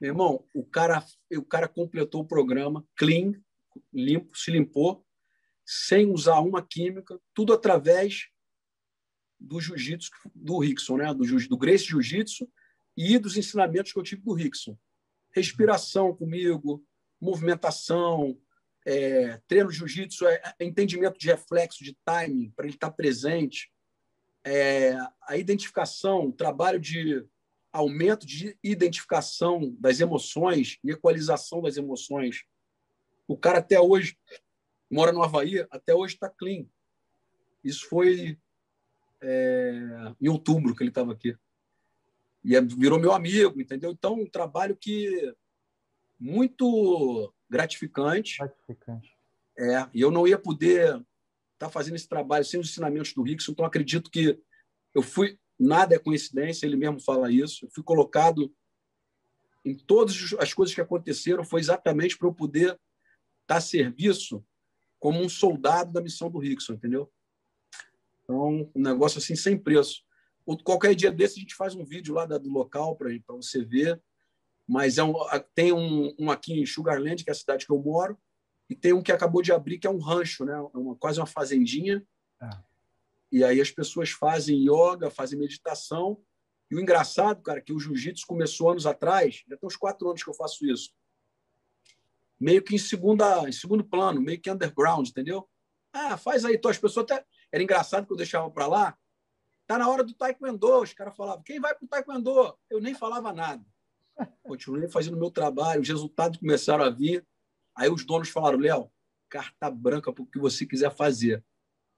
Meu 0.00 0.12
irmão, 0.12 0.46
o 0.54 0.64
cara, 0.64 1.04
o 1.32 1.44
cara 1.44 1.66
completou 1.66 2.22
o 2.22 2.26
programa 2.26 2.86
clean, 2.96 3.32
limpo, 3.92 4.36
se 4.36 4.52
limpou, 4.52 5.04
sem 5.66 6.06
usar 6.06 6.38
uma 6.40 6.64
química, 6.64 7.20
tudo 7.34 7.52
através 7.52 8.28
do 9.40 9.60
jiu-jitsu 9.60 10.10
do 10.34 10.58
Rickson, 10.58 10.96
né? 10.98 11.12
do, 11.12 11.24
do 11.48 11.58
Grace 11.58 11.84
Jiu-Jitsu 11.84 12.48
e 12.96 13.18
dos 13.18 13.36
ensinamentos 13.36 13.92
que 13.92 13.98
eu 13.98 14.02
tive 14.02 14.22
do 14.22 14.32
Rickson. 14.32 14.78
Respiração 15.34 16.14
comigo, 16.14 16.84
movimentação, 17.20 18.38
é, 18.86 19.40
treino 19.48 19.70
de 19.70 19.78
jiu-jitsu, 19.78 20.26
é, 20.26 20.54
é, 20.58 20.64
entendimento 20.64 21.18
de 21.18 21.26
reflexo, 21.26 21.82
de 21.82 21.96
timing, 22.04 22.50
para 22.50 22.66
ele 22.66 22.74
estar 22.74 22.90
presente, 22.90 23.72
é, 24.44 24.94
a 25.22 25.36
identificação, 25.36 26.30
trabalho 26.30 26.78
de 26.78 27.26
aumento 27.72 28.26
de 28.26 28.56
identificação 28.62 29.74
das 29.80 30.00
emoções 30.00 30.78
e 30.84 30.90
equalização 30.90 31.62
das 31.62 31.76
emoções. 31.76 32.44
O 33.26 33.36
cara 33.36 33.58
até 33.58 33.80
hoje 33.80 34.16
mora 34.90 35.10
no 35.10 35.22
Havaí, 35.22 35.66
até 35.70 35.94
hoje 35.94 36.14
está 36.14 36.28
clean. 36.28 36.66
Isso 37.64 37.88
foi 37.88 38.38
é, 39.20 39.72
em 40.20 40.28
outubro 40.28 40.76
que 40.76 40.82
ele 40.82 40.90
estava 40.90 41.12
aqui. 41.12 41.34
E 42.44 42.54
é, 42.54 42.60
virou 42.60 42.98
meu 42.98 43.12
amigo, 43.12 43.60
entendeu? 43.60 43.90
Então, 43.90 44.14
um 44.14 44.26
trabalho 44.26 44.76
que 44.76 45.34
muito 46.20 47.32
gratificante. 47.48 48.38
Gratificante. 48.38 49.16
É, 49.58 49.88
e 49.94 50.00
eu 50.00 50.10
não 50.10 50.26
ia 50.26 50.38
poder 50.38 50.88
estar 50.94 51.04
tá 51.58 51.70
fazendo 51.70 51.94
esse 51.94 52.08
trabalho 52.08 52.44
sem 52.44 52.60
os 52.60 52.68
ensinamentos 52.68 53.12
do 53.14 53.22
Rickson, 53.22 53.52
então 53.52 53.64
acredito 53.64 54.10
que 54.10 54.38
eu 54.94 55.02
fui. 55.02 55.38
Nada 55.58 55.94
é 55.94 55.98
coincidência, 55.98 56.66
ele 56.66 56.76
mesmo 56.76 57.00
fala 57.00 57.30
isso. 57.30 57.64
Eu 57.64 57.70
fui 57.70 57.84
colocado 57.84 58.52
em 59.64 59.74
todas 59.74 60.34
as 60.38 60.52
coisas 60.52 60.74
que 60.74 60.80
aconteceram, 60.80 61.44
foi 61.44 61.60
exatamente 61.60 62.18
para 62.18 62.28
eu 62.28 62.34
poder 62.34 62.72
estar 62.72 62.80
tá 63.46 63.56
a 63.56 63.60
serviço 63.60 64.44
como 64.98 65.20
um 65.20 65.28
soldado 65.28 65.92
da 65.92 66.02
missão 66.02 66.30
do 66.30 66.38
Rickson, 66.38 66.74
entendeu? 66.74 67.10
Então, 68.22 68.70
um 68.74 68.80
negócio 68.80 69.18
assim 69.18 69.36
sem 69.36 69.56
preço. 69.56 70.02
Qualquer 70.62 70.94
dia 70.94 71.10
desse 71.10 71.38
a 71.38 71.40
gente 71.40 71.54
faz 71.54 71.74
um 71.74 71.84
vídeo 71.84 72.14
lá 72.14 72.26
do 72.26 72.50
local 72.50 72.96
para 72.96 73.10
você 73.28 73.64
ver. 73.64 74.00
Mas 74.66 74.98
é 74.98 75.04
um, 75.04 75.14
tem 75.54 75.72
um, 75.72 76.14
um, 76.18 76.30
aqui 76.30 76.58
em 76.58 76.66
Sugarland, 76.66 77.22
que 77.22 77.30
é 77.30 77.32
a 77.32 77.36
cidade 77.36 77.66
que 77.66 77.72
eu 77.72 77.78
moro, 77.78 78.18
e 78.68 78.74
tem 78.74 78.94
um 78.94 79.02
que 79.02 79.12
acabou 79.12 79.42
de 79.42 79.52
abrir, 79.52 79.78
que 79.78 79.86
é 79.86 79.90
um 79.90 79.98
rancho, 79.98 80.44
né? 80.44 80.54
É 80.54 80.78
uma, 80.78 80.96
quase 80.96 81.20
uma 81.20 81.26
fazendinha. 81.26 82.02
É. 82.40 82.50
E 83.30 83.44
aí 83.44 83.60
as 83.60 83.70
pessoas 83.70 84.10
fazem 84.10 84.64
yoga, 84.64 85.10
fazem 85.10 85.38
meditação. 85.38 86.18
E 86.70 86.76
o 86.76 86.80
engraçado, 86.80 87.42
cara, 87.42 87.60
que 87.60 87.72
o 87.72 87.78
jiu-jitsu 87.78 88.26
começou 88.26 88.70
anos 88.70 88.86
atrás, 88.86 89.44
já 89.46 89.56
tem 89.56 89.66
uns 89.66 89.76
quatro 89.76 90.08
anos 90.08 90.22
que 90.22 90.30
eu 90.30 90.34
faço 90.34 90.64
isso. 90.66 90.94
Meio 92.40 92.62
que 92.62 92.74
em, 92.74 92.78
segunda, 92.78 93.48
em 93.48 93.52
segundo 93.52 93.84
plano, 93.84 94.20
meio 94.20 94.40
que 94.40 94.50
underground, 94.50 95.08
entendeu? 95.08 95.48
Ah, 95.92 96.16
faz 96.16 96.44
aí. 96.44 96.54
Então, 96.54 96.70
as 96.70 96.78
pessoas 96.78 97.04
até 97.04 97.24
era 97.52 97.62
engraçado 97.62 98.06
que 98.06 98.12
eu 98.12 98.16
deixava 98.16 98.50
para 98.50 98.66
lá. 98.66 98.98
Tá 99.66 99.78
na 99.78 99.88
hora 99.88 100.04
do 100.04 100.12
taekwondo. 100.12 100.82
Os 100.82 100.92
caras 100.92 101.16
falavam, 101.16 101.42
quem 101.42 101.60
vai 101.60 101.74
para 101.74 101.84
o 101.84 101.88
taekwondo? 101.88 102.58
Eu 102.70 102.80
nem 102.80 102.94
falava 102.94 103.32
nada. 103.32 103.64
Continuei 104.42 104.88
fazendo 104.88 105.14
o 105.14 105.20
meu 105.20 105.30
trabalho, 105.30 105.80
os 105.80 105.88
resultados 105.88 106.38
começaram 106.38 106.84
a 106.84 106.90
vir. 106.90 107.26
Aí 107.76 107.90
os 107.90 108.04
donos 108.04 108.28
falaram, 108.28 108.58
Léo, 108.58 108.90
carta 109.28 109.70
branca 109.70 110.12
para 110.12 110.22
o 110.22 110.26
que 110.26 110.38
você 110.38 110.64
quiser 110.64 110.94
fazer. 110.94 111.44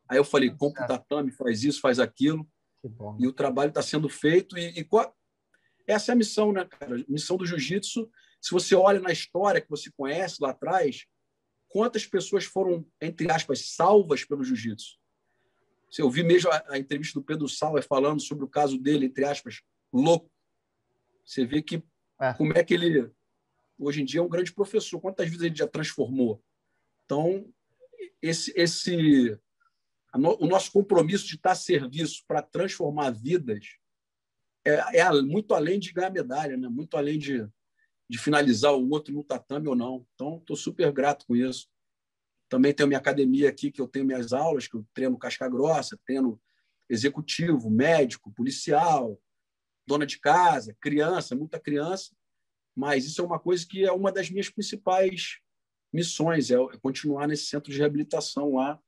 Aí 0.09 0.17
eu 0.17 0.25
falei, 0.25 0.51
compra 0.51 0.85
o 0.85 0.89
tatame, 0.89 1.31
faz 1.31 1.65
isso, 1.65 1.81
faz 1.81 1.99
aquilo. 1.99 2.49
E 3.19 3.27
o 3.27 3.33
trabalho 3.33 3.71
está 3.71 3.83
sendo 3.83 4.09
feito. 4.09 4.57
E, 4.57 4.79
e 4.79 4.85
qual... 4.85 5.15
essa 5.87 6.13
é 6.13 6.15
a 6.15 6.17
missão, 6.17 6.53
né, 6.53 6.65
cara? 6.65 7.05
Missão 7.09 7.37
do 7.37 7.45
jiu-jitsu. 7.45 8.09
Se 8.41 8.53
você 8.53 8.75
olha 8.75 9.01
na 9.01 9.11
história 9.11 9.61
que 9.61 9.69
você 9.69 9.91
conhece 9.91 10.37
lá 10.41 10.51
atrás, 10.51 11.05
quantas 11.69 12.07
pessoas 12.07 12.45
foram, 12.45 12.87
entre 13.01 13.31
aspas, 13.31 13.75
salvas 13.75 14.25
pelo 14.25 14.45
jiu-jitsu? 14.45 14.97
Eu 15.99 16.11
vi 16.11 16.23
mesmo 16.23 16.51
a, 16.51 16.65
a 16.69 16.79
entrevista 16.79 17.19
do 17.19 17.25
Pedro 17.25 17.49
Sauer 17.49 17.83
falando 17.87 18.21
sobre 18.21 18.45
o 18.45 18.49
caso 18.49 18.79
dele, 18.79 19.07
entre 19.07 19.25
aspas, 19.25 19.63
louco. 19.93 20.31
Você 21.25 21.45
vê 21.45 21.63
que 21.63 21.83
é. 22.21 22.33
como 22.35 22.53
é 22.53 22.65
que 22.65 22.75
ele 22.75 23.11
hoje 23.79 24.03
em 24.03 24.05
dia 24.05 24.21
é 24.21 24.23
um 24.23 24.29
grande 24.29 24.53
professor. 24.53 25.01
Quantas 25.01 25.29
vezes 25.29 25.43
ele 25.43 25.57
já 25.57 25.67
transformou? 25.67 26.43
Então, 27.05 27.49
esse, 28.21 28.53
esse 28.57 29.39
o 30.15 30.47
nosso 30.47 30.73
compromisso 30.73 31.27
de 31.27 31.35
estar 31.35 31.53
a 31.53 31.57
serviço 31.57 32.25
para 32.27 32.41
transformar 32.41 33.11
vidas 33.11 33.77
é, 34.65 35.01
é, 35.01 35.23
muito 35.23 35.55
além 35.55 35.79
de 35.79 35.93
ganhar 35.93 36.11
medalha, 36.11 36.57
né? 36.57 36.69
muito 36.69 36.97
além 36.97 37.19
de, 37.19 37.47
de 38.09 38.19
finalizar 38.19 38.73
o 38.73 38.89
outro 38.89 39.15
no 39.15 39.23
tatame 39.23 39.69
ou 39.69 39.77
não. 39.77 40.07
Então, 40.15 40.39
estou 40.39 40.57
super 40.57 40.91
grato 40.91 41.27
com 41.27 41.37
isso. 41.37 41.69
Também 42.49 42.73
tenho 42.73 42.89
minha 42.89 42.99
academia 42.99 43.49
aqui, 43.49 43.71
que 43.71 43.81
eu 43.81 43.89
tenho 43.89 44.05
minhas 44.05 44.33
aulas, 44.33 44.69
que 44.69 44.77
eu 44.77 44.87
treino 44.95 45.19
casca 45.19 45.49
grossa, 45.49 45.99
treino 46.05 46.41
executivo, 46.89 47.69
médico, 47.69 48.33
policial, 48.33 49.21
dona 49.87 50.07
de 50.07 50.19
casa, 50.19 50.77
criança, 50.81 51.35
muita 51.35 51.59
criança. 51.59 52.15
Mas 52.75 53.05
isso 53.05 53.21
é 53.21 53.25
uma 53.25 53.39
coisa 53.39 53.67
que 53.67 53.85
é 53.85 53.93
uma 53.93 54.13
das 54.13 54.31
minhas 54.31 54.49
principais 54.49 55.41
missões, 55.93 56.51
é 56.51 56.57
continuar 56.81 57.27
nesse 57.27 57.47
centro 57.47 57.73
de 57.73 57.79
reabilitação 57.79 58.55
lá, 58.55 58.79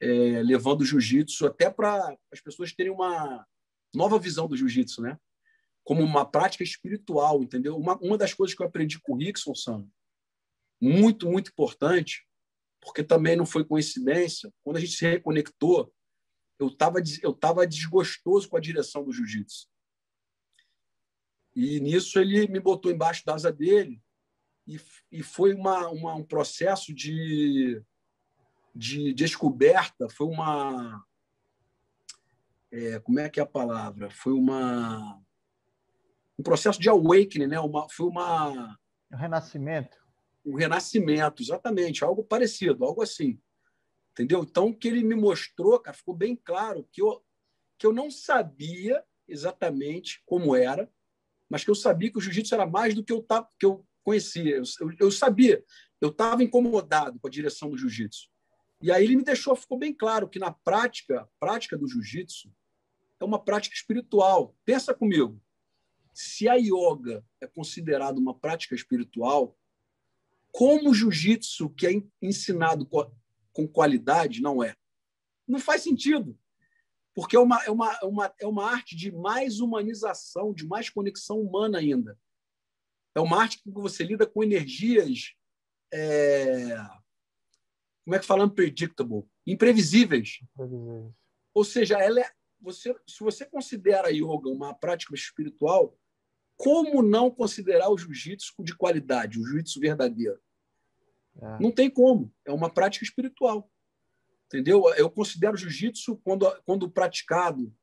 é, 0.00 0.42
levando 0.42 0.82
o 0.82 0.84
jiu-jitsu 0.84 1.46
até 1.46 1.70
para 1.70 2.16
as 2.30 2.40
pessoas 2.40 2.72
terem 2.72 2.92
uma 2.92 3.46
nova 3.94 4.18
visão 4.18 4.46
do 4.46 4.56
jiu-jitsu, 4.56 5.00
né? 5.00 5.18
Como 5.84 6.02
uma 6.02 6.24
prática 6.24 6.62
espiritual, 6.62 7.42
entendeu? 7.42 7.76
Uma, 7.76 7.96
uma 7.98 8.18
das 8.18 8.34
coisas 8.34 8.54
que 8.54 8.62
eu 8.62 8.66
aprendi 8.66 9.00
com 9.00 9.14
o 9.14 9.16
Rickson, 9.16 9.54
Sam, 9.54 9.86
muito, 10.80 11.30
muito 11.30 11.50
importante, 11.50 12.26
porque 12.82 13.02
também 13.02 13.36
não 13.36 13.46
foi 13.46 13.64
coincidência. 13.64 14.52
Quando 14.62 14.76
a 14.76 14.80
gente 14.80 14.92
se 14.92 15.06
reconectou, 15.06 15.90
eu 16.58 16.66
estava 16.66 16.98
eu 17.22 17.32
tava 17.32 17.66
desgostoso 17.66 18.48
com 18.48 18.56
a 18.56 18.60
direção 18.60 19.04
do 19.04 19.12
jiu-jitsu. 19.12 19.68
E 21.54 21.80
nisso 21.80 22.18
ele 22.18 22.46
me 22.48 22.60
botou 22.60 22.90
embaixo 22.90 23.24
da 23.24 23.34
asa 23.34 23.52
dele 23.52 24.02
e, 24.66 24.80
e 25.10 25.22
foi 25.22 25.54
uma, 25.54 25.88
uma, 25.88 26.14
um 26.14 26.24
processo 26.24 26.94
de, 26.94 27.82
de 28.74 29.12
descoberta, 29.12 30.08
foi 30.08 30.26
uma. 30.26 31.04
É, 32.70 32.98
como 33.00 33.20
é 33.20 33.28
que 33.28 33.38
é 33.38 33.42
a 33.42 33.46
palavra? 33.46 34.10
Foi 34.10 34.32
uma 34.32 35.22
um 36.38 36.42
processo 36.42 36.80
de 36.80 36.88
awakening, 36.88 37.46
né? 37.46 37.60
Uma, 37.60 37.88
foi 37.88 38.06
uma 38.06 38.78
O 39.12 39.16
renascimento. 39.16 40.01
O 40.44 40.56
renascimento, 40.56 41.42
exatamente, 41.42 42.04
algo 42.04 42.24
parecido, 42.24 42.84
algo 42.84 43.02
assim. 43.02 43.38
Entendeu? 44.12 44.42
Então, 44.42 44.68
o 44.68 44.76
que 44.76 44.88
ele 44.88 45.02
me 45.02 45.14
mostrou, 45.14 45.78
cara, 45.78 45.96
ficou 45.96 46.14
bem 46.14 46.36
claro 46.36 46.86
que 46.92 47.00
eu, 47.00 47.24
que 47.78 47.86
eu 47.86 47.92
não 47.92 48.10
sabia 48.10 49.02
exatamente 49.26 50.22
como 50.26 50.54
era, 50.54 50.90
mas 51.48 51.64
que 51.64 51.70
eu 51.70 51.74
sabia 51.74 52.10
que 52.10 52.18
o 52.18 52.20
jiu-jitsu 52.20 52.54
era 52.54 52.66
mais 52.66 52.94
do 52.94 53.04
que 53.04 53.12
eu, 53.12 53.22
tava, 53.22 53.48
que 53.58 53.64
eu 53.64 53.86
conhecia. 54.04 54.56
Eu, 54.56 54.64
eu, 54.80 54.96
eu 55.00 55.10
sabia, 55.10 55.64
eu 56.00 56.08
estava 56.08 56.42
incomodado 56.42 57.18
com 57.18 57.26
a 57.26 57.30
direção 57.30 57.70
do 57.70 57.78
jiu-jitsu. 57.78 58.28
E 58.82 58.90
aí 58.90 59.04
ele 59.04 59.16
me 59.16 59.22
deixou, 59.22 59.54
ficou 59.54 59.78
bem 59.78 59.94
claro 59.94 60.28
que 60.28 60.38
na 60.38 60.50
prática, 60.50 61.28
prática 61.38 61.78
do 61.78 61.86
jiu-jitsu 61.86 62.52
é 63.20 63.24
uma 63.24 63.38
prática 63.38 63.76
espiritual. 63.76 64.56
Pensa 64.64 64.92
comigo, 64.92 65.40
se 66.12 66.48
a 66.48 66.54
yoga 66.54 67.24
é 67.40 67.46
considerada 67.46 68.18
uma 68.18 68.34
prática 68.34 68.74
espiritual, 68.74 69.56
como 70.52 70.90
o 70.90 70.94
jiu-jitsu, 70.94 71.70
que 71.70 71.86
é 71.86 72.02
ensinado 72.20 72.86
com 72.86 73.66
qualidade, 73.66 74.42
não 74.42 74.62
é? 74.62 74.76
Não 75.48 75.58
faz 75.58 75.82
sentido. 75.82 76.38
Porque 77.14 77.36
é 77.36 77.40
uma, 77.40 77.62
é, 77.64 77.70
uma, 77.70 77.92
é, 77.94 78.04
uma, 78.04 78.34
é 78.40 78.46
uma 78.46 78.70
arte 78.70 78.94
de 78.94 79.10
mais 79.10 79.60
humanização, 79.60 80.52
de 80.52 80.66
mais 80.66 80.88
conexão 80.88 81.40
humana 81.40 81.78
ainda. 81.78 82.18
É 83.14 83.20
uma 83.20 83.40
arte 83.40 83.62
que 83.62 83.70
você 83.70 84.04
lida 84.04 84.26
com 84.26 84.42
energias. 84.42 85.34
É... 85.92 86.76
Como 88.04 88.14
é 88.14 88.18
que 88.18 88.26
fala? 88.26 88.44
Unpredictable. 88.44 89.24
Imprevisíveis. 89.46 90.40
Imprevisíveis. 90.54 91.12
Ou 91.54 91.64
seja, 91.64 91.98
ela 91.98 92.20
é, 92.20 92.30
você, 92.60 92.94
se 93.06 93.22
você 93.22 93.44
considera 93.44 94.08
a 94.08 94.10
yoga 94.10 94.48
uma 94.48 94.72
prática 94.72 95.14
espiritual, 95.14 95.96
como 96.62 97.02
não 97.02 97.28
considerar 97.28 97.90
o 97.90 97.98
jiu-jitsu 97.98 98.54
de 98.62 98.76
qualidade, 98.76 99.36
o 99.36 99.44
jiu-jitsu 99.44 99.80
verdadeiro? 99.80 100.40
É. 101.40 101.58
Não 101.58 101.72
tem 101.72 101.90
como. 101.90 102.32
É 102.44 102.52
uma 102.52 102.70
prática 102.72 103.04
espiritual. 103.04 103.68
Entendeu? 104.46 104.88
Eu 104.94 105.10
considero 105.10 105.54
o 105.54 105.56
jiu-jitsu, 105.56 106.18
quando, 106.18 106.48
quando 106.64 106.88
praticado 106.88 107.74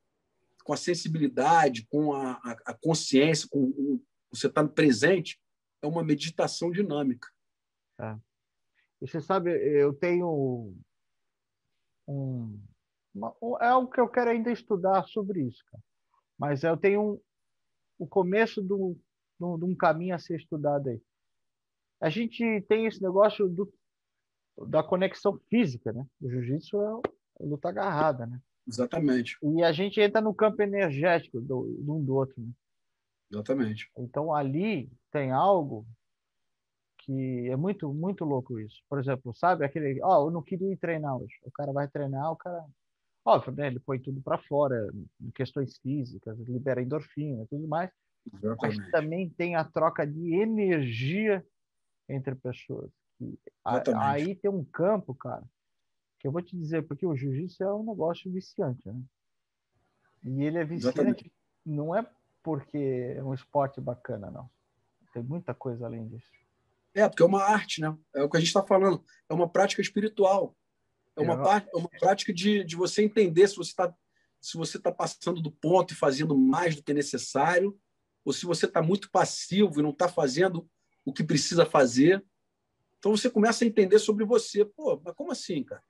com 0.64 0.72
a 0.72 0.78
sensibilidade, 0.78 1.86
com 1.88 2.14
a, 2.14 2.34
a, 2.36 2.52
a 2.68 2.74
consciência, 2.74 3.50
com 3.50 3.66
o, 3.66 4.02
você 4.32 4.48
está 4.48 4.66
presente, 4.66 5.42
é 5.82 5.88
uma 5.88 6.04
meditação 6.04 6.72
dinâmica. 6.72 7.28
É. 8.00 8.16
E 9.02 9.08
você 9.10 9.20
sabe, 9.20 9.52
eu 9.52 9.94
tenho 9.94 10.74
um, 12.08 12.58
uma, 13.14 13.36
é 13.60 13.68
algo 13.68 13.92
que 13.92 14.00
eu 14.00 14.08
quero 14.08 14.30
ainda 14.30 14.54
estudar 14.54 15.04
sobre 15.04 15.42
isso, 15.42 15.66
cara. 15.70 15.84
Mas 16.38 16.64
eu 16.64 16.78
tenho 16.78 17.02
um, 17.02 17.22
o 18.00 18.08
começo 18.08 18.64
de 18.64 18.74
um 19.44 19.76
caminho 19.76 20.16
a 20.16 20.20
ser 20.20 20.38
estudado 20.38 20.90
aí. 20.90 21.02
A 22.02 22.10
gente 22.10 22.62
tem 22.62 22.86
esse 22.86 23.02
negócio 23.04 23.48
do, 23.50 23.72
da 24.68 24.82
conexão 24.82 25.38
física, 25.50 25.92
né? 25.92 26.08
O 26.22 26.30
jiu-jitsu 26.30 26.82
é 26.82 27.46
luta 27.46 27.68
agarrada, 27.68 28.26
né? 28.26 28.42
Exatamente. 28.66 29.38
E 29.44 29.62
a 29.64 29.72
gente 29.74 30.00
entra 30.00 30.22
no 30.22 30.34
campo 30.34 30.62
energético 30.62 31.42
do, 31.42 31.64
do 31.80 31.96
um 31.96 32.04
do 32.04 32.16
outro. 32.16 32.42
Né? 32.42 32.52
Exatamente. 33.32 33.92
Então 33.98 34.34
ali 34.34 34.90
tem 35.12 35.32
algo 35.32 35.86
que 37.00 37.50
é 37.50 37.56
muito 37.56 37.94
muito 37.94 38.24
louco 38.24 38.60
isso. 38.60 38.82
Por 38.88 39.00
exemplo, 39.00 39.34
sabe 39.36 39.66
aquele, 39.66 40.02
ó, 40.02 40.24
oh, 40.24 40.28
eu 40.28 40.32
não 40.32 40.42
queria 40.42 40.72
ir 40.72 40.78
treinar 40.78 41.18
hoje. 41.18 41.34
O 41.44 41.52
cara 41.52 41.74
vai 41.74 41.88
treinar, 41.88 42.32
o 42.32 42.36
cara, 42.36 42.64
óbvio, 43.30 43.54
né? 43.54 43.68
Ele 43.68 43.80
põe 43.80 44.00
tudo 44.00 44.22
para 44.22 44.38
fora, 44.38 44.92
questões 45.36 45.78
físicas, 45.78 46.38
libera 46.40 46.82
endorfina, 46.82 47.46
tudo 47.50 47.68
mais. 47.68 47.92
Exatamente. 48.34 48.78
Mas 48.80 48.92
também 48.92 49.30
tem 49.30 49.56
a 49.56 49.64
troca 49.64 50.06
de 50.06 50.36
energia 50.36 51.46
entre 52.08 52.36
pessoas. 52.36 52.92
A, 53.64 54.12
aí 54.12 54.36
tem 54.36 54.50
um 54.50 54.64
campo, 54.64 55.14
cara, 55.14 55.44
que 56.20 56.28
eu 56.28 56.32
vou 56.32 56.42
te 56.42 56.56
dizer, 56.58 56.84
porque 56.84 57.06
o 57.06 57.16
jiu-jitsu 57.16 57.64
é 57.64 57.74
um 57.74 57.84
negócio 57.84 58.32
viciante, 58.32 58.88
né? 58.88 59.02
E 60.24 60.44
ele 60.44 60.58
é 60.58 60.66
viciante, 60.66 61.00
Exatamente. 61.00 61.34
não 61.66 61.96
é 61.96 62.06
porque 62.44 63.14
é 63.16 63.24
um 63.24 63.34
esporte 63.34 63.80
bacana, 63.80 64.30
não. 64.32 64.50
Tem 65.14 65.24
muita 65.24 65.54
coisa 65.54 65.86
além 65.86 66.08
disso. 66.08 66.32
É, 66.94 67.08
porque 67.08 67.24
é 67.24 67.26
uma 67.26 67.44
arte, 67.44 67.82
né? 67.82 67.96
É 68.14 68.24
o 68.24 68.30
que 68.30 68.38
a 68.38 68.40
gente 68.40 68.48
está 68.50 68.64
falando. 68.64 69.04
É 69.30 69.34
uma 69.34 69.48
prática 69.48 69.82
espiritual. 69.82 70.56
É 71.20 71.24
uma, 71.24 71.34
é. 71.34 71.44
Parte, 71.44 71.70
é 71.74 71.78
uma 71.78 71.90
prática 71.90 72.34
de, 72.34 72.64
de 72.64 72.76
você 72.76 73.04
entender 73.04 73.48
se 73.48 73.56
você 73.56 73.72
está 73.72 73.94
se 74.42 74.58
você 74.58 74.78
está 74.78 74.90
passando 74.90 75.42
do 75.42 75.52
ponto 75.52 75.94
e 75.94 75.98
fazendo 75.98 76.38
mais 76.38 76.74
do 76.74 76.82
que 76.82 76.94
necessário, 76.94 77.78
ou 78.24 78.32
se 78.32 78.46
você 78.46 78.66
está 78.66 78.82
muito 78.82 79.12
passivo 79.12 79.80
e 79.80 79.84
não 79.84 79.90
está 79.90 80.08
fazendo 80.08 80.66
o 81.06 81.14
que 81.14 81.24
precisa 81.24 81.66
fazer. 81.66 82.24
Então 82.98 83.16
você 83.16 83.30
começa 83.30 83.64
a 83.64 83.68
entender 83.68 84.00
sobre 84.00 84.26
você. 84.26 84.64
Pô, 84.64 85.02
mas 85.04 85.14
como 85.14 85.32
assim, 85.32 85.64
cara? 85.64 85.84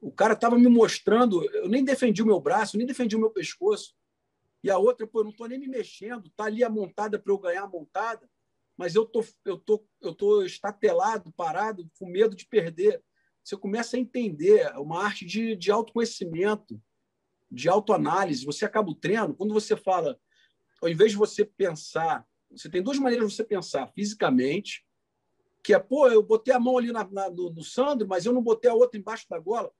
O 0.00 0.10
cara 0.10 0.34
estava 0.34 0.58
me 0.58 0.68
mostrando, 0.68 1.44
eu 1.54 1.68
nem 1.68 1.84
defendi 1.84 2.22
o 2.22 2.26
meu 2.26 2.40
braço, 2.40 2.76
nem 2.76 2.86
defendi 2.86 3.16
o 3.16 3.20
meu 3.20 3.30
pescoço. 3.30 3.94
E 4.62 4.70
a 4.70 4.78
outra, 4.78 5.06
pô, 5.06 5.20
eu 5.20 5.24
não 5.24 5.30
estou 5.30 5.48
nem 5.48 5.58
me 5.58 5.68
mexendo, 5.68 6.30
tá 6.30 6.44
ali 6.44 6.62
a 6.62 6.70
montada 6.70 7.18
para 7.18 7.32
eu 7.32 7.38
ganhar 7.38 7.62
a 7.64 7.68
montada, 7.68 8.28
mas 8.76 8.94
eu 8.94 9.04
tô, 9.04 9.24
eu 9.44 9.58
tô, 9.58 9.84
eu 10.00 10.14
tô 10.14 10.42
estatelado, 10.42 11.32
parado, 11.32 11.88
com 11.98 12.06
medo 12.06 12.34
de 12.34 12.46
perder. 12.46 13.02
Você 13.42 13.56
começa 13.56 13.96
a 13.96 14.00
entender 14.00 14.72
uma 14.78 15.04
arte 15.04 15.24
de, 15.24 15.56
de 15.56 15.70
autoconhecimento, 15.70 16.80
de 17.50 17.68
autoanálise. 17.68 18.44
Você 18.44 18.64
acaba 18.64 18.90
o 18.90 18.94
treino, 18.94 19.34
quando 19.34 19.52
você 19.52 19.76
fala, 19.76 20.18
ao 20.80 20.88
invés 20.88 21.10
de 21.10 21.16
você 21.16 21.44
pensar, 21.44 22.26
você 22.50 22.68
tem 22.68 22.82
duas 22.82 22.98
maneiras 22.98 23.28
de 23.28 23.34
você 23.34 23.44
pensar 23.44 23.88
fisicamente, 23.88 24.86
que 25.62 25.74
é, 25.74 25.78
pô, 25.78 26.08
eu 26.08 26.22
botei 26.22 26.52
a 26.52 26.60
mão 26.60 26.76
ali 26.76 26.92
na, 26.92 27.08
na, 27.08 27.30
no, 27.30 27.50
no 27.50 27.62
Sandro, 27.62 28.06
mas 28.06 28.26
eu 28.26 28.32
não 28.32 28.42
botei 28.42 28.70
a 28.70 28.74
outra 28.74 28.98
embaixo 28.98 29.26
da 29.28 29.38
gola. 29.38 29.72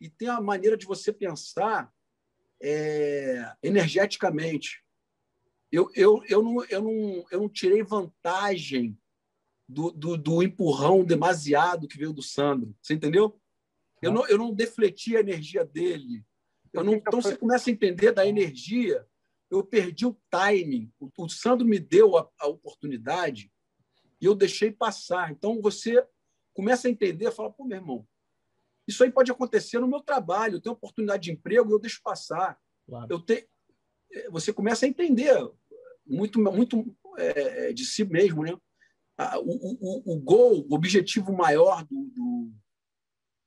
E 0.00 0.08
tem 0.08 0.28
a 0.28 0.40
maneira 0.40 0.76
de 0.76 0.86
você 0.86 1.12
pensar 1.12 1.92
é, 2.62 3.52
energeticamente. 3.62 4.84
Eu, 5.72 5.90
eu, 5.94 6.22
eu, 6.28 6.42
não, 6.42 6.64
eu, 6.64 6.82
não, 6.82 7.26
eu 7.30 7.40
não 7.40 7.48
tirei 7.48 7.82
vantagem 7.82 8.98
do, 9.70 9.90
do, 9.92 10.16
do, 10.16 10.42
empurrão 10.42 11.04
demasiado 11.04 11.86
que 11.86 11.96
veio 11.96 12.12
do 12.12 12.22
Sandro. 12.22 12.74
Você 12.82 12.94
entendeu? 12.94 13.40
Eu 14.02 14.12
não, 14.12 14.26
eu 14.26 14.36
não 14.36 14.52
defleti 14.52 15.16
a 15.16 15.20
energia 15.20 15.64
dele. 15.64 16.24
Eu 16.72 16.82
não, 16.82 16.94
então 16.94 17.20
você 17.20 17.36
começa 17.36 17.70
a 17.70 17.72
entender 17.72 18.12
da 18.12 18.26
energia. 18.26 19.06
Eu 19.48 19.64
perdi 19.64 20.06
o 20.06 20.16
timing. 20.28 20.92
O, 20.98 21.08
o 21.16 21.28
Sandro 21.28 21.66
me 21.66 21.78
deu 21.78 22.16
a, 22.16 22.28
a, 22.40 22.48
oportunidade 22.48 23.52
e 24.20 24.24
eu 24.24 24.34
deixei 24.34 24.72
passar. 24.72 25.30
Então 25.30 25.60
você 25.60 26.04
começa 26.52 26.88
a 26.88 26.90
entender, 26.90 27.30
fala, 27.30 27.52
pô, 27.52 27.64
meu 27.64 27.78
irmão, 27.78 28.06
isso 28.88 29.04
aí 29.04 29.10
pode 29.10 29.30
acontecer 29.30 29.78
no 29.78 29.88
meu 29.88 30.00
trabalho. 30.00 30.56
Eu 30.56 30.60
tenho 30.60 30.74
oportunidade 30.74 31.24
de 31.24 31.32
emprego, 31.32 31.72
eu 31.72 31.78
deixo 31.78 32.00
passar. 32.02 32.58
Claro. 32.86 33.06
Eu 33.08 33.20
te... 33.20 33.48
É, 34.12 34.30
você 34.30 34.52
começa 34.52 34.84
a 34.84 34.88
entender 34.88 35.32
muito, 36.04 36.40
muito 36.40 36.96
é, 37.16 37.72
de 37.72 37.84
si 37.84 38.04
mesmo, 38.04 38.42
né? 38.42 38.56
O, 39.38 39.76
o, 39.80 40.14
o 40.14 40.20
gol, 40.20 40.66
o 40.68 40.74
objetivo 40.74 41.32
maior 41.32 41.84
do, 41.84 42.10
do, 42.14 42.52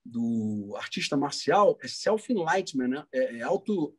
do 0.05 0.75
artista 0.75 1.17
marcial 1.17 1.77
é 1.81 1.87
self-enlightenment, 1.87 2.87
né? 2.87 3.05
É, 3.11 3.37
é 3.37 3.41
auto, 3.41 3.95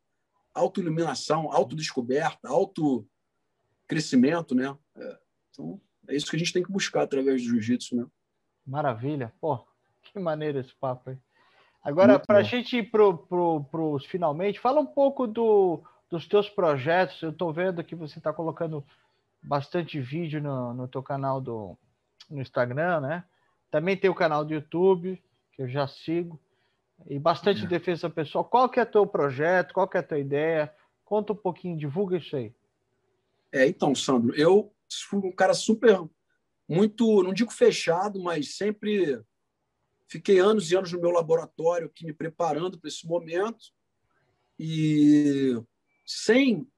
auto-iluminação, 0.52 1.50
autodescoberta, 1.50 2.48
auto-crescimento, 2.48 4.54
né? 4.54 4.76
É, 4.96 5.18
então, 5.50 5.80
é 6.08 6.14
isso 6.14 6.30
que 6.30 6.36
a 6.36 6.38
gente 6.38 6.52
tem 6.52 6.62
que 6.62 6.72
buscar 6.72 7.02
através 7.02 7.42
do 7.42 7.48
jiu-jitsu, 7.48 7.96
né? 7.96 8.06
Maravilha. 8.66 9.32
Pô, 9.40 9.58
que 10.02 10.18
maneiro 10.18 10.58
esse 10.58 10.74
papo 10.74 11.10
aí. 11.10 11.18
Agora, 11.82 12.18
para 12.18 12.38
a 12.38 12.42
gente 12.42 12.78
ir 12.78 12.90
para 12.90 13.12
pro, 13.12 13.92
os 13.92 14.06
finalmente, 14.06 14.58
fala 14.58 14.80
um 14.80 14.86
pouco 14.86 15.26
do, 15.26 15.82
dos 16.10 16.26
teus 16.26 16.48
projetos. 16.48 17.20
Eu 17.20 17.30
estou 17.30 17.52
vendo 17.52 17.84
que 17.84 17.94
você 17.94 18.18
está 18.18 18.32
colocando 18.32 18.84
bastante 19.44 20.00
vídeo 20.00 20.42
no, 20.42 20.74
no 20.74 20.88
teu 20.88 21.02
canal 21.02 21.40
do, 21.40 21.76
no 22.30 22.40
Instagram, 22.40 23.00
né? 23.00 23.24
Também 23.70 23.96
tem 23.96 24.10
o 24.10 24.14
canal 24.14 24.44
do 24.44 24.54
YouTube, 24.54 25.22
que 25.52 25.62
eu 25.62 25.68
já 25.68 25.86
sigo, 25.86 26.40
e 27.06 27.18
bastante 27.18 27.64
é. 27.64 27.66
defesa 27.66 28.08
pessoal. 28.08 28.44
Qual 28.44 28.68
que 28.68 28.80
é 28.80 28.84
teu 28.84 29.06
projeto? 29.06 29.74
Qual 29.74 29.88
que 29.88 29.96
é 29.96 30.00
a 30.00 30.04
tua 30.04 30.18
ideia? 30.18 30.72
Conta 31.04 31.32
um 31.32 31.36
pouquinho, 31.36 31.76
divulga 31.76 32.16
isso 32.16 32.36
aí. 32.36 32.54
É, 33.52 33.66
então, 33.66 33.94
Sandro, 33.94 34.34
eu 34.34 34.72
fui 35.08 35.20
um 35.20 35.32
cara 35.32 35.54
super, 35.54 36.08
muito, 36.68 37.22
não 37.22 37.32
digo 37.32 37.52
fechado, 37.52 38.20
mas 38.20 38.56
sempre 38.56 39.22
Fiquei 40.06 40.38
anos 40.38 40.70
e 40.70 40.76
anos 40.76 40.92
no 40.92 41.00
meu 41.00 41.10
laboratório 41.10 41.86
aqui 41.86 42.04
me 42.04 42.12
preparando 42.12 42.78
para 42.78 42.88
esse 42.88 43.06
momento 43.06 43.72
e 44.58 45.60
sem 46.06 46.68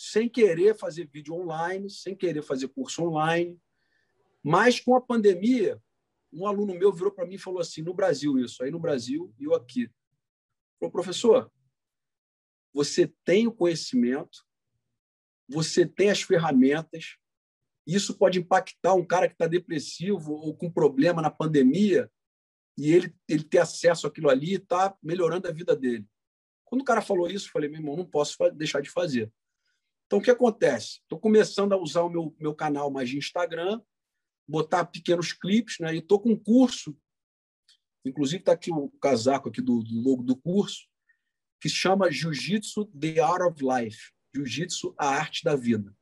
sem 0.00 0.28
querer 0.28 0.76
fazer 0.76 1.08
vídeo 1.08 1.34
online, 1.34 1.90
sem 1.90 2.14
querer 2.14 2.40
fazer 2.40 2.68
curso 2.68 3.02
online, 3.02 3.60
mas 4.40 4.78
com 4.78 4.94
a 4.94 5.00
pandemia, 5.00 5.82
um 6.32 6.46
aluno 6.46 6.72
meu 6.72 6.92
virou 6.92 7.10
para 7.10 7.26
mim 7.26 7.34
e 7.34 7.38
falou 7.38 7.58
assim, 7.58 7.82
no 7.82 7.92
Brasil 7.92 8.38
isso, 8.38 8.62
aí 8.62 8.70
no 8.70 8.78
Brasil 8.78 9.34
e 9.36 9.42
eu 9.42 9.56
aqui. 9.56 9.90
Falou, 10.78 10.92
professor, 10.92 11.50
você 12.72 13.12
tem 13.24 13.48
o 13.48 13.52
conhecimento, 13.52 14.46
você 15.48 15.84
tem 15.84 16.10
as 16.10 16.22
ferramentas 16.22 17.16
Isso 17.84 18.16
pode 18.16 18.38
impactar 18.38 18.94
um 18.94 19.04
cara 19.04 19.26
que 19.26 19.34
está 19.34 19.48
depressivo 19.48 20.32
ou 20.32 20.56
com 20.56 20.70
problema 20.70 21.20
na 21.20 21.30
pandemia 21.30 22.08
e 22.76 22.92
ele, 22.92 23.12
ele 23.26 23.42
ter 23.42 23.58
acesso 23.58 24.06
àquilo 24.06 24.30
ali 24.30 24.54
está 24.54 24.96
melhorando 25.02 25.48
a 25.48 25.52
vida 25.52 25.74
dele. 25.74 26.06
Quando 26.66 26.82
o 26.82 26.84
cara 26.84 27.00
falou 27.00 27.28
isso, 27.28 27.48
eu 27.48 27.50
falei, 27.50 27.68
meu 27.68 27.80
irmão, 27.80 27.96
não 27.96 28.04
posso 28.04 28.36
deixar 28.50 28.80
de 28.80 28.90
fazer. 28.90 29.32
Então, 30.08 30.20
o 30.20 30.22
que 30.22 30.30
acontece? 30.30 31.00
Estou 31.02 31.20
começando 31.20 31.74
a 31.74 31.76
usar 31.76 32.00
o 32.00 32.08
meu, 32.08 32.34
meu 32.40 32.54
canal 32.54 32.90
mais 32.90 33.10
de 33.10 33.18
Instagram, 33.18 33.78
botar 34.48 34.86
pequenos 34.86 35.34
clipes, 35.34 35.76
né? 35.78 35.94
e 35.94 35.98
estou 35.98 36.18
com 36.18 36.30
um 36.30 36.38
curso, 36.38 36.96
inclusive 38.02 38.40
está 38.40 38.52
aqui 38.52 38.72
o 38.72 38.88
casaco 39.02 39.50
aqui 39.50 39.60
do, 39.60 39.82
do 39.82 40.00
logo 40.00 40.22
do 40.22 40.34
curso, 40.34 40.88
que 41.60 41.68
se 41.68 41.74
chama 41.74 42.10
Jiu-Jitsu 42.10 42.86
The 42.86 43.20
Art 43.20 43.42
of 43.42 43.62
Life, 43.62 44.10
Jiu-Jitsu 44.34 44.94
a 44.98 45.08
arte 45.08 45.44
da 45.44 45.54
vida. 45.54 45.94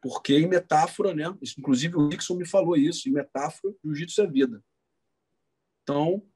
Porque 0.00 0.38
em 0.38 0.48
metáfora, 0.48 1.12
né? 1.12 1.24
Inclusive 1.58 1.94
o 1.94 2.08
Rickson 2.08 2.36
me 2.36 2.46
falou 2.46 2.74
isso, 2.74 3.06
em 3.06 3.12
metáfora, 3.12 3.74
Jiu-Jitsu 3.84 4.22
é 4.22 4.26
vida. 4.26 4.64
Então, 5.82 6.26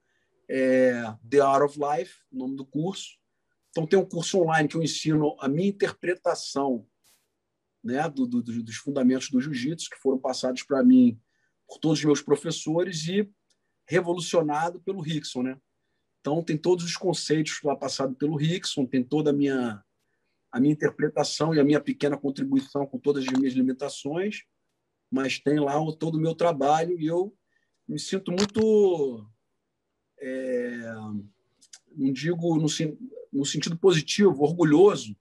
é 0.50 1.02
The 1.30 1.40
Art 1.40 1.62
of 1.62 1.78
Life, 1.78 2.14
o 2.30 2.36
nome 2.36 2.56
do 2.56 2.66
curso. 2.66 3.21
Então, 3.72 3.86
tem 3.86 3.98
um 3.98 4.04
curso 4.04 4.38
online 4.38 4.68
que 4.68 4.76
eu 4.76 4.82
ensino 4.82 5.34
a 5.40 5.48
minha 5.48 5.68
interpretação 5.68 6.86
né, 7.82 8.06
do, 8.08 8.26
do, 8.26 8.42
dos 8.42 8.76
fundamentos 8.76 9.30
do 9.30 9.40
jiu-jitsu, 9.40 9.88
que 9.88 9.96
foram 9.96 10.18
passados 10.18 10.62
para 10.62 10.84
mim 10.84 11.18
por 11.66 11.78
todos 11.78 11.98
os 11.98 12.04
meus 12.04 12.20
professores 12.20 13.08
e 13.08 13.28
revolucionado 13.88 14.78
pelo 14.82 15.00
Rickson. 15.00 15.42
Né? 15.42 15.58
Então, 16.20 16.44
tem 16.44 16.56
todos 16.56 16.84
os 16.84 16.96
conceitos 16.96 17.60
lá 17.64 17.74
passados 17.74 18.16
pelo 18.18 18.36
Rickson, 18.36 18.84
tem 18.84 19.02
toda 19.02 19.30
a 19.30 19.32
minha, 19.32 19.82
a 20.50 20.60
minha 20.60 20.74
interpretação 20.74 21.54
e 21.54 21.58
a 21.58 21.64
minha 21.64 21.80
pequena 21.80 22.18
contribuição 22.18 22.86
com 22.86 22.98
todas 22.98 23.26
as 23.26 23.38
minhas 23.38 23.54
limitações, 23.54 24.44
mas 25.10 25.38
tem 25.38 25.58
lá 25.58 25.74
todo 25.98 26.16
o 26.16 26.20
meu 26.20 26.34
trabalho 26.34 27.00
e 27.00 27.06
eu 27.06 27.34
me 27.88 27.98
sinto 27.98 28.30
muito 28.30 29.26
é, 30.18 30.92
não 31.96 32.12
digo 32.12 32.56
no, 32.56 32.68
no, 33.32 33.44
sentido 33.44 33.78
positivo, 33.78 34.42
orgulhoso, 34.42 35.16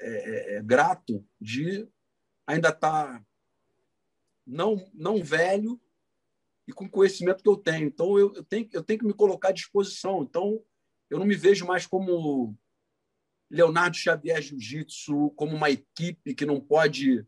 é, 0.00 0.54
é, 0.54 0.56
é 0.56 0.62
grato 0.62 1.26
de 1.40 1.88
ainda 2.46 2.68
estar 2.68 3.18
tá 3.18 3.26
não, 4.46 4.88
não 4.94 5.22
velho 5.22 5.80
e 6.68 6.72
com 6.72 6.84
o 6.84 6.90
conhecimento 6.90 7.42
que 7.42 7.48
eu 7.48 7.56
tenho. 7.56 7.86
Então, 7.86 8.18
eu, 8.18 8.32
eu, 8.34 8.44
tenho, 8.44 8.68
eu 8.72 8.82
tenho 8.82 9.00
que 9.00 9.06
me 9.06 9.14
colocar 9.14 9.48
à 9.48 9.52
disposição. 9.52 10.22
Então, 10.22 10.62
eu 11.08 11.18
não 11.18 11.26
me 11.26 11.34
vejo 11.34 11.66
mais 11.66 11.86
como 11.86 12.56
Leonardo 13.50 13.96
Xavier 13.96 14.40
Jiu-Jitsu, 14.42 15.30
como 15.30 15.54
uma 15.54 15.70
equipe 15.70 16.34
que 16.34 16.44
não 16.44 16.60
pode 16.60 17.26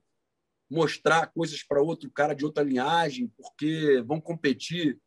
mostrar 0.71 1.29
coisas 1.29 1.63
para 1.63 1.83
outro 1.83 2.11
cara 2.11 2.35
de 2.35 2.45
outra 2.45 2.63
linhagem, 2.63 3.33
porque 3.37 4.03
vão 4.03 4.21
competir 4.21 5.01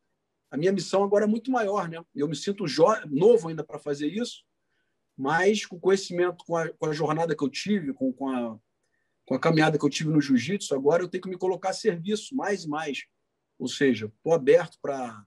a 0.50 0.58
minha 0.58 0.72
missão 0.74 1.02
agora 1.02 1.24
é 1.24 1.28
muito 1.28 1.50
maior, 1.50 1.88
né? 1.88 2.04
Eu 2.14 2.28
me 2.28 2.36
sinto 2.36 2.66
novo 3.10 3.48
ainda 3.48 3.64
para 3.64 3.80
fazer 3.80 4.08
isso, 4.08 4.44
mas 5.18 5.66
com 5.66 5.76
o 5.76 5.80
conhecimento, 5.80 6.44
com 6.46 6.56
a, 6.56 6.70
com 6.70 6.86
a 6.86 6.94
jornada 6.94 7.36
que 7.36 7.44
eu 7.44 7.50
tive, 7.50 7.94
com, 7.94 8.12
com, 8.12 8.30
a, 8.30 8.60
com 9.26 9.36
a 9.36 9.40
caminhada 9.40 9.78
que 9.78 9.86
eu 9.86 9.90
tive 9.90 10.10
no 10.10 10.22
jiu-jitsu, 10.22 10.74
agora 10.74 11.04
eu 11.04 11.08
tenho 11.08 11.24
que 11.24 11.30
me 11.30 11.38
colocar 11.38 11.70
a 11.70 11.74
serviço 11.74 12.36
mais 12.36 12.64
e 12.64 12.70
mais. 12.70 13.06
Ou 13.60 13.68
seja, 13.68 14.08
estou 14.08 14.34
aberto 14.34 14.78
para 14.82 15.24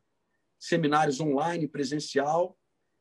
seminários 0.58 1.20
online, 1.20 1.68
presencial, 1.68 2.58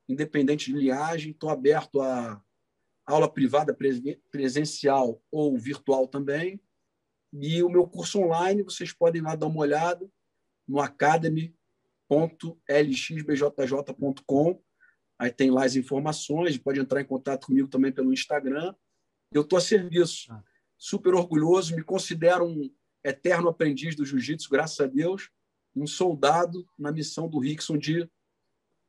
independente 0.07 0.71
de 0.71 0.77
linhagem, 0.77 1.31
estou 1.31 1.49
aberto 1.49 2.01
a 2.01 2.41
aula 3.05 3.31
privada 3.31 3.75
presencial 4.31 5.21
ou 5.31 5.57
virtual 5.57 6.07
também. 6.07 6.61
E 7.31 7.63
o 7.63 7.69
meu 7.69 7.87
curso 7.87 8.19
online, 8.19 8.63
vocês 8.63 8.93
podem 8.93 9.21
lá 9.21 9.35
dar 9.35 9.47
uma 9.47 9.61
olhada 9.61 10.07
no 10.67 10.79
Academy 10.79 11.55
www.lxbjj.com. 12.13 14.62
Aí 15.23 15.31
tem 15.31 15.49
lá 15.49 15.63
as 15.63 15.77
informações, 15.77 16.57
pode 16.57 16.81
entrar 16.81 16.99
em 16.99 17.05
contato 17.05 17.47
comigo 17.47 17.69
também 17.69 17.93
pelo 17.93 18.11
Instagram. 18.11 18.75
Eu 19.31 19.43
estou 19.43 19.57
a 19.57 19.61
serviço. 19.61 20.29
Ah. 20.29 20.43
Super 20.77 21.15
orgulhoso, 21.15 21.73
me 21.73 21.81
considero 21.81 22.45
um 22.45 22.69
eterno 23.01 23.47
aprendiz 23.47 23.95
do 23.95 24.03
jiu-jitsu, 24.03 24.49
graças 24.49 24.81
a 24.81 24.85
Deus, 24.85 25.29
um 25.73 25.87
soldado 25.87 26.67
na 26.77 26.91
missão 26.91 27.29
do 27.29 27.39
Rickson 27.39 27.77
de 27.77 28.05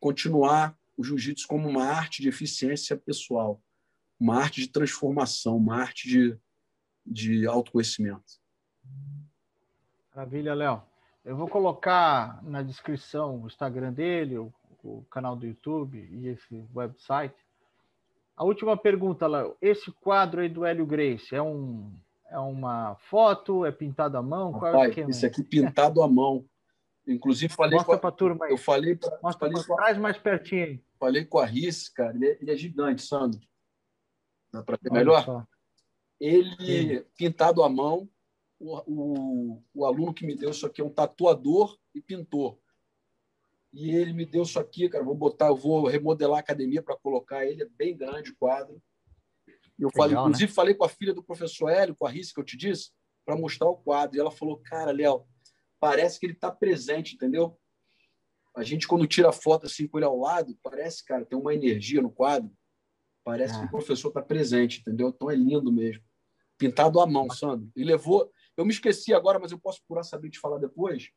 continuar 0.00 0.76
o 0.96 1.04
jiu-jitsu 1.04 1.46
como 1.46 1.68
uma 1.68 1.84
arte 1.84 2.20
de 2.20 2.28
eficiência 2.30 2.96
pessoal, 2.96 3.62
uma 4.18 4.34
arte 4.34 4.60
de 4.60 4.66
transformação, 4.66 5.56
uma 5.56 5.76
arte 5.76 6.08
de, 6.08 6.36
de 7.06 7.46
autoconhecimento. 7.46 8.40
Maravilha, 10.12 10.52
Léo. 10.52 10.82
Eu 11.24 11.36
vou 11.36 11.46
colocar 11.46 12.42
na 12.42 12.60
descrição 12.60 13.40
o 13.40 13.46
Instagram 13.46 13.92
dele, 13.92 14.36
o, 14.36 14.52
o 14.84 15.04
canal 15.10 15.34
do 15.34 15.46
YouTube 15.46 15.98
e 15.98 16.28
esse 16.28 16.64
website. 16.74 17.34
A 18.36 18.44
última 18.44 18.76
pergunta, 18.76 19.26
Léo. 19.26 19.56
Esse 19.60 19.90
quadro 19.92 20.40
aí 20.40 20.48
do 20.48 20.64
Hélio 20.64 20.86
Grace 20.86 21.34
é 21.34 21.42
um 21.42 21.92
é 22.30 22.38
uma 22.38 22.96
foto? 22.96 23.64
É 23.64 23.70
pintado 23.70 24.16
à 24.18 24.22
mão? 24.22 24.50
Rapaz, 24.50 24.72
Qual 24.72 24.84
é 24.84 24.86
o 24.86 24.90
esquema? 24.90 25.10
Esse 25.10 25.26
aqui 25.26 25.42
pintado 25.42 26.02
à 26.02 26.08
mão. 26.08 26.44
Inclusive 27.06 27.52
falei 27.52 27.78
Mostra 27.78 27.98
para 27.98 28.08
a 28.08 28.12
turma 28.12 28.46
aí. 28.46 28.52
Eu 28.52 28.56
falei 28.56 28.98
Mostra 29.22 29.48
falei 29.48 29.64
pra... 29.64 29.76
traz 29.76 29.98
mais 29.98 30.18
pertinho 30.18 30.64
aí. 30.64 30.80
Falei 30.98 31.24
com 31.24 31.38
a 31.38 31.44
Riz, 31.44 31.88
cara, 31.88 32.14
ele 32.14 32.26
é, 32.26 32.38
ele 32.40 32.50
é 32.50 32.56
gigante, 32.56 33.02
Sandro. 33.02 33.40
Dá 34.52 34.62
para 34.62 34.78
ver 34.80 34.90
melhor? 34.90 35.24
Só. 35.24 35.46
Ele 36.18 36.98
Sim. 36.98 37.04
pintado 37.16 37.62
à 37.62 37.68
mão, 37.68 38.08
o, 38.58 38.78
o, 38.86 39.62
o, 39.74 39.84
aluno 39.84 40.14
que 40.14 40.24
me 40.24 40.34
deu 40.34 40.50
isso 40.50 40.64
aqui 40.64 40.80
é 40.80 40.84
um 40.84 40.90
tatuador 40.90 41.76
e 41.94 42.00
pintor. 42.00 42.56
E 43.74 43.90
ele 43.90 44.12
me 44.12 44.24
deu 44.24 44.44
isso 44.44 44.58
aqui, 44.60 44.88
cara. 44.88 45.02
Vou 45.02 45.16
botar, 45.16 45.52
vou 45.52 45.88
remodelar 45.88 46.36
a 46.36 46.40
academia 46.40 46.80
para 46.80 46.96
colocar 46.96 47.44
ele. 47.44 47.64
É 47.64 47.66
bem 47.66 47.96
grande 47.96 48.30
o 48.30 48.36
quadro. 48.36 48.80
Eu 49.76 49.88
Legal, 49.88 49.92
falei, 49.96 50.14
né? 50.14 50.20
inclusive, 50.20 50.50
né? 50.50 50.54
falei 50.54 50.74
com 50.74 50.84
a 50.84 50.88
filha 50.88 51.12
do 51.12 51.24
professor 51.24 51.68
Hélio, 51.68 51.96
com 51.96 52.06
a 52.06 52.10
Risse, 52.10 52.32
que 52.32 52.38
eu 52.38 52.44
te 52.44 52.56
disse, 52.56 52.92
para 53.26 53.36
mostrar 53.36 53.68
o 53.68 53.76
quadro. 53.76 54.16
E 54.16 54.20
ela 54.20 54.30
falou, 54.30 54.58
cara, 54.58 54.92
Léo, 54.92 55.26
parece 55.80 56.20
que 56.20 56.26
ele 56.26 56.34
está 56.34 56.52
presente, 56.52 57.16
entendeu? 57.16 57.58
A 58.56 58.62
gente, 58.62 58.86
quando 58.86 59.08
tira 59.08 59.32
foto 59.32 59.66
assim 59.66 59.88
com 59.88 59.98
ele 59.98 60.04
ao 60.04 60.16
lado, 60.16 60.56
parece, 60.62 61.04
cara, 61.04 61.24
tem 61.24 61.36
uma 61.36 61.52
energia 61.52 62.00
no 62.00 62.12
quadro. 62.12 62.48
Parece 63.24 63.54
ah. 63.56 63.60
que 63.60 63.66
o 63.66 63.70
professor 63.70 64.08
está 64.08 64.22
presente, 64.22 64.80
entendeu? 64.80 65.08
Então 65.08 65.28
é 65.28 65.34
lindo 65.34 65.72
mesmo. 65.72 66.04
Pintado 66.56 67.00
à 67.00 67.06
mão, 67.08 67.28
Sandro. 67.28 67.68
E 67.74 67.82
levou, 67.82 68.30
eu 68.56 68.64
me 68.64 68.72
esqueci 68.72 69.12
agora, 69.12 69.40
mas 69.40 69.50
eu 69.50 69.58
posso 69.58 69.80
procurar 69.80 70.04
saber 70.04 70.30
te 70.30 70.38
falar 70.38 70.58
depois. 70.58 71.10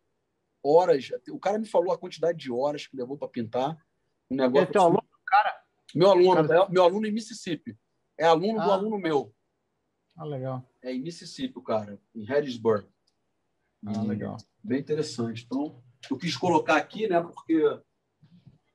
Horas. 0.67 1.09
O 1.29 1.39
cara 1.39 1.57
me 1.57 1.67
falou 1.67 1.93
a 1.93 1.97
quantidade 1.97 2.37
de 2.37 2.51
horas 2.51 2.87
que 2.87 2.97
levou 2.97 3.17
para 3.17 3.27
pintar. 3.27 3.77
Um 4.29 4.35
negócio. 4.35 4.71
Teu 4.71 4.81
aluno, 4.81 5.07
cara? 5.25 5.61
Meu 5.95 6.09
aluno, 6.09 6.47
cara... 6.47 6.63
é, 6.63 6.69
meu 6.69 6.83
aluno 6.83 7.07
em 7.07 7.11
Mississippi. 7.11 7.77
É 8.17 8.25
aluno 8.25 8.59
ah. 8.59 8.65
do 8.65 8.71
aluno 8.71 8.97
meu. 8.97 9.33
Ah, 10.15 10.25
legal. 10.25 10.67
É 10.83 10.93
em 10.93 11.01
Mississippi, 11.01 11.57
o 11.57 11.61
cara, 11.61 11.99
em 12.13 12.25
Harrisburg. 12.25 12.87
Ah, 13.85 14.01
legal. 14.01 14.37
Bem 14.63 14.79
interessante. 14.79 15.45
Então, 15.45 15.81
eu 16.09 16.17
quis 16.17 16.35
colocar 16.35 16.75
aqui, 16.75 17.07
né, 17.07 17.21
porque 17.21 17.61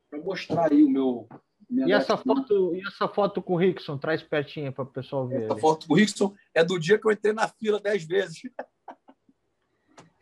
para 0.09 0.21
mostrar 0.21 0.73
aí 0.73 0.83
o 0.83 0.89
meu 0.89 1.29
e 1.73 1.91
essa, 1.91 2.19
foto, 2.19 2.77
e 2.77 2.87
essa 2.87 3.09
foto 3.09 3.41
com 3.41 3.55
o 3.55 3.57
Rickson, 3.57 3.97
traz 3.97 4.23
pertinho 4.23 4.71
para 4.73 4.85
o 4.85 4.87
pessoal 4.87 5.27
ver. 5.27 5.45
Essa 5.45 5.57
foto 5.57 5.87
com 5.87 5.95
o 5.95 5.97
Rickson 5.97 6.35
é 6.55 6.63
do 6.63 6.79
dia 6.79 6.99
que 6.99 7.07
eu 7.07 7.13
entrei 7.13 7.33
na 7.33 7.49
fila 7.49 7.81
dez 7.81 8.05
vezes. 8.05 8.43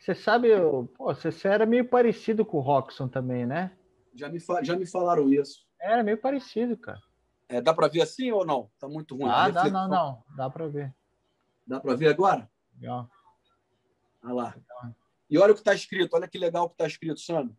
Você 0.00 0.14
sabe, 0.14 0.48
pô, 0.96 1.14
você 1.14 1.46
era 1.46 1.66
meio 1.66 1.84
parecido 1.88 2.44
com 2.44 2.56
o 2.56 2.60
Roxon 2.60 3.06
também, 3.06 3.46
né? 3.46 3.76
Já 4.14 4.28
me, 4.28 4.38
já 4.62 4.74
me 4.76 4.86
falaram 4.86 5.32
isso. 5.32 5.66
Era 5.80 6.02
meio 6.02 6.18
parecido, 6.18 6.76
cara. 6.76 7.00
É, 7.48 7.60
dá 7.60 7.74
para 7.74 7.88
ver 7.88 8.00
assim 8.00 8.32
ou 8.32 8.44
não? 8.44 8.70
Tá 8.78 8.88
muito 8.88 9.16
ruim. 9.16 9.30
Ah, 9.30 9.50
dá, 9.50 9.68
não, 9.68 9.88
não. 9.88 10.24
Dá 10.36 10.48
para 10.48 10.66
ver. 10.66 10.94
Dá 11.66 11.78
para 11.78 11.94
ver 11.94 12.08
agora? 12.08 12.50
Legal. 12.74 13.08
Olha 14.24 14.34
lá. 14.34 14.56
E 15.28 15.38
olha 15.38 15.52
o 15.52 15.54
que 15.54 15.60
está 15.60 15.74
escrito. 15.74 16.14
Olha 16.14 16.26
que 16.26 16.38
legal 16.38 16.64
o 16.64 16.68
que 16.68 16.74
está 16.74 16.86
escrito, 16.86 17.20
Sandro 17.20 17.54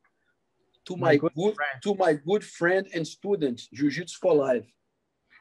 to 0.86 0.98
my, 0.98 1.14
my 1.14 1.18
good, 1.18 1.34
good 1.36 1.56
to 1.82 1.96
my 1.96 2.14
good 2.14 2.44
friend 2.44 2.88
and 2.94 3.06
student, 3.06 3.68
Jiu-Jitsu 3.74 4.18
for 4.20 4.34
Life. 4.34 4.68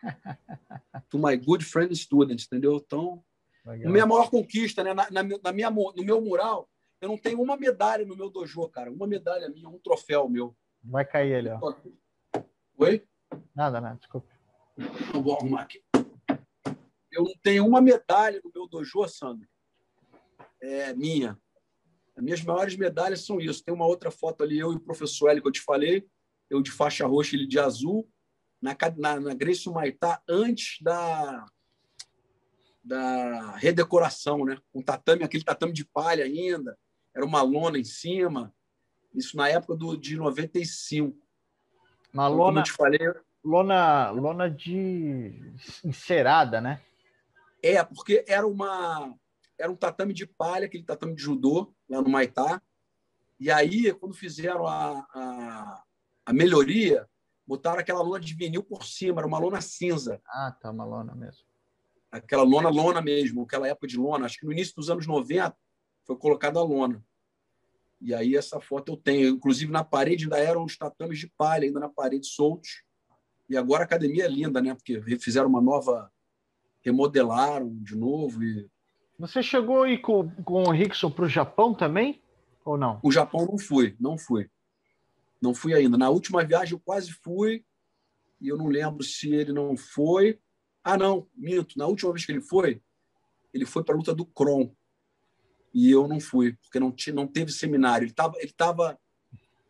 to 1.11 1.19
my 1.19 1.37
good 1.37 1.65
friend 1.65 1.91
and 1.91 1.99
student, 1.99 2.43
entendeu? 2.45 2.77
Então, 2.77 3.23
Legal. 3.67 3.93
minha 3.93 4.07
maior 4.07 4.31
conquista, 4.31 4.83
né? 4.83 4.95
Na, 4.95 5.11
na, 5.11 5.23
na, 5.23 5.53
minha, 5.53 5.71
no 5.71 6.05
meu 6.05 6.21
mural, 6.21 6.69
eu 7.01 7.09
não 7.09 7.17
tenho 7.17 7.41
uma 7.41 7.57
medalha 7.57 8.05
no 8.05 8.17
meu 8.17 8.29
dojo, 8.29 8.69
cara. 8.69 8.91
Uma 8.91 9.07
medalha 9.07 9.49
minha, 9.49 9.69
um 9.69 9.79
troféu 9.79 10.29
meu. 10.29 10.55
Vai 10.83 11.05
cair 11.05 11.33
ele, 11.33 11.49
ó. 11.51 11.75
Oi? 12.77 13.07
Nada, 13.55 13.81
nada, 13.81 13.97
desculpa. 13.97 14.29
Eu 15.15 15.23
vou 15.23 15.35
arrumar 15.35 15.63
aqui. 15.63 15.83
Eu 17.11 17.25
não 17.25 17.35
tenho 17.43 17.67
uma 17.67 17.81
medalha 17.81 18.41
no 18.45 18.51
meu 18.55 18.67
dojo, 18.67 19.07
Sandro. 19.09 19.49
É 20.61 20.93
minha. 20.95 21.39
As 22.17 22.23
minhas 22.23 22.43
maiores 22.43 22.77
medalhas 22.77 23.25
são 23.25 23.41
isso. 23.41 23.65
Tem 23.65 23.75
uma 23.75 23.87
outra 23.87 24.11
foto 24.11 24.43
ali, 24.43 24.59
eu 24.59 24.73
e 24.73 24.77
o 24.77 24.81
professor 24.81 25.29
Hélio, 25.29 25.43
que 25.43 25.49
eu 25.49 25.53
te 25.53 25.63
falei, 25.63 26.07
eu 26.51 26.61
de 26.61 26.71
faixa 26.71 27.07
roxa, 27.07 27.35
ele 27.35 27.47
de 27.47 27.59
azul, 27.59 28.09
na, 28.61 28.77
na, 28.97 29.21
na 29.21 29.35
Grace 29.35 29.69
Maitá, 29.71 30.23
antes 30.29 30.79
da, 30.83 31.47
da 32.85 33.57
redecoração, 33.57 34.45
né? 34.45 34.59
Um 34.75 34.83
tatame, 34.83 35.25
aquele 35.25 35.45
tatame 35.45 35.73
de 35.73 35.85
palha 35.85 36.25
ainda, 36.25 36.79
era 37.15 37.25
uma 37.25 37.43
lona 37.43 37.79
em 37.79 37.85
cima. 37.85 38.55
Isso 39.15 39.37
na 39.37 39.49
época 39.49 39.75
do, 39.75 39.97
de 39.97 40.17
95. 40.17 41.17
Uma 42.13 42.25
então, 42.25 42.37
lona, 42.37 42.45
como 42.47 42.59
eu 42.59 42.63
te 42.63 42.73
falei, 42.73 43.15
lona, 43.45 44.11
lona 44.11 44.51
de 44.51 45.55
encerada, 45.85 46.61
né? 46.61 46.81
É, 47.63 47.83
porque 47.85 48.25
era 48.27 48.47
uma 48.47 49.15
era 49.59 49.71
um 49.71 49.77
tatame 49.77 50.15
de 50.15 50.27
palha, 50.27 50.65
aquele 50.65 50.85
tatame 50.85 51.15
de 51.15 51.23
judô 51.23 51.75
lá 51.89 52.01
no 52.01 52.09
Maitá. 52.09 52.63
E 53.39 53.51
aí, 53.51 53.93
quando 53.93 54.15
fizeram 54.15 54.67
a, 54.67 55.07
a, 55.15 55.83
a 56.25 56.33
melhoria, 56.33 57.07
botaram 57.47 57.79
aquela 57.79 58.01
lona 58.01 58.21
de 58.21 58.35
vinil 58.35 58.63
por 58.63 58.85
cima, 58.85 59.21
era 59.21 59.27
uma 59.27 59.39
lona 59.39 59.61
cinza. 59.61 60.21
Ah, 60.27 60.57
tá, 60.59 60.71
uma 60.71 60.85
lona 60.85 61.15
mesmo. 61.15 61.45
Aquela 62.11 62.43
lona, 62.43 62.71
lona 62.71 63.03
mesmo, 63.03 63.43
aquela 63.43 63.69
época 63.69 63.87
de 63.87 63.99
lona. 63.99 64.25
Acho 64.25 64.39
que 64.39 64.47
no 64.47 64.53
início 64.53 64.75
dos 64.75 64.89
anos 64.89 65.07
90 65.07 65.55
foi 66.11 66.17
colocada 66.17 66.59
a 66.59 66.65
lona. 66.65 67.05
E 68.01 68.13
aí 68.13 68.35
essa 68.35 68.61
foto 68.61 68.93
eu 68.93 68.97
tenho. 68.97 69.29
Inclusive 69.29 69.71
na 69.71 69.85
parede 69.85 70.25
ainda 70.25 70.39
eram 70.39 70.65
os 70.65 70.77
tatames 70.77 71.21
de 71.21 71.29
palha, 71.29 71.65
ainda 71.65 71.79
na 71.79 71.89
parede 71.89 72.27
soltos. 72.27 72.83
E 73.49 73.57
agora 73.57 73.83
a 73.83 73.85
academia 73.85 74.25
é 74.25 74.29
linda, 74.29 74.61
né? 74.61 74.75
Porque 74.75 75.01
fizeram 75.19 75.49
uma 75.49 75.61
nova, 75.61 76.11
remodelaram 76.83 77.77
de 77.81 77.95
novo. 77.95 78.43
E... 78.43 78.69
Você 79.21 79.41
chegou 79.41 79.85
aí 79.85 79.99
com, 79.99 80.29
com 80.43 80.65
o 80.65 80.73
Rickson 80.73 81.11
para 81.11 81.27
o 81.27 81.29
Japão 81.29 81.75
também? 81.75 82.21
Ou 82.65 82.77
não? 82.77 82.99
O 83.05 83.13
Japão 83.13 83.47
não 83.47 83.59
fui, 83.59 83.95
não 84.01 84.19
fui. 84.19 84.51
Não 85.41 85.55
fui 85.55 85.75
ainda. 85.75 85.97
Na 85.97 86.11
última 86.11 86.45
viagem 86.45 86.75
eu 86.75 86.81
quase 86.81 87.13
fui, 87.13 87.65
e 88.41 88.49
eu 88.49 88.57
não 88.57 88.67
lembro 88.67 89.05
se 89.05 89.33
ele 89.33 89.53
não 89.53 89.77
foi. 89.77 90.41
Ah, 90.83 90.97
não, 90.97 91.29
minto. 91.37 91.79
Na 91.79 91.87
última 91.87 92.13
vez 92.13 92.27
que 92.27 92.33
ele 92.33 92.41
foi, 92.41 92.83
ele 93.55 93.65
foi 93.65 93.85
para 93.85 93.95
a 93.95 93.99
luta 93.99 94.13
do 94.13 94.27
Kron 94.27 94.75
e 95.73 95.91
eu 95.91 96.09
não 96.09 96.19
fui, 96.19 96.55
porque 96.55 96.81
não, 96.81 96.91
tinha, 96.91 97.15
não 97.15 97.27
teve 97.27 97.53
seminário. 97.53 98.05
Ele 98.05 98.11
estava 98.11 98.35
ele 98.39 98.53
tava 98.53 98.99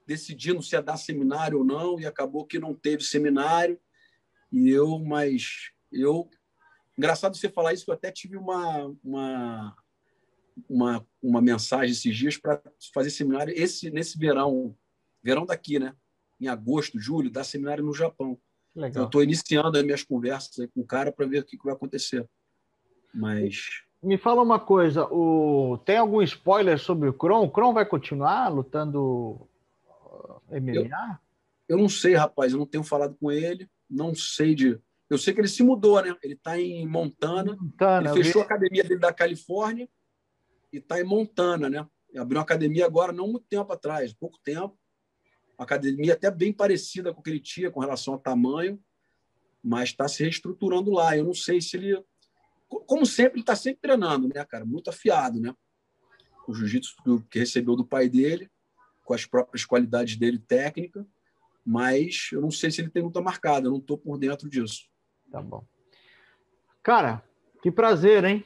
decidindo 0.06 0.62
se 0.62 0.74
ia 0.74 0.82
dar 0.82 0.96
seminário 0.96 1.58
ou 1.58 1.64
não, 1.64 2.00
e 2.00 2.06
acabou 2.06 2.44
que 2.44 2.58
não 2.58 2.74
teve 2.74 3.04
seminário. 3.04 3.78
E 4.50 4.68
eu, 4.68 4.98
mas 4.98 5.70
eu. 5.92 6.28
Engraçado 6.98 7.36
você 7.36 7.48
falar 7.48 7.72
isso, 7.72 7.84
eu 7.88 7.94
até 7.94 8.10
tive 8.10 8.36
uma, 8.36 8.94
uma, 9.04 9.76
uma, 10.68 11.06
uma 11.22 11.40
mensagem 11.40 11.92
esses 11.92 12.16
dias 12.16 12.36
para 12.36 12.60
fazer 12.92 13.10
seminário 13.10 13.54
esse 13.56 13.90
nesse 13.90 14.18
verão, 14.18 14.76
verão 15.22 15.46
daqui, 15.46 15.78
né? 15.78 15.94
Em 16.40 16.48
agosto, 16.48 16.98
julho, 16.98 17.30
dar 17.30 17.44
seminário 17.44 17.84
no 17.84 17.94
Japão. 17.94 18.38
Legal. 18.74 18.90
Então, 18.90 19.02
eu 19.02 19.06
estou 19.06 19.22
iniciando 19.22 19.78
as 19.78 19.84
minhas 19.84 20.02
conversas 20.02 20.66
com 20.74 20.80
o 20.80 20.86
cara 20.86 21.12
para 21.12 21.26
ver 21.26 21.40
o 21.40 21.44
que, 21.44 21.56
que 21.56 21.64
vai 21.64 21.74
acontecer. 21.74 22.28
Mas 23.14 23.84
me 24.02 24.16
fala 24.16 24.42
uma 24.42 24.58
coisa, 24.58 25.06
o... 25.06 25.78
tem 25.84 25.98
algum 25.98 26.22
spoiler 26.22 26.78
sobre 26.78 27.08
o 27.08 27.12
Kron? 27.12 27.44
O 27.44 27.50
Kron 27.50 27.72
vai 27.72 27.84
continuar 27.84 28.48
lutando 28.48 29.48
uh, 29.86 30.40
MMA? 30.50 31.20
Eu, 31.68 31.76
eu 31.76 31.78
não 31.78 31.88
sei, 31.88 32.14
rapaz, 32.14 32.52
eu 32.52 32.58
não 32.58 32.66
tenho 32.66 32.82
falado 32.82 33.14
com 33.20 33.30
ele, 33.30 33.68
não 33.88 34.14
sei 34.14 34.54
de. 34.54 34.80
Eu 35.08 35.18
sei 35.18 35.34
que 35.34 35.40
ele 35.40 35.48
se 35.48 35.62
mudou, 35.62 36.00
né? 36.02 36.16
Ele 36.22 36.34
está 36.34 36.58
em 36.58 36.86
Montana, 36.86 37.56
Montana 37.60 38.10
ele 38.10 38.22
fechou 38.22 38.40
vi... 38.40 38.42
a 38.42 38.44
academia 38.44 38.84
dele 38.84 39.00
da 39.00 39.12
Califórnia 39.12 39.88
e 40.72 40.78
está 40.78 41.00
em 41.00 41.04
Montana, 41.04 41.68
né? 41.68 41.86
Ele 42.08 42.18
abriu 42.18 42.38
uma 42.38 42.44
academia 42.44 42.86
agora, 42.86 43.12
não 43.12 43.28
muito 43.28 43.46
tempo 43.48 43.72
atrás, 43.72 44.12
pouco 44.12 44.38
tempo. 44.42 44.78
Uma 45.58 45.64
academia 45.64 46.14
até 46.14 46.30
bem 46.30 46.52
parecida 46.52 47.12
com 47.12 47.20
o 47.20 47.22
que 47.22 47.30
ele 47.30 47.40
tinha 47.40 47.70
com 47.70 47.80
relação 47.80 48.14
ao 48.14 48.20
tamanho, 48.20 48.80
mas 49.62 49.90
está 49.90 50.08
se 50.08 50.22
reestruturando 50.22 50.90
lá. 50.90 51.16
Eu 51.16 51.24
não 51.24 51.34
sei 51.34 51.60
se 51.60 51.76
ele 51.76 52.02
como 52.78 53.04
sempre, 53.04 53.34
ele 53.34 53.40
está 53.40 53.56
sempre 53.56 53.80
treinando, 53.80 54.28
né, 54.28 54.44
cara? 54.44 54.64
Muito 54.64 54.90
afiado, 54.90 55.40
né? 55.40 55.54
O 56.46 56.54
jiu-jitsu 56.54 56.94
que 57.28 57.38
recebeu 57.38 57.74
do 57.74 57.84
pai 57.84 58.08
dele, 58.08 58.50
com 59.04 59.12
as 59.12 59.26
próprias 59.26 59.64
qualidades 59.64 60.16
dele 60.16 60.38
técnica, 60.38 61.06
mas 61.64 62.28
eu 62.32 62.40
não 62.40 62.50
sei 62.50 62.70
se 62.70 62.80
ele 62.80 62.90
tem 62.90 63.02
luta 63.02 63.20
marcada, 63.20 63.66
eu 63.66 63.72
não 63.72 63.78
estou 63.78 63.98
por 63.98 64.16
dentro 64.18 64.48
disso. 64.48 64.88
Tá 65.30 65.42
bom. 65.42 65.66
Cara, 66.82 67.22
que 67.62 67.70
prazer, 67.70 68.24
hein? 68.24 68.44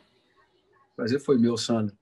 Prazer 0.97 1.21
foi 1.21 1.39
meu, 1.39 1.57
Sandro. 1.57 1.97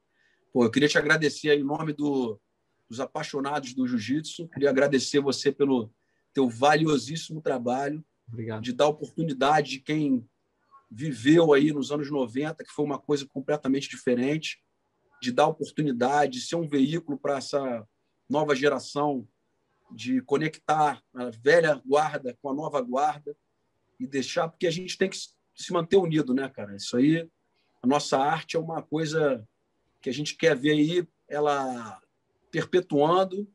Pô, 0.52 0.64
eu 0.64 0.70
queria 0.70 0.88
te 0.88 0.98
agradecer 0.98 1.58
em 1.58 1.64
nome 1.64 1.92
do, 1.92 2.40
dos 2.88 3.00
apaixonados 3.00 3.74
do 3.74 3.86
jiu-jitsu, 3.86 4.48
queria 4.48 4.70
agradecer 4.70 5.20
você 5.20 5.50
pelo 5.50 5.92
teu 6.32 6.48
valiosíssimo 6.48 7.40
trabalho, 7.40 8.04
Obrigado. 8.28 8.62
de 8.62 8.72
dar 8.72 8.86
oportunidade 8.86 9.70
de 9.70 9.80
quem 9.80 10.28
viveu 10.94 11.54
aí 11.54 11.72
nos 11.72 11.90
anos 11.90 12.10
90, 12.10 12.62
que 12.62 12.70
foi 12.70 12.84
uma 12.84 12.98
coisa 12.98 13.26
completamente 13.26 13.88
diferente, 13.88 14.62
de 15.22 15.32
dar 15.32 15.46
oportunidade, 15.46 16.38
de 16.38 16.46
ser 16.46 16.56
um 16.56 16.68
veículo 16.68 17.18
para 17.18 17.38
essa 17.38 17.86
nova 18.28 18.54
geração, 18.54 19.26
de 19.90 20.20
conectar 20.22 21.02
a 21.14 21.30
velha 21.30 21.80
guarda 21.86 22.36
com 22.42 22.50
a 22.50 22.54
nova 22.54 22.80
guarda 22.80 23.36
e 23.98 24.06
deixar, 24.06 24.48
porque 24.48 24.66
a 24.66 24.70
gente 24.70 24.98
tem 24.98 25.08
que 25.08 25.16
se 25.54 25.72
manter 25.72 25.96
unido, 25.96 26.34
né, 26.34 26.48
cara? 26.48 26.76
Isso 26.76 26.96
aí, 26.96 27.28
a 27.82 27.86
nossa 27.86 28.18
arte 28.18 28.56
é 28.56 28.60
uma 28.60 28.82
coisa 28.82 29.46
que 30.00 30.10
a 30.10 30.12
gente 30.12 30.36
quer 30.36 30.56
ver 30.56 30.72
aí, 30.72 31.08
ela 31.28 32.00
perpetuando 32.50 33.48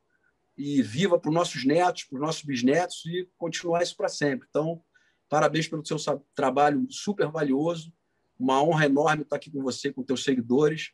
e 0.57 0.81
viva 0.81 1.19
para 1.19 1.29
os 1.29 1.35
nossos 1.35 1.63
netos, 1.65 2.05
para 2.05 2.15
os 2.15 2.21
nossos 2.21 2.43
bisnetos 2.43 3.05
e 3.05 3.29
continuar 3.37 3.83
isso 3.83 3.95
para 3.95 4.09
sempre. 4.09 4.47
Então, 4.49 4.81
Parabéns 5.29 5.67
pelo 5.67 5.85
seu 5.85 5.97
trabalho 6.33 6.87
super 6.89 7.27
valioso. 7.29 7.93
Uma 8.39 8.61
honra 8.61 8.85
enorme 8.85 9.23
estar 9.23 9.35
aqui 9.35 9.51
com 9.51 9.61
você, 9.61 9.91
com 9.91 10.03
teus 10.03 10.23
seguidores. 10.23 10.91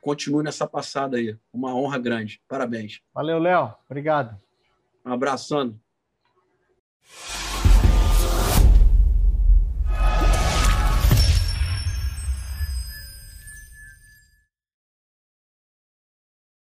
Continue 0.00 0.44
nessa 0.44 0.66
passada 0.66 1.16
aí. 1.16 1.36
Uma 1.52 1.74
honra 1.74 1.98
grande. 1.98 2.42
Parabéns. 2.48 3.00
Valeu, 3.12 3.38
Léo. 3.38 3.74
Obrigado. 3.88 4.40
Um 5.04 5.12
abraço, 5.12 5.48
Sandro. 5.48 5.80